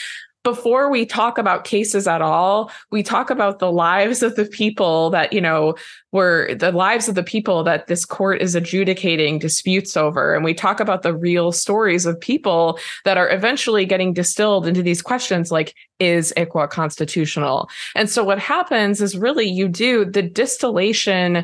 before 0.47 0.89
we 0.89 1.05
talk 1.05 1.37
about 1.37 1.65
cases 1.65 2.07
at 2.07 2.21
all, 2.21 2.71
we 2.89 3.03
talk 3.03 3.29
about 3.29 3.59
the 3.59 3.69
lives 3.69 4.23
of 4.23 4.37
the 4.37 4.45
people 4.45 5.09
that, 5.09 5.33
you 5.33 5.41
know, 5.41 5.75
were 6.13 6.55
the 6.55 6.71
lives 6.71 7.09
of 7.09 7.15
the 7.15 7.21
people 7.23 7.65
that 7.65 7.87
this 7.87 8.05
court 8.05 8.41
is 8.41 8.55
adjudicating 8.55 9.39
disputes 9.39 9.97
over. 9.97 10.33
And 10.33 10.45
we 10.45 10.53
talk 10.53 10.79
about 10.79 11.01
the 11.01 11.13
real 11.13 11.51
stories 11.51 12.05
of 12.05 12.17
people 12.21 12.79
that 13.03 13.17
are 13.17 13.29
eventually 13.29 13.85
getting 13.85 14.13
distilled 14.13 14.65
into 14.65 14.81
these 14.81 15.01
questions 15.01 15.51
like, 15.51 15.75
is 15.99 16.31
ICWA 16.37 16.69
constitutional? 16.69 17.67
And 17.93 18.09
so 18.09 18.23
what 18.23 18.39
happens 18.39 19.01
is 19.01 19.17
really 19.17 19.49
you 19.49 19.67
do 19.67 20.05
the 20.05 20.21
distillation 20.21 21.43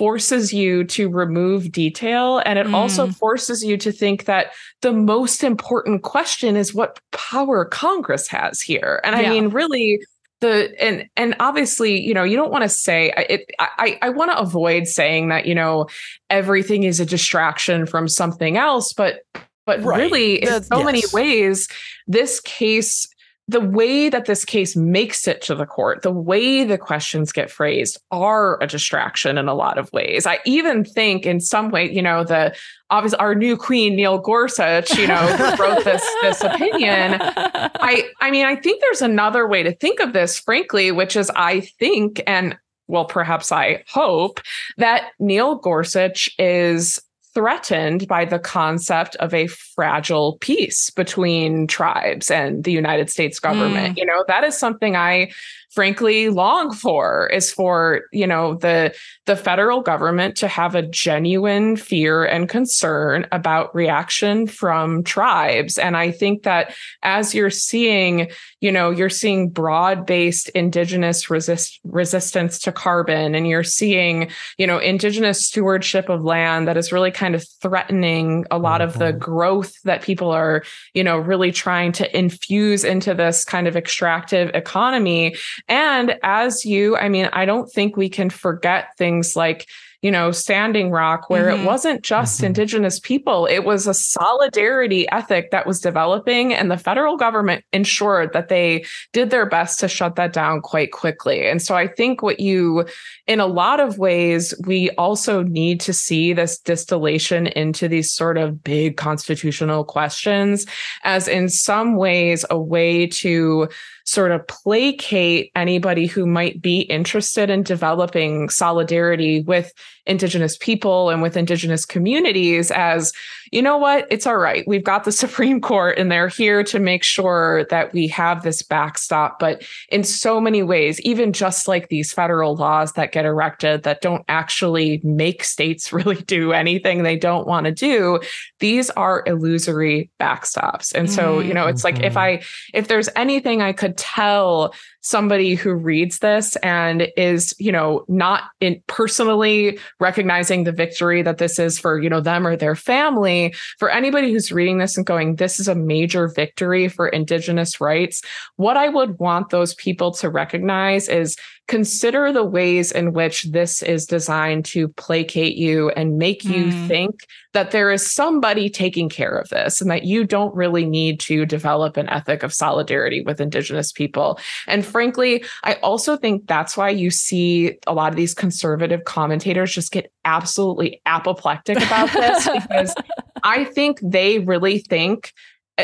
forces 0.00 0.50
you 0.50 0.82
to 0.82 1.10
remove 1.10 1.70
detail 1.70 2.40
and 2.46 2.58
it 2.58 2.66
mm. 2.66 2.72
also 2.72 3.06
forces 3.08 3.62
you 3.62 3.76
to 3.76 3.92
think 3.92 4.24
that 4.24 4.46
the 4.80 4.94
most 4.94 5.44
important 5.44 6.02
question 6.02 6.56
is 6.56 6.72
what 6.72 6.98
power 7.12 7.66
congress 7.66 8.26
has 8.26 8.62
here 8.62 9.02
and 9.04 9.14
yeah. 9.14 9.28
i 9.28 9.30
mean 9.30 9.50
really 9.50 10.00
the 10.40 10.74
and 10.82 11.06
and 11.18 11.36
obviously 11.38 12.00
you 12.00 12.14
know 12.14 12.24
you 12.24 12.34
don't 12.34 12.50
want 12.50 12.62
to 12.62 12.68
say 12.70 13.12
it 13.28 13.44
i 13.60 13.98
i 14.00 14.08
want 14.08 14.30
to 14.30 14.38
avoid 14.38 14.86
saying 14.86 15.28
that 15.28 15.44
you 15.44 15.54
know 15.54 15.86
everything 16.30 16.84
is 16.84 16.98
a 16.98 17.04
distraction 17.04 17.84
from 17.84 18.08
something 18.08 18.56
else 18.56 18.94
but 18.94 19.20
but 19.66 19.82
right. 19.82 19.98
really 19.98 20.42
in 20.42 20.62
so 20.62 20.78
yes. 20.78 20.84
many 20.86 21.02
ways 21.12 21.68
this 22.06 22.40
case 22.40 23.06
the 23.50 23.60
way 23.60 24.08
that 24.08 24.26
this 24.26 24.44
case 24.44 24.76
makes 24.76 25.26
it 25.26 25.42
to 25.42 25.56
the 25.56 25.66
court, 25.66 26.02
the 26.02 26.12
way 26.12 26.62
the 26.62 26.78
questions 26.78 27.32
get 27.32 27.50
phrased 27.50 27.98
are 28.12 28.62
a 28.62 28.66
distraction 28.68 29.36
in 29.36 29.48
a 29.48 29.54
lot 29.54 29.76
of 29.76 29.92
ways. 29.92 30.24
I 30.24 30.38
even 30.44 30.84
think 30.84 31.26
in 31.26 31.40
some 31.40 31.72
way, 31.72 31.90
you 31.90 32.00
know, 32.00 32.22
the 32.22 32.54
obviously 32.90 33.18
our 33.18 33.34
new 33.34 33.56
queen, 33.56 33.96
Neil 33.96 34.18
Gorsuch, 34.18 34.96
you 34.96 35.08
know, 35.08 35.56
wrote 35.58 35.84
this 35.84 36.08
this 36.22 36.42
opinion. 36.42 37.18
I 37.20 38.08
I 38.20 38.30
mean, 38.30 38.46
I 38.46 38.54
think 38.54 38.80
there's 38.80 39.02
another 39.02 39.48
way 39.48 39.64
to 39.64 39.74
think 39.74 39.98
of 39.98 40.12
this, 40.12 40.38
frankly, 40.38 40.92
which 40.92 41.16
is 41.16 41.28
I 41.34 41.60
think 41.60 42.22
and 42.28 42.56
well, 42.86 43.04
perhaps 43.04 43.50
I 43.50 43.82
hope 43.88 44.40
that 44.76 45.10
Neil 45.18 45.56
Gorsuch 45.56 46.30
is 46.38 47.00
threatened 47.34 48.08
by 48.08 48.24
the 48.24 48.38
concept 48.38 49.16
of 49.16 49.32
a 49.32 49.46
fragile 49.46 50.36
peace 50.40 50.90
between 50.90 51.66
tribes 51.66 52.30
and 52.30 52.64
the 52.64 52.72
United 52.72 53.10
States 53.10 53.38
government. 53.38 53.96
Mm. 53.96 53.98
You 53.98 54.06
know, 54.06 54.24
that 54.26 54.44
is 54.44 54.58
something 54.58 54.96
I 54.96 55.30
frankly 55.70 56.28
long 56.28 56.72
for 56.72 57.28
is 57.28 57.52
for 57.52 58.02
you 58.12 58.26
know 58.26 58.54
the 58.54 58.94
the 59.26 59.36
federal 59.36 59.80
government 59.80 60.36
to 60.36 60.48
have 60.48 60.74
a 60.74 60.82
genuine 60.82 61.76
fear 61.76 62.24
and 62.24 62.48
concern 62.48 63.26
about 63.30 63.74
reaction 63.74 64.46
from 64.46 65.04
tribes 65.04 65.78
and 65.78 65.96
i 65.96 66.10
think 66.10 66.42
that 66.42 66.74
as 67.02 67.34
you're 67.34 67.50
seeing 67.50 68.28
you 68.60 68.72
know 68.72 68.90
you're 68.90 69.08
seeing 69.08 69.48
broad-based 69.48 70.48
indigenous 70.50 71.30
resist 71.30 71.78
resistance 71.84 72.58
to 72.58 72.72
carbon 72.72 73.34
and 73.34 73.46
you're 73.46 73.62
seeing 73.62 74.28
you 74.58 74.66
know 74.66 74.78
indigenous 74.78 75.46
stewardship 75.46 76.08
of 76.08 76.24
land 76.24 76.66
that 76.66 76.76
is 76.76 76.90
really 76.90 77.12
kind 77.12 77.34
of 77.36 77.46
threatening 77.62 78.44
a 78.50 78.58
lot 78.58 78.80
mm-hmm. 78.80 78.88
of 78.88 78.98
the 78.98 79.06
mm-hmm. 79.06 79.18
growth 79.18 79.80
that 79.82 80.02
people 80.02 80.30
are 80.30 80.64
you 80.94 81.04
know 81.04 81.16
really 81.16 81.52
trying 81.52 81.92
to 81.92 82.18
infuse 82.18 82.82
into 82.82 83.14
this 83.14 83.44
kind 83.44 83.68
of 83.68 83.76
extractive 83.76 84.50
economy 84.54 85.36
and 85.68 86.18
as 86.22 86.64
you, 86.64 86.96
I 86.96 87.08
mean, 87.08 87.28
I 87.32 87.44
don't 87.44 87.70
think 87.70 87.96
we 87.96 88.08
can 88.08 88.30
forget 88.30 88.96
things 88.96 89.36
like 89.36 89.66
you 90.02 90.10
know, 90.10 90.30
Standing 90.30 90.90
Rock, 90.90 91.28
where 91.28 91.50
mm-hmm. 91.50 91.62
it 91.62 91.66
wasn't 91.66 92.02
just 92.02 92.38
mm-hmm. 92.38 92.46
Indigenous 92.46 92.98
people, 92.98 93.46
it 93.46 93.60
was 93.60 93.86
a 93.86 93.92
solidarity 93.92 95.06
ethic 95.10 95.50
that 95.50 95.66
was 95.66 95.80
developing, 95.80 96.54
and 96.54 96.70
the 96.70 96.78
federal 96.78 97.18
government 97.18 97.64
ensured 97.72 98.32
that 98.32 98.48
they 98.48 98.84
did 99.12 99.28
their 99.28 99.44
best 99.44 99.78
to 99.80 99.88
shut 99.88 100.16
that 100.16 100.32
down 100.32 100.62
quite 100.62 100.92
quickly. 100.92 101.46
And 101.46 101.60
so 101.60 101.74
I 101.74 101.86
think 101.86 102.22
what 102.22 102.40
you, 102.40 102.86
in 103.26 103.40
a 103.40 103.46
lot 103.46 103.78
of 103.78 103.98
ways, 103.98 104.54
we 104.66 104.88
also 104.90 105.42
need 105.42 105.80
to 105.80 105.92
see 105.92 106.32
this 106.32 106.58
distillation 106.58 107.46
into 107.48 107.86
these 107.86 108.10
sort 108.10 108.38
of 108.38 108.64
big 108.64 108.96
constitutional 108.96 109.84
questions 109.84 110.64
as, 111.04 111.28
in 111.28 111.50
some 111.50 111.96
ways, 111.96 112.46
a 112.48 112.58
way 112.58 113.06
to 113.06 113.68
sort 114.10 114.32
of 114.32 114.44
placate 114.48 115.52
anybody 115.54 116.06
who 116.06 116.26
might 116.26 116.60
be 116.60 116.80
interested 116.80 117.48
in 117.48 117.62
developing 117.62 118.48
solidarity 118.48 119.40
with 119.42 119.72
Indigenous 120.04 120.58
people 120.58 121.10
and 121.10 121.22
with 121.22 121.36
Indigenous 121.36 121.84
communities 121.84 122.72
as, 122.72 123.12
you 123.50 123.62
know 123.62 123.78
what, 123.78 124.06
it's 124.10 124.26
all 124.26 124.36
right. 124.36 124.66
We've 124.66 124.84
got 124.84 125.04
the 125.04 125.12
Supreme 125.20 125.60
Court 125.60 125.98
and 125.98 126.10
they're 126.10 126.28
here 126.28 126.62
to 126.64 126.78
make 126.78 127.02
sure 127.02 127.64
that 127.70 127.92
we 127.92 128.06
have 128.08 128.42
this 128.42 128.62
backstop. 128.62 129.38
But 129.38 129.62
in 129.88 130.04
so 130.04 130.40
many 130.40 130.62
ways, 130.62 131.00
even 131.00 131.32
just 131.32 131.66
like 131.66 131.88
these 131.88 132.12
federal 132.12 132.54
laws 132.54 132.92
that 132.92 133.12
get 133.12 133.24
erected 133.24 133.82
that 133.82 134.00
don't 134.00 134.24
actually 134.28 135.00
make 135.02 135.44
states 135.44 135.92
really 136.00 136.22
do 136.22 136.52
anything 136.52 137.02
they 137.02 137.16
don't 137.16 137.46
want 137.46 137.66
to 137.66 137.72
do, 137.72 138.20
these 138.60 138.90
are 138.90 139.24
illusory 139.26 140.10
backstops. 140.20 140.94
And 140.94 141.10
so, 141.10 141.40
you 141.40 141.54
know, 141.54 141.66
it's 141.66 141.84
like 141.84 142.00
if 142.00 142.14
mm-hmm. 142.14 142.18
I, 142.18 142.42
if 142.72 142.88
there's 142.88 143.08
anything 143.16 143.62
I 143.62 143.72
could 143.72 143.96
tell 143.96 144.74
somebody 145.02 145.54
who 145.54 145.72
reads 145.72 146.18
this 146.18 146.56
and 146.56 147.08
is, 147.16 147.54
you 147.58 147.72
know, 147.72 148.04
not 148.08 148.44
in 148.60 148.82
personally 148.86 149.78
recognizing 149.98 150.64
the 150.64 150.72
victory 150.72 151.22
that 151.22 151.38
this 151.38 151.58
is 151.58 151.78
for, 151.78 152.00
you 152.00 152.10
know, 152.10 152.20
them 152.20 152.46
or 152.46 152.56
their 152.56 152.76
family, 152.76 153.54
for 153.78 153.90
anybody 153.90 154.32
who's 154.32 154.52
reading 154.52 154.78
this 154.78 154.96
and 154.96 155.06
going, 155.06 155.36
this 155.36 155.58
is 155.58 155.68
a 155.68 155.74
major 155.74 156.28
victory 156.28 156.88
for 156.88 157.08
Indigenous 157.08 157.80
rights, 157.80 158.22
what 158.56 158.76
I 158.76 158.88
would 158.88 159.18
want 159.18 159.50
those 159.50 159.74
people 159.74 160.12
to 160.14 160.28
recognize 160.28 161.08
is 161.08 161.36
consider 161.68 162.32
the 162.32 162.44
ways 162.44 162.90
in 162.90 163.12
which 163.12 163.44
this 163.44 163.80
is 163.80 164.04
designed 164.04 164.64
to 164.64 164.88
placate 164.88 165.56
you 165.56 165.90
and 165.90 166.18
make 166.18 166.44
you 166.44 166.64
mm. 166.64 166.88
think 166.88 167.26
that 167.52 167.70
there 167.70 167.92
is 167.92 168.08
somebody 168.08 168.68
taking 168.68 169.08
care 169.08 169.36
of 169.38 169.48
this 169.50 169.80
and 169.80 169.90
that 169.90 170.04
you 170.04 170.24
don't 170.24 170.54
really 170.54 170.84
need 170.84 171.20
to 171.20 171.46
develop 171.46 171.96
an 171.96 172.08
ethic 172.08 172.42
of 172.42 172.52
solidarity 172.52 173.22
with 173.22 173.40
Indigenous 173.40 173.92
people. 173.92 174.38
And 174.66 174.84
frankly, 174.84 175.44
I 175.62 175.74
also 175.74 176.16
think 176.16 176.48
that's 176.48 176.76
why 176.76 176.90
you 176.90 177.10
see 177.10 177.78
a 177.86 177.94
lot 177.94 178.10
of 178.10 178.16
these 178.16 178.34
conservative 178.34 179.04
commentators 179.04 179.72
just 179.72 179.92
get 179.92 180.12
absolutely 180.24 181.00
apoplectic 181.06 181.76
about 181.76 182.12
this 182.12 182.48
because 182.62 182.94
I 183.42 183.64
think 183.64 184.00
they 184.02 184.40
really 184.40 184.80
think 184.80 185.32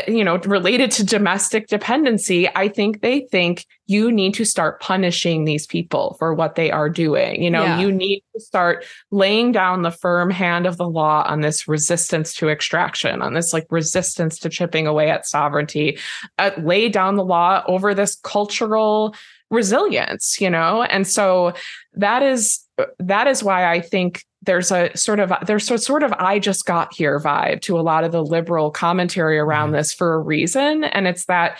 you 0.07 0.23
know, 0.23 0.37
related 0.39 0.91
to 0.91 1.05
domestic 1.05 1.67
dependency, 1.67 2.49
I 2.55 2.67
think 2.67 3.01
they 3.01 3.21
think 3.31 3.65
you 3.85 4.11
need 4.11 4.33
to 4.35 4.45
start 4.45 4.81
punishing 4.81 5.45
these 5.45 5.65
people 5.65 6.15
for 6.19 6.33
what 6.33 6.55
they 6.55 6.71
are 6.71 6.89
doing. 6.89 7.41
You 7.41 7.49
know, 7.49 7.63
yeah. 7.63 7.79
you 7.79 7.91
need 7.91 8.23
to 8.35 8.41
start 8.41 8.85
laying 9.11 9.51
down 9.51 9.81
the 9.81 9.91
firm 9.91 10.29
hand 10.29 10.65
of 10.65 10.77
the 10.77 10.87
law 10.87 11.23
on 11.27 11.41
this 11.41 11.67
resistance 11.67 12.33
to 12.35 12.49
extraction, 12.49 13.21
on 13.21 13.33
this 13.33 13.53
like 13.53 13.65
resistance 13.69 14.39
to 14.39 14.49
chipping 14.49 14.87
away 14.87 15.09
at 15.09 15.25
sovereignty, 15.25 15.97
uh, 16.37 16.51
lay 16.57 16.89
down 16.89 17.15
the 17.15 17.25
law 17.25 17.63
over 17.67 17.93
this 17.93 18.15
cultural 18.23 19.15
resilience, 19.49 20.41
you 20.41 20.49
know? 20.49 20.83
And 20.83 21.07
so 21.07 21.53
that 21.93 22.23
is 22.23 22.65
that 22.99 23.27
is 23.27 23.43
why 23.43 23.71
I 23.71 23.81
think 23.81 24.23
there's 24.47 24.71
a 24.71 24.89
sort 24.97 25.19
of 25.19 25.31
there's 25.45 25.69
a 25.69 25.77
sort 25.77 26.01
of 26.01 26.11
I 26.13 26.39
just 26.39 26.65
got 26.65 26.93
here 26.95 27.19
vibe 27.19 27.61
to 27.61 27.79
a 27.79 27.81
lot 27.81 28.03
of 28.03 28.11
the 28.11 28.23
liberal 28.23 28.71
commentary 28.71 29.37
around 29.37 29.67
mm-hmm. 29.67 29.77
this 29.77 29.93
for 29.93 30.15
a 30.15 30.19
reason. 30.19 30.85
And 30.85 31.07
it's 31.07 31.25
that 31.25 31.59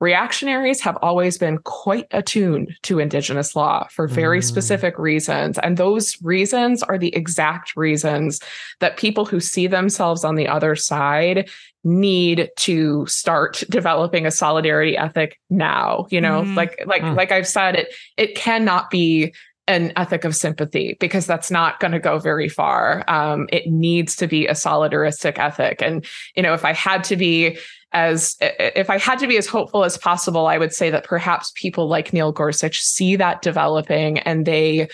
reactionaries 0.00 0.80
have 0.80 0.96
always 1.02 1.38
been 1.38 1.58
quite 1.58 2.06
attuned 2.12 2.72
to 2.82 3.00
indigenous 3.00 3.56
law 3.56 3.86
for 3.90 4.06
very 4.06 4.38
mm. 4.38 4.44
specific 4.44 4.96
reasons 4.96 5.58
and 5.58 5.76
those 5.76 6.16
reasons 6.22 6.84
are 6.84 6.98
the 6.98 7.12
exact 7.16 7.74
reasons 7.76 8.40
that 8.78 8.96
people 8.96 9.24
who 9.24 9.40
see 9.40 9.66
themselves 9.66 10.22
on 10.22 10.36
the 10.36 10.46
other 10.46 10.76
side 10.76 11.50
need 11.82 12.48
to 12.56 13.04
start 13.06 13.64
developing 13.70 14.24
a 14.24 14.30
solidarity 14.30 14.96
ethic 14.96 15.36
now 15.50 16.06
you 16.10 16.20
know 16.20 16.42
mm. 16.42 16.54
like 16.54 16.80
like 16.86 17.02
mm. 17.02 17.16
like 17.16 17.32
i've 17.32 17.48
said 17.48 17.74
it 17.74 17.92
it 18.16 18.36
cannot 18.36 18.90
be 18.90 19.34
an 19.68 19.92
ethic 19.96 20.24
of 20.24 20.34
sympathy 20.34 20.96
because 20.98 21.26
that's 21.26 21.50
not 21.50 21.78
going 21.78 21.92
to 21.92 22.00
go 22.00 22.18
very 22.18 22.48
far. 22.48 23.04
Um, 23.06 23.46
it 23.52 23.66
needs 23.66 24.16
to 24.16 24.26
be 24.26 24.46
a 24.46 24.52
solidaristic 24.52 25.38
ethic. 25.38 25.82
And, 25.82 26.04
you 26.34 26.42
know, 26.42 26.54
if 26.54 26.64
I 26.64 26.72
had 26.72 27.04
to 27.04 27.16
be 27.16 27.58
as 27.92 28.36
if 28.40 28.90
I 28.90 28.98
had 28.98 29.18
to 29.20 29.26
be 29.26 29.36
as 29.36 29.46
hopeful 29.46 29.84
as 29.84 29.96
possible, 29.96 30.46
I 30.46 30.58
would 30.58 30.72
say 30.72 30.90
that 30.90 31.04
perhaps 31.04 31.52
people 31.54 31.86
like 31.86 32.12
Neil 32.12 32.32
Gorsuch 32.32 32.80
see 32.80 33.14
that 33.16 33.42
developing 33.42 34.18
and 34.20 34.46
they 34.46 34.88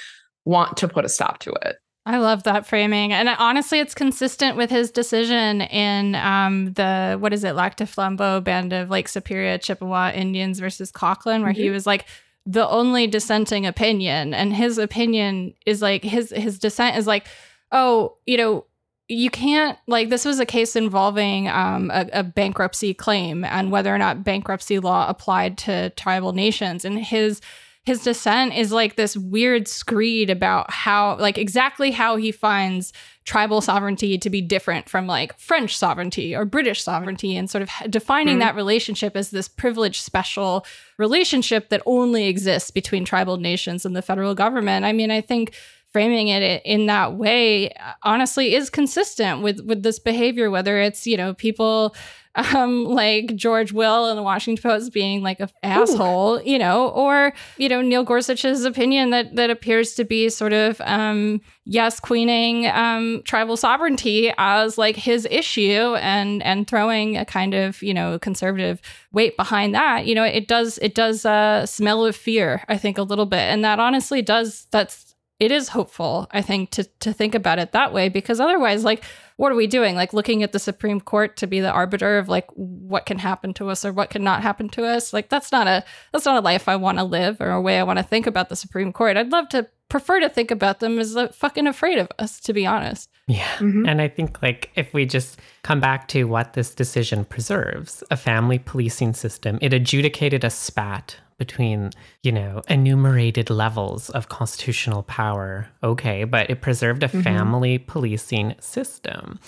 want 0.44 0.76
to 0.78 0.88
put 0.88 1.04
a 1.04 1.08
stop 1.08 1.38
to 1.40 1.52
it. 1.62 1.76
I 2.06 2.18
love 2.18 2.42
that 2.42 2.66
framing. 2.66 3.14
And 3.14 3.30
honestly, 3.30 3.78
it's 3.78 3.94
consistent 3.94 4.58
with 4.58 4.68
his 4.68 4.90
decision 4.90 5.62
in 5.62 6.14
um, 6.16 6.74
the, 6.74 7.16
what 7.18 7.32
is 7.32 7.44
it, 7.44 7.54
Lac 7.54 7.76
du 7.76 7.84
Flambeau 7.84 8.44
band 8.44 8.74
of 8.74 8.90
Lake 8.90 9.08
Superior 9.08 9.56
Chippewa 9.56 10.10
Indians 10.12 10.58
versus 10.60 10.92
Coughlin, 10.92 11.42
where 11.42 11.52
mm-hmm. 11.52 11.62
he 11.62 11.70
was 11.70 11.86
like, 11.86 12.04
the 12.46 12.68
only 12.68 13.06
dissenting 13.06 13.66
opinion. 13.66 14.34
And 14.34 14.52
his 14.52 14.78
opinion 14.78 15.54
is 15.66 15.80
like, 15.80 16.04
his, 16.04 16.30
his 16.30 16.58
dissent 16.58 16.96
is 16.96 17.06
like, 17.06 17.26
oh, 17.72 18.16
you 18.26 18.36
know, 18.36 18.66
you 19.08 19.28
can't 19.30 19.78
like 19.86 20.08
this 20.08 20.24
was 20.24 20.40
a 20.40 20.46
case 20.46 20.76
involving 20.76 21.46
um, 21.48 21.90
a, 21.90 22.08
a, 22.12 22.22
bankruptcy 22.22 22.94
claim 22.94 23.44
and 23.44 23.70
whether 23.70 23.94
or 23.94 23.98
not 23.98 24.24
bankruptcy 24.24 24.78
law 24.78 25.06
applied 25.08 25.58
to 25.58 25.90
tribal 25.90 26.32
nations 26.32 26.86
and 26.86 26.98
his 26.98 27.42
his 27.84 28.02
dissent 28.02 28.54
is 28.54 28.72
like 28.72 28.96
this 28.96 29.16
weird 29.16 29.68
screed 29.68 30.30
about 30.30 30.70
how 30.70 31.16
like 31.18 31.38
exactly 31.38 31.90
how 31.90 32.16
he 32.16 32.32
finds 32.32 32.92
tribal 33.24 33.60
sovereignty 33.60 34.18
to 34.18 34.30
be 34.30 34.40
different 34.40 34.88
from 34.88 35.06
like 35.06 35.38
french 35.38 35.76
sovereignty 35.76 36.34
or 36.34 36.44
british 36.44 36.82
sovereignty 36.82 37.36
and 37.36 37.50
sort 37.50 37.62
of 37.62 37.70
defining 37.90 38.34
mm-hmm. 38.34 38.40
that 38.40 38.56
relationship 38.56 39.16
as 39.16 39.30
this 39.30 39.48
privileged 39.48 40.02
special 40.02 40.64
relationship 40.98 41.68
that 41.68 41.82
only 41.86 42.26
exists 42.26 42.70
between 42.70 43.04
tribal 43.04 43.36
nations 43.36 43.84
and 43.84 43.94
the 43.94 44.02
federal 44.02 44.34
government 44.34 44.84
i 44.84 44.92
mean 44.92 45.10
i 45.10 45.20
think 45.20 45.54
framing 45.92 46.28
it 46.28 46.60
in 46.64 46.86
that 46.86 47.14
way 47.14 47.72
honestly 48.02 48.54
is 48.54 48.68
consistent 48.68 49.42
with 49.42 49.60
with 49.60 49.82
this 49.82 49.98
behavior 49.98 50.50
whether 50.50 50.78
it's 50.78 51.06
you 51.06 51.16
know 51.16 51.32
people 51.34 51.94
um 52.36 52.84
like 52.84 53.34
George 53.36 53.72
Will 53.72 54.10
in 54.10 54.16
the 54.16 54.22
Washington 54.22 54.62
Post 54.62 54.92
being 54.92 55.22
like 55.22 55.40
an 55.40 55.48
asshole, 55.62 56.42
you 56.42 56.58
know, 56.58 56.88
or 56.88 57.32
you 57.56 57.68
know 57.68 57.80
Neil 57.80 58.04
Gorsuch's 58.04 58.64
opinion 58.64 59.10
that 59.10 59.36
that 59.36 59.50
appears 59.50 59.94
to 59.94 60.04
be 60.04 60.28
sort 60.28 60.52
of 60.52 60.80
um 60.82 61.40
yes 61.64 62.00
queening 62.00 62.66
um 62.66 63.22
tribal 63.24 63.56
sovereignty 63.56 64.32
as 64.36 64.76
like 64.76 64.96
his 64.96 65.26
issue 65.30 65.94
and 65.96 66.42
and 66.42 66.66
throwing 66.66 67.16
a 67.16 67.24
kind 67.24 67.54
of, 67.54 67.82
you 67.82 67.94
know, 67.94 68.18
conservative 68.18 68.80
weight 69.12 69.36
behind 69.36 69.74
that. 69.74 70.06
You 70.06 70.14
know, 70.14 70.24
it 70.24 70.48
does 70.48 70.78
it 70.82 70.94
does 70.94 71.24
uh 71.24 71.66
smell 71.66 72.04
of 72.04 72.16
fear, 72.16 72.62
I 72.68 72.76
think 72.78 72.98
a 72.98 73.02
little 73.02 73.26
bit. 73.26 73.40
And 73.40 73.64
that 73.64 73.78
honestly 73.78 74.22
does 74.22 74.66
that's 74.70 75.14
it 75.40 75.50
is 75.50 75.68
hopeful, 75.68 76.28
I 76.30 76.42
think, 76.42 76.70
to 76.70 76.84
to 77.00 77.12
think 77.12 77.34
about 77.34 77.58
it 77.58 77.72
that 77.72 77.92
way 77.92 78.08
because 78.08 78.40
otherwise, 78.40 78.84
like, 78.84 79.02
what 79.36 79.50
are 79.50 79.56
we 79.56 79.66
doing? 79.66 79.96
Like 79.96 80.12
looking 80.12 80.42
at 80.42 80.52
the 80.52 80.58
Supreme 80.58 81.00
Court 81.00 81.36
to 81.38 81.46
be 81.46 81.60
the 81.60 81.70
arbiter 81.70 82.18
of 82.18 82.28
like 82.28 82.46
what 82.54 83.06
can 83.06 83.18
happen 83.18 83.52
to 83.54 83.68
us 83.68 83.84
or 83.84 83.92
what 83.92 84.10
cannot 84.10 84.42
happen 84.42 84.68
to 84.70 84.84
us. 84.84 85.12
Like 85.12 85.28
that's 85.28 85.50
not 85.50 85.66
a 85.66 85.84
that's 86.12 86.24
not 86.24 86.36
a 86.36 86.44
life 86.44 86.68
I 86.68 86.76
want 86.76 86.98
to 86.98 87.04
live 87.04 87.40
or 87.40 87.50
a 87.50 87.60
way 87.60 87.78
I 87.78 87.82
want 87.82 87.98
to 87.98 88.04
think 88.04 88.26
about 88.26 88.48
the 88.48 88.56
Supreme 88.56 88.92
Court. 88.92 89.16
I'd 89.16 89.32
love 89.32 89.48
to 89.50 89.68
prefer 89.88 90.20
to 90.20 90.28
think 90.28 90.50
about 90.50 90.80
them 90.80 90.98
as 90.98 91.14
like, 91.14 91.34
fucking 91.34 91.66
afraid 91.66 91.98
of 91.98 92.08
us, 92.18 92.40
to 92.40 92.52
be 92.52 92.66
honest. 92.66 93.10
Yeah. 93.26 93.48
Mm-hmm. 93.56 93.86
And 93.86 94.00
I 94.00 94.08
think 94.08 94.42
like 94.42 94.70
if 94.76 94.92
we 94.94 95.06
just 95.06 95.40
come 95.62 95.80
back 95.80 96.08
to 96.08 96.24
what 96.24 96.54
this 96.54 96.74
decision 96.74 97.24
preserves, 97.24 98.02
a 98.10 98.16
family 98.16 98.58
policing 98.58 99.14
system, 99.14 99.58
it 99.60 99.72
adjudicated 99.72 100.44
a 100.44 100.50
spat 100.50 101.16
between, 101.44 101.90
you 102.22 102.32
know, 102.32 102.62
enumerated 102.68 103.50
levels 103.50 104.08
of 104.10 104.30
constitutional 104.30 105.02
power. 105.02 105.68
Okay, 105.82 106.24
but 106.24 106.48
it 106.48 106.62
preserved 106.62 107.02
a 107.02 107.08
mm-hmm. 107.08 107.20
family 107.20 107.76
policing 107.76 108.54
system. 108.60 109.38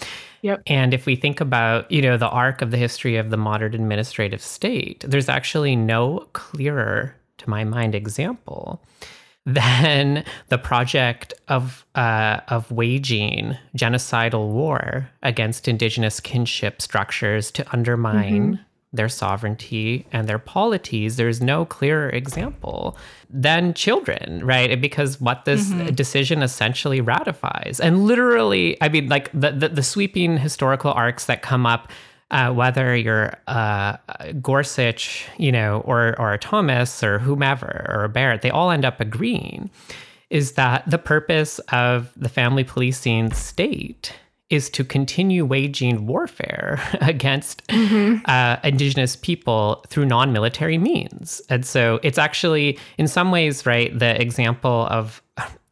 Yep. 0.42 0.62
And 0.66 0.92
if 0.92 1.06
we 1.06 1.16
think 1.16 1.40
about, 1.40 1.90
you 1.90 2.02
know, 2.02 2.18
the 2.18 2.28
arc 2.28 2.60
of 2.60 2.70
the 2.70 2.76
history 2.76 3.16
of 3.16 3.30
the 3.30 3.38
modern 3.38 3.74
administrative 3.74 4.42
state, 4.42 5.04
there's 5.08 5.30
actually 5.30 5.74
no 5.74 6.28
clearer, 6.34 7.16
to 7.38 7.48
my 7.48 7.64
mind, 7.64 7.94
example 7.94 8.82
than 9.46 10.22
the 10.48 10.58
project 10.58 11.32
of 11.48 11.86
uh, 11.94 12.40
of 12.48 12.70
waging 12.70 13.56
genocidal 13.76 14.50
war 14.50 15.08
against 15.22 15.68
indigenous 15.68 16.20
kinship 16.20 16.82
structures 16.82 17.50
to 17.52 17.64
undermine 17.72 18.54
mm-hmm 18.54 18.65
their 18.96 19.08
sovereignty 19.08 20.06
and 20.12 20.28
their 20.28 20.38
polities, 20.38 21.16
there's 21.16 21.40
no 21.40 21.64
clearer 21.64 22.08
example 22.10 22.96
than 23.30 23.74
children, 23.74 24.44
right? 24.44 24.80
Because 24.80 25.20
what 25.20 25.44
this 25.44 25.68
mm-hmm. 25.68 25.94
decision 25.94 26.42
essentially 26.42 27.00
ratifies. 27.00 27.80
And 27.80 28.04
literally, 28.04 28.76
I 28.80 28.88
mean, 28.88 29.08
like 29.08 29.30
the, 29.32 29.52
the, 29.52 29.68
the 29.68 29.82
sweeping 29.82 30.38
historical 30.38 30.92
arcs 30.92 31.26
that 31.26 31.42
come 31.42 31.66
up, 31.66 31.90
uh, 32.30 32.52
whether 32.52 32.96
you're 32.96 33.34
uh, 33.46 33.96
Gorsuch, 34.40 35.26
you 35.38 35.52
know, 35.52 35.80
or, 35.84 36.18
or 36.20 36.36
Thomas 36.38 37.02
or 37.02 37.18
whomever 37.18 37.86
or 37.94 38.08
Barrett, 38.08 38.42
they 38.42 38.50
all 38.50 38.70
end 38.70 38.84
up 38.84 39.00
agreeing 39.00 39.70
is 40.28 40.52
that 40.52 40.88
the 40.90 40.98
purpose 40.98 41.58
of 41.70 42.12
the 42.16 42.28
family 42.28 42.64
policing 42.64 43.30
state 43.32 44.12
is 44.50 44.70
to 44.70 44.84
continue 44.84 45.44
waging 45.44 46.06
warfare 46.06 46.80
against 47.00 47.66
mm-hmm. 47.66 48.18
uh, 48.26 48.56
indigenous 48.62 49.16
people 49.16 49.84
through 49.88 50.06
non-military 50.06 50.78
means 50.78 51.42
and 51.48 51.66
so 51.66 51.98
it's 52.02 52.18
actually 52.18 52.78
in 52.98 53.08
some 53.08 53.30
ways 53.30 53.66
right 53.66 53.98
the 53.98 54.20
example 54.20 54.86
of 54.90 55.22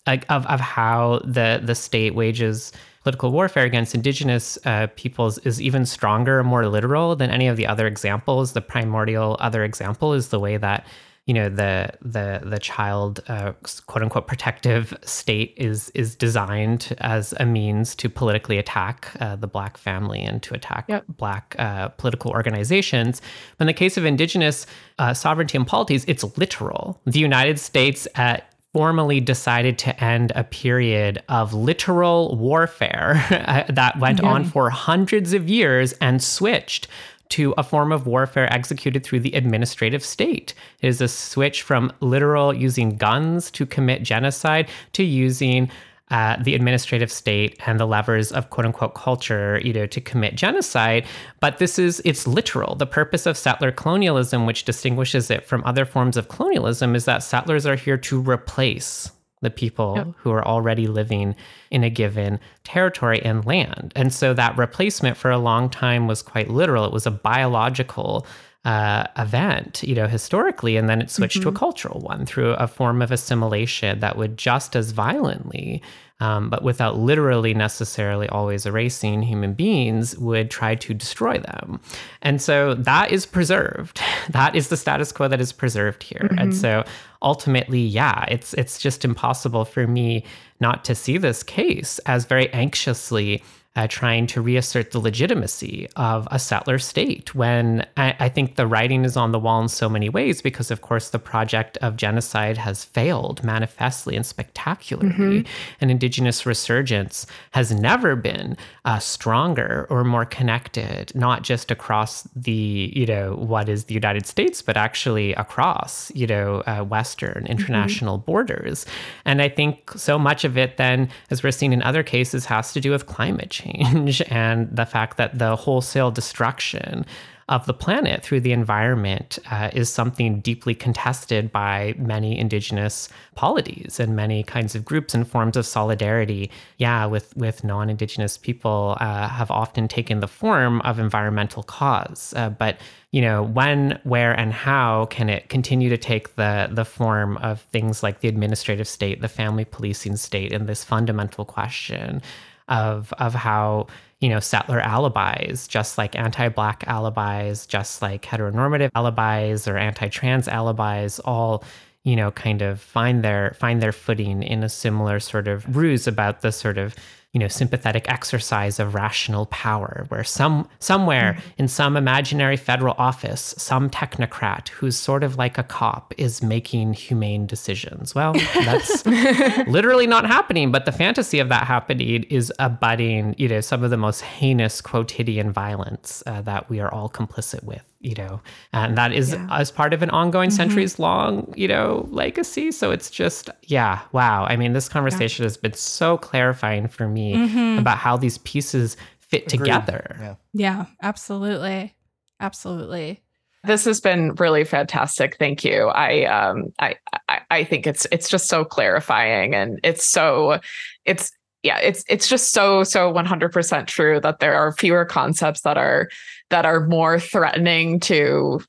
of, 0.06 0.46
of 0.46 0.60
how 0.60 1.20
the 1.24 1.60
the 1.62 1.74
state 1.74 2.14
wages 2.14 2.72
political 3.02 3.30
warfare 3.32 3.64
against 3.64 3.94
indigenous 3.94 4.58
uh, 4.64 4.86
peoples 4.96 5.38
is 5.38 5.60
even 5.60 5.84
stronger 5.86 6.42
more 6.42 6.66
literal 6.66 7.14
than 7.14 7.30
any 7.30 7.46
of 7.46 7.56
the 7.56 7.66
other 7.66 7.86
examples 7.86 8.52
the 8.52 8.60
primordial 8.60 9.36
other 9.40 9.62
example 9.62 10.12
is 10.12 10.28
the 10.28 10.40
way 10.40 10.56
that 10.56 10.86
you 11.26 11.32
know 11.32 11.48
the 11.48 11.90
the 12.02 12.42
the 12.44 12.58
child 12.58 13.20
uh, 13.28 13.52
quote 13.86 14.02
unquote 14.02 14.26
protective 14.26 14.96
state 15.02 15.54
is 15.56 15.90
is 15.90 16.14
designed 16.14 16.94
as 16.98 17.32
a 17.40 17.46
means 17.46 17.94
to 17.94 18.10
politically 18.10 18.58
attack 18.58 19.10
uh, 19.20 19.34
the 19.36 19.46
black 19.46 19.78
family 19.78 20.20
and 20.20 20.42
to 20.42 20.54
attack 20.54 20.84
yep. 20.88 21.04
black 21.08 21.56
uh, 21.58 21.88
political 21.88 22.30
organizations. 22.30 23.22
But 23.56 23.64
in 23.64 23.66
the 23.68 23.72
case 23.72 23.96
of 23.96 24.04
indigenous 24.04 24.66
uh, 24.98 25.14
sovereignty 25.14 25.56
and 25.56 25.66
polities, 25.66 26.04
it's 26.06 26.24
literal. 26.36 27.00
The 27.06 27.20
United 27.20 27.58
States 27.58 28.06
at 28.16 28.50
formally 28.74 29.20
decided 29.20 29.78
to 29.78 30.04
end 30.04 30.32
a 30.34 30.42
period 30.42 31.22
of 31.28 31.54
literal 31.54 32.36
warfare 32.36 33.24
uh, 33.46 33.62
that 33.72 33.98
went 34.00 34.20
yeah. 34.20 34.28
on 34.28 34.44
for 34.44 34.68
hundreds 34.68 35.32
of 35.32 35.48
years 35.48 35.92
and 36.00 36.20
switched 36.20 36.88
to 37.30 37.54
a 37.56 37.62
form 37.62 37.92
of 37.92 38.06
warfare 38.06 38.52
executed 38.52 39.04
through 39.04 39.20
the 39.20 39.32
administrative 39.32 40.04
state. 40.04 40.54
It 40.80 40.88
is 40.88 41.00
a 41.00 41.08
switch 41.08 41.62
from 41.62 41.92
literal 42.00 42.52
using 42.52 42.96
guns 42.96 43.50
to 43.52 43.66
commit 43.66 44.02
genocide 44.02 44.68
to 44.92 45.02
using 45.02 45.70
uh, 46.10 46.36
the 46.42 46.54
administrative 46.54 47.10
state 47.10 47.58
and 47.66 47.80
the 47.80 47.86
levers 47.86 48.30
of 48.30 48.50
quote 48.50 48.66
unquote 48.66 48.94
culture, 48.94 49.60
you 49.64 49.72
know, 49.72 49.86
to 49.86 50.00
commit 50.00 50.34
genocide. 50.34 51.06
But 51.40 51.58
this 51.58 51.78
is, 51.78 52.02
it's 52.04 52.26
literal. 52.26 52.74
The 52.74 52.86
purpose 52.86 53.26
of 53.26 53.38
settler 53.38 53.72
colonialism, 53.72 54.44
which 54.44 54.64
distinguishes 54.64 55.30
it 55.30 55.46
from 55.46 55.64
other 55.64 55.84
forms 55.84 56.16
of 56.16 56.28
colonialism, 56.28 56.94
is 56.94 57.06
that 57.06 57.22
settlers 57.22 57.64
are 57.64 57.76
here 57.76 57.96
to 57.98 58.20
replace 58.20 59.10
the 59.44 59.50
people 59.50 59.94
yep. 59.96 60.08
who 60.16 60.32
are 60.32 60.44
already 60.44 60.88
living 60.88 61.36
in 61.70 61.84
a 61.84 61.90
given 61.90 62.40
territory 62.64 63.22
and 63.22 63.44
land. 63.44 63.92
And 63.94 64.12
so 64.12 64.34
that 64.34 64.58
replacement 64.58 65.16
for 65.16 65.30
a 65.30 65.38
long 65.38 65.70
time 65.70 66.08
was 66.08 66.22
quite 66.22 66.50
literal. 66.50 66.84
It 66.84 66.92
was 66.92 67.06
a 67.06 67.10
biological 67.10 68.26
uh, 68.64 69.06
event, 69.18 69.82
you 69.82 69.94
know, 69.94 70.06
historically, 70.06 70.76
and 70.76 70.88
then 70.88 71.02
it 71.02 71.10
switched 71.10 71.36
mm-hmm. 71.36 71.42
to 71.42 71.48
a 71.48 71.52
mm-hmm. 71.52 71.58
cultural 71.58 72.00
one 72.00 72.24
through 72.24 72.52
a 72.54 72.66
form 72.66 73.02
of 73.02 73.12
assimilation 73.12 74.00
that 74.00 74.16
would 74.16 74.38
just 74.38 74.74
as 74.74 74.92
violently, 74.92 75.82
um, 76.20 76.48
but 76.48 76.62
without 76.62 76.96
literally 76.96 77.52
necessarily 77.52 78.26
always 78.30 78.64
erasing 78.64 79.20
human 79.20 79.52
beings, 79.52 80.16
would 80.16 80.50
try 80.50 80.74
to 80.76 80.94
destroy 80.94 81.36
them. 81.38 81.78
And 82.22 82.40
so 82.40 82.74
that 82.74 83.12
is 83.12 83.26
preserved. 83.26 84.00
That 84.30 84.56
is 84.56 84.68
the 84.68 84.78
status 84.78 85.12
quo 85.12 85.28
that 85.28 85.40
is 85.40 85.52
preserved 85.52 86.02
here. 86.02 86.22
Mm-hmm. 86.22 86.38
And 86.38 86.56
so 86.56 86.84
ultimately, 87.24 87.80
yeah, 87.80 88.24
it's 88.28 88.54
it's 88.54 88.78
just 88.78 89.04
impossible 89.04 89.64
for 89.64 89.86
me 89.86 90.24
not 90.60 90.84
to 90.84 90.94
see 90.94 91.18
this 91.18 91.42
case 91.42 91.98
as 92.00 92.24
very 92.26 92.52
anxiously 92.52 93.42
uh, 93.76 93.88
trying 93.88 94.24
to 94.24 94.40
reassert 94.40 94.92
the 94.92 95.00
legitimacy 95.00 95.88
of 95.96 96.28
a 96.30 96.38
settler 96.38 96.78
state 96.78 97.34
when 97.34 97.84
I, 97.96 98.14
I, 98.20 98.28
think 98.28 98.54
the 98.54 98.68
writing 98.68 99.04
is 99.04 99.16
on 99.16 99.32
the 99.32 99.38
wall 99.38 99.60
in 99.62 99.68
so 99.68 99.88
many 99.88 100.08
ways 100.08 100.40
because, 100.40 100.70
of 100.70 100.80
course, 100.80 101.10
the 101.10 101.18
project 101.18 101.76
of 101.78 101.96
genocide 101.96 102.56
has 102.56 102.84
failed 102.84 103.42
manifestly 103.42 104.14
and 104.14 104.24
spectacularly. 104.24 105.42
Mm-hmm. 105.42 105.52
And 105.80 105.90
Indigenous 105.90 106.46
resurgence 106.46 107.26
has 107.50 107.72
never 107.72 108.14
been 108.14 108.56
uh, 108.84 109.00
stronger 109.00 109.88
or 109.90 110.04
more 110.04 110.24
connected, 110.24 111.12
not 111.16 111.42
just 111.42 111.72
across 111.72 112.22
the, 112.36 112.92
you 112.94 113.06
know, 113.06 113.34
what 113.34 113.68
is 113.68 113.84
the 113.84 113.94
United 113.94 114.24
States, 114.26 114.62
but 114.62 114.76
actually 114.76 115.34
across, 115.34 116.12
you 116.14 116.28
know, 116.28 116.62
uh, 116.66 116.84
Western 116.84 117.42
mm-hmm. 117.42 117.46
international 117.46 118.18
mm-hmm. 118.18 118.26
borders. 118.26 118.86
And 119.24 119.42
I 119.42 119.48
think 119.48 119.90
so 119.96 120.16
much 120.16 120.44
of 120.44 120.56
it 120.56 120.76
then, 120.76 121.08
as 121.30 121.42
we're 121.42 121.50
seeing 121.50 121.72
in 121.72 121.82
other 121.82 122.04
cases, 122.04 122.44
has 122.44 122.72
to 122.72 122.80
do 122.80 122.92
with 122.92 123.06
climate 123.06 123.50
change 123.50 123.63
change 123.64 124.22
and 124.28 124.74
the 124.74 124.86
fact 124.86 125.16
that 125.16 125.38
the 125.38 125.56
wholesale 125.56 126.10
destruction 126.10 127.04
of 127.48 127.66
the 127.66 127.74
planet 127.74 128.22
through 128.22 128.40
the 128.40 128.52
environment 128.52 129.38
uh, 129.50 129.68
is 129.74 129.90
something 129.90 130.40
deeply 130.40 130.74
contested 130.74 131.52
by 131.52 131.94
many 131.98 132.38
indigenous 132.38 133.10
polities 133.34 134.00
and 134.00 134.16
many 134.16 134.42
kinds 134.42 134.74
of 134.74 134.82
groups 134.84 135.12
and 135.12 135.28
forms 135.28 135.56
of 135.56 135.66
solidarity. 135.66 136.50
Yeah, 136.78 137.04
with 137.04 137.36
with 137.36 137.62
non-indigenous 137.62 138.38
people 138.38 138.96
uh, 138.98 139.28
have 139.28 139.50
often 139.50 139.88
taken 139.88 140.20
the 140.20 140.28
form 140.28 140.80
of 140.82 140.98
environmental 140.98 141.62
cause, 141.62 142.32
uh, 142.34 142.48
but 142.48 142.78
you 143.10 143.20
know 143.20 143.42
when, 143.42 144.00
where, 144.04 144.32
and 144.32 144.52
how 144.52 145.06
can 145.06 145.28
it 145.28 145.50
continue 145.50 145.90
to 145.90 145.98
take 145.98 146.36
the 146.36 146.70
the 146.72 146.86
form 146.86 147.36
of 147.38 147.60
things 147.72 148.02
like 148.02 148.20
the 148.20 148.28
administrative 148.28 148.88
state, 148.88 149.20
the 149.20 149.28
family 149.28 149.66
policing 149.66 150.16
state, 150.16 150.50
and 150.50 150.66
this 150.66 150.82
fundamental 150.82 151.44
question 151.44 152.22
of 152.68 153.12
of 153.18 153.34
how 153.34 153.86
you 154.20 154.28
know 154.28 154.40
settler 154.40 154.80
alibis 154.80 155.68
just 155.68 155.98
like 155.98 156.16
anti-black 156.16 156.82
alibis 156.86 157.66
just 157.66 158.00
like 158.00 158.22
heteronormative 158.22 158.90
alibis 158.94 159.68
or 159.68 159.76
anti-trans 159.76 160.48
alibis 160.48 161.20
all 161.20 161.62
you 162.04 162.16
know 162.16 162.30
kind 162.30 162.62
of 162.62 162.80
find 162.80 163.22
their 163.22 163.54
find 163.58 163.82
their 163.82 163.92
footing 163.92 164.42
in 164.42 164.62
a 164.62 164.68
similar 164.68 165.20
sort 165.20 165.46
of 165.46 165.76
ruse 165.76 166.06
about 166.06 166.40
the 166.40 166.52
sort 166.52 166.78
of 166.78 166.94
you 167.34 167.40
know 167.40 167.48
sympathetic 167.48 168.08
exercise 168.08 168.78
of 168.80 168.94
rational 168.94 169.46
power 169.46 170.06
where 170.08 170.24
some 170.24 170.66
somewhere 170.78 171.34
mm-hmm. 171.34 171.48
in 171.58 171.68
some 171.68 171.96
imaginary 171.96 172.56
federal 172.56 172.94
office 172.96 173.54
some 173.58 173.90
technocrat 173.90 174.68
who's 174.68 174.96
sort 174.96 175.22
of 175.22 175.36
like 175.36 175.58
a 175.58 175.62
cop 175.62 176.14
is 176.16 176.42
making 176.42 176.94
humane 176.94 177.44
decisions 177.44 178.14
well 178.14 178.32
that's 178.64 179.04
literally 179.66 180.06
not 180.06 180.24
happening 180.24 180.70
but 180.70 180.86
the 180.86 180.92
fantasy 180.92 181.40
of 181.40 181.48
that 181.48 181.66
happening 181.66 182.22
is 182.24 182.52
abutting 182.58 183.34
you 183.36 183.48
know 183.48 183.60
some 183.60 183.82
of 183.82 183.90
the 183.90 183.96
most 183.96 184.20
heinous 184.20 184.80
quotidian 184.80 185.50
violence 185.50 186.22
uh, 186.26 186.40
that 186.40 186.70
we 186.70 186.80
are 186.80 186.92
all 186.92 187.10
complicit 187.10 187.62
with 187.64 187.93
you 188.04 188.14
know 188.14 188.40
and 188.72 188.96
that 188.98 189.12
is 189.12 189.32
yeah. 189.32 189.46
as 189.50 189.70
part 189.70 189.94
of 189.94 190.02
an 190.02 190.10
ongoing 190.10 190.50
mm-hmm. 190.50 190.56
centuries 190.56 190.98
long 190.98 191.52
you 191.56 191.66
know 191.66 192.06
legacy 192.10 192.70
so 192.70 192.90
it's 192.90 193.10
just 193.10 193.48
yeah 193.62 194.00
wow 194.12 194.44
i 194.44 194.56
mean 194.56 194.72
this 194.74 194.88
conversation 194.88 195.42
yeah. 195.42 195.46
has 195.46 195.56
been 195.56 195.72
so 195.72 196.18
clarifying 196.18 196.86
for 196.86 197.08
me 197.08 197.34
mm-hmm. 197.34 197.78
about 197.78 197.98
how 197.98 198.16
these 198.16 198.38
pieces 198.38 198.96
fit 199.18 199.52
Agreed. 199.52 199.58
together 199.58 200.16
yeah. 200.20 200.34
yeah 200.52 200.86
absolutely 201.02 201.94
absolutely 202.40 203.20
this 203.64 203.86
has 203.86 204.00
been 204.00 204.34
really 204.34 204.64
fantastic 204.64 205.36
thank 205.38 205.64
you 205.64 205.86
i 205.88 206.24
um 206.24 206.72
I, 206.78 206.96
I 207.28 207.40
i 207.50 207.64
think 207.64 207.86
it's 207.86 208.06
it's 208.12 208.28
just 208.28 208.48
so 208.48 208.64
clarifying 208.64 209.54
and 209.54 209.80
it's 209.82 210.04
so 210.04 210.60
it's 211.06 211.32
yeah, 211.64 211.78
it's 211.78 212.04
it's 212.08 212.28
just 212.28 212.52
so 212.52 212.84
so 212.84 213.10
100% 213.10 213.86
true 213.86 214.20
that 214.20 214.38
there 214.38 214.54
are 214.54 214.72
fewer 214.72 215.06
concepts 215.06 215.62
that 215.62 215.78
are 215.78 216.10
that 216.50 216.66
are 216.66 216.86
more 216.86 217.18
threatening 217.18 218.00
to 218.00 218.60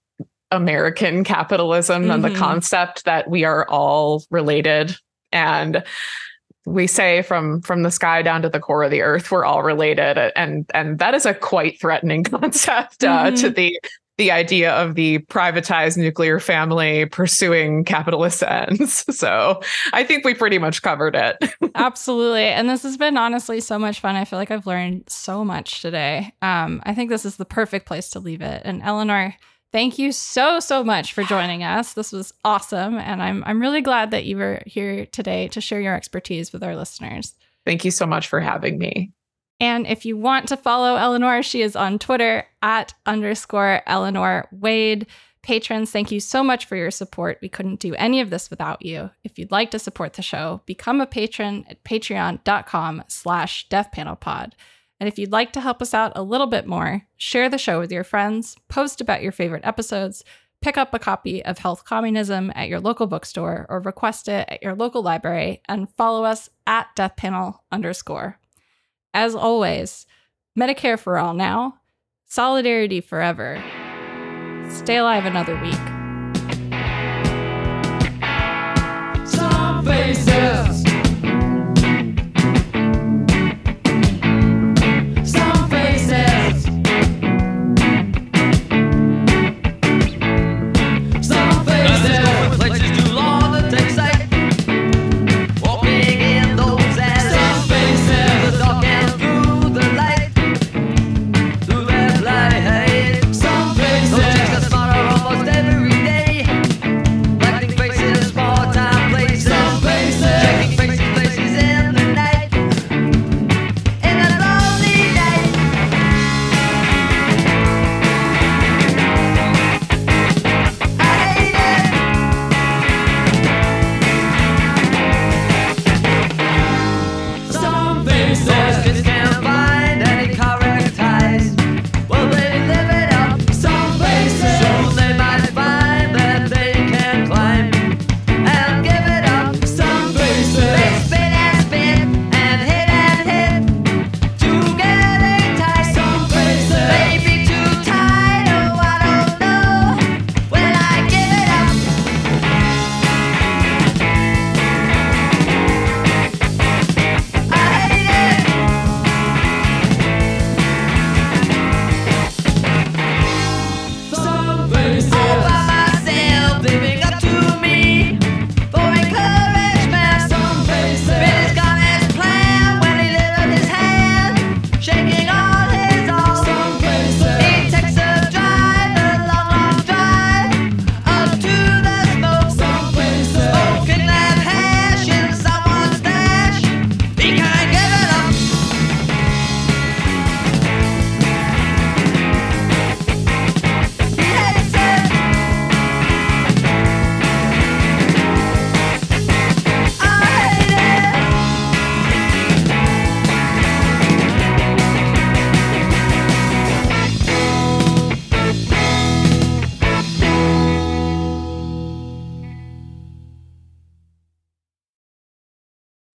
American 0.51 1.23
capitalism 1.23 2.03
mm-hmm. 2.03 2.21
than 2.21 2.21
the 2.21 2.37
concept 2.37 3.05
that 3.05 3.29
we 3.29 3.43
are 3.43 3.67
all 3.69 4.23
related 4.29 4.95
and 5.31 5.83
we 6.65 6.87
say 6.87 7.21
from 7.21 7.61
from 7.61 7.83
the 7.83 7.91
sky 7.91 8.21
down 8.21 8.41
to 8.41 8.49
the 8.49 8.59
core 8.59 8.83
of 8.83 8.91
the 8.91 9.01
earth 9.01 9.31
we're 9.31 9.45
all 9.45 9.61
related 9.61 10.17
and 10.35 10.65
and 10.73 10.99
that 10.99 11.13
is 11.13 11.25
a 11.25 11.33
quite 11.33 11.79
threatening 11.79 12.23
concept 12.23 13.03
uh, 13.03 13.25
mm-hmm. 13.25 13.35
to 13.35 13.49
the 13.49 13.79
the 14.17 14.31
idea 14.31 14.73
of 14.73 14.95
the 14.95 15.19
privatized 15.19 15.97
nuclear 15.97 16.39
family 16.39 17.05
pursuing 17.05 17.83
capitalist 17.83 18.43
ends. 18.47 19.05
So 19.15 19.61
I 19.93 20.03
think 20.03 20.23
we 20.23 20.33
pretty 20.33 20.57
much 20.57 20.81
covered 20.81 21.15
it. 21.15 21.37
Absolutely. 21.75 22.45
And 22.45 22.69
this 22.69 22.83
has 22.83 22.97
been 22.97 23.17
honestly 23.17 23.59
so 23.59 23.77
much 23.77 23.99
fun. 23.99 24.15
I 24.15 24.25
feel 24.25 24.39
like 24.39 24.51
I've 24.51 24.67
learned 24.67 25.09
so 25.09 25.43
much 25.43 25.81
today. 25.81 26.33
Um, 26.41 26.81
I 26.85 26.93
think 26.93 27.09
this 27.09 27.25
is 27.25 27.37
the 27.37 27.45
perfect 27.45 27.85
place 27.85 28.09
to 28.11 28.19
leave 28.19 28.41
it. 28.41 28.61
And 28.63 28.81
Elenore, 28.81 29.33
thank 29.71 29.99
you 29.99 30.11
so, 30.11 30.59
so 30.59 30.83
much 30.83 31.13
for 31.13 31.23
joining 31.23 31.63
us. 31.63 31.93
This 31.93 32.11
was 32.11 32.33
awesome. 32.45 32.97
And 32.97 33.21
I'm, 33.21 33.43
I'm 33.45 33.59
really 33.59 33.81
glad 33.81 34.11
that 34.11 34.25
you 34.25 34.37
were 34.37 34.61
here 34.65 35.05
today 35.07 35.49
to 35.49 35.59
share 35.59 35.81
your 35.81 35.95
expertise 35.95 36.53
with 36.53 36.63
our 36.63 36.75
listeners. 36.75 37.35
Thank 37.65 37.83
you 37.83 37.91
so 37.91 38.05
much 38.05 38.27
for 38.27 38.39
having 38.39 38.77
me. 38.77 39.11
And 39.59 39.87
if 39.87 40.05
you 40.05 40.17
want 40.17 40.47
to 40.49 40.57
follow 40.57 40.97
Elenore, 40.97 41.43
she 41.43 41.61
is 41.61 41.75
on 41.75 41.99
Twitter 41.99 42.45
at 42.61 42.93
underscore 43.05 43.81
Elenore 43.87 44.47
Wade. 44.51 45.07
Patrons, 45.43 45.91
thank 45.91 46.11
you 46.11 46.19
so 46.19 46.43
much 46.43 46.65
for 46.65 46.75
your 46.75 46.91
support. 46.91 47.37
We 47.41 47.49
couldn't 47.49 47.79
do 47.79 47.93
any 47.95 48.19
of 48.19 48.31
this 48.31 48.49
without 48.49 48.83
you. 48.83 49.11
If 49.23 49.37
you'd 49.37 49.51
like 49.51 49.71
to 49.71 49.79
support 49.79 50.13
the 50.13 50.21
show, 50.21 50.61
become 50.65 50.99
a 50.99 51.05
patron 51.05 51.65
at 51.69 51.83
patreon.com 51.83 53.03
slash 53.07 53.69
deathpanelpod. 53.69 54.53
And 54.99 55.07
if 55.07 55.19
you'd 55.19 55.31
like 55.31 55.53
to 55.53 55.61
help 55.61 55.81
us 55.81 55.93
out 55.93 56.13
a 56.15 56.23
little 56.23 56.47
bit 56.47 56.65
more, 56.65 57.03
share 57.17 57.47
the 57.47 57.57
show 57.57 57.79
with 57.79 57.91
your 57.91 58.03
friends, 58.03 58.57
post 58.69 59.01
about 59.01 59.21
your 59.21 59.31
favorite 59.31 59.65
episodes, 59.65 60.23
pick 60.61 60.77
up 60.77 60.93
a 60.93 60.99
copy 60.99 61.45
of 61.45 61.59
Health 61.59 61.85
Communism 61.85 62.51
at 62.55 62.67
your 62.67 62.79
local 62.79 63.05
bookstore 63.05 63.67
or 63.69 63.81
request 63.81 64.27
it 64.27 64.47
at 64.49 64.63
your 64.63 64.73
local 64.73 65.03
library, 65.03 65.61
and 65.67 65.91
follow 65.91 66.23
us 66.23 66.49
at 66.65 66.87
deathpanel 66.95 67.59
underscore. 67.71 68.39
As 69.15 69.33
always, 69.33 70.05
Medicare 70.59 70.99
for 70.99 71.17
all 71.17 71.33
now, 71.33 71.75
solidarity 72.25 72.99
forever. 72.99 73.63
Stay 74.69 74.97
alive 74.97 75.25
another 75.25 75.55
week. 75.61 75.73
Some 79.25 79.85
faces. 79.85 80.74